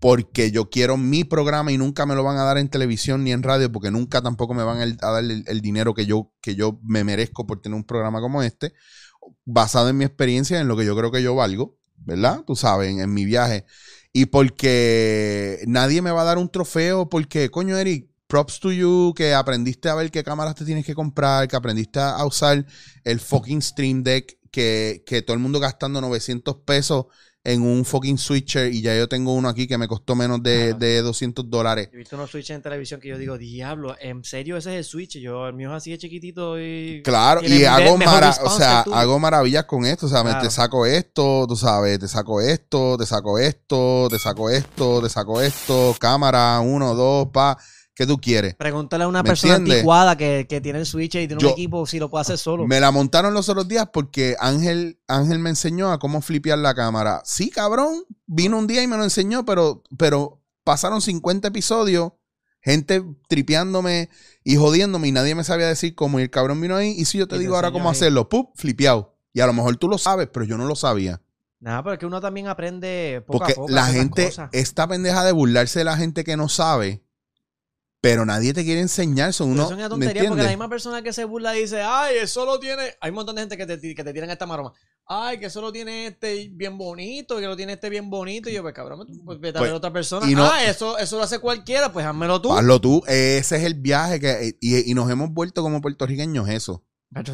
porque 0.00 0.50
yo 0.50 0.70
quiero 0.70 0.96
mi 0.96 1.24
programa 1.24 1.72
y 1.72 1.78
nunca 1.78 2.06
me 2.06 2.14
lo 2.14 2.24
van 2.24 2.36
a 2.38 2.44
dar 2.44 2.58
en 2.58 2.68
televisión 2.68 3.24
ni 3.24 3.32
en 3.32 3.42
radio, 3.42 3.70
porque 3.70 3.90
nunca 3.90 4.22
tampoco 4.22 4.54
me 4.54 4.62
van 4.62 4.80
a 4.80 5.10
dar 5.10 5.24
el, 5.24 5.44
el 5.46 5.60
dinero 5.60 5.94
que 5.94 6.06
yo, 6.06 6.32
que 6.40 6.54
yo 6.54 6.78
me 6.82 7.04
merezco 7.04 7.46
por 7.46 7.60
tener 7.60 7.76
un 7.76 7.84
programa 7.84 8.20
como 8.20 8.42
este, 8.42 8.72
basado 9.44 9.88
en 9.88 9.96
mi 9.96 10.04
experiencia, 10.04 10.60
en 10.60 10.68
lo 10.68 10.76
que 10.76 10.84
yo 10.84 10.96
creo 10.96 11.10
que 11.10 11.22
yo 11.22 11.34
valgo, 11.34 11.78
¿verdad? 11.96 12.42
Tú 12.46 12.56
sabes, 12.56 12.90
en, 12.90 13.00
en 13.00 13.12
mi 13.12 13.24
viaje. 13.24 13.64
Y 14.12 14.26
porque 14.26 15.62
nadie 15.66 16.02
me 16.02 16.10
va 16.10 16.22
a 16.22 16.26
dar 16.26 16.38
un 16.38 16.50
trofeo, 16.50 17.08
porque, 17.08 17.50
coño, 17.50 17.76
Eric, 17.76 18.10
props 18.26 18.60
to 18.60 18.72
you, 18.72 19.12
que 19.14 19.34
aprendiste 19.34 19.88
a 19.88 19.94
ver 19.94 20.10
qué 20.10 20.24
cámaras 20.24 20.54
te 20.54 20.64
tienes 20.64 20.84
que 20.84 20.94
comprar, 20.94 21.46
que 21.48 21.56
aprendiste 21.56 22.00
a 22.00 22.24
usar 22.24 22.66
el 23.04 23.20
fucking 23.20 23.62
Stream 23.62 24.02
Deck, 24.02 24.38
que, 24.56 25.02
que 25.04 25.20
todo 25.20 25.34
el 25.34 25.40
mundo 25.40 25.60
gastando 25.60 26.00
900 26.00 26.56
pesos 26.64 27.04
en 27.44 27.60
un 27.62 27.84
fucking 27.84 28.16
switcher 28.18 28.72
y 28.72 28.80
ya 28.80 28.96
yo 28.96 29.06
tengo 29.06 29.34
uno 29.34 29.48
aquí 29.50 29.68
que 29.68 29.76
me 29.78 29.86
costó 29.86 30.16
menos 30.16 30.42
de, 30.42 30.72
de 30.74 31.02
200 31.02 31.48
dólares. 31.48 31.90
He 31.92 31.96
visto 31.98 32.16
unos 32.16 32.30
switches 32.30 32.56
en 32.56 32.62
televisión 32.62 32.98
que 33.00 33.08
yo 33.08 33.18
digo, 33.18 33.36
diablo, 33.38 33.94
¿en 34.00 34.24
serio 34.24 34.56
ese 34.56 34.70
es 34.72 34.76
el 34.78 34.84
switch? 34.84 35.18
Yo, 35.18 35.46
el 35.46 35.52
mío 35.54 35.68
es 35.70 35.76
así 35.76 35.90
de 35.90 35.98
chiquitito 35.98 36.58
y... 36.58 37.02
Claro, 37.04 37.42
y 37.44 37.64
hago, 37.64 37.98
mejor 37.98 38.14
mara- 38.14 38.30
o 38.46 38.56
sea, 38.56 38.80
hago 38.98 39.18
maravillas 39.20 39.64
con 39.66 39.84
esto. 39.84 40.06
O 40.06 40.08
sea, 40.08 40.24
me- 40.24 40.30
te 40.40 40.50
saco 40.50 40.86
esto, 40.86 41.44
tú 41.46 41.54
sabes, 41.54 41.98
te 41.98 42.08
saco 42.08 42.40
esto, 42.40 42.96
te 42.98 43.06
saco 43.06 43.38
esto, 43.38 44.08
te 44.10 44.18
saco 44.18 44.48
esto, 44.50 45.00
te 45.02 45.08
saco 45.10 45.40
esto, 45.42 45.94
cámara, 46.00 46.58
uno, 46.60 46.94
dos, 46.96 47.28
pa. 47.28 47.56
¿Qué 47.98 48.06
tú 48.06 48.18
quieres? 48.18 48.54
Pregúntale 48.56 49.04
a 49.04 49.08
una 49.08 49.22
¿Me 49.22 49.28
persona 49.30 49.54
entiendes? 49.54 49.78
anticuada 49.78 50.16
que, 50.18 50.46
que 50.46 50.60
tiene 50.60 50.80
el 50.80 50.84
switch 50.86 51.14
y 51.14 51.26
tiene 51.26 51.38
Yo- 51.40 51.48
un 51.48 51.52
equipo 51.54 51.86
si 51.86 51.98
lo 51.98 52.10
puede 52.10 52.20
hacer 52.20 52.36
solo. 52.36 52.66
Me 52.66 52.78
la 52.78 52.90
montaron 52.90 53.32
los 53.32 53.48
otros 53.48 53.66
días 53.68 53.88
porque 53.90 54.36
Ángel, 54.38 55.00
Ángel 55.08 55.38
me 55.38 55.48
enseñó 55.48 55.90
a 55.90 55.98
cómo 55.98 56.20
flipear 56.20 56.58
la 56.58 56.74
cámara. 56.74 57.22
Sí, 57.24 57.48
cabrón, 57.50 58.04
vino 58.26 58.58
un 58.58 58.66
día 58.66 58.82
y 58.82 58.86
me 58.86 58.98
lo 58.98 59.04
enseñó, 59.04 59.46
pero, 59.46 59.82
pero 59.96 60.42
pasaron 60.62 61.00
50 61.00 61.48
episodios, 61.48 62.12
gente 62.60 63.02
tripeándome 63.28 64.10
y 64.44 64.56
jodiéndome 64.56 65.08
y 65.08 65.12
nadie 65.12 65.34
me 65.34 65.44
sabía 65.44 65.66
decir 65.68 65.94
cómo. 65.94 66.18
Y 66.20 66.24
el 66.24 66.30
cabrón 66.30 66.60
vino 66.60 66.76
ahí 66.76 66.90
y 66.90 67.04
si 67.06 67.16
yo 67.18 67.26
te 67.28 67.36
Y 67.36 67.38
te 67.38 67.42
digo 67.44 67.54
ahora 67.56 67.70
cómo 67.70 67.88
ahí. 67.88 67.92
hacerlo, 67.92 68.28
¡pup! 68.28 68.50
Flipeado. 68.56 69.16
Y 69.32 69.40
a 69.40 69.46
lo 69.46 69.52
mejor 69.52 69.76
tú 69.76 69.88
lo 69.88 69.98
sabes, 69.98 70.28
pero 70.32 70.44
yo 70.44 70.56
no 70.58 70.66
lo 70.66 70.74
sabía. 70.76 71.22
Nada, 71.60 71.82
pero 71.82 71.94
es 71.94 71.98
que 71.98 72.06
uno 72.06 72.20
también 72.20 72.48
aprende 72.48 73.22
poco 73.26 73.38
Porque 73.38 73.52
a 73.52 73.54
poco. 73.56 73.68
la 73.72 73.86
gente, 73.86 74.26
cosas. 74.26 74.50
esta 74.52 74.86
pendeja 74.86 75.24
de 75.24 75.32
burlarse 75.32 75.78
de 75.78 75.84
la 75.86 75.96
gente 75.96 76.22
que 76.24 76.36
no 76.36 76.48
sabe, 76.48 77.02
pero 78.08 78.24
nadie 78.24 78.54
te 78.54 78.64
quiere 78.64 78.80
enseñar. 78.80 79.32
Son 79.32 79.48
Pero 79.50 79.54
uno, 79.54 79.62
eso 79.64 79.72
es 79.72 79.76
una 79.78 79.96
¿me 79.96 80.06
tontería 80.06 80.28
porque 80.28 80.42
la 80.44 80.48
misma 80.50 80.68
persona 80.68 81.02
que 81.02 81.12
se 81.12 81.24
burla 81.24 81.52
dice, 81.52 81.82
ay, 81.82 82.16
eso 82.18 82.46
lo 82.46 82.60
tiene. 82.60 82.94
Hay 83.00 83.10
un 83.10 83.16
montón 83.16 83.34
de 83.34 83.42
gente 83.42 83.56
que 83.56 83.66
te, 83.66 83.94
que 83.94 84.04
te 84.04 84.12
tiran 84.12 84.30
esta 84.30 84.46
maroma. 84.46 84.72
Ay, 85.08 85.38
que 85.38 85.46
eso 85.46 85.60
lo 85.60 85.72
tiene 85.72 86.06
este 86.08 86.48
bien 86.52 86.78
bonito, 86.78 87.38
que 87.38 87.46
lo 87.46 87.56
tiene 87.56 87.72
este 87.74 87.90
bien 87.90 88.08
bonito. 88.08 88.48
Y 88.48 88.54
yo, 88.54 88.62
pues 88.62 88.74
cabrón, 88.74 89.06
pues 89.24 89.40
vete 89.40 89.58
a 89.58 89.60
Pues, 89.60 89.68
ver 89.70 89.74
a 89.74 89.76
otra 89.78 89.92
persona. 89.92 90.30
y 90.30 90.34
no- 90.34 90.44
ah, 90.44 90.64
eso, 90.64 90.98
eso 90.98 91.16
lo 91.16 91.24
hace 91.24 91.38
cualquiera, 91.40 91.92
pues 91.92 92.06
házmelo 92.06 92.40
tú. 92.40 92.52
Hazlo 92.52 92.80
tú. 92.80 93.02
Ese 93.06 93.56
es 93.56 93.64
el 93.64 93.74
viaje 93.74 94.20
que 94.20 94.56
y, 94.60 94.90
y 94.90 94.94
nos 94.94 95.10
hemos 95.10 95.30
vuelto 95.32 95.62
como 95.62 95.80
puertorriqueños 95.80 96.48
eso. 96.48 96.84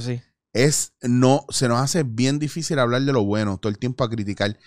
Sí. 0.01 0.21
Es 0.55 0.93
no 1.03 1.47
se 1.51 1.69
nos 1.69 1.81
hace 1.81 2.03
bien 2.03 2.39
difícil 2.39 2.79
hablar 2.79 3.03
de 3.03 3.13
lo 3.13 3.25
bueno, 3.25 3.59
todo 3.59 3.71
el 3.71 3.79
tiempo 3.79 4.05
a 4.05 4.11
criticar. 4.11 4.59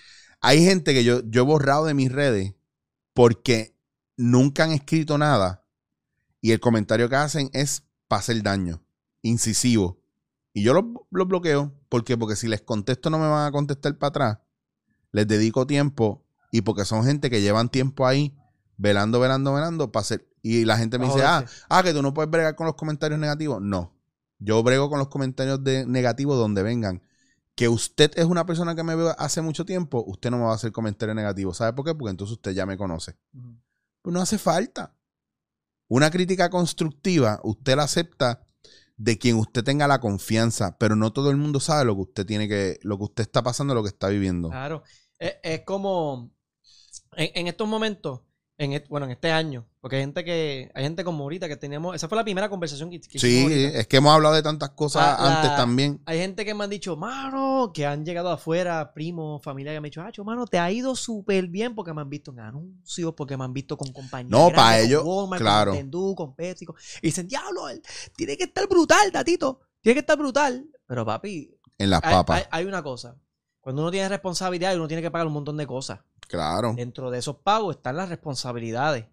Hay 0.41 0.63
gente 0.63 0.93
que 0.93 1.03
yo 1.03 1.21
yo 1.25 1.41
he 1.41 1.45
borrado 1.45 1.85
de 1.85 1.93
mis 1.93 2.11
redes 2.11 2.53
porque 3.13 3.75
nunca 4.17 4.63
han 4.63 4.71
escrito 4.71 5.17
nada 5.17 5.64
y 6.45 6.51
el 6.51 6.59
comentario 6.59 7.09
que 7.09 7.15
hacen 7.15 7.49
es 7.53 7.81
para 8.07 8.19
hacer 8.19 8.43
daño, 8.43 8.79
incisivo. 9.23 9.99
Y 10.53 10.61
yo 10.61 10.75
los, 10.75 10.85
los 11.09 11.27
bloqueo 11.27 11.73
¿por 11.89 12.03
qué? 12.03 12.19
porque 12.19 12.35
si 12.35 12.47
les 12.47 12.61
contesto 12.61 13.09
no 13.09 13.17
me 13.17 13.27
van 13.27 13.47
a 13.47 13.51
contestar 13.51 13.97
para 13.97 14.09
atrás. 14.09 14.37
Les 15.11 15.27
dedico 15.27 15.65
tiempo 15.65 16.23
y 16.51 16.61
porque 16.61 16.85
son 16.85 17.03
gente 17.03 17.31
que 17.31 17.41
llevan 17.41 17.69
tiempo 17.69 18.05
ahí 18.05 18.37
velando, 18.77 19.19
velando, 19.19 19.55
velando 19.55 19.91
para 19.91 20.01
hacer. 20.01 20.29
Y 20.43 20.65
la 20.65 20.77
gente 20.77 20.99
me 20.99 21.07
dice, 21.07 21.23
ah, 21.23 21.43
ah, 21.67 21.81
que 21.81 21.93
tú 21.93 22.03
no 22.03 22.13
puedes 22.13 22.29
bregar 22.29 22.55
con 22.55 22.67
los 22.67 22.75
comentarios 22.75 23.19
negativos. 23.19 23.59
No. 23.59 23.91
Yo 24.37 24.61
brego 24.61 24.87
con 24.87 24.99
los 24.99 25.07
comentarios 25.07 25.63
de 25.63 25.87
negativos 25.87 26.37
donde 26.37 26.61
vengan. 26.61 27.01
Que 27.55 27.69
usted 27.69 28.11
es 28.17 28.25
una 28.25 28.45
persona 28.45 28.75
que 28.75 28.83
me 28.83 28.93
ve 28.93 29.15
hace 29.17 29.41
mucho 29.41 29.65
tiempo, 29.65 30.03
usted 30.05 30.29
no 30.29 30.37
me 30.37 30.43
va 30.43 30.51
a 30.51 30.55
hacer 30.55 30.71
comentarios 30.71 31.15
negativos. 31.15 31.57
¿Sabe 31.57 31.73
por 31.73 31.85
qué? 31.85 31.95
Porque 31.95 32.11
entonces 32.11 32.33
usted 32.33 32.51
ya 32.51 32.67
me 32.67 32.77
conoce. 32.77 33.17
Pues 34.03 34.13
no 34.13 34.21
hace 34.21 34.37
falta. 34.37 34.93
Una 35.87 36.09
crítica 36.09 36.49
constructiva, 36.49 37.39
usted 37.43 37.75
la 37.75 37.83
acepta 37.83 38.45
de 38.97 39.17
quien 39.17 39.35
usted 39.35 39.63
tenga 39.63 39.87
la 39.87 39.99
confianza, 39.99 40.77
pero 40.77 40.95
no 40.95 41.11
todo 41.11 41.29
el 41.29 41.37
mundo 41.37 41.59
sabe 41.59 41.85
lo 41.85 41.95
que 41.95 42.01
usted 42.01 42.25
tiene 42.25 42.47
que, 42.47 42.79
lo 42.81 42.97
que 42.97 43.03
usted 43.03 43.23
está 43.23 43.43
pasando, 43.43 43.75
lo 43.75 43.83
que 43.83 43.89
está 43.89 44.07
viviendo. 44.07 44.49
Claro. 44.49 44.83
Es, 45.19 45.61
como 45.65 46.33
en 47.15 47.47
estos 47.47 47.67
momentos, 47.67 48.21
en 48.57 48.81
bueno, 48.87 49.05
en 49.05 49.11
este 49.11 49.31
año, 49.31 49.67
porque 49.81 49.97
hay 49.97 50.03
gente 50.03 50.23
que, 50.23 50.71
hay 50.73 50.83
gente 50.83 51.03
como 51.03 51.23
ahorita 51.23 51.49
que 51.49 51.57
teníamos, 51.57 51.93
esa 51.93 52.07
fue 52.07 52.15
la 52.17 52.23
primera 52.23 52.47
conversación 52.49 52.89
que, 52.89 53.01
que 53.01 53.19
Sí, 53.19 53.41
ahorita. 53.43 53.79
es 53.79 53.87
que 53.87 53.97
hemos 53.97 54.13
hablado 54.13 54.33
de 54.33 54.41
tantas 54.43 54.69
cosas 54.69 55.03
Ah, 55.05 55.17
la- 55.23 55.35
antes 55.41 55.55
también. 55.57 56.01
Hay 56.05 56.19
gente 56.19 56.45
que 56.45 56.53
me 56.53 56.63
han 56.63 56.69
dicho, 56.69 56.95
mano, 56.95 57.71
que 57.73 57.85
han 57.85 58.05
llegado 58.05 58.29
afuera, 58.31 58.93
primos, 58.93 59.43
familia, 59.43 59.73
que 59.73 59.81
me 59.81 59.87
han 59.87 59.91
dicho, 59.91 60.01
ah, 60.01 60.23
mano, 60.23 60.47
te 60.47 60.57
ha 60.57 60.71
ido 60.71 60.95
súper 60.95 61.47
bien 61.47 61.75
porque 61.75 61.93
me 61.93 61.99
han 62.01 62.09
visto 62.09 62.31
en 62.31 62.39
anuncios, 62.39 63.13
porque 63.17 63.35
me 63.35 63.43
han 63.43 63.51
visto 63.51 63.75
con. 63.75 63.89
No, 64.29 64.49
pa' 64.51 64.77
con 64.89 65.05
Walmart, 65.07 65.41
claro. 65.41 65.71
Con 65.71 65.77
Nintendo, 65.81 66.15
con 66.15 66.35
Pepsi. 66.35 66.65
con- 66.65 66.75
Y 67.01 67.07
dicen, 67.07 67.27
diablo, 67.27 67.67
él 67.67 67.81
tiene 68.15 68.37
que 68.37 68.45
estar 68.45 68.67
brutal, 68.69 69.11
Tatito. 69.11 69.59
Tiene 69.81 69.95
que 69.95 69.99
estar 69.99 70.17
brutal. 70.17 70.65
Pero, 70.87 71.05
papi, 71.05 71.51
En 71.77 71.89
las 71.89 72.01
hay, 72.03 72.13
papas. 72.13 72.37
hay- 72.39 72.61
hay 72.61 72.65
una 72.65 72.81
cosa. 72.81 73.17
Cuando 73.59 73.81
uno 73.81 73.91
tiene 73.91 74.07
responsabilidad, 74.07 74.75
uno 74.75 74.87
tiene 74.87 75.01
que 75.01 75.09
pagar 75.11 75.25
un 75.27 75.33
montón 75.33 75.57
de 75.57 75.65
cosas. 75.65 75.99
Claro. 76.27 76.73
Dentro 76.75 77.11
de 77.11 77.19
esos 77.19 77.37
pagos 77.37 77.77
están 77.77 77.97
las 77.97 78.09
responsabilidades. 78.09 79.05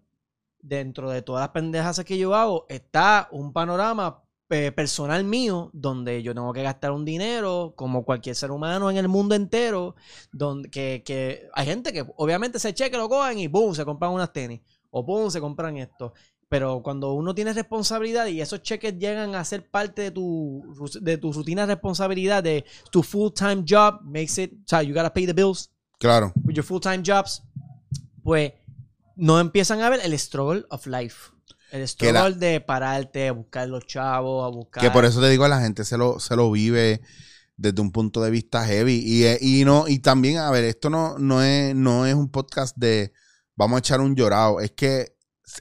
Dentro 0.59 1.09
de 1.09 1.21
todas 1.21 1.41
las 1.41 1.49
pendejas 1.49 2.03
que 2.03 2.17
yo 2.17 2.35
hago 2.35 2.65
está 2.69 3.27
un 3.31 3.51
panorama 3.51 4.23
eh, 4.49 4.71
personal 4.71 5.23
mío 5.23 5.71
donde 5.73 6.21
yo 6.21 6.33
tengo 6.33 6.53
que 6.53 6.63
gastar 6.63 6.91
un 6.91 7.03
dinero 7.03 7.73
como 7.75 8.05
cualquier 8.05 8.35
ser 8.35 8.51
humano 8.51 8.89
en 8.91 8.97
el 8.97 9.07
mundo 9.07 9.35
entero. 9.35 9.95
Donde 10.31 10.69
que, 10.69 11.03
que 11.05 11.49
hay 11.53 11.65
gente 11.65 11.91
que 11.91 12.05
obviamente 12.17 12.57
ese 12.57 12.73
cheque 12.73 12.97
lo 12.97 13.09
cogen 13.09 13.39
y 13.39 13.47
boom, 13.47 13.75
se 13.75 13.83
compran 13.83 14.11
unas 14.11 14.31
tenis. 14.31 14.61
O 14.91 15.03
boom, 15.03 15.31
se 15.31 15.41
compran 15.41 15.77
esto. 15.77 16.13
Pero 16.53 16.83
cuando 16.83 17.13
uno 17.13 17.33
tiene 17.33 17.51
responsabilidad 17.51 18.27
y 18.27 18.39
esos 18.39 18.61
cheques 18.61 18.99
llegan 18.99 19.33
a 19.33 19.43
ser 19.43 19.67
parte 19.67 20.03
de 20.03 20.11
tu, 20.11 20.61
de 21.01 21.17
rutina 21.17 21.65
de 21.65 21.73
responsabilidad, 21.73 22.43
de 22.43 22.63
tu 22.91 23.01
full-time 23.01 23.65
job, 23.67 24.01
makes 24.03 24.39
it, 24.39 24.53
o 24.53 24.63
sea, 24.67 24.83
you 24.83 24.93
gotta 24.93 25.11
pay 25.11 25.25
the 25.25 25.33
bills 25.33 25.72
Claro. 25.99 26.33
with 26.43 26.55
your 26.55 26.65
full-time 26.65 27.03
jobs, 27.03 27.43
pues 28.23 28.53
no 29.15 29.39
empiezan 29.39 29.81
a 29.81 29.89
ver 29.89 30.01
el 30.03 30.17
struggle 30.19 30.65
of 30.69 30.85
life. 30.87 31.31
El 31.71 31.81
la- 31.81 31.87
struggle 31.87 32.35
de 32.35 32.61
pararte, 32.61 33.27
a 33.29 33.31
buscar 33.31 33.67
los 33.67 33.85
chavos, 33.85 34.45
a 34.45 34.55
buscar... 34.55 34.83
Que 34.83 34.91
por 34.91 35.05
eso 35.05 35.21
te 35.21 35.29
digo, 35.29 35.47
la 35.47 35.61
gente 35.61 35.83
se 35.85 35.97
lo, 35.97 36.19
se 36.19 36.35
lo 36.35 36.51
vive 36.51 37.01
desde 37.57 37.81
un 37.81 37.91
punto 37.91 38.21
de 38.21 38.31
vista 38.31 38.65
heavy. 38.65 39.01
Y, 39.05 39.23
eh, 39.23 39.37
y 39.41 39.65
no, 39.65 39.87
y 39.87 39.99
también, 39.99 40.37
a 40.37 40.51
ver, 40.51 40.63
esto 40.65 40.89
no, 40.89 41.17
no, 41.17 41.41
es, 41.41 41.75
no 41.75 42.05
es 42.05 42.13
un 42.15 42.29
podcast 42.29 42.75
de 42.77 43.13
vamos 43.55 43.77
a 43.77 43.79
echar 43.79 44.01
un 44.01 44.15
llorado. 44.15 44.59
Es 44.59 44.71
que 44.71 45.15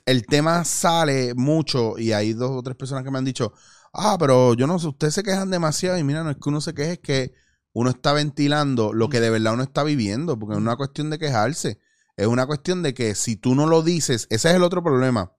el 0.07 0.27
tema 0.27 0.65
sale 0.65 1.35
mucho 1.35 1.99
y 1.99 2.13
hay 2.13 2.33
dos 2.33 2.51
o 2.51 2.63
tres 2.63 2.77
personas 2.77 3.05
que 3.05 3.11
me 3.11 3.19
han 3.19 3.25
dicho, 3.25 3.53
ah, 3.93 4.17
pero 4.19 4.55
yo 4.55 4.67
no 4.67 4.79
sé, 4.79 4.89
ustedes 4.89 5.15
se 5.15 5.23
quejan 5.23 5.51
demasiado. 5.51 5.99
Y 5.99 6.05
mira, 6.05 6.23
no 6.25 6.31
es 6.31 6.37
que 6.37 6.49
uno 6.49 6.61
se 6.61 6.75
queje, 6.75 6.93
es 6.93 6.99
que 7.01 7.35
uno 7.73 7.91
está 7.91 8.13
ventilando 8.13 8.93
lo 8.93 9.09
que 9.09 9.21
de 9.21 9.31
verdad 9.31 9.55
uno 9.55 9.63
está 9.63 9.83
viviendo, 9.83 10.39
porque 10.39 10.55
es 10.55 10.59
una 10.61 10.77
cuestión 10.77 11.11
de 11.11 11.19
quejarse. 11.19 11.79
Es 12.17 12.27
una 12.27 12.47
cuestión 12.47 12.83
de 12.83 12.93
que 12.95 13.15
si 13.15 13.37
tú 13.37 13.55
no 13.55 13.67
lo 13.67 13.83
dices, 13.83 14.27
ese 14.31 14.51
es 14.51 14.55
el 14.57 14.63
otro 14.63 14.83
problema. 14.83 15.33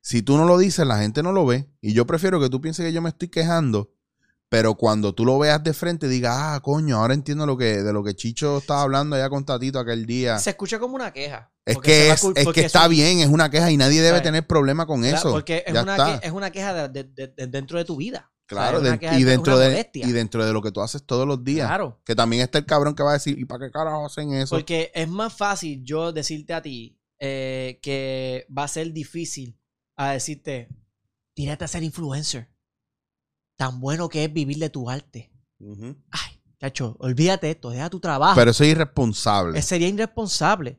Si 0.00 0.22
tú 0.22 0.36
no 0.36 0.44
lo 0.46 0.56
dices, 0.58 0.86
la 0.86 0.98
gente 0.98 1.22
no 1.22 1.32
lo 1.32 1.44
ve. 1.46 1.68
Y 1.80 1.92
yo 1.92 2.06
prefiero 2.06 2.40
que 2.40 2.48
tú 2.48 2.60
pienses 2.60 2.84
que 2.84 2.92
yo 2.92 3.02
me 3.02 3.08
estoy 3.10 3.28
quejando, 3.28 3.92
pero 4.48 4.74
cuando 4.76 5.14
tú 5.14 5.24
lo 5.24 5.38
veas 5.38 5.62
de 5.64 5.72
frente, 5.74 6.08
digas, 6.08 6.34
ah, 6.38 6.60
coño, 6.62 6.96
ahora 6.98 7.12
entiendo 7.14 7.44
lo 7.46 7.56
que, 7.56 7.82
de 7.82 7.92
lo 7.92 8.02
que 8.04 8.14
Chicho 8.14 8.58
estaba 8.58 8.82
hablando 8.82 9.16
allá 9.16 9.28
con 9.28 9.44
Tatito 9.44 9.78
aquel 9.78 10.06
día. 10.06 10.38
Se 10.38 10.50
escucha 10.50 10.78
como 10.78 10.94
una 10.94 11.12
queja. 11.12 11.50
Es 11.66 11.78
que, 11.78 12.10
es, 12.10 12.22
es 12.36 12.48
que 12.48 12.60
está 12.66 12.80
eso- 12.80 12.88
bien, 12.90 13.20
es 13.20 13.28
una 13.28 13.50
queja 13.50 13.70
y 13.70 13.76
nadie 13.76 13.96
debe 14.00 14.08
¿Sabes? 14.18 14.22
tener 14.22 14.46
problema 14.46 14.86
con 14.86 15.04
eso. 15.04 15.30
Porque 15.32 15.64
es 15.66 15.72
Ya 15.74 15.82
una, 15.82 15.96
está. 15.96 16.20
que- 16.20 16.26
es 16.26 16.32
una 16.32 16.50
queja 16.50 16.88
de- 16.88 17.04
de- 17.04 17.46
dentro 17.48 17.78
de 17.78 17.84
tu 17.86 17.96
vida. 17.96 18.30
Claro, 18.46 18.80
y, 18.80 18.82
de- 18.84 19.24
dentro 19.24 19.58
de, 19.58 19.90
y 19.94 20.12
dentro 20.12 20.44
de 20.44 20.52
lo 20.52 20.60
que 20.60 20.70
tú 20.70 20.82
haces 20.82 21.02
todos 21.04 21.26
los 21.26 21.42
días. 21.42 21.66
Claro. 21.66 22.00
Que 22.04 22.14
también 22.14 22.42
está 22.42 22.58
el 22.58 22.66
cabrón 22.66 22.94
que 22.94 23.02
va 23.02 23.10
a 23.10 23.14
decir, 23.14 23.38
¿y 23.38 23.44
para 23.46 23.64
qué 23.66 23.72
carajo 23.72 24.04
hacen 24.04 24.34
eso? 24.34 24.54
Porque 24.56 24.90
es 24.94 25.08
más 25.08 25.32
fácil 25.34 25.82
yo 25.82 26.12
decirte 26.12 26.52
a 26.52 26.60
ti 26.60 26.98
eh, 27.18 27.78
que 27.82 28.46
va 28.56 28.64
a 28.64 28.68
ser 28.68 28.92
difícil 28.92 29.58
a 29.96 30.10
decirte, 30.12 30.68
tírate 31.34 31.64
a 31.64 31.68
ser 31.68 31.82
influencer. 31.82 32.50
Tan 33.56 33.80
bueno 33.80 34.08
que 34.08 34.24
es 34.24 34.32
vivir 34.32 34.58
de 34.58 34.68
tu 34.68 34.90
arte. 34.90 35.32
Ay, 36.10 36.40
chacho, 36.60 36.96
olvídate 36.98 37.50
esto, 37.50 37.70
deja 37.70 37.88
tu 37.88 38.00
trabajo. 38.00 38.34
Pero 38.34 38.50
eso 38.50 38.64
es 38.64 38.70
irresponsable. 38.70 39.62
Sería 39.62 39.88
irresponsable. 39.88 40.78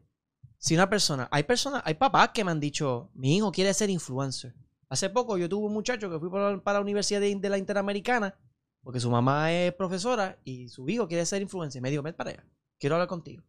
Si 0.59 0.75
una 0.75 0.89
persona, 0.89 1.27
hay 1.31 1.43
personas, 1.43 1.81
hay 1.85 1.95
papás 1.95 2.29
que 2.33 2.43
me 2.43 2.51
han 2.51 2.59
dicho, 2.59 3.09
mi 3.15 3.37
hijo 3.37 3.51
quiere 3.51 3.73
ser 3.73 3.89
influencer. 3.89 4.53
Hace 4.89 5.09
poco 5.09 5.37
yo 5.37 5.49
tuve 5.49 5.67
un 5.67 5.73
muchacho 5.73 6.09
que 6.09 6.19
fui 6.19 6.29
para, 6.29 6.61
la 6.63 6.81
Universidad 6.81 7.19
de, 7.21 7.49
la 7.49 7.57
Interamericana, 7.57 8.37
porque 8.81 8.99
su 8.99 9.09
mamá 9.09 9.51
es 9.51 9.73
profesora 9.73 10.39
y 10.43 10.69
su 10.69 10.87
hijo 10.89 11.07
quiere 11.07 11.25
ser 11.25 11.41
influencer. 11.41 11.81
Me 11.81 11.89
dijo, 11.89 12.03
ven 12.03 12.13
para 12.13 12.31
allá, 12.31 12.45
quiero 12.79 12.95
hablar 12.95 13.07
contigo. 13.07 13.43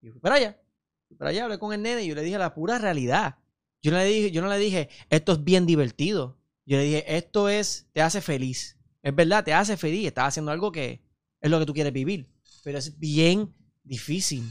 Y 0.00 0.06
yo 0.06 0.12
fui 0.12 0.20
para 0.20 0.36
allá, 0.36 0.60
fui 1.08 1.16
para 1.16 1.30
allá, 1.30 1.44
hablé 1.44 1.58
con 1.58 1.72
el 1.72 1.82
nene 1.82 2.02
y 2.02 2.08
yo 2.08 2.14
le 2.14 2.22
dije 2.22 2.38
la 2.38 2.54
pura 2.54 2.78
realidad. 2.78 3.38
Yo 3.82 3.92
no 3.92 3.98
le 3.98 4.04
dije, 4.04 4.30
yo 4.30 4.42
no 4.42 4.48
le 4.48 4.58
dije, 4.58 4.88
esto 5.08 5.32
es 5.32 5.44
bien 5.44 5.64
divertido. 5.64 6.38
Yo 6.66 6.76
le 6.76 6.84
dije, 6.84 7.16
esto 7.16 7.48
es, 7.48 7.88
te 7.92 8.02
hace 8.02 8.20
feliz. 8.20 8.78
Es 9.02 9.14
verdad, 9.14 9.44
te 9.44 9.54
hace 9.54 9.76
feliz, 9.76 10.06
estás 10.06 10.28
haciendo 10.28 10.50
algo 10.50 10.70
que 10.70 11.02
es 11.40 11.50
lo 11.50 11.58
que 11.58 11.66
tú 11.66 11.72
quieres 11.72 11.92
vivir. 11.92 12.28
Pero 12.62 12.78
es 12.78 12.98
bien 12.98 13.54
difícil. 13.82 14.44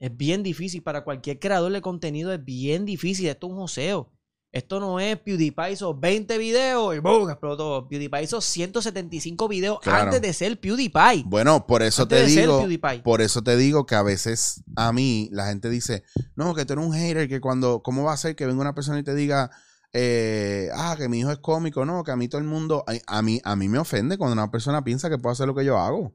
Es 0.00 0.16
bien 0.16 0.42
difícil 0.42 0.82
para 0.82 1.04
cualquier 1.04 1.38
creador 1.38 1.72
de 1.72 1.80
contenido, 1.80 2.32
es 2.32 2.44
bien 2.44 2.84
difícil. 2.84 3.28
Esto 3.28 3.46
es 3.46 3.52
un 3.52 3.58
joseo. 3.58 4.12
Esto 4.50 4.80
no 4.80 4.98
es 4.98 5.18
PewDiePie 5.18 5.72
hizo 5.72 5.94
20 5.94 6.38
videos 6.38 6.96
y 6.96 7.00
¡boom! 7.00 7.28
explotó. 7.28 7.86
PewDiePie 7.86 8.22
hizo 8.22 8.40
175 8.40 9.46
videos 9.46 9.78
Claro. 9.80 10.04
antes 10.04 10.22
de 10.22 10.32
ser 10.32 10.58
PewDiePie. 10.58 11.24
Bueno, 11.26 11.66
por 11.66 11.82
eso 11.82 12.02
antes 12.02 12.34
te 12.34 12.40
digo, 12.40 12.64
por 13.04 13.20
eso 13.20 13.42
te 13.42 13.56
digo 13.58 13.84
que 13.84 13.94
a 13.94 14.02
veces 14.02 14.62
a 14.74 14.92
mí 14.92 15.28
la 15.32 15.48
gente 15.48 15.68
dice, 15.68 16.02
no, 16.34 16.54
que 16.54 16.64
tú 16.64 16.72
eres 16.72 16.86
un 16.86 16.92
hater, 16.94 17.28
que 17.28 17.40
cuando, 17.40 17.82
¿cómo 17.82 18.04
va 18.04 18.14
a 18.14 18.16
ser 18.16 18.34
que 18.36 18.46
venga 18.46 18.60
una 18.62 18.74
persona 18.74 18.98
y 18.98 19.02
te 19.04 19.14
diga, 19.14 19.50
eh, 19.92 20.68
ah, 20.74 20.94
que 20.98 21.08
mi 21.10 21.18
hijo 21.20 21.30
es 21.30 21.38
cómico? 21.38 21.84
No, 21.84 22.02
que 22.02 22.10
a 22.12 22.16
mí 22.16 22.28
todo 22.28 22.40
el 22.40 22.46
mundo, 22.46 22.84
a, 22.86 23.18
a 23.18 23.22
mí, 23.22 23.40
a 23.44 23.54
mí 23.54 23.68
me 23.68 23.78
ofende 23.78 24.16
cuando 24.16 24.32
una 24.32 24.50
persona 24.50 24.82
piensa 24.82 25.10
que 25.10 25.18
puede 25.18 25.32
hacer 25.34 25.46
lo 25.46 25.54
que 25.54 25.64
yo 25.66 25.76
hago. 25.78 26.14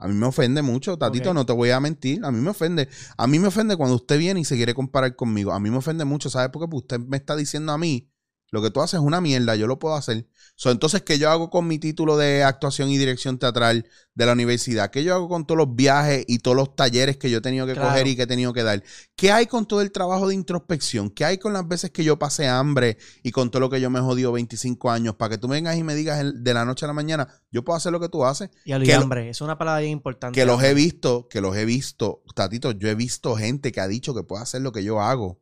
A 0.00 0.06
mí 0.06 0.14
me 0.14 0.26
ofende 0.26 0.62
mucho, 0.62 0.96
Tatito, 0.96 1.34
no 1.34 1.44
te 1.44 1.52
voy 1.52 1.70
a 1.70 1.80
mentir, 1.80 2.24
a 2.24 2.30
mí 2.30 2.40
me 2.40 2.50
ofende. 2.50 2.88
A 3.16 3.26
mí 3.26 3.40
me 3.40 3.48
ofende 3.48 3.76
cuando 3.76 3.96
usted 3.96 4.16
viene 4.16 4.38
y 4.40 4.44
se 4.44 4.54
quiere 4.54 4.72
comparar 4.72 5.16
conmigo. 5.16 5.52
A 5.52 5.58
mí 5.58 5.70
me 5.70 5.76
ofende 5.76 6.04
mucho, 6.04 6.30
¿sabes 6.30 6.50
por 6.50 6.62
qué? 6.62 6.68
Porque 6.68 6.94
usted 6.94 7.00
me 7.08 7.16
está 7.16 7.34
diciendo 7.34 7.72
a 7.72 7.78
mí 7.78 8.08
Lo 8.50 8.62
que 8.62 8.70
tú 8.70 8.80
haces 8.80 8.94
es 9.00 9.04
una 9.04 9.20
mierda, 9.20 9.56
yo 9.56 9.66
lo 9.66 9.78
puedo 9.78 9.94
hacer. 9.94 10.26
So, 10.56 10.70
entonces, 10.70 11.02
¿qué 11.02 11.18
yo 11.18 11.30
hago 11.30 11.50
con 11.50 11.66
mi 11.68 11.78
título 11.78 12.16
de 12.16 12.42
actuación 12.42 12.88
y 12.90 12.96
dirección 12.98 13.38
teatral 13.38 13.86
de 14.14 14.26
la 14.26 14.32
universidad? 14.32 14.90
¿Qué 14.90 15.04
yo 15.04 15.14
hago 15.14 15.28
con 15.28 15.46
todos 15.46 15.58
los 15.58 15.76
viajes 15.76 16.24
y 16.26 16.38
todos 16.38 16.56
los 16.56 16.74
talleres 16.74 17.16
que 17.18 17.30
yo 17.30 17.38
he 17.38 17.40
tenido 17.40 17.66
que 17.66 17.74
Claro. 17.74 17.90
coger 17.90 18.06
y 18.06 18.16
que 18.16 18.22
he 18.22 18.26
tenido 18.26 18.52
que 18.54 18.62
dar? 18.62 18.82
¿Qué 19.14 19.30
hay 19.30 19.46
con 19.46 19.66
todo 19.66 19.82
el 19.82 19.92
trabajo 19.92 20.26
de 20.28 20.34
introspección? 20.34 21.10
¿Qué 21.10 21.24
hay 21.26 21.38
con 21.38 21.52
las 21.52 21.68
veces 21.68 21.90
que 21.90 22.02
yo 22.02 22.18
pasé 22.18 22.48
hambre 22.48 22.96
y 23.22 23.30
con 23.30 23.50
todo 23.50 23.60
lo 23.60 23.70
que 23.70 23.80
yo 23.80 23.90
me 23.90 24.00
jodido 24.00 24.32
25 24.32 24.90
años? 24.90 25.14
Para 25.16 25.30
que 25.30 25.38
tú 25.38 25.46
vengas 25.46 25.76
y 25.76 25.84
me 25.84 25.94
digas 25.94 26.18
el- 26.18 26.42
de 26.42 26.54
la 26.54 26.64
noche 26.64 26.86
a 26.86 26.88
la 26.88 26.94
mañana, 26.94 27.28
yo 27.52 27.62
puedo 27.64 27.76
hacer 27.76 27.92
lo 27.92 28.00
que 28.00 28.08
tú 28.08 28.24
haces. 28.24 28.50
Y 28.64 28.72
al 28.72 28.82
lo- 28.84 28.94
hambre, 28.96 29.28
es 29.28 29.40
una 29.42 29.58
palabra 29.58 29.80
bien 29.80 29.92
importante. 29.92 30.34
Que 30.40 30.46
los 30.46 30.62
he 30.62 30.74
visto, 30.74 31.28
que 31.28 31.40
los 31.40 31.54
he 31.56 31.64
visto, 31.64 32.22
Tatito, 32.34 32.72
yo 32.72 32.88
he 32.88 32.94
visto 32.94 33.36
gente 33.36 33.70
que 33.72 33.80
ha 33.80 33.86
dicho 33.88 34.14
que 34.14 34.22
puede 34.24 34.42
hacer 34.42 34.62
lo 34.62 34.72
que 34.72 34.82
yo 34.82 35.00
hago. 35.00 35.40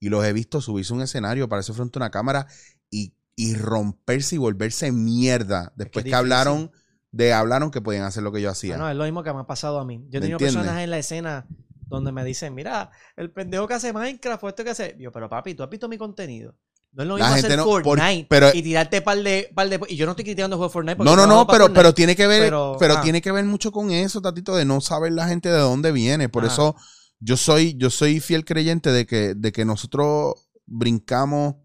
Y 0.00 0.08
los 0.10 0.24
he 0.24 0.32
visto 0.32 0.60
subirse 0.60 0.92
a 0.92 0.96
un 0.96 1.02
escenario, 1.02 1.48
pararse 1.48 1.72
frente 1.72 1.98
a 1.98 2.02
una 2.02 2.10
cámara 2.10 2.46
y, 2.90 3.14
y 3.36 3.54
romperse 3.54 4.36
y 4.36 4.38
volverse 4.38 4.92
mierda. 4.92 5.72
Después 5.76 6.04
que, 6.04 6.14
hablaron 6.14 6.70
de 7.10 7.32
hablaron 7.32 7.70
que 7.70 7.80
podían 7.80 8.04
hacer 8.04 8.22
lo 8.22 8.30
que 8.32 8.40
yo 8.42 8.50
hacía. 8.50 8.74
Bueno, 8.76 8.90
es 8.90 8.96
lo 8.96 9.04
mismo 9.04 9.22
que 9.22 9.32
me 9.32 9.40
ha 9.40 9.46
pasado 9.46 9.78
a 9.80 9.84
mí. 9.84 9.96
Yo 10.10 10.18
he 10.18 10.20
¿Me 10.20 10.20
tenido 10.20 10.36
entiendes? 10.36 10.56
personas 10.56 10.82
en 10.84 10.90
la 10.90 10.98
escena 10.98 11.46
donde 11.86 12.12
me 12.12 12.22
dicen, 12.22 12.54
mira, 12.54 12.90
el 13.16 13.30
pendejo 13.30 13.66
que 13.66 13.74
hace 13.74 13.92
Minecraft 13.92 14.44
o 14.44 14.48
esto 14.48 14.62
que 14.64 14.70
hace. 14.70 14.94
Yo, 15.00 15.10
pero 15.10 15.28
papi, 15.28 15.54
tú 15.54 15.62
has 15.62 15.70
visto 15.70 15.88
mi 15.88 15.96
contenido. 15.98 16.54
No 16.92 17.02
es 17.02 17.08
lo 17.08 17.14
mismo 17.16 17.30
hacer 17.32 17.56
no- 17.56 17.64
por- 17.64 17.82
Fortnite 17.84 18.26
pero- 18.30 18.50
y 18.54 18.62
tirarte 18.62 19.02
par 19.02 19.18
de, 19.22 19.50
par 19.54 19.68
de... 19.68 19.78
Y 19.88 19.96
yo 19.96 20.06
no 20.06 20.12
estoy 20.12 20.24
criticando 20.24 20.54
el 20.56 20.58
juego 20.58 20.68
de 20.70 20.72
Fortnite. 20.72 20.96
porque 20.96 21.10
no, 21.10 21.16
no, 21.16 21.26
no, 21.26 21.46
pero, 21.46 21.64
Fortnite. 21.64 21.78
pero 21.80 21.94
tiene 21.94 22.16
que 22.16 22.26
ver, 22.26 22.42
pero, 22.44 22.76
Pero, 22.78 22.94
ah. 22.98 23.00
tiene 23.02 23.20
que 23.20 23.30
ver 23.32 23.44
mucho 23.44 23.72
con 23.72 23.90
eso, 23.90 24.20
Tatito, 24.22 24.54
de 24.56 24.64
no 24.64 24.80
saber 24.80 25.12
la 25.12 25.28
gente 25.28 25.50
de 25.50 25.58
dónde 25.58 25.92
viene. 25.92 26.28
Por 26.28 26.44
Ah. 26.44 26.48
eso 26.48 26.76
yo 27.20 27.36
soy, 27.36 27.74
yo 27.76 27.90
soy 27.90 28.20
fiel 28.20 28.44
creyente 28.44 28.90
de 28.90 29.06
que, 29.06 29.34
de 29.34 29.52
que 29.52 29.64
nosotros 29.64 30.34
brincamos 30.66 31.56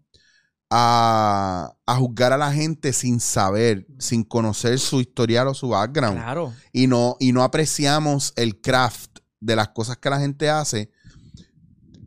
a, 0.70 1.76
a 1.86 1.96
juzgar 1.96 2.32
a 2.32 2.38
la 2.38 2.52
gente 2.52 2.92
sin 2.92 3.20
saber, 3.20 3.86
sin 3.98 4.24
conocer 4.24 4.78
su 4.78 5.00
historial 5.00 5.48
o 5.48 5.54
su 5.54 5.68
background. 5.68 6.16
Claro. 6.16 6.52
Y 6.72 6.86
no, 6.86 7.16
y 7.20 7.32
no 7.32 7.42
apreciamos 7.42 8.32
el 8.36 8.60
craft 8.60 9.18
de 9.40 9.56
las 9.56 9.68
cosas 9.68 9.98
que 9.98 10.10
la 10.10 10.18
gente 10.18 10.50
hace. 10.50 10.90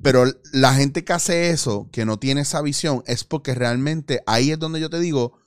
Pero 0.03 0.25
la 0.53 0.73
gente 0.73 1.03
que 1.03 1.13
hace 1.13 1.49
eso, 1.49 1.89
que 1.91 2.05
no 2.05 2.19
tiene 2.19 2.41
esa 2.41 2.61
visión, 2.61 3.03
es 3.07 3.23
porque 3.23 3.55
realmente 3.55 4.21
ahí 4.25 4.51
es 4.51 4.59
donde 4.59 4.79
yo 4.79 4.89
te 4.89 4.99
digo, 4.99 5.39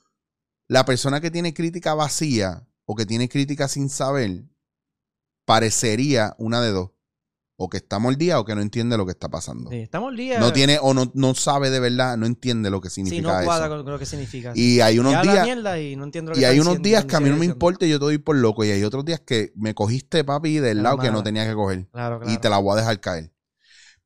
la 0.67 0.85
persona 0.85 1.21
que 1.21 1.31
tiene 1.31 1.53
crítica 1.53 1.93
vacía 1.93 2.67
o 2.85 2.95
que 2.95 3.05
tiene 3.05 3.29
crítica 3.29 3.67
sin 3.67 3.89
saber, 3.89 4.45
parecería 5.45 6.35
una 6.37 6.61
de 6.61 6.71
dos. 6.71 6.91
O 7.63 7.69
que 7.69 7.77
está 7.77 7.99
mordida 7.99 8.39
o 8.39 8.43
que 8.45 8.55
no 8.55 8.61
entiende 8.61 8.97
lo 8.97 9.05
que 9.05 9.11
está 9.11 9.29
pasando. 9.29 9.69
Sí, 9.69 9.77
estamos 9.77 10.09
al 10.09 10.17
día. 10.17 10.39
No 10.39 10.51
tiene, 10.51 10.79
o 10.81 10.95
no, 10.95 11.11
no 11.13 11.35
sabe 11.35 11.69
de 11.69 11.79
verdad, 11.79 12.17
no 12.17 12.25
entiende 12.25 12.71
lo 12.71 12.81
que 12.81 12.89
Sí, 12.89 12.95
significa 12.95 13.39
no 13.39 13.45
cuadra 13.45 13.67
eso. 13.67 13.83
con 13.83 13.91
lo 13.91 13.99
que 13.99 14.05
significa. 14.07 14.51
Y 14.55 14.79
hay 14.79 14.97
unos 14.97 15.13
habla 15.13 15.43
días, 15.43 15.47
y 15.79 15.95
no 15.95 16.05
entiendo 16.05 16.31
lo 16.31 16.35
que 16.35 16.41
y 16.41 16.43
está 16.43 16.53
hay 16.53 16.59
unos 16.59 16.81
días 16.81 17.05
que 17.05 17.15
a 17.15 17.19
mí 17.19 17.29
no 17.29 17.37
me 17.37 17.45
importa 17.45 17.85
y 17.85 17.89
yo 17.89 17.99
te 17.99 18.05
doy 18.05 18.17
por 18.17 18.35
loco. 18.35 18.65
Y 18.65 18.71
hay 18.71 18.83
otros 18.83 19.05
días 19.05 19.19
que 19.19 19.53
me 19.55 19.75
cogiste, 19.75 20.23
papi, 20.23 20.55
del 20.55 20.63
De 20.63 20.73
la 20.75 20.81
lado 20.81 20.97
que 20.97 21.11
no 21.11 21.21
tenía 21.21 21.45
que 21.47 21.53
coger. 21.53 21.87
Claro, 21.91 22.19
claro. 22.19 22.33
Y 22.33 22.37
te 22.39 22.49
la 22.49 22.57
voy 22.57 22.73
a 22.73 22.81
dejar 22.81 22.99
caer. 22.99 23.31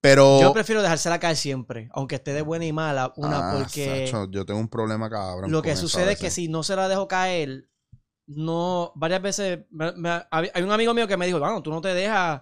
Pero. 0.01 0.41
Yo 0.41 0.51
prefiero 0.53 0.81
dejársela 0.81 1.19
caer 1.19 1.37
siempre, 1.37 1.89
aunque 1.93 2.15
esté 2.15 2.33
de 2.33 2.41
buena 2.41 2.65
y 2.65 2.73
mala. 2.73 3.13
Una, 3.15 3.51
Ah, 3.51 3.55
porque 3.57 4.05
Sacho, 4.05 4.29
yo 4.29 4.45
tengo 4.45 4.59
un 4.59 4.67
problema, 4.67 5.09
cabrón. 5.09 5.49
lo 5.49 5.61
que 5.61 5.75
sucede 5.75 6.11
es 6.13 6.19
que 6.19 6.29
si 6.29 6.47
no 6.47 6.61
se 6.61 6.75
la 6.75 6.87
dejo 6.89 7.07
caer, 7.07 7.69
no. 8.27 8.91
Varias 8.95 9.21
veces. 9.21 9.59
me- 9.71 9.93
me- 9.93 10.21
hay 10.29 10.61
un 10.63 10.71
amigo 10.71 10.93
mío 10.93 11.07
que 11.07 11.17
me 11.17 11.25
dijo, 11.25 11.39
bueno, 11.39 11.61
tú 11.63 11.71
no 11.71 11.79
te 11.81 11.93
dejas. 11.93 12.41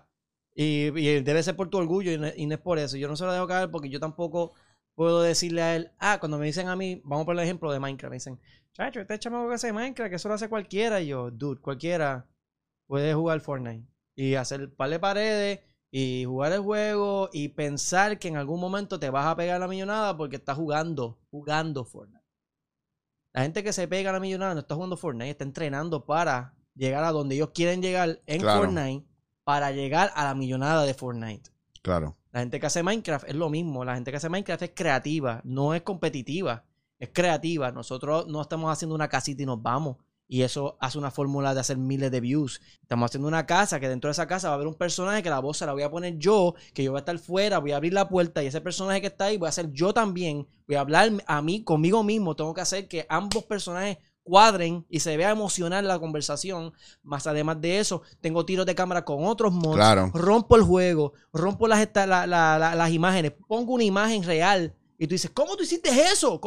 Y, 0.56 0.88
y 0.99 1.22
debe 1.22 1.41
ser 1.41 1.56
por 1.56 1.70
tu 1.70 1.78
orgullo 1.78 2.12
y 2.12 2.18
no, 2.18 2.28
y 2.36 2.45
no 2.45 2.54
es 2.56 2.62
por 2.62 2.78
eso. 2.80 2.97
Yo 2.97 3.08
no 3.08 3.16
se 3.16 3.26
la 3.26 3.34
dejo 3.34 3.47
caer 3.47 3.72
porque 3.72 3.89
yo 3.89 3.99
tampoco 3.99 4.54
puedo 4.95 5.22
decirle 5.22 5.62
a 5.62 5.76
él. 5.76 5.91
Ah, 5.99 6.18
cuando 6.20 6.38
me 6.38 6.45
dicen 6.45 6.68
a 6.68 6.76
mí, 6.76 7.01
vamos 7.04 7.26
por 7.26 7.36
el 7.36 7.41
ejemplo 7.41 7.72
de 7.72 7.80
Minecraft, 7.80 8.12
me 8.12 8.18
dicen, 8.18 8.39
chacho, 8.74 9.01
este 9.01 9.20
chamaco 9.20 9.49
que 9.49 9.56
hace 9.56 9.74
Minecraft, 9.74 10.10
que 10.10 10.16
eso 10.18 10.28
lo 10.30 10.36
hace 10.36 10.49
cualquiera. 10.49 11.01
Y 11.01 11.08
yo, 11.08 11.32
dude, 11.32 11.62
cualquiera 11.62 12.28
puede 12.88 13.14
jugar 13.14 13.41
Fortnite 13.41 13.88
y 14.16 14.36
hacer 14.36 14.74
par 14.76 14.89
de 14.89 14.99
paredes 14.99 15.60
y 15.91 16.26
jugar 16.26 16.51
el 16.54 16.62
juego 16.62 17.30
y 17.32 17.49
pensar 17.49 18.20
que 18.20 18.28
en 18.28 18.38
algún 18.38 18.60
momento 18.60 18.99
te 18.99 19.10
vas 19.10 19.26
a 19.26 19.36
pegar 19.36 19.60
la 19.60 19.68
millonada 19.68 20.16
porque 20.18 20.36
estás 20.38 20.58
jugando, 20.58 21.20
jugando 21.30 21.86
Fortnite. 21.86 22.24
La 23.34 23.41
gente 23.41 23.64
que 23.64 23.74
se 23.74 23.88
pega 23.88 24.12
a 24.12 24.14
la 24.14 24.20
millonada 24.20 24.54
no 24.54 24.60
está 24.60 24.76
jugando 24.76 24.97
Fortnite, 24.97 25.32
está 25.32 25.43
entrenando 25.43 26.06
para 26.06 26.56
llegar 26.76 27.04
a 27.04 27.12
donde 27.12 27.36
ellos 27.36 27.51
quieren 27.54 27.82
llegar 27.82 28.22
en 28.26 28.41
Claro. 28.41 28.62
Fortnite 28.62 29.08
para 29.44 29.72
llegar 29.72 30.12
a 30.16 30.24
la 30.24 30.36
millonada 30.36 30.84
de 30.86 30.94
Fortnite. 30.94 31.52
Claro. 31.82 32.16
La 32.32 32.39
gente 32.39 32.60
que 32.60 32.66
hace 32.66 32.82
Minecraft 32.82 33.28
es 33.28 33.36
lo 33.36 33.50
mismo. 33.50 33.86
La 33.86 33.96
gente 33.96 34.10
que 34.12 34.18
hace 34.18 34.30
Minecraft 34.30 34.64
es 34.64 34.72
creativa, 34.74 35.41
no 35.44 35.74
es 35.74 35.82
competitiva, 35.82 36.64
es 36.98 37.10
creativa. 37.14 37.72
Nosotros 37.72 38.28
no 38.28 38.41
estamos 38.41 38.72
haciendo 38.72 38.96
una 38.96 39.10
casita 39.10 39.44
y 39.44 39.46
nos 39.46 39.62
vamos. 39.62 39.98
Y 40.28 40.41
eso 40.41 40.78
hace 40.80 40.98
una 40.98 41.12
fórmula 41.12 41.54
de 41.54 41.60
hacer 41.60 41.78
miles 41.78 42.10
de 42.10 42.22
views. 42.22 42.62
Estamos 42.82 43.12
haciendo 43.12 43.28
una 43.28 43.46
casa 43.46 43.80
que 43.80 43.89
dentro 43.89 44.08
de 44.08 44.14
esa 44.14 44.26
casa 44.26 44.48
va 44.48 44.54
a 44.54 44.56
haber 44.56 44.68
un 44.68 44.76
personaje 44.76 45.22
que 45.22 45.30
la 45.30 45.39
voz 45.39 45.58
se 45.58 45.66
la 45.66 45.74
voy 45.74 45.84
a 45.84 45.91
poner 45.91 46.18
yo, 46.18 46.56
que 46.74 46.84
yo 46.84 46.91
voy 46.91 46.98
a 46.98 47.02
estar 47.02 47.20
fuera, 47.20 47.60
voy 47.60 47.74
a 47.74 47.76
abrir 47.76 47.94
la 47.94 48.08
puerta 48.08 48.41
y 48.41 48.48
ese 48.48 48.62
personaje 48.62 49.02
que 49.02 49.08
está 49.08 49.26
ahí 49.26 49.38
voy 49.38 49.50
a 49.50 49.52
ser 49.52 49.70
yo 49.72 49.94
también. 49.94 50.48
Voy 50.66 50.78
a 50.78 50.82
hablar 50.82 51.12
a 51.28 51.41
mí, 51.41 51.64
conmigo 51.64 52.04
mismo. 52.04 52.36
Tengo 52.36 52.54
que 52.54 52.62
hacer 52.62 52.88
que 52.88 53.06
ambos 53.10 53.44
personajes 53.44 53.98
cuadren 54.24 54.86
y 54.89 54.99
se 55.01 55.15
vea 55.17 55.30
emocional 55.32 55.88
la 55.88 55.99
conversación. 55.99 56.74
Más 57.03 57.28
además 57.28 57.59
de 57.61 57.80
eso, 57.80 58.01
tengo 58.21 58.45
tiros 58.45 58.65
de 58.65 58.76
cámara 58.76 59.03
con 59.05 59.26
otros 59.26 59.51
mods. 59.53 59.76
Claro. 59.76 60.11
Rompo 60.13 60.55
el 60.55 60.63
juego, 60.63 61.13
rompo 61.32 61.67
las, 61.67 61.88
la- 61.93 62.26
la- 62.28 62.57
la- 62.57 62.76
las 62.76 62.91
imágenes, 62.91 63.34
pongo 63.47 63.74
una 63.74 63.84
imagen 63.84 64.24
real 64.24 64.74
y 64.97 65.07
tú 65.07 65.13
dices, 65.15 65.32
¿cómo 65.34 65.55
tú 65.55 65.63
hiciste 65.63 65.89
eso? 66.11 66.39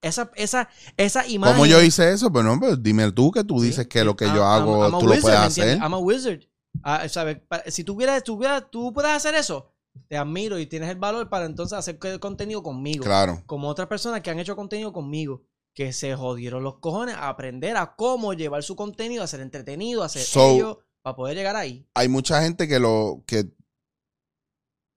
Esa, 0.00 0.30
esa, 0.36 0.68
esa 0.98 1.26
imagen. 1.26 1.56
¿Cómo 1.56 1.66
yo 1.66 1.80
hice 1.82 2.12
eso? 2.12 2.30
Pues 2.30 2.44
no, 2.44 2.60
pues 2.60 2.82
dime 2.82 3.10
tú 3.10 3.30
que 3.32 3.42
tú 3.42 3.58
Sí, 3.60 3.66
dices 3.68 3.86
que 3.88 4.04
lo 4.04 4.14
que 4.14 4.26
I'm- 4.26 4.36
yo 4.36 4.44
hago 4.44 4.82
I'm 4.84 4.98
tú 5.00 5.06
lo 5.06 5.14
puedes 5.20 5.24
¿me 5.24 5.32
hacer. 5.46 5.78
I'm 5.78 5.94
a 5.94 5.98
wizard. 5.98 6.40
Ah, 6.82 7.08
¿sabes? 7.08 7.38
Si 7.68 7.84
tuvieras, 7.84 8.22
tuviera, 8.22 8.60
tú 8.60 8.92
puedes 8.92 9.10
hacer 9.12 9.34
eso, 9.34 9.72
te 10.08 10.16
admiro 10.18 10.58
y 10.58 10.66
tienes 10.66 10.90
el 10.90 10.96
valor 10.96 11.28
para 11.30 11.46
entonces 11.46 11.78
hacer 11.78 11.98
co- 11.98 12.20
contenido 12.20 12.62
conmigo. 12.62 13.02
Claro. 13.04 13.42
Como 13.46 13.68
otras 13.68 13.88
personas 13.88 14.20
que 14.20 14.30
han 14.30 14.38
hecho 14.38 14.54
contenido 14.56 14.92
conmigo, 14.92 15.42
que 15.74 15.92
se 15.92 16.14
jodieron 16.14 16.62
los 16.62 16.78
cojones 16.78 17.16
a 17.16 17.28
aprender 17.28 17.76
a 17.76 17.96
cómo 17.96 18.32
llevar 18.32 18.62
su 18.62 18.76
contenido, 18.76 19.22
a 19.22 19.26
ser 19.26 19.40
entretenido, 19.40 20.02
a 20.02 20.08
ser 20.08 20.22
So- 20.22 20.54
ellos, 20.54 20.78
para 21.02 21.16
poder 21.16 21.36
llegar 21.36 21.56
ahí. 21.56 21.86
Hay 21.94 22.08
mucha 22.08 22.42
gente 22.42 22.66
que 22.68 22.78
lo 22.78 23.22
que 23.26 23.50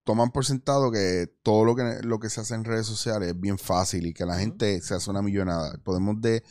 toman 0.03 0.31
por 0.31 0.45
sentado 0.45 0.89
que 0.91 1.27
todo 1.43 1.65
lo 1.65 1.75
que, 1.75 1.99
lo 2.03 2.19
que 2.19 2.29
se 2.29 2.39
hace 2.39 2.55
en 2.55 2.63
redes 2.63 2.85
sociales 2.85 3.29
es 3.29 3.39
bien 3.39 3.57
fácil 3.57 4.05
y 4.05 4.13
que 4.13 4.25
la 4.25 4.39
gente 4.39 4.79
se 4.81 4.93
hace 4.93 5.09
una 5.09 5.21
millonada. 5.21 5.77
Podemos 5.83 6.21
de 6.21 6.43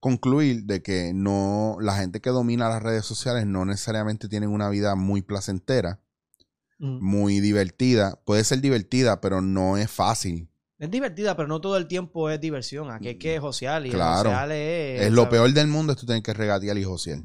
concluir 0.00 0.64
de 0.64 0.82
que 0.82 1.12
no 1.14 1.76
la 1.80 1.96
gente 1.96 2.20
que 2.20 2.30
domina 2.30 2.68
las 2.68 2.82
redes 2.82 3.04
sociales 3.04 3.46
no 3.46 3.64
necesariamente 3.66 4.28
tienen 4.28 4.50
una 4.50 4.68
vida 4.70 4.94
muy 4.94 5.20
placentera, 5.22 6.00
muy 6.78 7.40
divertida. 7.40 8.20
Puede 8.24 8.44
ser 8.44 8.60
divertida, 8.60 9.20
pero 9.20 9.40
no 9.40 9.76
es 9.76 9.90
fácil. 9.90 10.48
Es 10.78 10.90
divertida, 10.90 11.36
pero 11.36 11.48
no 11.48 11.60
todo 11.60 11.76
el 11.76 11.86
tiempo 11.86 12.28
es 12.30 12.40
diversión. 12.40 12.90
Aquí 12.90 13.08
hay 13.08 13.18
que 13.18 13.38
josear 13.38 13.86
y 13.86 13.90
Claro. 13.90 14.30
josear 14.30 14.50
es... 14.52 15.02
es 15.02 15.12
lo 15.12 15.28
peor 15.28 15.52
del 15.52 15.68
mundo 15.68 15.92
es 15.92 15.98
tú 15.98 16.06
tener 16.06 16.22
que 16.22 16.34
regatear 16.34 16.76
y 16.78 16.84
josear. 16.84 17.20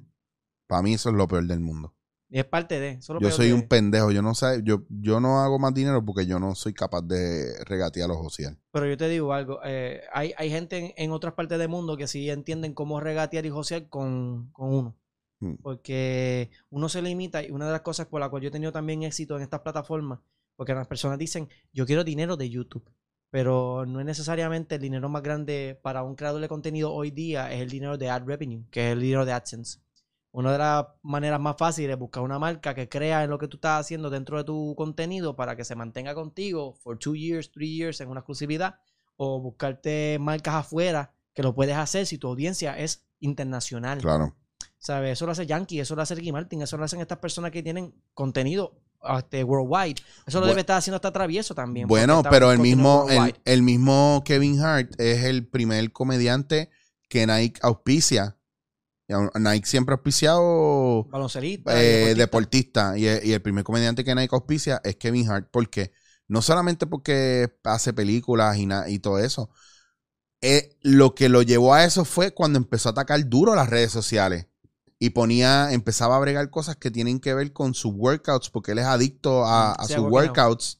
Para 0.68 0.82
mí 0.84 0.94
eso 0.94 1.10
es 1.10 1.16
lo 1.16 1.28
peor 1.28 1.46
del 1.46 1.60
mundo. 1.60 1.96
Y 2.32 2.38
es 2.38 2.46
parte 2.46 2.80
de... 2.80 2.90
eso 2.92 3.00
es 3.00 3.10
lo 3.10 3.16
Yo 3.16 3.20
peor 3.22 3.32
soy 3.34 3.48
de- 3.48 3.54
un 3.56 3.68
pendejo, 3.68 4.12
yo 4.12 4.22
no 4.22 4.36
sé, 4.36 4.62
yo, 4.64 4.84
yo 4.90 5.20
no 5.20 5.40
hago 5.42 5.58
más 5.58 5.74
dinero 5.74 6.06
porque 6.06 6.28
yo 6.28 6.40
no 6.40 6.54
soy 6.54 6.74
capaz 6.74 7.02
de 7.02 7.64
regatear 7.66 8.12
o 8.12 8.18
josear. 8.18 8.56
Pero 8.72 8.86
yo 8.88 8.96
te 8.98 9.10
digo 9.10 9.34
algo, 9.34 9.60
eh, 9.66 10.02
hay, 10.14 10.32
hay 10.38 10.52
gente 10.52 10.78
en, 10.78 10.94
en 10.96 11.12
otras 11.12 11.34
partes 11.34 11.58
del 11.58 11.70
mundo 11.70 11.98
que 11.98 12.06
sí 12.08 12.30
entienden 12.30 12.76
cómo 12.76 13.00
regatear 13.00 13.48
y 13.48 13.50
josear 13.50 13.90
con, 13.90 14.52
con 14.52 14.72
uno. 14.72 14.96
Mm. 15.40 15.56
Porque 15.64 16.52
uno 16.70 16.88
se 16.88 17.02
limita 17.02 17.42
y 17.44 17.50
una 17.50 17.66
de 17.66 17.72
las 17.72 17.82
cosas 17.82 18.06
por 18.06 18.20
la 18.20 18.30
cual 18.30 18.44
yo 18.44 18.50
he 18.50 18.52
tenido 18.52 18.72
también 18.72 19.02
éxito 19.02 19.36
en 19.36 19.42
estas 19.42 19.62
plataformas, 19.62 20.20
porque 20.56 20.76
las 20.76 20.86
personas 20.88 21.18
dicen, 21.18 21.50
yo 21.74 21.88
quiero 21.88 22.04
dinero 22.04 22.38
de 22.38 22.48
YouTube, 22.50 22.88
pero 23.30 23.86
no 23.86 24.00
es 24.00 24.06
necesariamente 24.06 24.76
el 24.76 24.82
dinero 24.82 25.10
más 25.10 25.22
grande 25.22 25.80
para 25.82 26.04
un 26.04 26.16
creador 26.16 26.42
de 26.42 26.48
contenido 26.48 26.94
hoy 26.94 27.12
día, 27.12 27.52
es 27.52 27.62
el 27.62 27.70
dinero 27.70 27.98
de 27.98 28.10
ad 28.10 28.24
revenue, 28.26 28.66
que 28.72 28.88
es 28.88 28.94
el 28.94 29.02
dinero 29.02 29.26
de 29.26 29.34
AdSense. 29.34 29.80
Una 30.32 30.52
de 30.52 30.60
las 30.60 30.86
maneras 31.02 31.40
más 31.40 31.56
fáciles 31.58 31.92
es 31.92 32.00
buscar 32.00 32.22
una 32.22 32.38
marca 32.38 32.76
que 32.76 32.88
crea 32.88 33.24
en 33.24 33.32
lo 33.32 33.40
que 33.40 33.48
tú 33.48 33.58
estás 33.58 33.80
haciendo 33.82 34.10
dentro 34.10 34.38
de 34.38 34.44
tu 34.44 34.76
contenido 34.76 35.36
para 35.36 35.56
que 35.56 35.66
se 35.66 35.76
mantenga 35.76 36.14
contigo 36.14 36.76
for 36.76 36.98
two 37.00 37.16
years, 37.16 37.52
three 37.52 37.76
years 37.76 38.00
en 38.02 38.10
una 38.10 38.20
exclusividad 38.20 38.76
o 39.18 39.40
buscarte 39.42 40.18
marcas 40.20 40.56
afuera 40.56 41.14
que 41.34 41.42
lo 41.42 41.56
puedes 41.56 41.76
hacer 41.76 42.06
si 42.06 42.18
tu 42.18 42.28
audiencia 42.28 42.78
es 42.78 43.08
internacional. 43.20 44.00
Claro. 44.00 44.36
¿Sabes? 44.78 45.14
Eso 45.14 45.26
lo 45.26 45.32
hace 45.32 45.46
Yankee, 45.46 45.80
eso 45.80 45.96
lo 45.96 46.02
hace 46.04 46.16
Ricky 46.16 46.32
Martin, 46.32 46.62
eso 46.62 46.78
lo 46.78 46.84
hacen 46.84 47.02
estas 47.02 47.18
personas 47.18 47.52
que 47.52 47.64
tienen 47.64 47.94
contenido 48.14 48.80
este, 49.18 49.44
worldwide. 49.44 50.02
Eso 50.26 50.40
lo 50.40 50.46
Bu- 50.46 50.50
debe 50.50 50.62
estar 50.62 50.78
haciendo 50.78 50.96
hasta 50.96 51.12
Travieso 51.12 51.56
también. 51.56 51.88
Bueno, 51.88 52.22
pero 52.30 52.52
el 52.52 52.60
mismo, 52.60 53.08
el, 53.46 53.62
mismo 53.64 54.22
Kevin 54.26 54.60
Hart 54.62 55.00
es 55.00 55.24
el 55.24 55.48
primer 55.48 55.92
comediante 55.92 56.70
que 57.10 57.26
Nike 57.28 57.60
auspicia. 57.64 58.36
Nike 59.34 59.66
siempre 59.66 59.94
ha 59.94 59.96
auspiciado 59.98 61.06
baloncelista, 61.06 61.72
eh, 61.82 62.14
deportista. 62.16 62.92
deportista. 62.94 62.98
Y, 62.98 63.08
el- 63.08 63.26
y 63.26 63.34
el 63.34 63.42
primer 63.42 63.64
comediante 63.64 64.04
que 64.04 64.14
Nike 64.14 64.36
auspicia 64.36 64.82
es 64.84 64.98
Kevin 64.98 65.30
Hart. 65.32 65.50
¿Por 65.52 65.70
qué? 65.70 65.92
No 66.28 66.44
solamente 66.44 66.86
porque 66.86 67.52
hace 67.64 67.92
películas 67.94 68.58
y, 68.58 68.68
y 68.88 69.00
todo 69.00 69.18
eso. 69.20 69.50
eh, 70.42 70.78
lo 70.82 71.16
que 71.16 71.28
lo 71.28 71.42
llevó 71.42 71.74
a 71.74 71.84
eso 71.84 72.06
fue 72.06 72.32
cuando 72.34 72.58
empezó 72.60 72.90
a 72.90 72.92
atacar 72.94 73.28
duro 73.28 73.56
las 73.56 73.70
redes 73.70 73.92
sociales. 73.92 74.48
Y 75.00 75.12
ponía, 75.12 75.72
empezaba 75.72 76.18
a 76.18 76.20
bregar 76.20 76.50
cosas 76.50 76.76
que 76.76 76.92
tienen 76.92 77.22
que 77.22 77.34
ver 77.34 77.54
con 77.54 77.74
sus 77.74 77.94
workouts, 77.96 78.50
porque 78.50 78.74
él 78.74 78.80
es 78.80 78.86
adicto 78.86 79.46
a, 79.46 79.72
a 79.72 79.86
Sí, 79.86 79.94
sus 79.94 80.04
workouts. 80.04 80.80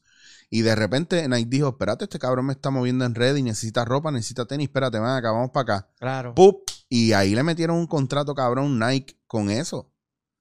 Y 0.50 0.62
de 0.62 0.74
repente 0.74 1.26
Nike 1.28 1.48
dijo, 1.48 1.68
espérate, 1.68 2.04
este 2.04 2.18
cabrón 2.18 2.46
me 2.46 2.52
está 2.52 2.70
moviendo 2.70 3.04
en 3.04 3.14
red 3.14 3.36
y 3.36 3.42
necesita 3.42 3.84
ropa, 3.84 4.10
necesita 4.10 4.46
tenis, 4.46 4.66
espérate, 4.66 4.98
ven 4.98 5.08
acá, 5.08 5.30
vamos 5.30 5.50
para 5.52 5.62
acá. 5.76 5.88
Claro. 5.98 6.34
¡Pup! 6.34 6.68
Y 6.88 7.12
ahí 7.12 7.34
le 7.34 7.44
metieron 7.44 7.76
un 7.76 7.86
contrato 7.86 8.34
cabrón 8.34 8.78
Nike 8.78 9.16
con 9.28 9.48
eso. 9.48 9.92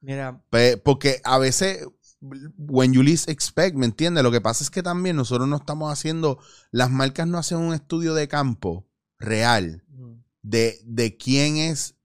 Mira, 0.02 0.42
Porque 0.84 1.22
a 1.24 1.38
veces, 1.38 1.86
when 2.58 2.92
you 2.92 3.04
least 3.04 3.30
expect, 3.30 3.76
¿me 3.76 3.86
entiendes? 3.86 4.24
Lo 4.24 4.32
que 4.32 4.42
pasa 4.42 4.64
es 4.64 4.72
que 4.72 4.82
también 4.82 5.16
nosotros 5.16 5.48
no 5.48 5.58
estamos 5.58 5.94
haciendo, 5.94 6.40
las 6.72 6.90
marcas 6.90 7.28
no 7.28 7.38
hacen 7.38 7.60
un 7.60 7.74
estudio 7.74 8.16
de 8.16 8.28
campo 8.28 8.88
real 9.20 9.84
mm, 9.90 10.14
de, 10.42 10.80
de 10.86 11.18
quién 11.18 11.58
es 11.58 11.96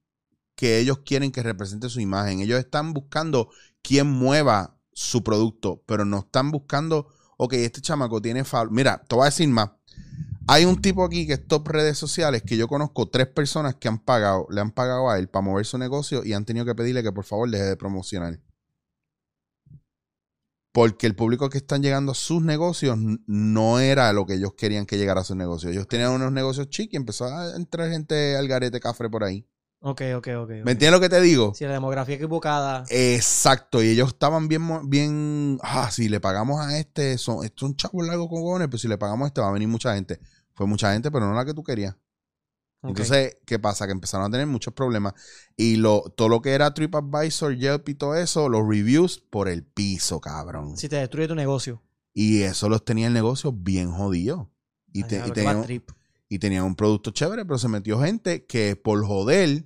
que 0.54 0.78
ellos 0.78 0.98
quieren 1.04 1.32
que 1.32 1.42
represente 1.42 1.88
su 1.88 2.00
imagen. 2.00 2.40
Ellos 2.40 2.58
están 2.58 2.92
buscando 2.92 3.50
quién 3.82 4.10
mueva 4.10 4.78
su 4.92 5.22
producto, 5.24 5.82
pero 5.86 6.04
no 6.04 6.20
están 6.20 6.50
buscando, 6.50 7.08
ok, 7.36 7.54
este 7.54 7.80
chamaco 7.80 8.22
tiene 8.22 8.44
Mira, 8.70 9.02
te 9.06 9.14
voy 9.14 9.22
a 9.22 9.26
decir 9.26 9.48
más. 9.48 9.70
Hay 10.46 10.66
un 10.66 10.80
tipo 10.80 11.04
aquí 11.04 11.26
que 11.26 11.34
es 11.34 11.46
top 11.46 11.68
redes 11.68 11.96
sociales 11.96 12.42
que 12.42 12.56
yo 12.56 12.68
conozco 12.68 13.08
tres 13.08 13.26
personas 13.28 13.76
que 13.76 13.88
han 13.88 13.98
pagado, 13.98 14.46
le 14.50 14.60
han 14.60 14.72
pagado 14.72 15.08
a 15.08 15.18
él 15.18 15.28
para 15.28 15.44
mover 15.44 15.64
su 15.64 15.78
negocio 15.78 16.22
y 16.22 16.34
han 16.34 16.44
tenido 16.44 16.66
que 16.66 16.74
pedirle 16.74 17.02
que 17.02 17.12
por 17.12 17.24
favor 17.24 17.50
deje 17.50 17.64
de 17.64 17.76
promocionar. 17.76 18.38
Porque 20.70 21.06
el 21.06 21.14
público 21.14 21.48
que 21.48 21.58
están 21.58 21.82
llegando 21.82 22.12
a 22.12 22.14
sus 22.14 22.42
negocios 22.42 22.98
no 23.26 23.78
era 23.78 24.12
lo 24.12 24.26
que 24.26 24.34
ellos 24.34 24.54
querían 24.54 24.86
que 24.86 24.98
llegara 24.98 25.22
a 25.22 25.24
sus 25.24 25.36
negocios. 25.36 25.72
Ellos 25.72 25.88
tenían 25.88 26.10
unos 26.10 26.32
negocios 26.32 26.68
chic 26.68 26.92
y 26.92 26.96
empezó 26.96 27.26
a 27.26 27.56
entrar 27.56 27.88
gente 27.90 28.36
al 28.36 28.48
garete 28.48 28.80
cafre 28.80 29.08
por 29.08 29.24
ahí. 29.24 29.46
Ok, 29.84 30.02
ok, 30.16 30.28
ok. 30.42 30.48
¿Me 30.64 30.72
entiendes 30.72 30.92
lo 30.92 31.00
que 31.00 31.08
te 31.08 31.20
digo? 31.20 31.54
Si 31.54 31.64
la 31.64 31.72
demografía 31.72 32.16
equivocada. 32.16 32.84
Exacto, 32.88 33.82
y 33.82 33.88
ellos 33.88 34.08
estaban 34.08 34.48
bien, 34.48 34.88
bien, 34.88 35.58
ah, 35.62 35.90
si 35.90 36.08
le 36.08 36.20
pagamos 36.20 36.60
a 36.60 36.78
este, 36.78 37.18
son, 37.18 37.44
estos 37.44 37.60
son 37.68 37.76
chavos 37.76 38.06
largos 38.06 38.28
con 38.28 38.42
cojones, 38.42 38.68
pero 38.68 38.78
si 38.78 38.88
le 38.88 38.98
pagamos 38.98 39.26
a 39.26 39.28
este 39.28 39.40
va 39.40 39.48
a 39.48 39.52
venir 39.52 39.68
mucha 39.68 39.94
gente. 39.94 40.18
Fue 40.54 40.66
mucha 40.66 40.92
gente, 40.92 41.10
pero 41.10 41.26
no 41.26 41.34
la 41.34 41.44
que 41.44 41.54
tú 41.54 41.62
querías. 41.62 41.96
Entonces, 42.82 43.38
¿qué 43.46 43.58
pasa? 43.58 43.86
Que 43.86 43.92
empezaron 43.92 44.26
a 44.26 44.30
tener 44.30 44.46
muchos 44.46 44.74
problemas. 44.74 45.14
Y 45.56 45.76
lo, 45.76 46.02
todo 46.16 46.28
lo 46.28 46.42
que 46.42 46.50
era 46.52 46.74
TripAdvisor, 46.74 47.56
Yelp 47.56 47.88
y 47.88 47.94
todo 47.94 48.14
eso, 48.14 48.48
los 48.50 48.60
reviews 48.68 49.18
por 49.30 49.48
el 49.48 49.64
piso, 49.64 50.20
cabrón. 50.20 50.76
si 50.76 50.88
te 50.88 50.96
destruye 50.96 51.26
tu 51.26 51.34
negocio. 51.34 51.82
Y 52.12 52.42
eso 52.42 52.68
los 52.68 52.84
tenía 52.84 53.06
el 53.06 53.14
negocio 53.14 53.52
bien 53.52 53.90
jodido. 53.90 54.50
Y, 54.92 55.02
Ay, 55.02 55.08
te- 55.08 55.14
diablo, 55.16 55.32
y 55.32 55.66
tenía, 55.66 55.82
y 56.28 56.38
tenía 56.38 56.62
un 56.62 56.76
producto 56.76 57.10
chévere, 57.10 57.44
pero 57.44 57.58
se 57.58 57.68
metió 57.68 58.00
gente 58.00 58.44
que 58.44 58.76
por 58.76 59.04
joder, 59.04 59.64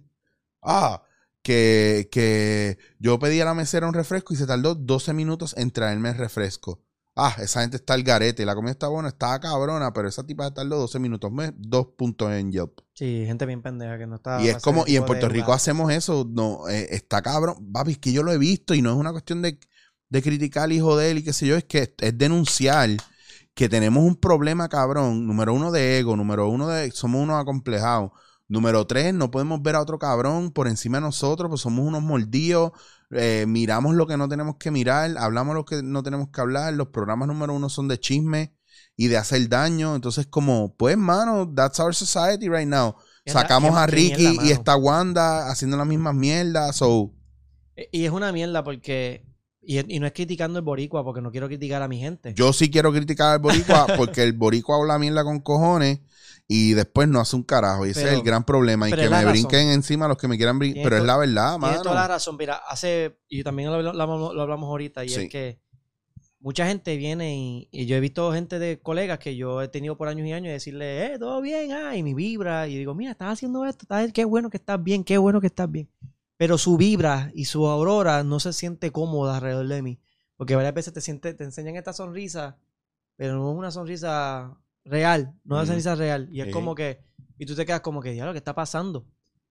ah, 0.69 1.03
que, 1.43 2.09
que 2.13 2.79
yo 2.99 3.19
pedí 3.19 3.41
a 3.41 3.45
la 3.47 3.55
mesera 3.55 3.89
un 3.89 3.95
refresco 3.95 4.35
y 4.35 4.37
se 4.37 4.47
tardó 4.47 4.75
12 4.75 5.15
minutos 5.15 5.55
en 5.57 5.71
traerme 5.71 6.11
el 6.11 6.17
refresco. 6.19 6.83
Ah, 7.17 7.35
esa 7.41 7.63
gente 7.63 7.77
está 7.79 7.95
al 7.95 8.05
garete, 8.05 8.47
la 8.47 8.55
comida 8.55 8.71
está 8.73 8.87
buena, 8.89 9.09
estaba 9.09 9.41
cabrona, 9.41 9.93
pero 9.93 10.09
esa 10.09 10.25
tipa 10.25 10.45
se 10.47 10.53
tardó 10.53 10.79
12 10.79 11.01
minutos, 11.01 11.33
me- 11.33 11.53
dos 11.57 11.89
puntos 11.97 12.31
en 12.33 12.53
Yelp. 12.53 12.79
Sí, 12.95 13.25
gente 13.27 13.47
bien 13.47 13.63
pendeja 13.63 13.99
que 13.99 14.07
no 14.07 14.17
está. 14.17 14.41
y 14.43 14.49
es 14.49 14.59
como, 14.59 14.85
y 14.87 14.97
en 14.97 15.05
Puerto 15.05 15.27
de 15.27 15.33
Rico 15.33 15.53
hacemos 15.53 15.93
eso, 15.93 16.27
no, 16.31 16.69
eh, 16.69 16.89
está 16.91 17.23
cabrón, 17.23 17.73
papi, 17.73 17.93
es 17.93 17.99
que 17.99 18.13
yo 18.13 18.23
lo 18.23 18.33
he 18.33 18.39
visto 18.39 18.75
y 18.75 18.83
no 18.83 18.91
es 18.91 18.97
una 18.97 19.13
cuestión 19.13 19.43
de, 19.43 19.59
de 20.09 20.23
criticar 20.23 20.71
y 20.73 20.81
joder 20.81 21.17
y 21.17 21.25
qué 21.25 21.33
sé 21.33 21.47
yo, 21.47 21.57
es 21.57 21.65
que 21.65 21.79
es, 21.79 21.91
es 21.99 22.19
denunciar 22.19 22.91
que 23.55 23.69
tenemos 23.69 24.05
un 24.05 24.17
problema 24.17 24.69
cabrón, 24.69 25.27
número 25.27 25.55
uno 25.55 25.71
de 25.73 25.99
ego, 25.99 26.17
número 26.17 26.49
uno 26.49 26.69
de, 26.69 26.91
somos 26.93 27.21
unos 27.23 27.41
acomplejados, 27.41 28.13
número 28.49 28.87
tres, 28.87 29.15
no 29.15 29.31
podemos 29.31 29.63
ver 29.63 29.77
a 29.77 29.81
otro 29.83 29.99
cabrón 29.99 30.51
por 30.51 30.69
encima 30.69 30.99
de 30.99 31.03
nosotros, 31.03 31.49
pues 31.49 31.61
somos 31.61 31.87
unos 31.87 32.03
mordidos, 32.03 32.73
eh, 33.11 33.45
miramos 33.47 33.95
lo 33.95 34.07
que 34.07 34.17
no 34.17 34.29
tenemos 34.29 34.57
que 34.57 34.71
mirar, 34.71 35.17
hablamos 35.19 35.55
lo 35.55 35.65
que 35.65 35.83
no 35.83 36.03
tenemos 36.03 36.29
que 36.31 36.41
hablar, 36.41 36.75
los 36.75 36.89
programas 36.89 37.29
número 37.29 37.55
uno 37.55 37.69
son 37.69 37.89
de 37.89 38.01
chisme 38.01 38.55
y 38.97 39.07
de 39.09 39.17
hacer 39.17 39.49
daño, 39.49 39.95
entonces 39.95 40.27
como, 40.27 40.75
pues 40.75 40.97
mano, 40.97 41.53
that's 41.55 41.79
our 41.79 41.95
society 41.95 42.49
right 42.49 42.67
now. 42.67 42.97
Sacamos 43.27 43.77
a 43.77 43.87
Ricky 43.87 44.39
y 44.43 44.51
está 44.51 44.77
Wanda 44.77 45.51
haciendo 45.51 45.77
las 45.77 45.87
mismas 45.87 46.15
mierdas. 46.15 46.77
So, 46.77 47.13
Eh, 47.77 47.89
Y 47.93 48.05
es 48.05 48.11
una 48.11 48.33
mierda 48.33 48.65
porque. 48.65 49.25
Y, 49.61 49.95
y 49.95 50.01
no 50.01 50.07
es 50.07 50.13
criticando 50.13 50.59
el 50.59 50.65
boricua 50.65 51.05
porque 51.05 51.21
no 51.21 51.31
quiero 51.31 51.47
criticar 51.47 51.83
a 51.83 51.89
mi 51.89 51.99
gente. 51.99 52.33
yo 52.35 52.55
sí 52.55 52.71
quiero 52.71 52.91
criticar 52.91 53.35
al 53.35 53.39
Boricua 53.39 53.87
porque 53.99 54.23
el 54.23 54.33
Boricua 54.33 54.77
habla 54.77 54.99
mierda 54.99 55.25
con 55.25 55.41
cojones 55.41 56.01
y 56.49 56.73
después 56.73 57.07
no 57.09 57.21
hace 57.21 57.37
un 57.37 57.43
carajo. 57.45 57.87
Y 57.87 57.91
ese 57.91 58.01
Pero- 58.01 58.13
es 58.13 58.19
el 58.19 58.25
gran 58.25 58.43
problema. 58.45 58.89
Y 58.89 58.93
que 58.93 58.97
me 59.03 59.09
razón. 59.09 59.31
brinquen 59.33 59.69
encima 59.69 60.09
los 60.09 60.17
que 60.17 60.27
me 60.29 60.37
quieran 60.37 60.59
brincar. 60.59 60.75
Tienes 60.77 60.87
Pero 60.91 60.97
es 61.03 61.07
la 61.07 61.17
verdad, 61.19 61.51
Tienes 61.59 61.71
mano. 61.71 61.83
toda 61.83 61.95
la 61.95 62.09
razón. 62.09 62.37
Mira, 62.39 62.55
hace. 62.69 63.19
Y 63.29 63.45
también 63.45 63.71
lo 63.71 63.77
hablamos, 63.77 64.35
lo 64.35 64.43
hablamos 64.43 64.67
ahorita. 64.69 65.05
Y 65.05 65.11
Sí. 65.11 65.21
es 65.23 65.29
que 65.31 65.61
mucha 66.41 66.67
gente 66.67 66.97
viene 66.97 67.37
y, 67.37 67.69
y 67.71 67.85
yo 67.87 67.97
he 67.97 68.01
visto 68.01 68.33
gente 68.33 68.59
de 68.59 68.81
colegas 68.81 69.19
que 69.19 69.37
yo 69.37 69.61
he 69.61 69.69
tenido 69.69 69.97
por 69.99 70.09
años 70.09 70.27
y 70.27 70.33
años 70.33 70.49
y 70.49 70.53
decirle, 70.53 71.13
eh, 71.15 71.19
todo 71.19 71.41
bien, 71.43 71.73
ah, 71.73 71.97
y 71.97 72.03
mi 72.03 72.15
vibra. 72.15 72.67
Y 72.67 72.77
digo, 72.79 72.95
mira, 72.95 73.11
estás 73.11 73.35
haciendo 73.35 73.67
esto, 73.67 73.83
estás- 73.83 74.13
qué 74.13 74.25
bueno 74.25 74.49
que 74.49 74.57
estás 74.57 74.83
bien, 74.83 75.05
qué 75.05 75.19
bueno 75.19 75.41
que 75.41 75.49
estás 75.49 75.71
bien. 75.71 75.91
Pero 76.39 76.57
su 76.57 76.77
vibra 76.77 77.31
y 77.35 77.47
su 77.47 77.67
aurora 77.67 78.23
no 78.25 78.39
se 78.41 78.53
siente 78.53 78.91
cómoda 78.93 79.35
alrededor 79.37 79.67
de 79.67 79.83
mí. 79.83 80.01
Porque 80.37 80.55
varias 80.55 80.73
veces 80.73 80.93
te, 80.95 81.01
siente, 81.01 81.35
te 81.35 81.43
enseñan 81.43 81.75
esta 81.75 81.93
sonrisa, 81.93 82.57
pero 83.17 83.35
no 83.35 83.51
es 83.51 83.59
una 83.59 83.73
sonrisa 83.73 84.57
real, 84.89 85.35
una 85.45 85.59
Ujú. 85.59 85.67
sonrisa 85.67 85.95
real. 85.95 86.29
Y 86.31 86.41
es 86.41 86.47
Sí. 86.47 86.53
como 86.53 86.75
que, 86.75 87.01
y 87.39 87.47
tú 87.47 87.55
te 87.55 87.65
quedas 87.67 87.81
como 87.81 88.01
que, 88.01 88.13
diablo, 88.13 88.33
¿qué 88.33 88.39
está 88.39 88.55
pasando? 88.55 89.07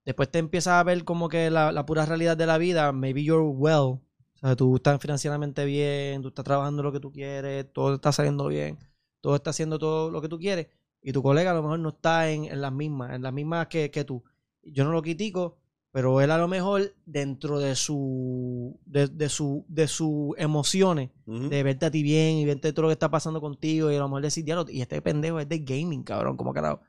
Después 0.05 0.29
te 0.31 0.39
empiezas 0.39 0.73
a 0.75 0.83
ver 0.83 1.03
como 1.03 1.27
que 1.29 1.49
la, 1.49 1.71
la 1.71 1.85
pura 1.85 2.05
realidad 2.05 2.37
de 2.37 2.45
la 2.45 2.57
vida, 2.57 2.91
maybe 2.91 3.23
you're 3.23 3.43
well. 3.45 3.99
O 4.35 4.39
sea, 4.39 4.55
tú 4.55 4.75
estás 4.77 5.01
financieramente 5.01 5.65
bien, 5.65 6.21
tú 6.21 6.29
estás 6.29 6.45
trabajando 6.45 6.83
lo 6.83 6.91
que 6.91 6.99
tú 6.99 7.11
quieres, 7.11 7.65
todo 7.73 7.95
está 7.95 8.11
saliendo 8.11 8.47
bien, 8.47 8.77
todo 9.21 9.35
está 9.35 9.49
haciendo 9.49 9.79
todo 9.79 10.11
lo 10.11 10.21
que 10.21 10.29
tú 10.29 10.37
quieres. 10.37 10.67
Y 11.01 11.11
tu 11.11 11.21
colega 11.23 11.51
a 11.51 11.53
lo 11.53 11.61
mejor 11.63 11.79
no 11.79 11.89
está 11.89 12.29
en, 12.29 12.45
en 12.45 12.61
las 12.61 12.71
mismas, 12.71 13.13
en 13.13 13.21
las 13.23 13.33
mismas 13.33 13.67
que, 13.67 13.91
que 13.91 14.03
tú. 14.03 14.23
Yo 14.63 14.83
no 14.83 14.91
lo 14.91 15.01
critico, 15.01 15.57
pero 15.91 16.21
él 16.21 16.31
a 16.31 16.37
lo 16.37 16.47
mejor 16.47 16.95
dentro 17.05 17.59
de 17.59 17.75
su 17.75 18.79
de, 18.85 19.07
de 19.07 19.29
su 19.29 19.65
de 19.67 19.87
sus 19.87 20.35
emociones 20.37 21.09
de 21.25 21.63
verte 21.63 21.85
a 21.87 21.91
ti 21.91 22.03
bien 22.03 22.37
y 22.37 22.45
verte 22.45 22.73
todo 22.73 22.83
lo 22.83 22.87
que 22.89 22.93
está 22.93 23.09
pasando 23.09 23.41
contigo 23.41 23.91
y 23.91 23.95
a 23.95 23.99
lo 23.99 24.07
mejor 24.07 24.23
decir 24.23 24.43
diablo 24.43 24.65
y 24.69 24.81
este 24.81 25.01
pendejo 25.01 25.39
es 25.39 25.49
de 25.49 25.59
gaming 25.59 26.03
cabrón 26.03 26.37
como 26.37 26.53
carajo 26.53 26.81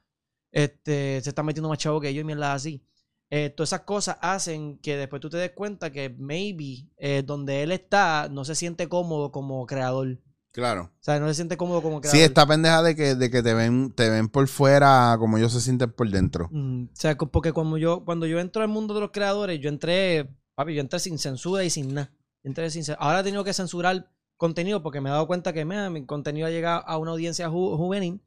este 0.52 1.20
se 1.22 1.28
está 1.28 1.42
metiendo 1.42 1.68
más 1.68 1.78
chavo 1.78 2.00
que 2.00 2.12
yo 2.12 2.20
y 2.20 2.24
mierda 2.24 2.54
así. 2.54 2.82
Eh, 3.30 3.50
todas 3.50 3.70
esas 3.70 3.82
cosas 3.82 4.16
hacen 4.22 4.78
que 4.78 4.96
después 4.96 5.20
tú 5.20 5.28
te 5.28 5.36
des 5.36 5.50
cuenta 5.52 5.92
que 5.92 6.08
maybe 6.08 6.88
eh, 6.96 7.22
donde 7.22 7.62
él 7.62 7.72
está 7.72 8.28
no 8.30 8.44
se 8.44 8.54
siente 8.54 8.88
cómodo 8.88 9.30
como 9.32 9.66
creador 9.66 10.18
Claro. 10.58 10.90
o 10.92 10.98
sea 11.04 11.20
no 11.20 11.28
se 11.28 11.34
siente 11.34 11.56
cómodo 11.56 11.80
como 11.82 12.00
creador 12.00 12.18
Sí, 12.18 12.24
esta 12.24 12.44
pendeja 12.44 12.82
de 12.82 12.96
que, 12.96 13.14
de 13.14 13.30
que 13.30 13.42
te 13.44 13.54
ven, 13.54 13.92
te 13.92 14.10
ven 14.10 14.28
por 14.28 14.48
fuera 14.48 15.14
como 15.18 15.38
ellos 15.38 15.52
se 15.52 15.60
sienten 15.60 15.92
por 15.92 16.10
dentro. 16.10 16.48
Mm, 16.50 16.84
o 16.84 16.88
sea, 16.94 17.16
porque 17.16 17.52
cuando 17.52 17.78
yo, 17.78 18.04
cuando 18.04 18.26
yo 18.26 18.40
entro 18.40 18.62
al 18.62 18.68
mundo 18.68 18.92
de 18.94 19.00
los 19.00 19.10
creadores, 19.12 19.60
yo 19.60 19.68
entré, 19.68 20.28
papi, 20.56 20.74
yo 20.74 20.80
entré 20.80 20.98
sin 20.98 21.16
censura 21.18 21.62
y 21.62 21.70
sin 21.70 21.94
nada. 21.94 22.10
Entré 22.42 22.70
sin 22.70 22.82
Ahora 22.98 23.20
he 23.20 23.22
tenido 23.22 23.44
que 23.44 23.52
censurar 23.52 24.10
contenido 24.36 24.82
porque 24.82 25.00
me 25.00 25.08
he 25.10 25.12
dado 25.12 25.26
cuenta 25.28 25.52
que 25.52 25.64
mira, 25.64 25.90
mi 25.90 26.04
contenido 26.06 26.48
llega 26.48 26.76
a 26.76 26.98
una 26.98 27.12
audiencia 27.12 27.48
ju- 27.48 27.76
juvenil 27.76 28.20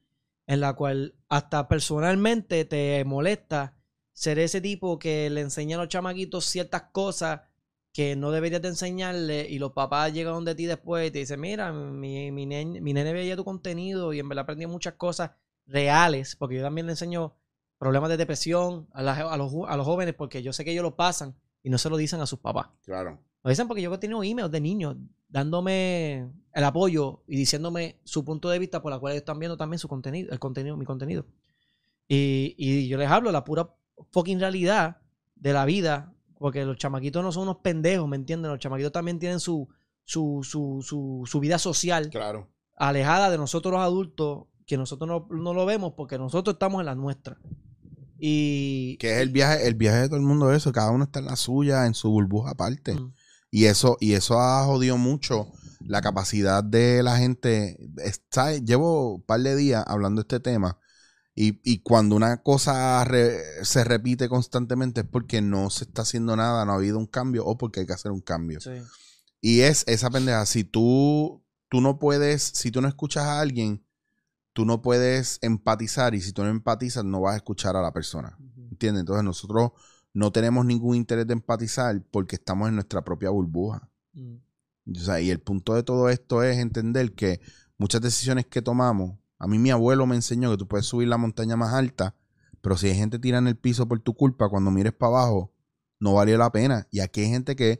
en 0.47 0.59
la 0.61 0.73
cual 0.73 1.15
hasta 1.29 1.67
personalmente 1.67 2.65
te 2.65 3.03
molesta 3.05 3.75
ser 4.13 4.39
ese 4.39 4.59
tipo 4.61 4.99
que 4.99 5.29
le 5.29 5.41
enseña 5.41 5.77
a 5.77 5.79
los 5.79 5.87
chamaquitos 5.89 6.45
ciertas 6.45 6.83
cosas 6.91 7.41
que 7.93 8.15
no 8.15 8.31
deberías 8.31 8.61
de 8.61 8.69
enseñarle 8.69 9.47
y 9.49 9.59
los 9.59 9.73
papás 9.73 10.13
llegan 10.13 10.33
donde 10.33 10.55
ti 10.55 10.65
después 10.65 11.07
y 11.07 11.11
te 11.11 11.19
dicen, 11.19 11.39
mira, 11.41 11.71
mi, 11.73 12.31
mi, 12.31 12.45
nen- 12.45 12.81
mi 12.81 12.93
nene 12.93 13.11
veía 13.13 13.35
tu 13.35 13.43
contenido 13.43 14.13
y 14.13 14.19
en 14.19 14.29
verdad 14.29 14.43
aprendí 14.43 14.65
muchas 14.65 14.93
cosas 14.93 15.31
reales, 15.65 16.35
porque 16.37 16.55
yo 16.55 16.61
también 16.63 16.87
le 16.87 16.93
enseño 16.93 17.35
problemas 17.77 18.09
de 18.09 18.17
depresión 18.17 18.87
a, 18.93 19.01
la- 19.01 19.13
a 19.31 19.37
los, 19.37 19.51
a 19.67 19.75
los 19.75 19.85
jóvenes 19.85 20.13
porque 20.15 20.41
yo 20.41 20.53
sé 20.53 20.63
que 20.63 20.71
ellos 20.71 20.83
lo 20.83 20.95
pasan 20.95 21.35
y 21.63 21.69
no 21.69 21.77
se 21.77 21.89
lo 21.89 21.97
dicen 21.97 22.21
a 22.21 22.25
sus 22.25 22.39
papás. 22.39 22.67
Claro. 22.85 23.19
Lo 23.43 23.49
dicen 23.49 23.67
porque 23.67 23.81
yo 23.81 23.93
he 23.93 23.97
tenido 23.97 24.23
emails 24.23 24.51
de 24.51 24.61
niños 24.61 24.95
dándome 25.27 26.29
el 26.53 26.63
apoyo 26.63 27.23
y 27.27 27.35
diciéndome 27.35 27.99
su 28.03 28.23
punto 28.23 28.49
de 28.49 28.59
vista 28.59 28.81
por 28.81 28.91
la 28.91 28.99
cual 28.99 29.13
ellos 29.13 29.21
están 29.21 29.39
viendo 29.39 29.57
también 29.57 29.79
su 29.79 29.87
contenido, 29.87 30.31
el 30.31 30.39
contenido, 30.39 30.77
mi 30.77 30.85
contenido. 30.85 31.25
Y, 32.07 32.55
y 32.57 32.87
yo 32.87 32.97
les 32.97 33.09
hablo 33.09 33.31
la 33.31 33.43
pura 33.43 33.73
fucking 34.11 34.39
realidad 34.39 34.97
de 35.35 35.53
la 35.53 35.65
vida, 35.65 36.13
porque 36.41 36.65
los 36.65 36.75
chamaquitos 36.75 37.23
no 37.23 37.31
son 37.31 37.43
unos 37.43 37.57
pendejos, 37.57 38.09
¿me 38.09 38.15
entienden? 38.15 38.49
Los 38.49 38.59
chamaquitos 38.59 38.91
también 38.91 39.19
tienen 39.19 39.39
su, 39.39 39.69
su, 40.03 40.41
su, 40.43 40.81
su, 40.81 41.21
su 41.27 41.39
vida 41.39 41.59
social 41.59 42.09
Claro. 42.09 42.49
alejada 42.75 43.29
de 43.29 43.37
nosotros 43.37 43.71
los 43.71 43.81
adultos, 43.81 44.45
que 44.65 44.75
nosotros 44.75 45.07
no, 45.07 45.27
no 45.29 45.53
lo 45.53 45.67
vemos 45.67 45.93
porque 45.95 46.17
nosotros 46.17 46.55
estamos 46.55 46.79
en 46.79 46.87
la 46.87 46.95
nuestra. 46.95 47.37
Y 48.17 48.97
Que 48.97 49.17
es 49.17 49.21
el 49.21 49.29
viaje, 49.29 49.67
el 49.67 49.75
viaje 49.75 49.99
de 49.99 50.07
todo 50.07 50.17
el 50.17 50.25
mundo 50.25 50.51
eso. 50.51 50.71
Cada 50.71 50.89
uno 50.89 51.03
está 51.03 51.19
en 51.19 51.25
la 51.25 51.35
suya, 51.35 51.85
en 51.85 51.93
su 51.93 52.09
burbuja 52.09 52.51
aparte. 52.51 52.95
Mm. 52.95 53.13
Y 53.51 53.65
eso, 53.65 53.97
y 53.99 54.13
eso 54.13 54.39
ha 54.39 54.65
jodido 54.65 54.97
mucho 54.97 55.47
la 55.85 56.01
capacidad 56.01 56.63
de 56.63 57.03
la 57.03 57.17
gente. 57.17 57.77
Está, 57.97 58.57
llevo 58.57 59.15
un 59.15 59.21
par 59.21 59.41
de 59.41 59.55
días 59.55 59.83
hablando 59.85 60.21
de 60.21 60.23
este 60.23 60.39
tema. 60.39 60.79
Y, 61.43 61.59
y 61.63 61.79
cuando 61.79 62.15
una 62.15 62.43
cosa 62.43 63.03
re- 63.03 63.65
se 63.65 63.83
repite 63.83 64.29
constantemente 64.29 65.01
es 65.01 65.07
porque 65.07 65.41
no 65.41 65.71
se 65.71 65.85
está 65.85 66.03
haciendo 66.03 66.35
nada, 66.35 66.65
no 66.65 66.73
ha 66.73 66.75
habido 66.75 66.99
un 66.99 67.07
cambio 67.07 67.43
o 67.47 67.57
porque 67.57 67.79
hay 67.79 67.87
que 67.87 67.93
hacer 67.93 68.11
un 68.11 68.21
cambio. 68.21 68.59
Sí. 68.59 68.69
Y 69.41 69.61
es 69.61 69.83
esa 69.87 70.11
pendeja. 70.11 70.45
Si 70.45 70.63
tú, 70.63 71.43
tú 71.67 71.81
no 71.81 71.97
puedes, 71.97 72.43
si 72.43 72.69
tú 72.69 72.79
no 72.79 72.87
escuchas 72.87 73.23
a 73.23 73.39
alguien, 73.39 73.83
tú 74.53 74.65
no 74.65 74.83
puedes 74.83 75.39
empatizar. 75.41 76.13
Y 76.13 76.21
si 76.21 76.31
tú 76.31 76.43
no 76.43 76.49
empatizas, 76.49 77.03
no 77.05 77.21
vas 77.21 77.33
a 77.33 77.37
escuchar 77.37 77.75
a 77.75 77.81
la 77.81 77.91
persona. 77.91 78.37
¿Entiendes? 78.69 78.99
Entonces 78.99 79.23
nosotros 79.23 79.71
no 80.13 80.31
tenemos 80.31 80.63
ningún 80.63 80.95
interés 80.95 81.25
de 81.25 81.33
empatizar 81.33 82.03
porque 82.11 82.35
estamos 82.35 82.69
en 82.69 82.75
nuestra 82.75 83.03
propia 83.03 83.31
burbuja. 83.31 83.89
Mm. 84.13 84.35
O 84.95 84.99
sea, 84.99 85.19
y 85.19 85.31
el 85.31 85.39
punto 85.39 85.73
de 85.73 85.81
todo 85.81 86.07
esto 86.09 86.43
es 86.43 86.59
entender 86.59 87.15
que 87.15 87.41
muchas 87.79 88.01
decisiones 88.01 88.45
que 88.45 88.61
tomamos, 88.61 89.17
a 89.41 89.47
mí 89.47 89.57
mi 89.57 89.71
abuelo 89.71 90.05
me 90.05 90.15
enseñó 90.15 90.51
que 90.51 90.57
tú 90.57 90.67
puedes 90.67 90.85
subir 90.85 91.07
la 91.07 91.17
montaña 91.17 91.55
más 91.55 91.73
alta, 91.73 92.15
pero 92.61 92.77
si 92.77 92.87
hay 92.87 92.95
gente 92.95 93.17
tira 93.17 93.39
en 93.39 93.47
el 93.47 93.55
piso 93.55 93.87
por 93.87 93.99
tu 93.99 94.13
culpa, 94.13 94.49
cuando 94.49 94.69
mires 94.69 94.93
para 94.93 95.17
abajo, 95.17 95.51
no 95.99 96.13
valió 96.13 96.37
la 96.37 96.51
pena. 96.51 96.87
Y 96.91 96.99
aquí 96.99 97.21
hay 97.21 97.29
gente 97.29 97.55
que 97.55 97.79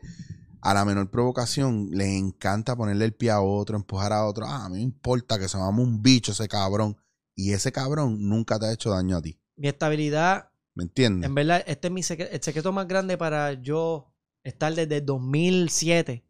a 0.62 0.74
la 0.74 0.86
menor 0.86 1.12
provocación 1.12 1.91
le 1.91 2.18
encanta 2.18 2.76
ponerle 2.76 3.05
el 3.05 3.14
pie 3.14 3.30
a 3.30 3.41
otro, 3.41 3.78
empujar 3.78 4.12
a 4.12 4.26
otro. 4.26 4.47
Ah, 4.47 4.66
a 4.66 4.70
mí 4.70 4.78
me 4.78 4.82
importa 4.82 5.38
que 5.38 5.47
se 5.47 5.59
llame 5.59 5.84
un 5.84 6.01
bicho 6.01 6.32
ese 6.32 6.47
cabrón. 6.47 6.97
Y 7.36 7.53
ese 7.53 7.72
cabrón 7.72 8.28
nunca 8.28 8.57
te 8.57 8.66
ha 8.66 8.74
hecho 8.74 8.89
daño 8.89 9.18
a 9.18 9.22
ti. 9.22 9.39
Mi 9.55 9.68
estabilidad 9.68 10.51
¿Me 10.74 10.84
entiendes? 10.84 11.28
En 11.28 11.36
verdad, 11.36 11.64
este 11.68 11.88
es 11.88 11.93
mi 11.93 12.03
secreto, 12.03 12.34
el 12.34 12.41
secreto 12.41 12.72
más 12.72 12.88
grande 12.88 13.18
para 13.18 13.53
yo 13.53 14.14
estar 14.43 14.74
desde 14.74 15.01
2007, 15.01 16.24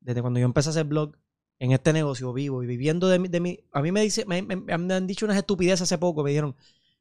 desde 0.00 0.20
cuando 0.20 0.40
yo 0.40 0.46
empecé 0.46 0.68
a 0.68 0.70
hacer 0.70 0.84
blog, 0.84 1.16
en 1.60 1.72
este 1.72 1.92
negocio 1.92 2.32
vivo 2.32 2.62
y 2.62 2.66
viviendo 2.66 3.08
de 3.08 3.18
mi... 3.18 3.28
De 3.28 3.40
mi 3.40 3.58
a 3.72 3.82
mí 3.82 3.92
me, 3.92 4.02
dice, 4.02 4.24
me, 4.26 4.38
han 4.72 5.06
dicho 5.06 5.24
unas 5.26 5.36
estupideces 5.36 5.82
hace 5.82 5.98
poco, 5.98 6.22
me 6.22 6.30
dijeron, 6.30 6.54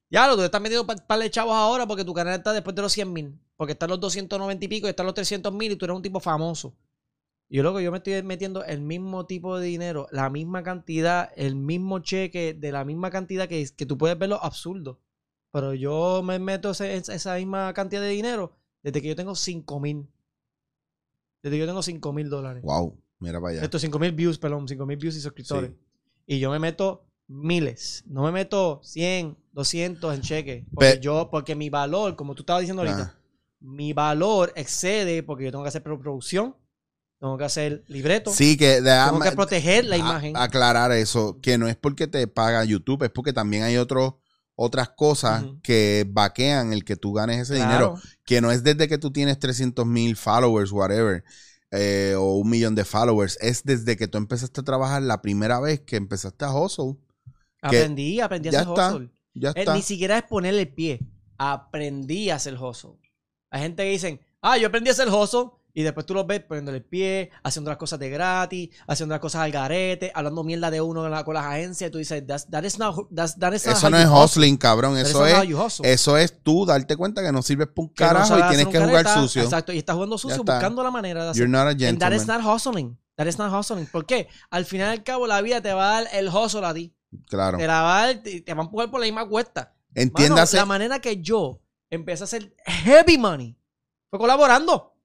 ya, 0.10 0.28
lo 0.28 0.36
tú 0.36 0.42
estás 0.44 0.62
metiendo 0.62 0.82
un 0.90 1.00
par 1.08 1.20
de 1.20 1.30
chavos 1.30 1.54
ahora 1.56 1.86
porque 1.86 2.06
tu 2.06 2.14
canal 2.14 2.36
está 2.36 2.54
después 2.54 2.76
de 2.76 2.82
los 2.82 2.94
100 2.94 3.12
mil, 3.12 3.40
porque 3.56 3.74
están 3.74 3.90
los 3.90 4.00
290 4.00 4.66
y 4.66 4.68
pico 4.68 4.88
y 4.88 4.90
están 4.92 5.06
los 5.06 5.16
300 5.16 5.54
mil 5.54 5.72
y 5.72 5.76
tú 5.76 5.86
eres 5.86 5.96
un 5.98 6.02
tipo 6.02 6.20
famoso. 6.20 6.74
Y 7.50 7.58
yo 7.58 7.64
loco, 7.64 7.80
yo 7.80 7.92
me 7.92 7.98
estoy 8.00 8.22
metiendo 8.24 8.64
el 8.66 8.82
mismo 8.82 9.26
tipo 9.26 9.58
de 9.58 9.68
dinero, 9.68 10.08
la 10.12 10.30
misma 10.30 10.64
cantidad, 10.64 11.30
el 11.36 11.56
mismo 11.56 12.00
cheque, 12.00 12.54
de 12.54 12.72
la 12.72 12.84
misma 12.84 13.10
cantidad 13.10 13.48
que, 13.48 13.66
que 13.76 13.86
tú 13.86 13.98
puedes 13.98 14.18
verlo 14.20 14.44
absurdo. 14.44 15.00
Pero 15.52 15.74
yo 15.74 16.22
me 16.24 16.40
meto 16.40 16.72
ese- 16.72 16.96
esa 16.98 17.36
misma 17.36 17.74
cantidad 17.74 18.02
de 18.02 18.10
dinero 18.10 18.54
desde 18.84 19.02
que 19.02 19.08
yo 19.10 19.16
tengo 19.16 19.34
5 19.36 19.80
mil. 19.80 20.08
Desde 21.42 21.56
que 21.56 21.60
yo 21.62 21.68
tengo 21.68 21.82
5 21.84 22.12
mil 22.14 22.30
dólares. 22.30 22.64
Wow, 22.64 22.98
mira 23.20 23.40
para 23.40 23.54
allá. 23.54 23.64
Esto 23.64 23.80
5 23.80 23.98
mil 24.00 24.12
views, 24.12 24.38
perdón, 24.38 24.68
5 24.68 24.86
mil 24.86 24.98
views 24.98 25.16
y 25.16 25.22
suscriptores. 25.22 25.72
Sí. 25.72 25.78
Y 26.28 26.40
yo 26.40 26.52
me 26.52 26.60
meto 26.60 27.06
miles. 27.28 28.04
No 28.08 28.24
me 28.24 28.32
meto 28.32 28.80
100, 28.84 29.38
200 29.54 30.16
en 30.16 30.22
cheque. 30.22 30.66
Porque 30.74 30.94
Pe- 30.94 31.00
yo, 31.00 31.30
porque 31.32 31.56
mi 31.56 31.70
valor, 31.70 32.16
como 32.16 32.36
tú 32.36 32.42
estabas 32.44 32.62
diciendo 32.62 32.82
ahorita, 32.84 33.14
Ah. 33.16 33.20
mi 33.60 33.94
valor 33.94 34.52
excede 34.56 35.24
porque 35.24 35.46
yo 35.46 35.52
tengo 35.52 35.64
que 35.64 35.70
hacer 35.70 35.84
producción, 35.84 36.56
tengo 37.20 37.38
que 37.38 37.44
hacer 37.46 37.84
libreto, 37.88 38.32
Sí, 38.32 38.56
que 38.58 38.82
tengo 38.82 39.20
que 39.20 39.32
proteger 39.32 39.86
la 39.86 39.98
imagen. 39.98 40.38
aclarar 40.38 40.92
eso, 40.92 41.40
que 41.42 41.58
no 41.58 41.68
es 41.68 41.76
porque 41.76 42.08
te 42.08 42.28
paga 42.28 42.64
YouTube, 42.64 43.04
es 43.04 43.10
porque 43.10 43.34
también 43.34 43.64
hay 43.64 43.78
otros 43.78 44.14
otras 44.60 44.90
cosas 44.90 45.44
Ujú. 45.44 45.60
que 45.62 46.04
vaquean 46.10 46.74
el 46.74 46.84
que 46.84 46.96
tú 46.96 47.14
ganes 47.14 47.38
ese 47.42 47.56
Claro. 47.58 47.70
dinero, 47.96 48.02
que 48.26 48.42
no 48.42 48.52
es 48.52 48.64
desde 48.64 48.88
que 48.88 48.98
tú 48.98 49.12
tienes 49.12 49.38
300 49.38 49.86
mil 49.86 50.16
followers, 50.16 50.72
whatever, 50.72 51.24
eh, 51.72 52.16
o 52.18 52.36
un 52.38 52.50
millón 52.50 52.76
de 52.76 52.86
followers, 52.86 53.38
es 53.42 53.64
desde 53.64 53.98
que 53.98 54.08
tú 54.08 54.18
empezaste 54.18 54.62
a 54.62 54.64
trabajar 54.64 55.02
la 55.02 55.22
primera 55.22 55.60
vez 55.60 55.82
que 55.82 55.96
empezaste 55.98 56.46
a 56.46 56.54
hustle. 56.54 56.96
Aprendí, 57.62 58.20
aprendí 58.20 58.50
a 58.50 58.52
hacer 58.52 58.68
está, 58.70 58.88
hustle. 58.94 59.10
Ya 59.34 59.50
Eh, 59.50 59.54
está. 59.58 59.76
ni 59.76 59.82
siquiera 59.82 60.18
es 60.18 60.24
ponerle 60.24 60.62
el 60.62 60.74
pie. 60.74 61.00
Aprendí 61.38 62.30
a 62.30 62.36
hacer 62.36 62.56
hustle. 62.56 62.92
Hay 63.52 63.62
gente 63.62 63.84
que 63.84 63.90
dicen, 63.92 64.22
ah, 64.42 64.58
yo 64.58 64.68
aprendí 64.68 64.90
a 64.90 64.94
hacer 64.94 65.08
hustle. 65.10 65.50
Y 65.78 65.84
después 65.84 66.08
tú 66.08 66.16
los 66.16 66.26
ves 66.26 66.40
poniéndole 66.40 66.80
el 66.80 66.84
pie, 66.84 67.30
haciendo 67.44 67.70
las 67.70 67.78
cosas 67.78 68.00
de 68.00 68.10
gratis, 68.10 68.70
haciendo 68.88 69.14
las 69.14 69.20
cosas 69.20 69.42
al 69.44 69.52
garete, 69.52 70.12
hablando 70.16 70.44
mierda 70.44 70.72
de 70.72 70.82
uno 70.82 71.02
con, 71.04 71.12
la- 71.12 71.24
con 71.24 71.36
las 71.36 71.46
agencias. 71.46 71.90
Y 71.90 71.92
tú 71.92 72.00
dices, 72.00 72.24
"That's- 72.26 72.50
that 72.50 72.64
is 72.64 72.80
not, 72.80 72.96
that's- 73.12 73.38
that 73.38 73.54
is 73.54 73.64
not 73.64 73.76
Eso 73.78 73.90
no 73.92 73.98
es 74.00 74.06
hustle. 74.08 74.24
hustling, 74.24 74.58
cabrón. 74.58 74.98
Eso 74.98 75.24
es, 75.24 75.44
you 75.48 75.56
hustle". 75.64 75.88
eso 75.92 76.18
es 76.18 76.42
tú 76.42 76.66
darte 76.66 76.96
cuenta 76.96 77.22
que 77.22 77.32
no 77.32 77.44
sirves 77.44 77.68
para 77.68 77.82
un 77.84 77.88
no 77.90 77.94
carajo 77.94 78.40
y 78.40 78.42
tienes 78.50 78.68
que 78.70 78.80
jugar 78.80 79.04
careta. 79.04 79.22
sucio. 79.22 79.44
Exacto, 79.44 79.72
y 79.72 79.78
estás 79.78 79.94
jugando 79.94 80.18
sucio 80.18 80.38
está. 80.38 80.54
buscando 80.56 80.82
la 80.84 80.90
manera 80.90 81.24
de 81.26 81.30
hacer. 81.30 81.42
You're 81.42 81.52
not 81.52 81.68
a 81.68 81.70
And 81.70 81.80
that 82.00 82.10
gentleman. 82.10 82.14
is 82.18 82.26
not 82.28 82.42
hustling. 82.44 82.98
That 83.16 83.28
is 83.28 83.38
not 83.38 83.54
hustling. 83.54 83.86
¿Por 83.86 84.08
qué? 84.08 84.28
Al 84.50 84.66
final 84.66 84.88
y 84.90 84.98
al 84.98 85.04
cabo 85.04 85.28
la 85.28 85.42
vida 85.42 85.62
te 85.62 85.74
va 85.74 85.98
a 85.98 86.02
dar 86.02 86.10
el 86.14 86.28
hustle 86.30 86.66
a 86.66 86.74
ti. 86.74 86.92
Claro. 87.28 87.60
Te 87.60 87.68
la 87.68 87.84
va 87.84 88.02
a 88.02 88.08
dar, 88.08 88.16
te, 88.24 88.42
te 88.42 88.54
va 88.56 88.62
a 88.64 88.66
empujar 88.66 88.90
por 88.90 89.00
la 89.00 89.06
misma 89.06 89.30
cuesta. 89.30 89.62
Mano, 89.62 89.78
Entiéndase. 89.94 90.58
la 90.58 90.66
manera 90.66 91.00
que 91.00 91.22
yo 91.22 91.62
empecé 91.92 92.24
a 92.24 92.26
hacer 92.26 92.56
heavy 92.66 93.20
money 93.20 93.56
fue 94.10 94.18
colaborando. 94.18 94.96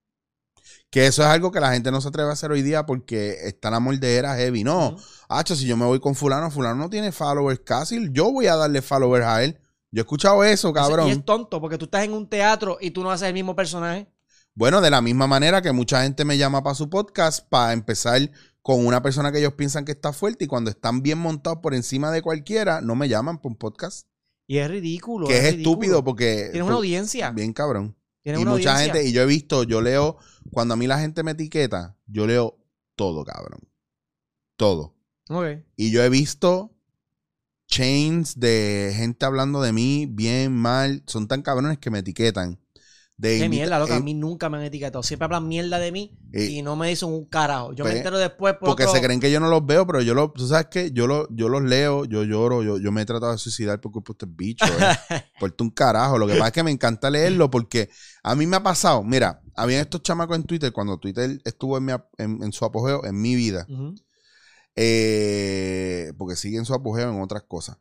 Que 0.93 1.07
eso 1.07 1.23
es 1.23 1.29
algo 1.29 1.51
que 1.51 1.59
la 1.59 1.73
gente 1.73 1.91
no 1.91 2.03
se 2.03 2.09
atreve 2.09 2.29
a 2.29 2.35
hacer 2.35 2.51
hoy 2.51 2.61
día 2.61 2.85
porque 2.85 3.39
está 3.45 3.71
la 3.71 3.81
mordedera 3.81 4.37
heavy. 4.37 4.63
No, 4.63 4.91
Ujú. 4.91 5.03
hacho, 5.31 5.57
si 5.57 5.67
yo 5.67 5.75
me 5.75 5.87
voy 5.87 6.01
con 6.01 6.15
fulano, 6.15 6.51
fulano 6.51 6.75
no 6.75 6.91
tiene 6.91 7.13
followers 7.13 7.61
casi, 7.65 8.11
yo 8.13 8.31
voy 8.31 8.47
a 8.47 8.57
darle 8.57 8.83
followers 8.83 9.25
a 9.25 9.43
él. 9.43 9.59
Yo 9.91 10.01
he 10.01 10.03
escuchado 10.03 10.45
eso, 10.45 10.71
cabrón. 10.71 11.09
Y 11.09 11.13
es 11.13 11.25
tonto 11.25 11.63
porque 11.63 11.79
tú 11.79 11.87
estás 11.87 12.05
en 12.05 12.13
un 12.13 12.29
teatro 12.29 12.77
y 12.79 12.91
tú 12.91 13.03
no 13.03 13.11
haces 13.11 13.29
el 13.29 13.33
mismo 13.33 13.57
personaje. 13.57 14.07
Bueno, 14.55 14.83
de 14.83 14.91
la 14.91 15.01
misma 15.01 15.27
manera 15.27 15.63
que 15.63 15.73
mucha 15.73 16.03
gente 16.03 16.27
me 16.27 16.37
llama 16.37 16.63
para 16.63 16.75
su 16.75 16.91
podcast 16.91 17.49
para 17.49 17.73
empezar 17.73 18.31
con 18.61 18.85
una 18.87 19.01
persona 19.03 19.33
que 19.33 19.39
ellos 19.39 19.55
piensan 19.55 19.87
que 19.87 19.93
está 19.93 20.13
fuerte 20.13 20.45
y 20.45 20.47
cuando 20.47 20.71
están 20.71 21.01
bien 21.03 21.19
montados 21.19 21.61
por 21.63 21.73
encima 21.73 22.11
de 22.11 22.21
cualquiera, 22.21 22.83
no 22.83 22.97
me 22.97 23.09
llaman 23.09 23.39
para 23.39 23.49
un 23.49 23.57
podcast. 23.57 24.07
Y 24.47 24.59
es 24.59 24.71
ridículo. 24.71 25.27
que 25.27 25.39
es, 25.39 25.45
ridículo. 25.55 25.71
estúpido 25.71 26.05
porque... 26.05 26.51
Tienes 26.53 26.67
una 26.69 26.77
audiencia. 26.77 27.31
Bien 27.31 27.55
cabrón. 27.55 27.97
Tienes 28.23 28.41
y 28.41 28.43
una 28.43 28.53
mucha 28.53 28.73
audiencia. 28.73 28.95
gente, 28.95 29.09
y 29.09 29.13
yo 29.13 29.23
he 29.23 29.27
visto, 29.27 29.65
yo 29.65 29.81
leo, 29.81 30.17
cuando 30.53 30.75
a 30.75 30.77
mí 30.77 30.87
la 30.87 30.99
gente 31.01 31.23
me 31.23 31.33
etiqueta, 31.33 31.97
yo 32.07 32.27
leo 32.27 32.59
todo, 32.97 33.25
cabrón. 33.25 33.61
Todo. 34.57 34.95
Ok. 35.29 35.47
Y 35.77 35.91
yo 35.91 36.03
he 36.03 36.09
visto 36.09 36.73
chains 37.67 38.39
de 38.39 38.93
gente 38.95 39.25
hablando 39.25 39.63
de 39.63 39.73
mí 39.73 40.07
bien, 40.11 40.53
mal. 40.55 41.03
Son 41.07 41.27
tan 41.27 41.43
cabrones 41.43 41.79
que 41.79 41.91
me 41.91 42.01
etiquetan. 42.01 42.59
De 43.17 43.39
Qué 43.39 43.49
mierda, 43.49 43.79
loca. 43.79 43.95
eh, 43.95 43.99
A 43.99 44.01
mí 44.01 44.15
nunca 44.15 44.49
me 44.49 44.57
han 44.57 44.65
etiquetado. 44.65 45.03
Siempre 45.03 45.27
hablan 45.27 45.47
mierda 45.47 45.79
de 45.79 45.93
mí 45.93 46.19
eh, 46.33 46.47
y 46.47 46.63
no 46.63 46.75
me 46.77 46.89
dicen 46.89 47.09
un 47.11 47.27
carajo. 47.27 47.73
Yo 47.73 47.85
me 47.85 47.91
pues, 47.91 47.99
entero 47.99 48.19
después 48.19 48.55
por 48.55 48.71
porque 48.71 48.85
otro- 48.85 48.97
se 48.97 49.03
creen 49.05 49.21
que 49.21 49.31
yo 49.31 49.39
no 49.39 49.49
los 49.49 49.65
veo, 49.65 49.87
pero 49.87 50.01
yo 50.03 50.15
lo, 50.15 50.33
tú 50.33 50.49
sabes 50.49 50.67
que 50.67 50.91
yo, 50.93 51.07
lo, 51.07 51.29
yo 51.31 51.49
los 51.49 51.63
leo, 51.63 52.05
yo 52.05 52.25
lloro, 52.25 52.63
yo, 52.65 52.79
yo 52.79 52.91
me 52.91 53.03
he 53.03 53.05
tratado 53.05 53.31
de 53.33 53.39
suicidar 53.39 53.81
por 53.81 53.93
culpa 53.93 54.13
de 54.13 54.15
estos 54.15 54.35
bichos. 54.37 54.69
Eh. 55.11 55.23
Porte 55.39 55.63
un 55.63 55.71
carajo. 55.71 56.19
Lo 56.19 56.27
que 56.27 56.33
pasa 56.35 56.47
es 56.49 56.53
que 56.53 56.63
me 56.65 56.71
encanta 56.73 57.11
leerlo 57.11 57.49
porque 57.51 57.91
a 58.25 58.35
mí 58.35 58.47
me 58.47 58.57
ha 58.57 58.63
pasado. 58.63 59.05
Mira, 59.05 59.41
habían 59.55 59.81
estos 59.83 60.03
chamacos 60.03 60.37
en 60.37 60.45
Twitter 60.45 60.73
cuando 60.73 60.99
Twitter 60.99 61.41
estuvo 61.45 61.77
en, 61.79 61.85
mi 61.85 61.93
en- 62.19 62.43
en 62.43 62.53
su 62.53 62.65
apogeo 62.65 63.05
en 63.05 63.21
mi 63.21 63.35
vida. 63.35 63.67
Eh, 64.75 66.13
porque 66.17 66.37
siguen 66.37 66.65
su 66.65 66.75
apogeo 66.75 67.11
en 67.11 67.21
otras 67.21 67.43
cosas. 67.43 67.79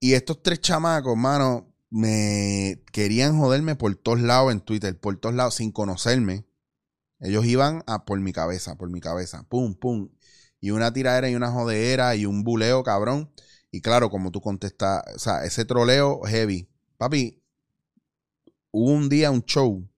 Y 0.00 0.14
estos 0.14 0.42
tres 0.42 0.60
chamacos, 0.60 1.16
mano, 1.16 1.72
me 1.90 2.82
querían 2.92 3.38
joderme 3.38 3.76
por 3.76 3.94
todos 3.96 4.20
lados 4.20 4.52
en 4.52 4.60
Twitter, 4.60 4.98
por 4.98 5.16
todos 5.18 5.34
lados, 5.34 5.54
sin 5.54 5.70
conocerme. 5.72 6.46
Ellos 7.20 7.44
iban 7.46 7.82
a 7.86 8.04
por 8.04 8.18
mi 8.20 8.32
cabeza, 8.32 8.76
por 8.76 8.90
mi 8.90 9.00
cabeza, 9.00 9.44
pum, 9.48 9.74
pum. 9.74 10.10
Y 10.60 10.70
una 10.72 10.92
tiradera 10.92 11.30
y 11.30 11.34
una 11.36 11.50
jodera 11.52 12.16
y 12.16 12.26
un 12.26 12.42
buleo, 12.42 12.82
cabrón. 12.82 13.32
Y 13.70 13.80
claro, 13.80 14.10
como 14.10 14.30
tú 14.30 14.40
contestas, 14.40 15.02
o 15.14 15.18
sea, 15.18 15.44
ese 15.44 15.64
troleo 15.64 16.20
heavy. 16.22 16.68
Papi, 16.98 17.42
hubo 18.72 18.90
un 18.90 19.08
día 19.08 19.30
un 19.30 19.42
show 19.44 19.88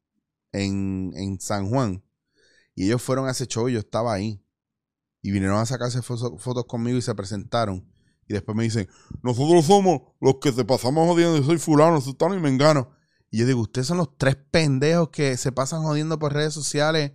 en, 0.57 1.13
en 1.15 1.41
San 1.41 1.69
Juan 1.69 2.03
y 2.75 2.87
ellos 2.87 3.03
fueron 3.03 3.29
a 3.29 3.31
ese 3.33 3.47
show 3.47 3.69
y 3.69 3.75
yo 3.75 3.79
estaba 3.79 4.13
ahí. 4.13 4.43
Y 5.23 5.31
vinieron 5.33 5.59
a 5.59 5.67
sacarse 5.67 6.01
fo- 6.01 6.39
fotos 6.39 6.67
conmigo 6.67 6.99
y 6.99 7.03
se 7.03 7.15
presentaron. 7.15 7.89
Y 8.29 8.35
después 8.35 8.57
me 8.57 8.65
dicen, 8.65 8.89
nosotros 9.23 9.65
somos 9.65 10.03
los 10.21 10.37
que 10.41 10.53
te 10.53 10.65
pasamos 10.65 11.09
jodiendo, 11.09 11.37
yo 11.39 11.45
soy 11.45 11.59
fulano, 11.59 12.01
sultano 12.01 12.35
y 12.35 12.41
mengano. 12.41 12.91
Y 13.31 13.39
yo 13.39 13.47
digo, 13.47 13.61
ustedes 13.63 13.87
son 13.87 13.99
los 13.99 14.17
tres 14.19 14.37
pendejos 14.37 15.11
que 15.11 15.37
se 15.37 15.53
pasan 15.53 15.83
jodiendo 15.83 16.19
por 16.19 16.33
redes 16.33 16.55
sociales. 16.55 17.13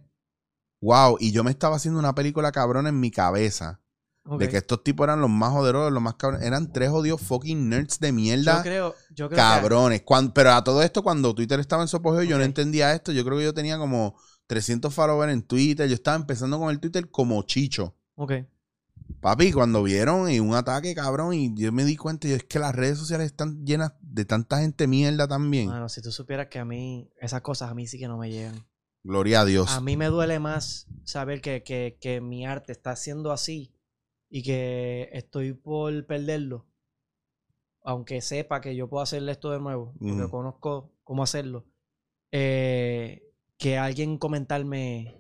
Wow, 0.82 1.18
y 1.20 1.32
yo 1.32 1.44
me 1.44 1.52
estaba 1.52 1.76
haciendo 1.76 2.00
una 2.00 2.16
película 2.16 2.52
cabrón 2.52 2.88
en 2.88 3.00
mi 3.00 3.12
cabeza. 3.12 3.81
De 4.24 4.48
que 4.50 4.58
estos 4.58 4.84
tipos 4.84 5.04
eran 5.06 5.20
los 5.20 5.30
más 5.30 5.52
joderosos, 5.52 5.92
los 5.92 6.02
más 6.02 6.14
cabrones. 6.16 6.46
Eran 6.46 6.72
tres 6.72 6.90
jodidos 6.90 7.22
fucking 7.22 7.68
nerds 7.70 8.00
de 8.00 8.10
Yo 8.10 8.14
mierda. 8.14 8.62
creo, 8.64 8.96
yo 9.10 9.28
creo 9.28 9.30
que- 9.30 9.36
cabrones. 9.36 10.04
Cuan- 10.04 10.32
pero 10.32 10.52
a 10.52 10.64
todo 10.64 10.84
esto, 10.84 11.02
cuando 11.04 11.34
Twitter 11.34 11.60
estaba 11.60 11.82
en 11.82 11.88
su 11.88 11.98
apogeo, 11.98 12.24
yo 12.24 12.38
no 12.38 12.44
entendía 12.44 12.94
esto. 12.94 13.12
Yo 13.12 13.26
creo 13.26 13.38
que 13.40 13.44
yo 13.46 13.54
tenía 13.54 13.78
como 13.78 14.16
300 14.48 14.94
followers 14.94 15.34
en 15.34 15.42
Twitter. 15.42 15.88
Yo 15.90 15.96
estaba 15.96 16.16
empezando 16.18 16.60
con 16.60 16.70
el 16.70 16.80
Twitter 16.80 17.10
como 17.10 17.42
chicho. 17.44 17.96
Ok. 18.16 18.34
Papi, 19.20 19.52
cuando 19.52 19.84
vieron 19.84 20.32
y 20.32 20.40
un 20.40 20.56
ataque, 20.56 20.96
cabrón, 20.96 21.34
y 21.34 21.54
yo 21.56 21.72
me 21.72 21.84
di 21.84 21.98
cuenta, 21.98 22.28
y 22.28 22.32
es 22.32 22.44
que 22.44 22.60
las 22.60 22.74
redes 22.74 22.98
sociales 22.98 23.26
están 23.28 23.66
llenas 23.66 23.94
de 24.02 24.24
tanta 24.26 24.60
gente 24.60 24.88
mierda 24.88 25.28
también. 25.28 25.68
Mano, 25.68 25.90
si 25.90 26.02
tú 26.02 26.12
supieras 26.12 26.48
que 26.48 26.60
a 26.60 26.66
mí, 26.66 27.10
esas 27.20 27.42
cosas 27.42 27.70
a 27.72 27.74
mí 27.74 27.88
sí 27.88 28.00
que 28.00 28.08
no 28.08 28.18
me 28.18 28.30
llegan. 28.32 28.66
Gloria 29.04 29.42
a 29.42 29.46
Dios. 29.46 29.72
A 29.72 29.82
mí 29.82 29.98
me 29.98 30.06
duele 30.08 30.40
más 30.40 30.88
saber 31.04 31.42
que, 31.42 31.64
que, 31.64 31.98
que 32.00 32.22
mi 32.22 32.46
arte 32.46 32.72
está 32.72 32.96
siendo 32.96 33.32
así 33.32 33.74
y 34.32 34.44
que 34.44 35.10
estoy 35.14 35.54
por 35.54 36.06
perderlo 36.08 36.66
aunque 37.84 38.22
sepa 38.22 38.62
que 38.62 38.76
yo 38.76 38.88
puedo 38.88 39.04
hacerle 39.04 39.32
esto 39.32 39.52
de 39.52 39.60
nuevo, 39.60 39.94
porque 40.00 40.12
Ujú. 40.12 40.30
conozco 40.30 40.92
cómo 41.04 41.24
hacerlo, 41.24 41.66
eh, 42.32 43.24
que 43.58 43.78
alguien 43.78 44.18
comentarme, 44.18 45.16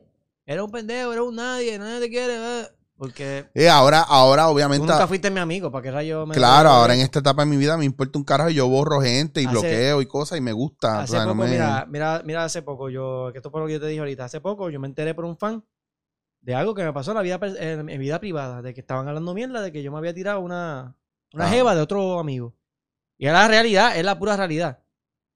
era 0.45 0.63
un 0.63 0.71
pendejo, 0.71 1.11
era 1.13 1.23
un 1.23 1.35
nadie, 1.35 1.77
nadie 1.79 1.99
te 2.01 2.09
quiere, 2.09 2.35
eh", 2.35 2.67
porque 2.97 3.45
Eh, 3.55 3.67
ahora, 3.69 4.01
ahora, 4.01 4.47
tú 4.47 4.53
obviamente. 4.53 4.85
nunca 4.88 5.07
fuiste 5.07 5.31
mi 5.31 5.39
amigo, 5.39 5.71
¿para 5.71 5.81
qué 5.83 5.91
rayo 5.91 6.25
me... 6.27 6.35
Claro, 6.35 6.69
ahora 6.69 6.93
en 6.93 7.01
esta 7.01 7.19
etapa 7.19 7.43
de 7.43 7.49
mi 7.49 7.57
vida 7.57 7.77
me 7.77 7.85
importa 7.85 8.19
un 8.19 8.25
carajo 8.25 8.49
y 8.51 8.53
yo 8.55 8.67
borro 8.67 9.01
gente 9.01 9.41
y 9.41 9.45
Hace- 9.47 9.53
bloqueo 9.53 10.01
y 10.01 10.05
cosas 10.05 10.38
y 10.38 10.41
me 10.41 10.53
gusta. 10.53 10.99
o 10.99 11.01
Hace 11.01 11.17
no 11.17 11.33
me- 11.35 11.47
mira, 11.49 11.85
mira, 11.89 12.21
mira, 12.25 12.43
hace 12.43 12.61
poco, 12.61 12.89
yo, 12.89 13.29
que 13.31 13.39
esto 13.39 13.49
fue 13.49 13.59
lo 13.59 13.67
que 13.67 13.73
yo 13.73 13.79
te 13.79 13.88
dije 13.88 13.99
ahorita, 13.99 14.25
hace 14.25 14.39
poco 14.39 14.69
yo 14.69 14.79
me 14.79 14.88
enteré 14.88 15.15
por 15.15 15.25
un 15.25 15.35
fan 15.38 15.63
de 16.41 16.55
algo 16.55 16.73
que 16.73 16.84
me 16.84 16.91
pasó 16.93 17.11
en 17.11 17.18
la 17.18 17.22
vida, 17.23 17.39
en 17.59 17.85
mi 17.85 17.97
vida 17.97 18.19
privada, 18.19 18.61
de 18.61 18.73
que 18.73 18.81
estaban 18.81 19.07
hablando 19.07 19.34
mierda, 19.34 19.61
de 19.61 19.72
que 19.72 19.84
yo 19.84 19.91
me 19.91 19.97
había 19.99 20.13
tirado 20.13 20.39
una, 20.39 20.95
una 21.34 21.45
Ah. 21.45 21.49
jeva 21.49 21.76
de 21.76 21.81
otro 21.81 22.19
amigo. 22.19 22.55
Y 23.18 23.26
era 23.27 23.34
la 23.41 23.47
realidad, 23.47 23.95
es 23.97 24.03
la 24.03 24.18
pura 24.18 24.35
realidad. 24.35 24.80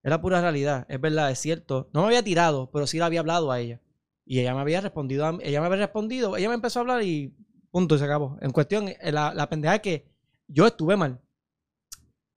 Es 0.02 0.10
la 0.10 0.20
pura 0.20 0.40
realidad, 0.40 0.86
es 0.88 1.00
verdad, 1.00 1.30
es 1.30 1.38
cierto. 1.38 1.88
No 1.92 2.00
me 2.02 2.06
había 2.08 2.22
tirado, 2.22 2.70
pero 2.70 2.86
sí 2.86 2.98
le 2.98 3.04
había 3.04 3.20
hablado 3.20 3.50
a 3.50 3.58
ella. 3.60 3.80
Y 4.24 4.40
ella 4.40 4.54
me 4.54 4.60
había 4.60 4.80
respondido, 4.80 5.24
a- 5.26 5.38
ella 5.42 5.60
me 5.60 5.66
había 5.66 5.78
respondido, 5.78 6.36
ella 6.36 6.48
me 6.48 6.54
empezó 6.56 6.78
a 6.78 6.82
hablar 6.82 7.02
y 7.02 7.34
punto, 7.70 7.94
y 7.94 7.98
se 7.98 8.04
acabó. 8.04 8.36
En 8.40 8.50
cuestión, 8.50 8.88
eh, 8.88 9.12
la, 9.12 9.32
la 9.34 9.48
pendeja 9.48 9.76
es 9.76 9.80
que 9.82 10.08
yo 10.48 10.66
estuve 10.66 10.96
mal. 10.96 11.20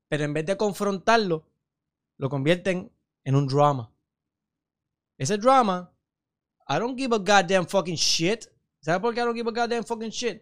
Pero 0.07 0.23
en 0.23 0.33
vez 0.33 0.45
de 0.45 0.57
confrontarlo, 0.57 1.47
lo 2.17 2.29
convierten 2.29 2.91
en 3.23 3.35
un 3.35 3.47
drama. 3.47 3.91
Ese 5.17 5.37
drama, 5.37 5.91
I 6.67 6.77
don't 6.79 6.97
give 6.97 7.15
a 7.15 7.19
goddamn 7.19 7.67
fucking 7.67 7.95
shit. 7.95 8.45
¿Sabes 8.81 9.01
por 9.01 9.13
qué 9.13 9.21
give 9.33 9.49
a 9.49 9.53
goddamn 9.61 9.83
fucking 9.83 10.09
shit? 10.09 10.41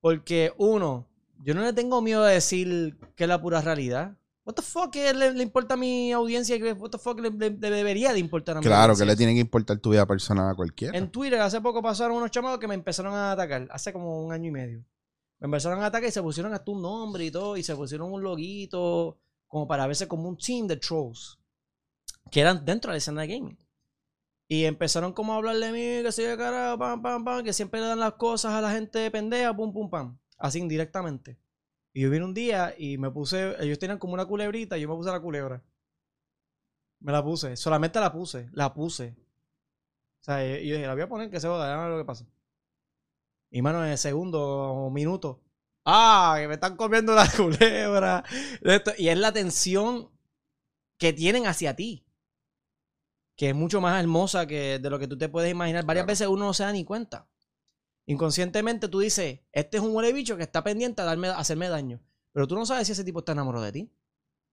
Porque, 0.00 0.52
uno, 0.58 1.06
yo 1.42 1.54
no 1.54 1.62
le 1.62 1.72
tengo 1.72 2.00
miedo 2.02 2.24
de 2.24 2.34
decir 2.34 2.96
que 3.14 3.24
es 3.24 3.28
la 3.28 3.40
pura 3.40 3.60
realidad. 3.60 4.16
What 4.44 4.54
the 4.54 4.62
fuck 4.62 4.90
¿Qué 4.92 5.12
le, 5.12 5.32
le 5.34 5.42
importa 5.42 5.74
a 5.74 5.76
mi 5.76 6.12
audiencia? 6.12 6.56
¿Qué- 6.58 6.72
What 6.72 6.90
the 6.90 6.98
fuck 6.98 7.18
le, 7.18 7.30
le- 7.30 7.50
le 7.50 7.70
debería 7.70 8.12
de 8.12 8.20
importar 8.20 8.56
a 8.56 8.60
mi 8.60 8.66
Claro, 8.66 8.94
que 8.96 9.04
le 9.04 9.16
tiene 9.16 9.34
que 9.34 9.40
importar 9.40 9.78
tu 9.78 9.90
vida 9.90 10.06
personal 10.06 10.48
a 10.50 10.54
cualquiera. 10.54 10.96
En 10.96 11.10
Twitter 11.10 11.40
hace 11.40 11.60
poco 11.60 11.82
pasaron 11.82 12.16
unos 12.16 12.30
chamados 12.30 12.60
que 12.60 12.68
me 12.68 12.74
empezaron 12.76 13.12
a 13.12 13.32
atacar, 13.32 13.66
hace 13.72 13.92
como 13.92 14.24
un 14.24 14.32
año 14.32 14.48
y 14.48 14.52
medio. 14.52 14.84
Me 15.40 15.46
empezaron 15.46 15.82
a 15.82 15.86
atacar 15.86 16.08
y 16.08 16.12
se 16.12 16.22
pusieron 16.22 16.54
hasta 16.54 16.70
un 16.70 16.80
nombre 16.80 17.24
y 17.24 17.30
todo, 17.30 17.56
y 17.56 17.62
se 17.64 17.74
pusieron 17.74 18.12
un 18.12 18.22
loguito, 18.22 19.18
como 19.48 19.66
para 19.66 19.86
verse 19.88 20.06
como 20.06 20.28
un 20.28 20.38
team 20.38 20.66
de 20.68 20.76
trolls, 20.76 21.38
que 22.30 22.40
eran 22.40 22.64
dentro 22.64 22.90
de 22.90 22.94
la 22.94 22.98
escena 22.98 23.22
de 23.22 23.26
gaming. 23.28 23.58
Y 24.48 24.64
empezaron 24.64 25.12
como 25.12 25.32
a 25.32 25.36
hablar 25.36 25.56
de 25.56 25.72
mí, 25.72 26.02
que 26.04 26.12
soy 26.12 26.26
de 26.26 26.36
cara, 26.36 26.76
pam, 26.78 27.02
pam, 27.02 27.24
pam, 27.24 27.44
que 27.44 27.52
siempre 27.52 27.80
le 27.80 27.86
dan 27.86 28.00
las 28.00 28.14
cosas 28.14 28.52
a 28.52 28.60
la 28.60 28.70
gente 28.70 29.10
pendeja, 29.10 29.54
pum, 29.54 29.72
pum, 29.72 29.90
pam, 29.90 30.18
así 30.38 30.58
indirectamente. 30.58 31.38
Y 31.92 32.02
yo 32.02 32.10
vine 32.10 32.24
un 32.24 32.34
día 32.34 32.74
y 32.78 32.98
me 32.98 33.10
puse, 33.10 33.56
ellos 33.58 33.78
tenían 33.78 33.98
como 33.98 34.14
una 34.14 34.26
culebrita 34.26 34.78
y 34.78 34.82
yo 34.82 34.88
me 34.88 34.94
puse 34.94 35.10
la 35.10 35.20
culebra. 35.20 35.64
Me 37.00 37.12
la 37.12 37.24
puse, 37.24 37.56
solamente 37.56 37.98
la 38.00 38.12
puse, 38.12 38.48
la 38.52 38.72
puse. 38.72 39.16
O 40.20 40.24
sea, 40.26 40.44
yo 40.44 40.74
dije, 40.74 40.86
la 40.86 40.94
voy 40.94 41.02
a 41.02 41.08
poner 41.08 41.30
que 41.30 41.40
se 41.40 41.48
joda, 41.48 41.68
ya 41.68 41.88
lo 41.88 41.98
que 41.98 42.04
pasa. 42.04 42.26
Y 43.50 43.62
mano, 43.62 43.84
en 43.84 43.92
el 43.92 43.98
segundo 43.98 44.90
minuto, 44.92 45.40
¡ah! 45.84 46.36
Que 46.38 46.48
me 46.48 46.54
están 46.54 46.76
comiendo 46.76 47.14
la 47.14 47.28
culebra. 47.36 48.24
Y 48.98 49.08
es 49.08 49.18
la 49.18 49.32
tensión 49.32 50.10
que 50.98 51.12
tienen 51.12 51.46
hacia 51.46 51.76
ti. 51.76 52.04
Que 53.36 53.50
es 53.50 53.54
mucho 53.54 53.80
más 53.80 54.00
hermosa 54.00 54.46
que 54.46 54.78
de 54.78 54.90
lo 54.90 54.98
que 54.98 55.06
tú 55.06 55.16
te 55.18 55.28
puedes 55.28 55.50
imaginar. 55.50 55.84
Varias 55.84 56.04
Claro. 56.04 56.12
veces 56.12 56.26
uno 56.28 56.46
no 56.46 56.54
se 56.54 56.62
da 56.64 56.72
ni 56.72 56.84
cuenta. 56.84 57.28
Inconscientemente 58.06 58.88
tú 58.88 59.00
dices, 59.00 59.40
este 59.52 59.76
es 59.78 59.82
un 59.82 59.94
huele 59.94 60.12
bicho 60.12 60.36
que 60.36 60.42
está 60.44 60.62
pendiente 60.62 61.02
a, 61.02 61.04
darme, 61.04 61.28
a 61.28 61.38
hacerme 61.38 61.68
daño. 61.68 62.00
Pero 62.32 62.46
tú 62.46 62.54
no 62.54 62.64
sabes 62.66 62.86
si 62.86 62.92
ese 62.92 63.04
tipo 63.04 63.18
está 63.20 63.32
enamorado 63.32 63.64
de 63.64 63.72
ti. 63.72 63.92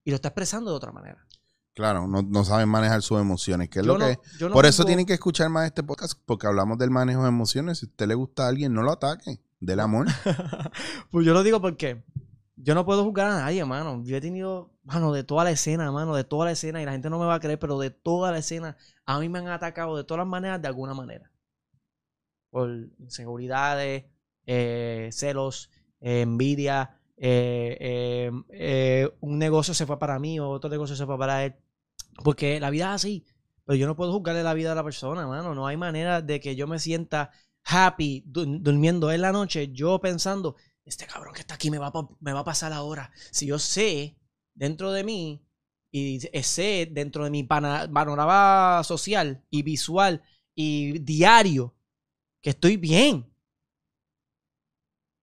Y 0.04 0.10
lo 0.10 0.16
está 0.16 0.30
expresando 0.30 0.72
de 0.72 0.78
otra 0.78 0.92
manera. 0.92 1.26
Claro, 1.74 2.08
no, 2.08 2.22
no 2.22 2.44
saben 2.44 2.68
manejar 2.70 3.02
sus 3.02 3.20
emociones, 3.20 3.70
que 3.70 3.80
es 3.80 3.86
Yo 3.86 3.94
lo 3.94 4.00
no- 4.00 4.06
que... 4.08 4.20
no 4.46 4.52
Por 4.52 4.66
eso 4.66 4.86
tienen 4.86 5.06
que 5.06 5.14
escuchar 5.14 5.50
más 5.50 5.66
este 5.66 5.82
podcast, 5.82 6.20
porque 6.26 6.46
hablamos 6.46 6.78
del 6.78 6.92
manejo 6.92 7.24
de 7.24 7.30
emociones. 7.30 7.80
Si 7.80 7.86
a 7.86 7.90
usted 7.90 8.08
le 8.08 8.16
gusta 8.16 8.46
a 8.46 8.50
alguien, 8.50 8.74
no 8.74 8.82
lo 8.84 8.92
ataque. 8.92 9.40
Del 9.60 9.80
amor. 9.80 10.08
pues 11.12 11.26
yo 11.26 11.34
lo 11.34 11.42
digo 11.42 11.62
porque 11.62 12.04
yo 12.56 12.76
no 12.76 12.86
puedo 12.86 13.04
juzgar 13.04 13.28
a 13.28 13.38
nadie, 13.40 13.66
mano. 13.66 14.04
Yo 14.06 14.18
he 14.18 14.22
tenido, 14.22 14.72
mano, 14.84 15.12
de 15.14 15.24
toda 15.24 15.44
la 15.44 15.52
escena, 15.52 15.92
mano, 15.92 16.16
de 16.16 16.24
toda 16.24 16.46
la 16.46 16.52
escena, 16.52 16.82
y 16.82 16.86
la 16.86 16.92
gente 16.94 17.10
no 17.10 17.20
me 17.20 17.26
va 17.26 17.36
a 17.36 17.40
creer, 17.40 17.60
pero 17.60 17.80
de 17.80 17.90
toda 17.92 18.32
la 18.32 18.38
escena, 18.40 18.78
a 19.06 19.20
mí 19.20 19.30
me 19.30 19.40
han 19.40 19.48
atacado 19.48 19.98
de 19.98 20.04
todas 20.04 20.20
las 20.20 20.28
maneras, 20.28 20.62
de 20.62 20.68
alguna 20.68 20.94
manera. 20.94 21.32
Por 22.50 22.70
inseguridades, 23.00 24.06
eh, 24.46 25.10
celos, 25.12 25.72
eh, 26.02 26.22
envidia, 26.22 27.00
eh, 27.18 28.30
un 29.22 29.40
negocio 29.40 29.74
se 29.74 29.86
fue 29.86 29.98
para 29.98 30.20
mí, 30.20 30.40
o 30.40 30.50
otro 30.50 30.70
negocio 30.70 30.96
se 30.96 31.06
fue 31.06 31.18
para 31.18 31.46
él. 31.46 31.56
Porque 32.24 32.60
la 32.60 32.70
vida 32.70 32.86
es 32.90 32.96
así. 32.96 33.26
Pero 33.66 33.78
yo 33.78 33.88
no 33.88 33.96
puedo 33.96 34.14
juzgarle 34.14 34.44
la 34.44 34.54
vida 34.54 34.74
a 34.74 34.76
la 34.76 34.84
persona, 34.84 35.28
mano. 35.28 35.56
No 35.56 35.68
hay 35.68 35.78
manera 35.78 36.22
de 36.22 36.40
que 36.40 36.56
yo 36.56 36.68
me 36.68 36.80
sienta 36.80 37.32
happy 37.66 38.24
du- 38.28 38.60
durmiendo 38.60 39.12
en 39.12 39.22
la 39.22 39.32
noche, 39.32 39.72
yo 39.74 40.00
pensando, 40.02 40.56
este 40.86 41.06
cabrón 41.06 41.34
que 41.34 41.42
está 41.42 41.56
aquí 41.56 41.72
me 41.72 41.78
va, 41.78 41.88
a, 41.88 42.08
me 42.20 42.34
va 42.34 42.40
a 42.40 42.46
pasar 42.46 42.74
ahora. 42.74 43.12
Si 43.32 43.46
yo 43.46 43.60
sé 43.60 44.18
dentro 44.54 44.92
de 44.92 45.04
mí 45.04 45.46
y 45.92 46.20
sé 46.20 46.90
dentro 46.92 47.24
de 47.24 47.30
mi 47.30 47.44
panorama 47.44 48.82
social 48.84 49.46
y 49.50 49.62
visual 49.62 50.24
y 50.56 51.00
diario 51.00 51.76
que 52.42 52.52
estoy 52.52 52.78
bien. 52.78 53.34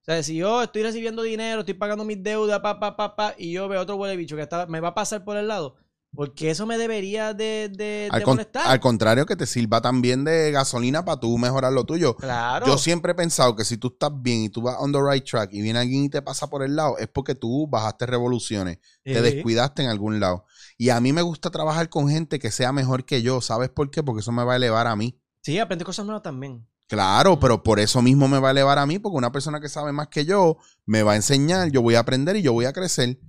O 0.01 0.05
sea, 0.05 0.23
si 0.23 0.37
yo 0.37 0.62
estoy 0.62 0.82
recibiendo 0.82 1.23
dinero, 1.23 1.61
estoy 1.61 1.74
pagando 1.74 2.05
mis 2.05 2.23
deudas, 2.23 2.61
pa, 2.61 2.81
pa, 2.81 2.97
pa, 2.97 3.15
pa, 3.15 3.35
y 3.37 3.53
yo 3.53 3.69
veo 3.69 3.82
otro 3.82 3.97
huele 3.97 4.16
bicho 4.16 4.35
que 4.35 4.43
está, 4.43 4.66
me 4.66 4.81
va 4.81 4.89
a 4.89 4.95
pasar 4.95 5.24
por 5.24 5.37
el 5.37 5.47
lado, 5.47 5.77
porque 6.15 6.51
eso 6.51 6.66
me 6.66 6.77
debería 6.78 7.35
de, 7.35 7.70
de, 7.73 8.09
Al, 8.11 8.19
de 8.20 8.24
con- 8.24 8.35
molestar. 8.35 8.66
al 8.66 8.81
contrario, 8.81 9.27
que 9.27 9.37
te 9.37 9.47
sirva 9.47 9.81
también 9.81 10.24
de 10.24 10.51
gasolina 10.51 11.05
para 11.05 11.20
tú 11.20 11.39
mejorar 11.39 11.73
lo 11.73 11.85
tuyo. 11.85 12.16
claro. 12.16 12.66
Yo 12.66 12.78
siempre 12.78 13.12
he 13.12 13.15
pensado 13.15 13.55
que 13.57 13.65
si 13.65 13.77
tú 13.77 13.89
estás 13.89 14.11
bien 14.20 14.43
y 14.43 14.49
tú 14.49 14.62
vas 14.62 14.77
on 14.81 14.93
the 14.93 14.99
right 15.01 15.24
track 15.24 15.51
y 15.53 15.62
viene 15.62 15.78
alguien 15.78 16.05
y 16.05 16.09
te 16.09 16.20
pasa 16.23 16.49
por 16.51 16.62
el 16.62 16.77
lado, 16.77 16.99
es 16.99 17.09
porque 17.09 17.35
tú 17.35 17.66
bajaste 17.69 18.07
revoluciones, 18.07 18.78
te 19.05 19.23
descuidaste 19.23 19.82
en 19.82 19.89
algún 19.89 20.19
lado. 20.20 20.45
Y 20.77 20.89
a 20.91 21.01
mí 21.01 21.12
me 21.12 21.23
gusta 21.23 21.51
trabajar 21.51 21.89
con 21.89 22.09
gente 22.09 22.39
que 22.39 22.51
sea 22.51 22.73
mejor 22.73 23.05
que 23.05 23.23
yo. 23.23 23.41
¿Sabes 23.41 23.69
por 23.69 23.91
qué? 23.91 24.03
Porque 24.03 24.20
eso 24.20 24.32
me 24.32 24.45
va 24.45 24.55
a 24.55 24.57
elevar 24.57 24.87
a 24.87 24.97
mí. 24.97 25.20
Sí, 25.43 25.59
aprende 25.59 25.85
cosas 25.85 26.07
nuevas 26.07 26.23
también. 26.23 26.66
Claro, 26.89 27.39
pero 27.39 27.62
por 27.62 27.78
eso 27.78 28.03
mismo 28.03 28.27
me 28.27 28.41
va 28.41 28.49
a 28.49 28.51
elevar 28.51 28.78
a 28.78 28.85
mí, 28.87 28.99
porque 28.99 29.16
una 29.16 29.31
persona 29.31 29.61
que 29.61 29.69
sabe 29.69 29.93
más 29.93 30.09
que 30.09 30.24
yo 30.24 30.57
me 30.87 31.05
va 31.05 31.12
a 31.12 31.16
enseñar, 31.16 31.70
yo 31.70 31.82
voy 31.82 31.95
a 31.95 32.01
aprender 32.01 32.35
y 32.37 32.43
yo 32.43 32.53
voy 32.53 32.65
a 32.65 32.73
crecer. 32.73 33.20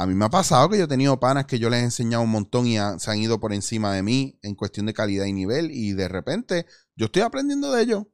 A 0.00 0.06
mí 0.06 0.14
me 0.14 0.24
ha 0.24 0.30
pasado 0.30 0.70
que 0.70 0.78
yo 0.78 0.84
he 0.84 0.88
tenido 0.88 1.20
panas 1.20 1.44
que 1.44 1.58
yo 1.58 1.68
les 1.68 1.80
he 1.80 1.84
enseñado 1.84 2.22
un 2.22 2.30
montón 2.30 2.66
y 2.66 2.76
se 2.96 3.10
han 3.10 3.18
ido 3.18 3.38
por 3.38 3.52
encima 3.52 3.92
de 3.92 4.02
mí 4.02 4.38
en 4.40 4.54
cuestión 4.54 4.86
de 4.86 4.94
calidad 4.94 5.26
y 5.26 5.34
nivel 5.34 5.70
y 5.70 5.92
de 5.92 6.08
repente 6.08 6.64
yo 6.96 7.06
estoy 7.06 7.20
aprendiendo 7.20 7.70
de 7.70 7.82
ellos 7.82 8.04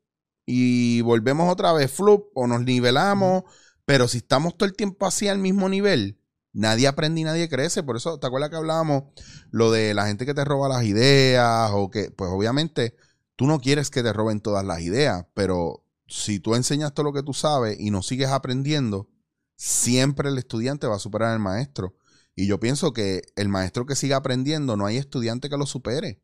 y 0.44 1.00
volvemos 1.02 1.48
otra 1.48 1.72
vez 1.72 1.92
flup 1.92 2.26
o 2.34 2.48
nos 2.48 2.62
nivelamos, 2.62 3.44
pero 3.84 4.08
si 4.08 4.18
estamos 4.18 4.56
todo 4.56 4.68
el 4.68 4.74
tiempo 4.74 5.06
así 5.06 5.28
al 5.28 5.38
mismo 5.38 5.68
nivel, 5.68 6.18
nadie 6.52 6.88
aprende 6.88 7.20
y 7.20 7.24
nadie 7.24 7.48
crece. 7.48 7.84
Por 7.84 7.96
eso, 7.96 8.18
¿te 8.18 8.26
acuerdas 8.26 8.50
que 8.50 8.56
hablábamos 8.56 9.04
lo 9.52 9.70
de 9.70 9.94
la 9.94 10.08
gente 10.08 10.26
que 10.26 10.34
te 10.34 10.44
roba 10.44 10.68
las 10.68 10.82
ideas 10.82 11.70
o 11.72 11.88
que, 11.88 12.10
pues 12.10 12.32
obviamente 12.32 12.96
tú 13.36 13.46
no 13.46 13.60
quieres 13.60 13.90
que 13.90 14.02
te 14.02 14.12
roben 14.12 14.40
todas 14.40 14.64
las 14.64 14.80
ideas, 14.80 15.24
pero 15.34 15.84
si 16.08 16.40
tú 16.40 16.56
enseñas 16.56 16.94
todo 16.94 17.04
lo 17.04 17.12
que 17.12 17.22
tú 17.22 17.32
sabes 17.32 17.78
y 17.78 17.92
no 17.92 18.02
sigues 18.02 18.30
aprendiendo, 18.30 19.08
siempre 19.56 20.28
el 20.28 20.38
estudiante 20.38 20.86
va 20.86 20.96
a 20.96 21.00
superar 21.00 21.32
al 21.32 21.40
maestro. 21.40 21.96
Y 22.34 22.46
yo 22.46 22.60
pienso 22.60 22.92
que 22.92 23.22
el 23.34 23.48
maestro 23.48 23.86
que 23.86 23.96
siga 23.96 24.16
aprendiendo, 24.18 24.76
no 24.76 24.86
hay 24.86 24.98
estudiante 24.98 25.48
que 25.48 25.56
lo 25.56 25.66
supere. 25.66 26.20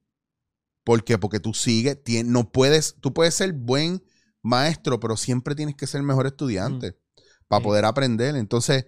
¿Por 0.84 1.04
qué? 1.04 1.16
Porque 1.18 1.40
tú 1.40 1.54
sigues, 1.54 1.98
no 2.24 2.50
puedes, 2.52 2.96
tú 3.00 3.14
puedes 3.14 3.34
ser 3.34 3.52
buen 3.52 4.02
maestro, 4.42 5.00
pero 5.00 5.16
siempre 5.16 5.54
tienes 5.54 5.74
que 5.76 5.86
ser 5.86 6.02
mejor 6.02 6.26
estudiante 6.26 6.98
para 7.48 7.60
Sí. 7.60 7.64
poder 7.64 7.84
aprender. 7.84 8.36
Entonces, 8.36 8.86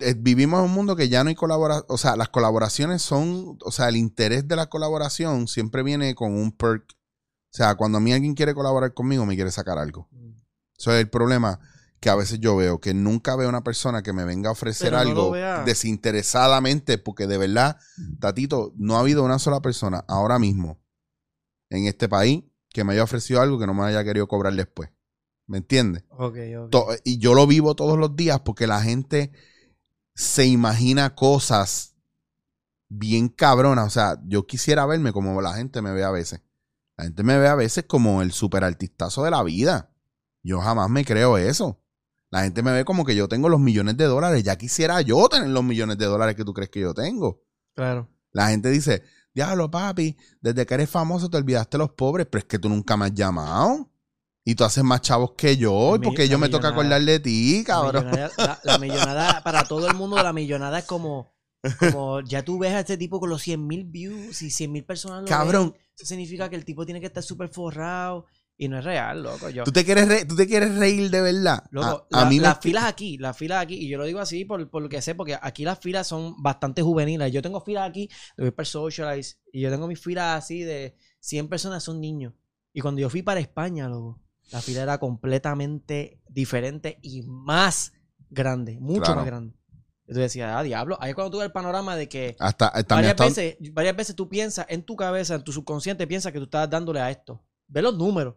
eh, 0.00 0.14
vivimos 0.18 0.58
en 0.60 0.66
un 0.66 0.72
mundo 0.72 0.94
que 0.94 1.08
ya 1.08 1.24
no 1.24 1.28
hay 1.30 1.34
colaboración, 1.34 1.86
o 1.88 1.96
sea, 1.98 2.16
las 2.16 2.28
colaboraciones 2.28 3.02
son, 3.02 3.58
o 3.64 3.70
sea, 3.72 3.88
el 3.88 3.96
interés 3.96 4.46
de 4.46 4.56
la 4.56 4.66
colaboración 4.68 5.48
siempre 5.48 5.82
viene 5.82 6.14
con 6.14 6.32
un 6.34 6.52
perk. 6.52 6.92
O 6.92 7.56
sea, 7.56 7.74
cuando 7.76 7.98
a 7.98 8.00
mí 8.00 8.12
alguien 8.12 8.34
quiere 8.34 8.54
colaborar 8.54 8.92
conmigo, 8.92 9.24
me 9.24 9.34
quiere 9.34 9.50
sacar 9.50 9.78
algo. 9.78 10.08
Eso 10.78 10.92
es 10.92 11.00
el 11.00 11.08
problema 11.08 11.58
que 12.06 12.10
a 12.10 12.14
veces 12.14 12.38
yo 12.38 12.54
veo, 12.54 12.80
que 12.80 12.94
nunca 12.94 13.34
veo 13.34 13.48
una 13.48 13.64
persona 13.64 14.00
que 14.00 14.12
me 14.12 14.24
venga 14.24 14.48
a 14.48 14.52
ofrecer 14.52 14.92
no 14.92 14.98
algo 14.98 15.32
desinteresadamente, 15.64 16.98
porque 16.98 17.26
de 17.26 17.36
verdad, 17.36 17.78
Tatito, 18.20 18.72
no 18.76 18.96
ha 18.96 19.00
habido 19.00 19.24
una 19.24 19.40
sola 19.40 19.60
persona 19.60 20.04
ahora 20.06 20.38
mismo 20.38 20.78
en 21.68 21.88
este 21.88 22.08
país 22.08 22.44
que 22.70 22.84
me 22.84 22.92
haya 22.92 23.02
ofrecido 23.02 23.40
algo 23.40 23.58
que 23.58 23.66
no 23.66 23.74
me 23.74 23.82
haya 23.82 24.04
querido 24.04 24.28
cobrar 24.28 24.54
después. 24.54 24.90
¿Me 25.48 25.58
entiendes? 25.58 26.04
Ok, 26.10 26.36
ok. 26.56 26.70
To- 26.70 26.86
y 27.02 27.18
yo 27.18 27.34
lo 27.34 27.44
vivo 27.48 27.74
todos 27.74 27.98
los 27.98 28.14
días 28.14 28.38
porque 28.44 28.68
la 28.68 28.80
gente 28.80 29.32
se 30.14 30.46
imagina 30.46 31.16
cosas 31.16 31.96
bien 32.88 33.28
cabronas. 33.28 33.84
O 33.88 33.90
sea, 33.90 34.22
yo 34.28 34.46
quisiera 34.46 34.86
verme 34.86 35.12
como 35.12 35.42
la 35.42 35.54
gente 35.54 35.82
me 35.82 35.90
ve 35.90 36.04
a 36.04 36.12
veces. 36.12 36.40
La 36.96 37.06
gente 37.06 37.24
me 37.24 37.36
ve 37.36 37.48
a 37.48 37.56
veces 37.56 37.84
como 37.84 38.22
el 38.22 38.30
super 38.30 38.62
artistazo 38.62 39.24
de 39.24 39.32
la 39.32 39.42
vida. 39.42 39.90
Yo 40.44 40.60
jamás 40.60 40.88
me 40.88 41.04
creo 41.04 41.36
eso. 41.36 41.82
La 42.36 42.42
gente 42.42 42.62
me 42.62 42.70
ve 42.70 42.84
como 42.84 43.02
que 43.06 43.16
yo 43.16 43.28
tengo 43.28 43.48
los 43.48 43.58
millones 43.58 43.96
de 43.96 44.04
dólares. 44.04 44.42
Ya 44.42 44.56
quisiera 44.56 45.00
yo 45.00 45.26
tener 45.26 45.48
los 45.48 45.64
millones 45.64 45.96
de 45.96 46.04
dólares 46.04 46.36
que 46.36 46.44
tú 46.44 46.52
crees 46.52 46.68
que 46.68 46.80
yo 46.80 46.92
tengo. 46.92 47.40
Claro. 47.74 48.10
La 48.30 48.48
gente 48.50 48.68
dice, 48.68 49.02
diablo, 49.32 49.70
papi, 49.70 50.18
desde 50.42 50.66
que 50.66 50.74
eres 50.74 50.90
famoso 50.90 51.30
te 51.30 51.38
olvidaste 51.38 51.78
de 51.78 51.84
los 51.84 51.92
pobres, 51.92 52.26
pero 52.30 52.40
es 52.40 52.44
que 52.44 52.58
tú 52.58 52.68
nunca 52.68 52.94
me 52.98 53.06
has 53.06 53.14
llamado. 53.14 53.90
Y 54.44 54.54
tú 54.54 54.64
haces 54.64 54.84
más 54.84 55.00
chavos 55.00 55.32
que 55.34 55.56
yo, 55.56 55.96
porque 56.04 56.28
yo 56.28 56.38
me 56.38 56.50
toca 56.50 56.68
acordar 56.68 57.00
de 57.02 57.20
ti, 57.20 57.60
La 57.60 57.64
cabrón. 57.64 58.04
millonada, 58.04 58.30
la, 58.36 58.60
la 58.64 58.78
millonada, 58.78 59.42
para 59.42 59.64
todo 59.64 59.88
el 59.88 59.94
mundo, 59.96 60.22
la 60.22 60.34
millonada 60.34 60.80
es 60.80 60.84
como, 60.84 61.32
como 61.78 62.20
ya 62.20 62.44
tú 62.44 62.58
ves 62.58 62.74
a 62.74 62.80
este 62.80 62.98
tipo 62.98 63.18
con 63.18 63.30
los 63.30 63.40
100 63.40 63.66
mil 63.66 63.84
views 63.84 64.42
y 64.42 64.50
100 64.50 64.70
mil 64.72 64.84
personas 64.84 65.22
lo 65.22 65.26
Cabrón. 65.26 65.70
ven, 65.72 65.80
eso 65.96 66.04
significa 66.04 66.50
que 66.50 66.56
el 66.56 66.66
tipo 66.66 66.84
tiene 66.84 67.00
que 67.00 67.06
estar 67.06 67.22
súper 67.22 67.48
forrado 67.48 68.26
y 68.58 68.68
no 68.68 68.78
es 68.78 68.84
real, 68.84 69.22
loco. 69.22 69.50
Yo, 69.50 69.64
¿Tú 69.64 69.72
te 69.72 69.84
quieres, 69.84 70.08
re- 70.08 70.24
tú 70.24 70.34
te 70.34 70.46
quieres 70.46 70.76
reír 70.76 71.10
de 71.10 71.20
verdad. 71.20 71.64
loco, 71.70 72.06
a, 72.12 72.18
a 72.20 72.24
la- 72.24 72.30
mí 72.30 72.36
me- 72.36 72.42
las 72.42 72.58
filas 72.60 72.84
aquí, 72.84 73.18
las 73.18 73.36
filas 73.36 73.62
aquí, 73.62 73.74
y 73.74 73.88
yo 73.88 73.98
lo 73.98 74.04
digo 74.04 74.18
así 74.20 74.44
por, 74.44 74.68
por 74.70 74.82
lo 74.82 74.88
que 74.88 75.02
sé, 75.02 75.14
porque 75.14 75.38
aquí 75.40 75.64
las 75.64 75.78
filas 75.78 76.06
son 76.06 76.42
bastante 76.42 76.80
juveniles. 76.82 77.30
Yo 77.32 77.42
tengo 77.42 77.60
filas 77.60 77.88
aquí 77.88 78.08
de 78.36 78.54
el 78.56 78.66
Socialize 78.66 79.36
y 79.52 79.60
yo 79.60 79.70
tengo 79.70 79.86
mis 79.86 80.00
filas 80.00 80.42
así 80.44 80.62
de 80.62 80.96
100 81.20 81.48
personas, 81.48 81.82
son 81.84 82.00
niños. 82.00 82.32
Y 82.72 82.80
cuando 82.80 83.00
yo 83.00 83.10
fui 83.10 83.22
para 83.22 83.40
España, 83.40 83.88
loco, 83.88 84.20
la 84.52 84.60
fila 84.60 84.82
era 84.82 84.98
completamente 84.98 86.20
diferente 86.28 86.98
y 87.02 87.22
más 87.22 87.92
grande, 88.30 88.78
mucho 88.80 89.02
Claro. 89.02 89.16
más 89.16 89.26
grande. 89.26 89.54
Tú 90.08 90.14
decías, 90.14 90.52
ah, 90.54 90.62
diablo. 90.62 90.96
Ahí 91.00 91.10
es 91.10 91.14
cuando 91.16 91.32
tuve 91.32 91.44
el 91.44 91.52
panorama 91.52 91.96
de 91.96 92.08
que 92.08 92.36
hasta, 92.38 92.68
eh, 92.68 92.84
también 92.84 92.88
varias, 92.88 93.12
hasta- 93.12 93.24
veces, 93.42 93.56
varias 93.72 93.96
veces 93.96 94.14
tú 94.16 94.28
piensas 94.28 94.64
en 94.68 94.84
tu 94.84 94.94
cabeza, 94.94 95.34
en 95.34 95.42
tu 95.42 95.52
subconsciente, 95.52 96.06
piensas 96.06 96.32
que 96.32 96.38
tú 96.38 96.44
estás 96.44 96.70
dándole 96.70 97.00
a 97.00 97.10
esto. 97.10 97.44
Ve 97.66 97.82
los 97.82 97.96
números. 97.98 98.36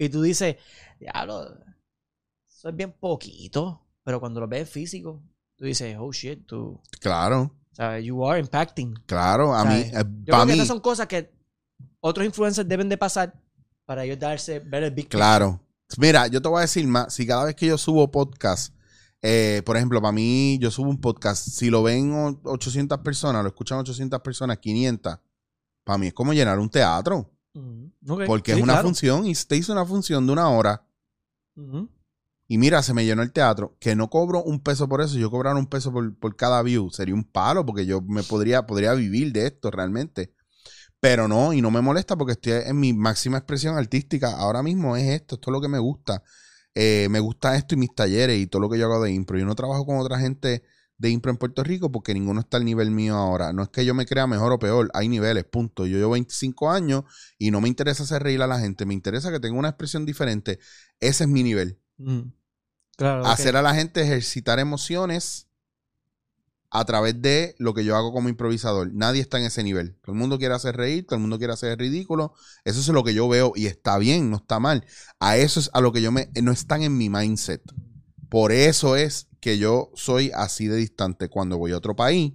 Y 0.00 0.08
tú 0.08 0.22
dices, 0.22 0.56
diablo, 0.98 1.44
eso 2.48 2.68
es 2.70 2.76
bien 2.76 2.92
poquito. 2.98 3.86
Pero 4.02 4.18
cuando 4.18 4.40
lo 4.40 4.48
ves 4.48 4.68
físico, 4.68 5.22
tú 5.56 5.66
dices, 5.66 5.96
oh 6.00 6.10
shit, 6.10 6.46
tú. 6.46 6.80
Claro, 7.00 7.54
O 7.70 7.74
sea, 7.74 8.00
you 8.00 8.26
are 8.26 8.40
impacting. 8.40 8.94
claro. 9.06 9.54
A 9.54 9.64
mí, 9.64 9.82
¿Sabes? 9.82 9.86
eh, 9.92 9.92
Yo 9.92 10.02
para 10.02 10.24
creo 10.24 10.38
que 10.40 10.46
mí, 10.46 10.52
esas 10.54 10.68
son 10.68 10.80
cosas 10.80 11.06
que 11.06 11.30
otros 12.00 12.24
influencers 12.26 12.66
deben 12.68 12.88
de 12.88 12.96
pasar 12.96 13.38
para 13.84 14.04
ellos 14.04 14.18
darse, 14.18 14.58
ver 14.60 14.84
el 14.84 14.90
big. 14.90 15.08
Claro. 15.08 15.60
Mira, 15.98 16.26
yo 16.28 16.40
te 16.40 16.48
voy 16.48 16.58
a 16.58 16.62
decir 16.62 16.86
más. 16.86 17.12
Si 17.12 17.26
cada 17.26 17.44
vez 17.44 17.54
que 17.54 17.66
yo 17.66 17.76
subo 17.76 18.10
podcast, 18.10 18.74
eh, 19.20 19.60
por 19.66 19.76
ejemplo, 19.76 20.00
para 20.00 20.12
mí, 20.12 20.56
yo 20.60 20.70
subo 20.70 20.88
un 20.88 21.00
podcast, 21.00 21.46
si 21.46 21.68
lo 21.68 21.82
ven 21.82 22.12
o- 22.14 22.40
800 22.44 23.00
personas, 23.00 23.42
lo 23.42 23.48
escuchan 23.48 23.78
800 23.78 24.20
personas, 24.22 24.58
500, 24.58 25.18
para 25.84 25.98
mí 25.98 26.06
es 26.06 26.14
como 26.14 26.32
llenar 26.32 26.58
un 26.58 26.70
teatro. 26.70 27.30
Porque 28.26 28.52
sí, 28.52 28.58
es 28.58 28.62
una 28.62 28.74
claro. 28.74 28.88
función 28.88 29.26
y 29.26 29.34
te 29.34 29.56
hizo 29.56 29.72
una 29.72 29.84
función 29.84 30.26
de 30.26 30.32
una 30.32 30.48
hora. 30.48 30.86
Y 32.46 32.58
mira, 32.58 32.82
se 32.82 32.94
me 32.94 33.04
llenó 33.04 33.22
el 33.22 33.32
teatro. 33.32 33.76
Que 33.78 33.94
no 33.94 34.08
cobro 34.08 34.42
un 34.42 34.60
peso 34.60 34.88
por 34.88 35.00
eso. 35.00 35.18
Yo 35.18 35.30
cobrara 35.30 35.58
un 35.58 35.66
peso 35.66 35.92
por, 35.92 36.16
por 36.16 36.36
cada 36.36 36.62
view. 36.62 36.90
Sería 36.90 37.14
un 37.14 37.24
palo 37.24 37.64
porque 37.64 37.86
yo 37.86 38.00
me 38.00 38.22
podría, 38.22 38.66
podría 38.66 38.94
vivir 38.94 39.32
de 39.32 39.46
esto 39.46 39.70
realmente. 39.70 40.34
Pero 41.00 41.28
no, 41.28 41.52
y 41.52 41.62
no 41.62 41.70
me 41.70 41.80
molesta 41.80 42.16
porque 42.16 42.32
estoy 42.32 42.52
en 42.66 42.78
mi 42.78 42.92
máxima 42.92 43.38
expresión 43.38 43.76
artística. 43.76 44.36
Ahora 44.36 44.62
mismo 44.62 44.96
es 44.96 45.08
esto, 45.08 45.36
esto 45.36 45.50
es 45.50 45.52
lo 45.52 45.60
que 45.60 45.68
me 45.68 45.78
gusta. 45.78 46.22
Eh, 46.74 47.08
me 47.10 47.20
gusta 47.20 47.56
esto 47.56 47.74
y 47.74 47.78
mis 47.78 47.94
talleres 47.94 48.38
y 48.38 48.46
todo 48.46 48.62
lo 48.62 48.68
que 48.68 48.78
yo 48.78 48.86
hago 48.86 49.02
de 49.02 49.10
impro. 49.12 49.38
Yo 49.38 49.46
no 49.46 49.54
trabajo 49.54 49.86
con 49.86 49.98
otra 49.98 50.18
gente 50.18 50.62
de 51.00 51.08
impro 51.08 51.30
en 51.30 51.38
Puerto 51.38 51.64
Rico 51.64 51.90
porque 51.90 52.12
ninguno 52.12 52.40
está 52.40 52.58
al 52.58 52.64
nivel 52.66 52.90
mío 52.90 53.16
ahora. 53.16 53.54
No 53.54 53.62
es 53.62 53.70
que 53.70 53.86
yo 53.86 53.94
me 53.94 54.04
crea 54.04 54.26
mejor 54.26 54.52
o 54.52 54.58
peor, 54.58 54.90
hay 54.92 55.08
niveles, 55.08 55.44
punto. 55.44 55.86
Yo 55.86 55.96
llevo 55.96 56.12
25 56.12 56.70
años 56.70 57.04
y 57.38 57.50
no 57.50 57.62
me 57.62 57.68
interesa 57.68 58.02
hacer 58.02 58.22
reír 58.22 58.42
a 58.42 58.46
la 58.46 58.60
gente, 58.60 58.84
me 58.84 58.92
interesa 58.92 59.32
que 59.32 59.40
tenga 59.40 59.58
una 59.58 59.70
expresión 59.70 60.04
diferente. 60.04 60.58
Ese 61.00 61.24
es 61.24 61.30
mi 61.30 61.42
nivel. 61.42 61.80
Claro. 62.96 63.22
ok. 63.22 63.28
hacer 63.28 63.56
a 63.56 63.62
la 63.62 63.74
gente 63.74 64.02
ejercitar 64.02 64.58
emociones 64.58 65.48
a 66.70 66.84
través 66.84 67.20
de 67.20 67.54
lo 67.58 67.72
que 67.72 67.82
yo 67.82 67.96
hago 67.96 68.12
como 68.12 68.28
improvisador. 68.28 68.92
Nadie 68.92 69.22
está 69.22 69.38
en 69.38 69.46
ese 69.46 69.62
nivel. 69.62 69.96
Todo 70.02 70.12
el 70.12 70.18
mundo 70.18 70.38
quiere 70.38 70.54
hacer 70.54 70.76
reír, 70.76 71.06
todo 71.06 71.16
el 71.16 71.22
mundo 71.22 71.38
quiere 71.38 71.54
hacer 71.54 71.78
ridículo. 71.78 72.34
Eso 72.64 72.78
es 72.78 72.88
lo 72.88 73.02
que 73.02 73.14
yo 73.14 73.26
veo 73.26 73.52
y 73.56 73.66
está 73.66 73.96
bien, 73.96 74.30
no 74.30 74.36
está 74.36 74.60
mal. 74.60 74.84
A 75.18 75.38
eso 75.38 75.60
es 75.60 75.70
a 75.72 75.80
lo 75.80 75.92
que 75.92 76.02
yo 76.02 76.12
me... 76.12 76.30
No 76.42 76.52
están 76.52 76.82
en 76.82 76.96
mi 76.96 77.08
mindset. 77.08 77.62
Por 78.30 78.52
eso 78.52 78.96
es 78.96 79.28
que 79.40 79.58
yo 79.58 79.90
soy 79.94 80.30
así 80.34 80.66
de 80.68 80.76
distante 80.76 81.28
cuando 81.28 81.58
voy 81.58 81.72
a 81.72 81.76
otro 81.76 81.94
país, 81.96 82.32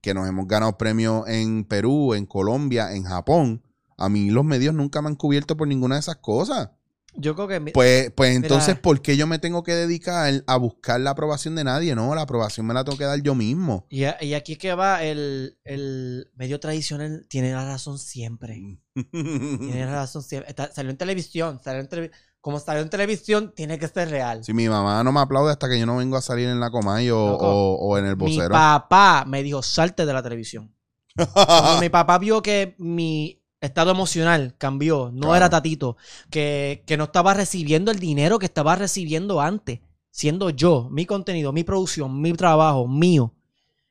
que 0.00 0.12
nos 0.12 0.28
hemos 0.28 0.46
ganado 0.46 0.76
premios 0.76 1.26
en 1.28 1.64
Perú, 1.64 2.12
en 2.14 2.26
Colombia, 2.26 2.92
en 2.94 3.04
Japón. 3.04 3.62
A 3.96 4.08
mí 4.08 4.30
los 4.30 4.44
medios 4.44 4.74
nunca 4.74 5.00
me 5.00 5.08
han 5.08 5.14
cubierto 5.16 5.56
por 5.56 5.68
ninguna 5.68 5.94
de 5.94 6.00
esas 6.00 6.16
cosas. 6.16 6.70
Yo 7.16 7.36
creo 7.36 7.46
que. 7.46 7.60
Pues, 7.72 8.10
pues 8.10 8.34
entonces, 8.34 8.70
Mira. 8.70 8.82
¿por 8.82 9.00
qué 9.00 9.16
yo 9.16 9.28
me 9.28 9.38
tengo 9.38 9.62
que 9.62 9.72
dedicar 9.72 10.42
a 10.48 10.56
buscar 10.56 11.00
la 11.00 11.10
aprobación 11.10 11.54
de 11.54 11.62
nadie? 11.62 11.94
No, 11.94 12.12
la 12.16 12.22
aprobación 12.22 12.66
me 12.66 12.74
la 12.74 12.82
tengo 12.82 12.98
que 12.98 13.04
dar 13.04 13.22
yo 13.22 13.36
mismo. 13.36 13.86
Y, 13.88 14.02
a- 14.02 14.16
y 14.20 14.34
aquí 14.34 14.54
es 14.54 14.58
que 14.58 14.74
va 14.74 15.04
el, 15.04 15.56
el 15.62 16.26
medio 16.34 16.58
tradicional, 16.58 17.24
tiene 17.28 17.52
la 17.52 17.64
razón 17.64 18.00
siempre. 18.00 18.80
Tiene 19.12 19.84
la 19.86 19.92
razón 19.92 20.24
siempre. 20.24 20.50
Está- 20.50 20.72
salió 20.72 20.90
en 20.90 20.96
televisión, 20.96 21.60
salió 21.62 21.80
en 21.82 21.88
televi- 21.88 22.10
como 22.44 22.60
salió 22.60 22.82
en 22.82 22.90
televisión, 22.90 23.54
tiene 23.56 23.78
que 23.78 23.88
ser 23.88 24.10
real. 24.10 24.44
Si 24.44 24.52
mi 24.52 24.68
mamá 24.68 25.02
no 25.02 25.12
me 25.12 25.20
aplaude 25.20 25.50
hasta 25.50 25.66
que 25.66 25.78
yo 25.80 25.86
no 25.86 25.96
vengo 25.96 26.18
a 26.18 26.20
salir 26.20 26.46
en 26.46 26.60
la 26.60 26.70
Comay 26.70 27.08
o, 27.08 27.26
Loco, 27.30 27.46
o- 27.48 27.76
o 27.88 27.96
en 27.96 28.04
el 28.04 28.16
Mi 28.18 28.24
vocero. 28.36 28.50
papá 28.52 29.24
me 29.26 29.42
dijo, 29.42 29.62
salte 29.62 30.04
de 30.04 30.12
la 30.12 30.22
televisión. 30.22 30.70
Cuando 31.16 31.80
mi 31.80 31.88
papá 31.88 32.18
vio 32.18 32.42
que 32.42 32.74
mi 32.76 33.42
estado 33.62 33.92
emocional 33.92 34.54
cambió, 34.58 35.10
no 35.10 35.20
Claro. 35.28 35.36
era 35.36 35.48
tatito, 35.48 35.96
que, 36.28 36.82
que 36.86 36.98
no 36.98 37.04
estaba 37.04 37.32
recibiendo 37.32 37.90
el 37.90 37.98
dinero 37.98 38.38
que 38.38 38.44
estaba 38.44 38.76
recibiendo 38.76 39.40
antes, 39.40 39.80
siendo 40.10 40.50
yo, 40.50 40.88
mi 40.90 41.06
contenido, 41.06 41.50
mi 41.50 41.64
producción, 41.64 42.20
mi 42.20 42.34
trabajo, 42.34 42.86
mío. 42.86 43.32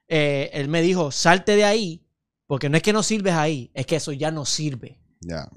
eh, 0.08 0.52
él 0.54 0.68
me 0.68 0.84
dijo, 0.84 1.10
salte 1.12 1.56
de 1.56 1.66
ahí, 1.66 2.06
porque 2.46 2.70
no 2.70 2.78
es 2.78 2.84
que 2.84 2.94
no 2.94 3.02
sirves 3.02 3.34
ahí, 3.34 3.72
es 3.74 3.88
que 3.88 3.96
eso 3.96 4.12
ya 4.12 4.30
no 4.30 4.46
sirve. 4.46 5.00
Ya. 5.22 5.50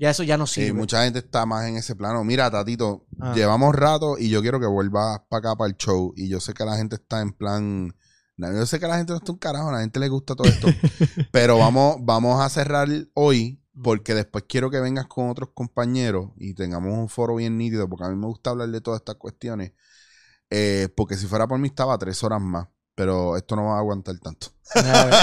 Ya 0.00 0.08
eso 0.10 0.22
ya 0.22 0.38
no 0.38 0.46
Sí, 0.46 0.62
sirve. 0.62 0.72
mucha 0.78 1.04
gente 1.04 1.18
está 1.18 1.44
más 1.44 1.66
en 1.68 1.76
ese 1.76 1.94
plano. 1.94 2.24
Mira, 2.24 2.50
Tatito, 2.50 3.06
Ah. 3.20 3.34
llevamos 3.34 3.74
rato 3.74 4.16
y 4.18 4.30
yo 4.30 4.40
quiero 4.40 4.58
que 4.58 4.66
vuelvas 4.66 5.20
para 5.28 5.38
acá 5.50 5.56
para 5.56 5.68
el 5.68 5.76
show. 5.76 6.14
Y 6.16 6.28
yo 6.28 6.40
sé 6.40 6.54
que 6.54 6.64
la 6.64 6.76
gente 6.76 6.96
está 6.96 7.20
en 7.20 7.32
plan. 7.32 7.94
no, 8.36 8.52
Yo 8.54 8.64
sé 8.64 8.80
que 8.80 8.86
la 8.88 8.96
gente 8.96 9.12
no 9.12 9.18
está 9.18 9.32
un 9.32 9.36
carajo, 9.38 9.68
a 9.68 9.72
la 9.72 9.80
gente 9.80 10.00
le 10.00 10.08
gusta 10.08 10.34
todo 10.34 10.48
esto. 10.48 10.66
pero 11.32 11.58
vamos, 11.58 11.96
vamos 12.00 12.40
a 12.40 12.48
cerrar 12.48 12.88
hoy 13.12 13.62
porque 13.82 14.14
después 14.14 14.44
quiero 14.48 14.70
que 14.70 14.80
vengas 14.80 15.06
con 15.06 15.28
otros 15.28 15.50
compañeros 15.52 16.30
y 16.38 16.54
tengamos 16.54 16.94
un 16.96 17.08
foro 17.10 17.34
bien 17.36 17.58
nítido 17.58 17.86
porque 17.88 18.06
a 18.06 18.08
mí 18.08 18.16
me 18.16 18.26
gusta 18.26 18.50
hablar 18.50 18.70
de 18.70 18.80
todas 18.80 19.00
estas 19.00 19.16
cuestiones. 19.16 19.72
Eh, 20.48 20.88
porque 20.96 21.16
si 21.18 21.26
fuera 21.26 21.46
por 21.46 21.58
mí 21.58 21.68
estaba 21.68 21.96
tres 21.98 22.24
horas 22.24 22.40
más. 22.40 22.66
Pero 23.00 23.34
esto 23.34 23.56
no 23.56 23.64
va 23.64 23.76
a 23.76 23.78
aguantar 23.78 24.18
tanto. 24.18 24.48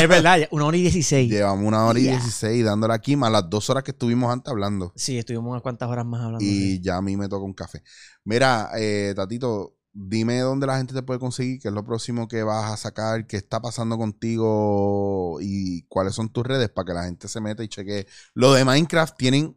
es 0.01 0.09
verdad, 0.09 0.47
una 0.49 0.65
hora 0.65 0.77
y 0.77 0.81
dieciséis. 0.81 1.29
Llevamos 1.29 1.63
una 1.63 1.85
hora 1.85 1.99
y 1.99 2.07
dieciséis 2.07 2.65
dándole 2.65 2.95
aquí 2.95 3.15
más 3.15 3.31
las 3.31 3.47
dos 3.51 3.69
horas 3.69 3.83
que 3.83 3.91
estuvimos 3.91 4.33
antes 4.33 4.49
hablando. 4.49 4.93
Sí, 4.95 5.19
estuvimos 5.19 5.51
unas 5.51 5.61
cuantas 5.61 5.87
horas 5.87 6.03
más 6.03 6.21
hablando. 6.21 6.43
Y 6.43 6.47
sí. 6.47 6.81
ya 6.81 6.97
a 6.97 7.03
mí 7.03 7.15
me 7.15 7.29
toca 7.29 7.45
un 7.45 7.53
café. 7.53 7.83
Mira, 8.23 8.71
eh, 8.79 9.13
Tatito, 9.15 9.75
dime 9.93 10.39
dónde 10.39 10.65
la 10.65 10.77
gente 10.77 10.95
te 10.95 11.03
puede 11.03 11.19
conseguir, 11.19 11.59
qué 11.59 11.67
es 11.67 11.73
lo 11.75 11.85
próximo 11.85 12.27
que 12.27 12.41
vas 12.41 12.71
a 12.71 12.77
sacar, 12.77 13.27
qué 13.27 13.37
está 13.37 13.61
pasando 13.61 13.95
contigo 13.95 15.37
y 15.39 15.83
cuáles 15.83 16.15
son 16.15 16.29
tus 16.29 16.47
redes 16.47 16.69
para 16.69 16.87
que 16.87 16.93
la 16.93 17.03
gente 17.03 17.27
se 17.27 17.39
meta 17.41 17.63
y 17.63 17.67
chequee. 17.67 18.07
Lo 18.33 18.53
de 18.53 18.65
Minecraft 18.65 19.15
tienen... 19.15 19.55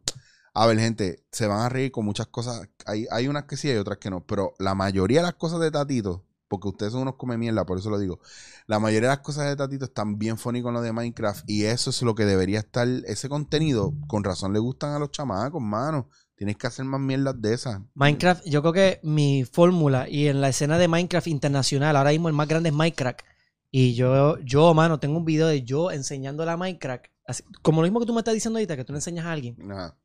A 0.53 0.67
ver, 0.67 0.77
gente, 0.77 1.23
se 1.31 1.47
van 1.47 1.61
a 1.61 1.69
reír 1.69 1.91
con 1.91 2.05
muchas 2.05 2.27
cosas. 2.27 2.69
Hay, 2.85 3.07
hay 3.09 3.27
unas 3.27 3.45
que 3.45 3.57
sí, 3.57 3.69
hay 3.69 3.77
otras 3.77 3.97
que 3.97 4.11
no. 4.11 4.23
Pero 4.27 4.53
la 4.59 4.75
mayoría 4.75 5.21
de 5.21 5.23
las 5.23 5.35
cosas 5.35 5.59
de 5.59 5.71
Tatito, 5.71 6.25
porque 6.51 6.67
ustedes 6.67 6.91
son 6.91 7.03
unos 7.03 7.15
come 7.15 7.37
mierda, 7.37 7.65
por 7.65 7.77
eso 7.79 7.89
lo 7.89 7.97
digo. 7.97 8.19
La 8.67 8.77
mayoría 8.77 9.07
de 9.09 9.15
las 9.15 9.23
cosas 9.23 9.47
de 9.47 9.55
Tatito 9.55 9.85
están 9.85 10.17
bien 10.19 10.37
funny 10.37 10.61
con 10.61 10.73
lo 10.73 10.81
de 10.81 10.91
Minecraft. 10.91 11.49
Y 11.49 11.63
eso 11.63 11.91
es 11.91 12.01
lo 12.01 12.13
que 12.13 12.25
debería 12.25 12.59
estar. 12.59 12.85
Ese 13.05 13.29
contenido, 13.29 13.93
con 14.07 14.25
razón 14.25 14.51
le 14.51 14.59
gustan 14.59 14.91
a 14.93 14.99
los 14.99 15.11
chamacos, 15.11 15.61
mano. 15.61 16.09
Tienes 16.35 16.57
que 16.57 16.67
hacer 16.67 16.83
más 16.83 16.99
mierdas 16.99 17.41
de 17.41 17.53
esas. 17.53 17.79
Minecraft, 17.93 18.43
yo 18.45 18.61
creo 18.61 18.73
que 18.73 18.99
mi 19.03 19.45
fórmula 19.45 20.09
y 20.09 20.27
en 20.27 20.41
la 20.41 20.49
escena 20.49 20.77
de 20.77 20.87
Minecraft 20.89 21.27
internacional, 21.27 21.95
ahora 21.95 22.09
mismo 22.11 22.27
el 22.27 22.33
más 22.33 22.47
grande 22.49 22.69
es 22.69 22.75
Minecraft. 22.75 23.21
Y 23.71 23.93
yo, 23.95 24.37
yo, 24.39 24.73
mano, 24.73 24.99
tengo 24.99 25.17
un 25.17 25.23
video 25.25 25.47
de 25.47 25.63
yo 25.63 25.89
enseñándole 25.91 26.51
a 26.51 26.57
Minecraft, 26.57 27.05
así- 27.25 27.43
como 27.61 27.79
lo 27.81 27.85
mismo 27.85 28.01
que 28.01 28.05
tú 28.05 28.13
me 28.13 28.19
estás 28.19 28.33
diciendo 28.33 28.57
ahorita, 28.57 28.75
que 28.75 28.83
tú 28.83 28.91
le 28.91 28.97
enseñas 28.97 29.25
a 29.25 29.31
alguien, 29.31 29.55
Ajá. 29.71 29.95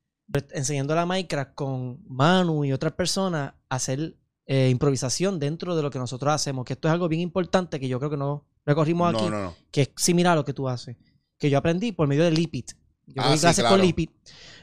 enseñándole 0.52 1.00
a 1.00 1.06
Minecraft 1.06 1.54
con 1.54 1.98
Manu 2.06 2.64
y 2.64 2.72
otras 2.72 2.92
personas 2.92 3.54
a 3.68 3.74
hacer 3.74 4.14
eh, 4.46 4.68
improvisación 4.70 5.38
dentro 5.38 5.74
de 5.76 5.82
lo 5.82 5.90
que 5.90 5.98
nosotros 5.98 6.32
hacemos, 6.32 6.64
que 6.64 6.74
esto 6.74 6.88
es 6.88 6.92
algo 6.92 7.08
bien 7.08 7.20
importante 7.22 7.80
que 7.80 7.88
yo 7.88 7.98
creo 7.98 8.10
que 8.10 8.16
no 8.16 8.44
recorrimos 8.64 9.12
aquí, 9.14 9.24
No, 9.24 9.30
no, 9.30 9.42
no. 9.44 9.54
que 9.70 9.82
es 9.82 9.90
similar 9.96 10.32
a 10.32 10.36
lo 10.36 10.44
que 10.44 10.52
tú 10.52 10.68
haces, 10.68 10.96
que 11.38 11.50
yo 11.50 11.58
aprendí 11.58 11.92
por 11.92 12.06
medio 12.08 12.24
de 12.24 12.30
Lipit. 12.30 12.72
Yo 13.06 13.22
Ah, 13.22 13.34
sí, 13.34 13.40
clases 13.40 13.62
claro. 13.62 13.76
con 13.76 13.84
Lipit 13.86 14.10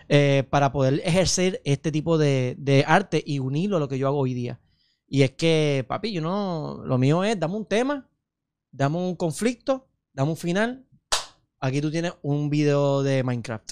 eh, 0.09 0.43
para 0.49 0.71
poder 0.71 1.01
ejercer 1.05 1.61
este 1.63 1.91
tipo 1.91 2.17
de, 2.17 2.55
de 2.57 2.83
arte 2.87 3.23
y 3.25 3.39
unirlo 3.39 3.77
a 3.77 3.79
lo 3.79 3.87
que 3.87 3.97
yo 3.97 4.07
hago 4.07 4.17
hoy 4.19 4.33
día. 4.33 4.59
Y 5.07 5.21
es 5.21 5.31
que, 5.31 5.85
papi, 5.87 6.11
yo 6.11 6.21
no, 6.21 6.81
lo 6.85 6.97
mío 6.97 7.23
es, 7.23 7.39
dame 7.39 7.55
un 7.55 7.65
tema, 7.65 8.09
dame 8.71 8.97
un 8.97 9.15
conflicto, 9.15 9.87
dame 10.11 10.31
un 10.31 10.37
final. 10.37 10.85
Aquí 11.59 11.79
tú 11.81 11.91
tienes 11.91 12.13
un 12.21 12.49
video 12.49 13.03
de 13.03 13.23
Minecraft. 13.23 13.71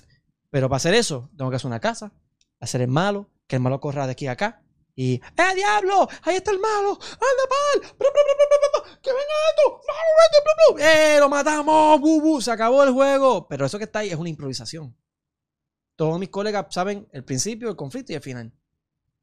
Pero 0.49 0.69
para 0.69 0.77
hacer 0.77 0.93
eso, 0.93 1.29
tengo 1.37 1.49
que 1.49 1.55
hacer 1.57 1.67
una 1.67 1.79
casa, 1.79 2.13
hacer 2.59 2.81
el 2.81 2.87
malo, 2.89 3.29
que 3.47 3.55
el 3.57 3.61
malo 3.61 3.79
corra 3.79 4.05
de 4.05 4.11
aquí 4.13 4.27
a 4.27 4.33
acá. 4.33 4.61
Y, 5.01 5.15
¡eh, 5.15 5.55
diablo! 5.55 6.07
¡Ahí 6.21 6.35
está 6.35 6.51
el 6.51 6.59
malo! 6.59 6.91
¡Anda, 6.91 7.43
pal! 7.49 7.97
¡Que 9.01 9.09
venga 9.09 9.35
esto! 9.49 10.77
¡Eh, 10.77 11.17
lo 11.17 11.27
matamos! 11.27 11.99
¡Bu, 11.99 12.21
bu! 12.21 12.39
Se 12.39 12.51
acabó 12.51 12.83
el 12.83 12.91
juego. 12.91 13.47
Pero 13.47 13.65
eso 13.65 13.79
que 13.79 13.85
está 13.85 13.99
ahí 13.99 14.09
es 14.09 14.15
una 14.15 14.29
improvisación. 14.29 14.95
Todos 15.95 16.19
mis 16.19 16.29
colegas 16.29 16.67
saben 16.69 17.07
el 17.13 17.23
principio, 17.23 17.67
el 17.67 17.75
conflicto 17.75 18.11
y 18.11 18.15
el 18.15 18.21
final. 18.21 18.53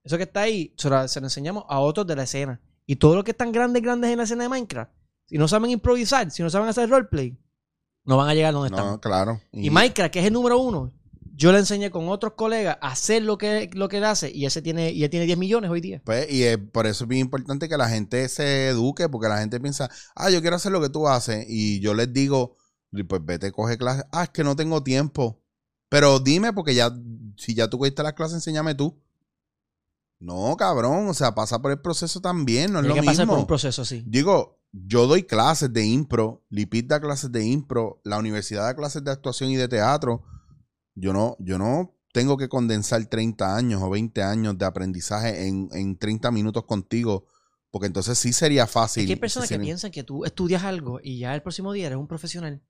Eso 0.02 0.16
que 0.16 0.24
está 0.24 0.40
ahí 0.40 0.74
se 0.76 0.90
lo, 0.90 1.06
se 1.06 1.20
lo 1.20 1.26
enseñamos 1.26 1.64
a 1.68 1.78
otros 1.78 2.08
de 2.08 2.16
la 2.16 2.24
escena. 2.24 2.60
Y 2.84 2.96
todos 2.96 3.14
los 3.14 3.22
que 3.22 3.30
están 3.30 3.52
grandes, 3.52 3.80
grandes 3.80 4.10
en 4.10 4.16
la 4.16 4.24
escena 4.24 4.42
de 4.42 4.48
Minecraft, 4.48 4.90
si 5.26 5.38
no 5.38 5.46
saben 5.46 5.70
improvisar, 5.70 6.28
si 6.32 6.42
no 6.42 6.50
saben 6.50 6.68
hacer 6.68 6.90
roleplay, 6.90 7.38
no 8.02 8.16
van 8.16 8.30
a 8.30 8.34
llegar 8.34 8.52
donde 8.52 8.70
están. 8.74 8.84
No, 8.84 9.00
claro. 9.00 9.40
Y 9.52 9.70
Minecraft, 9.70 10.12
que 10.12 10.18
es 10.18 10.26
el 10.26 10.32
número 10.32 10.58
uno, 10.58 10.92
yo 11.38 11.52
le 11.52 11.58
enseñé 11.58 11.90
con 11.92 12.08
otros 12.08 12.32
colegas 12.34 12.78
a 12.80 12.88
hacer 12.90 13.22
lo 13.22 13.38
que, 13.38 13.70
lo 13.72 13.88
que 13.88 13.98
él 13.98 14.04
hace 14.04 14.30
y 14.34 14.44
ese 14.44 14.60
tiene, 14.60 14.90
y 14.90 15.04
él 15.04 15.10
tiene 15.10 15.24
10 15.24 15.38
millones 15.38 15.70
hoy 15.70 15.80
día. 15.80 16.02
Pues, 16.04 16.30
y 16.30 16.42
es- 16.42 16.58
por 16.58 16.86
eso 16.88 17.04
es 17.04 17.08
bien 17.08 17.20
importante 17.22 17.68
que 17.68 17.76
la 17.76 17.88
gente 17.88 18.28
se 18.28 18.68
eduque, 18.68 19.08
porque 19.08 19.28
la 19.28 19.38
gente 19.38 19.60
piensa, 19.60 19.88
ah, 20.16 20.30
yo 20.30 20.40
quiero 20.40 20.56
hacer 20.56 20.72
lo 20.72 20.80
que 20.80 20.88
tú 20.88 21.06
haces. 21.06 21.46
Y 21.48 21.78
yo 21.78 21.94
les 21.94 22.12
digo, 22.12 22.56
pues 23.08 23.24
vete, 23.24 23.52
coge 23.52 23.78
clases. 23.78 24.04
Ah, 24.10 24.24
es 24.24 24.30
que 24.30 24.42
no 24.42 24.56
tengo 24.56 24.82
tiempo. 24.82 25.40
Pero 25.88 26.18
dime, 26.18 26.52
porque 26.52 26.74
ya, 26.74 26.90
si 27.36 27.54
ya 27.54 27.68
tú 27.70 27.78
cogiste 27.78 28.02
las 28.02 28.14
clases, 28.14 28.34
enséñame 28.34 28.74
tú. 28.74 29.00
No, 30.20 30.56
cabrón, 30.56 31.08
o 31.08 31.14
sea, 31.14 31.34
pasa 31.34 31.62
por 31.62 31.70
el 31.70 31.80
proceso 31.80 32.20
también, 32.20 32.72
no 32.72 32.80
es 32.80 32.84
Hay 32.84 32.88
lo 32.88 32.94
que 32.96 33.02
pasar 33.02 33.26
por 33.26 33.34
mismo. 33.36 33.40
un 33.42 33.46
proceso 33.46 33.82
así. 33.82 34.02
Digo, 34.04 34.58
yo 34.72 35.06
doy 35.06 35.22
clases 35.22 35.72
de 35.72 35.86
impro, 35.86 36.42
Lipid 36.50 36.86
da 36.86 37.00
clases 37.00 37.30
de 37.30 37.46
impro, 37.46 38.00
la 38.02 38.18
universidad 38.18 38.62
da 38.64 38.74
clases 38.74 39.04
de 39.04 39.12
actuación 39.12 39.50
y 39.50 39.56
de 39.56 39.68
teatro. 39.68 40.24
Yo 41.00 41.12
no, 41.12 41.36
yo 41.38 41.58
no 41.58 41.94
tengo 42.12 42.36
que 42.36 42.48
condensar 42.48 43.04
30 43.06 43.56
años 43.56 43.82
o 43.82 43.90
20 43.90 44.22
años 44.22 44.58
de 44.58 44.64
aprendizaje 44.64 45.46
en, 45.46 45.68
en 45.72 45.96
30 45.98 46.30
minutos 46.30 46.64
contigo, 46.64 47.26
porque 47.70 47.86
entonces 47.86 48.18
sí 48.18 48.32
sería 48.32 48.66
fácil. 48.66 49.02
Es 49.02 49.06
que 49.06 49.12
hay 49.14 49.18
personas 49.20 49.48
que 49.48 49.54
sí. 49.56 49.60
piensan 49.60 49.90
que 49.90 50.02
tú 50.02 50.24
estudias 50.24 50.64
algo 50.64 51.00
y 51.02 51.18
ya 51.18 51.34
el 51.34 51.42
próximo 51.42 51.72
día 51.72 51.86
eres 51.86 51.98
un 51.98 52.08
profesional. 52.08 52.62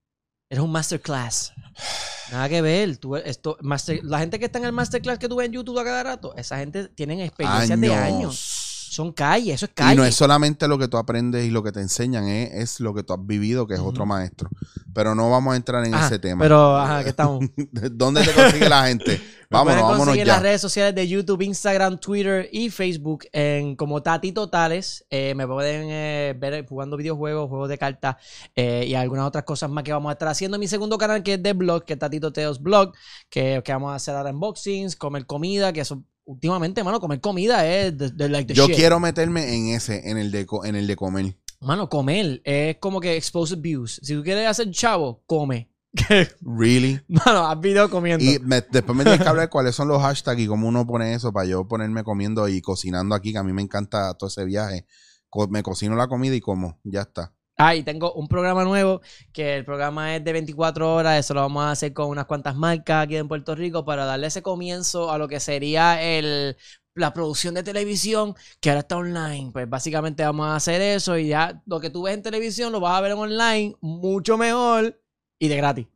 Eres 0.50 0.64
un 0.64 0.72
masterclass. 0.72 1.52
Nada 2.32 2.48
que 2.48 2.60
ver. 2.60 2.96
Tú, 2.98 3.16
esto, 3.16 3.56
master- 3.62 4.00
la 4.02 4.18
gente 4.18 4.38
que 4.38 4.46
está 4.46 4.58
en 4.58 4.64
el 4.66 4.72
masterclass 4.72 5.18
que 5.18 5.28
tú 5.28 5.36
ves 5.36 5.46
en 5.46 5.52
YouTube 5.52 5.78
a 5.78 5.84
cada 5.84 6.02
rato, 6.02 6.34
esa 6.36 6.58
gente 6.58 6.88
tienen 6.88 7.20
experiencias 7.20 7.80
de 7.80 7.94
años. 7.94 8.57
Son 8.90 9.12
calle, 9.12 9.52
eso 9.52 9.66
es 9.66 9.72
calle. 9.74 9.94
Y 9.94 9.96
no 9.96 10.04
es 10.04 10.14
solamente 10.14 10.66
lo 10.68 10.78
que 10.78 10.88
tú 10.88 10.96
aprendes 10.96 11.44
y 11.46 11.50
lo 11.50 11.62
que 11.62 11.72
te 11.72 11.80
enseñan, 11.80 12.28
es, 12.28 12.52
es 12.54 12.80
lo 12.80 12.94
que 12.94 13.02
tú 13.02 13.12
has 13.12 13.24
vivido, 13.24 13.66
que 13.66 13.74
es 13.74 13.80
otro 13.80 14.06
maestro. 14.06 14.48
Pero 14.94 15.14
no 15.14 15.30
vamos 15.30 15.54
a 15.54 15.56
entrar 15.56 15.84
en 15.84 15.94
Ajá, 15.94 16.06
ese 16.06 16.18
tema. 16.18 16.42
Pero, 16.42 16.76
ajá, 16.76 17.02
que 17.02 17.10
estamos. 17.10 17.44
¿Dónde 17.92 18.22
te 18.24 18.32
consigue 18.32 18.68
la 18.68 18.86
gente? 18.86 19.20
Vámonos, 19.50 19.80
vámonos 19.80 19.98
conseguir 19.98 20.22
en 20.22 20.28
las 20.28 20.36
ya. 20.38 20.42
redes 20.42 20.60
sociales 20.60 20.94
de 20.94 21.08
YouTube, 21.08 21.40
Instagram, 21.40 21.98
Twitter 21.98 22.50
y 22.52 22.68
Facebook 22.68 23.24
en 23.32 23.76
como 23.76 24.02
Tati 24.02 24.32
Totales. 24.32 25.06
Eh, 25.08 25.34
me 25.34 25.46
pueden 25.46 25.88
eh, 25.88 26.34
ver 26.38 26.66
jugando 26.66 26.98
videojuegos, 26.98 27.48
juegos 27.48 27.70
de 27.70 27.78
cartas 27.78 28.16
eh, 28.54 28.84
y 28.86 28.94
algunas 28.94 29.26
otras 29.26 29.44
cosas 29.44 29.70
más 29.70 29.84
que 29.84 29.92
vamos 29.92 30.10
a 30.10 30.12
estar 30.12 30.28
haciendo 30.28 30.56
en 30.56 30.60
mi 30.60 30.68
segundo 30.68 30.98
canal 30.98 31.22
que 31.22 31.34
es 31.34 31.42
de 31.42 31.54
blog, 31.54 31.84
que 31.84 31.94
es 31.94 31.98
Tatito 31.98 32.30
Teos 32.30 32.62
Blog, 32.62 32.92
que, 33.30 33.62
que 33.64 33.72
vamos 33.72 33.92
a 33.92 33.94
hacer 33.94 34.14
ahora 34.14 34.30
unboxings, 34.32 34.96
comer 34.96 35.24
comida, 35.24 35.72
que 35.72 35.80
eso 35.80 36.02
últimamente, 36.28 36.84
mano, 36.84 37.00
comer 37.00 37.20
comida 37.20 37.66
es 37.66 37.96
de, 37.96 38.10
de 38.10 38.28
like 38.28 38.46
the 38.48 38.54
Yo 38.54 38.66
shit. 38.66 38.76
quiero 38.76 39.00
meterme 39.00 39.54
en 39.56 39.68
ese, 39.74 40.08
en 40.10 40.18
el 40.18 40.30
de, 40.30 40.46
en 40.64 40.76
el 40.76 40.86
de 40.86 40.94
comer. 40.96 41.36
Mano, 41.60 41.88
comer 41.88 42.40
es 42.44 42.76
como 42.78 43.00
que 43.00 43.16
explosive 43.16 43.60
views. 43.60 44.00
Si 44.02 44.14
tú 44.14 44.22
quieres 44.22 44.46
hacer 44.46 44.70
chavo, 44.70 45.22
come. 45.26 45.72
Really. 46.40 47.00
Mano, 47.08 47.46
haz 47.46 47.58
video 47.60 47.90
comiendo. 47.90 48.24
Y 48.24 48.38
me- 48.40 48.60
después 48.60 48.96
me 48.96 49.04
tienes 49.04 49.22
que 49.22 49.28
hablar 49.28 49.48
cuáles 49.48 49.74
son 49.74 49.88
los 49.88 50.00
hashtags 50.02 50.40
y 50.40 50.46
cómo 50.46 50.68
uno 50.68 50.86
pone 50.86 51.14
eso 51.14 51.32
para 51.32 51.46
yo 51.46 51.66
ponerme 51.66 52.04
comiendo 52.04 52.46
y 52.48 52.60
cocinando 52.60 53.14
aquí, 53.14 53.32
que 53.32 53.38
a 53.38 53.42
mí 53.42 53.52
me 53.52 53.62
encanta 53.62 54.14
todo 54.14 54.28
ese 54.28 54.44
viaje. 54.44 54.86
Co- 55.30 55.48
me 55.48 55.62
cocino 55.62 55.96
la 55.96 56.06
comida 56.08 56.34
y 56.34 56.40
como, 56.40 56.78
ya 56.84 57.00
está. 57.02 57.34
Ah, 57.60 57.74
y 57.74 57.82
tengo 57.82 58.12
un 58.12 58.28
programa 58.28 58.62
nuevo, 58.62 59.00
que 59.32 59.56
el 59.56 59.64
programa 59.64 60.14
es 60.14 60.22
de 60.22 60.32
24 60.32 60.94
horas, 60.94 61.18
eso 61.18 61.34
lo 61.34 61.40
vamos 61.40 61.64
a 61.64 61.72
hacer 61.72 61.92
con 61.92 62.08
unas 62.08 62.26
cuantas 62.26 62.54
marcas 62.54 63.02
aquí 63.02 63.16
en 63.16 63.26
Puerto 63.26 63.56
Rico 63.56 63.84
para 63.84 64.04
darle 64.04 64.28
ese 64.28 64.42
comienzo 64.42 65.10
a 65.10 65.18
lo 65.18 65.26
que 65.26 65.40
sería 65.40 66.00
el, 66.00 66.56
la 66.94 67.12
producción 67.12 67.54
de 67.54 67.64
televisión, 67.64 68.36
que 68.60 68.70
ahora 68.70 68.80
está 68.82 68.96
online. 68.96 69.50
Pues 69.52 69.68
básicamente 69.68 70.22
vamos 70.22 70.46
a 70.46 70.54
hacer 70.54 70.80
eso 70.80 71.18
y 71.18 71.26
ya 71.26 71.60
lo 71.66 71.80
que 71.80 71.90
tú 71.90 72.02
ves 72.02 72.14
en 72.14 72.22
televisión 72.22 72.70
lo 72.70 72.78
vas 72.78 72.96
a 72.96 73.00
ver 73.00 73.10
en 73.10 73.18
online 73.18 73.74
mucho 73.80 74.38
mejor 74.38 74.96
y 75.40 75.48
de 75.48 75.56
gratis. 75.56 75.86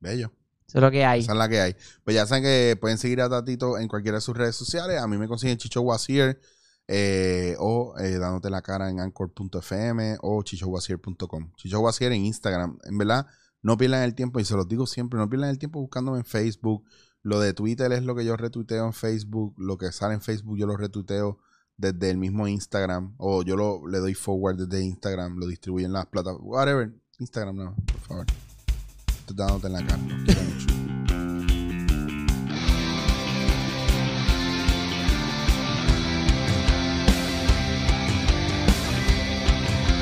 Bello. 0.00 0.30
Eso 0.66 0.78
es 0.78 0.82
lo 0.82 0.90
que 0.90 1.02
hay. 1.02 1.20
Esa 1.20 1.32
es 1.32 1.38
la 1.38 1.48
que 1.48 1.60
hay. 1.62 1.76
Pues 2.04 2.14
ya 2.14 2.26
saben 2.26 2.44
que 2.44 2.76
pueden 2.78 2.98
seguir 2.98 3.22
a 3.22 3.30
Tatito 3.30 3.78
en 3.78 3.88
cualquiera 3.88 4.18
de 4.18 4.22
sus 4.22 4.36
redes 4.36 4.54
sociales. 4.54 5.00
A 5.00 5.06
mí 5.06 5.16
me 5.16 5.28
consiguen 5.28 5.56
Chicho 5.56 5.80
Wasier 5.80 6.38
eh, 6.88 7.56
o 7.58 7.94
eh, 7.98 8.18
dándote 8.18 8.50
la 8.50 8.62
cara 8.62 8.90
en 8.90 9.00
anchor.fm 9.00 10.18
o 10.20 10.42
chichowasier.com. 10.42 11.52
Chicho 11.56 11.80
Wasier 11.80 12.12
en 12.12 12.24
Instagram. 12.26 12.78
En 12.84 12.98
verdad, 12.98 13.26
no 13.62 13.76
pierdan 13.76 14.02
el 14.02 14.14
tiempo 14.14 14.40
y 14.40 14.44
se 14.44 14.54
los 14.56 14.68
digo 14.68 14.86
siempre, 14.86 15.18
no 15.18 15.28
pierdan 15.28 15.50
el 15.50 15.58
tiempo 15.58 15.80
buscándome 15.80 16.18
en 16.18 16.24
Facebook. 16.24 16.84
Lo 17.22 17.38
de 17.38 17.54
Twitter 17.54 17.92
es 17.92 18.02
lo 18.02 18.16
que 18.16 18.24
yo 18.24 18.36
retuiteo 18.36 18.84
en 18.84 18.92
Facebook. 18.92 19.54
Lo 19.56 19.78
que 19.78 19.92
sale 19.92 20.14
en 20.14 20.20
Facebook 20.20 20.58
yo 20.58 20.66
lo 20.66 20.76
retuiteo 20.76 21.38
desde 21.76 22.10
el 22.10 22.18
mismo 22.18 22.48
Instagram. 22.48 23.14
O 23.18 23.42
yo 23.42 23.56
lo, 23.56 23.86
le 23.86 23.98
doy 23.98 24.14
forward 24.14 24.56
desde 24.56 24.84
Instagram. 24.84 25.38
Lo 25.38 25.46
distribuyo 25.46 25.86
en 25.86 25.92
las 25.92 26.06
plataformas. 26.06 26.46
Whatever. 26.46 26.92
Instagram 27.18 27.56
no, 27.56 27.76
por 27.86 28.00
favor. 28.00 28.26
Estoy 29.06 29.36
dándote 29.36 29.66
en 29.68 29.72
la 29.72 29.86
cara. 29.86 30.91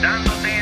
dando 0.01 0.31
tempo. 0.41 0.60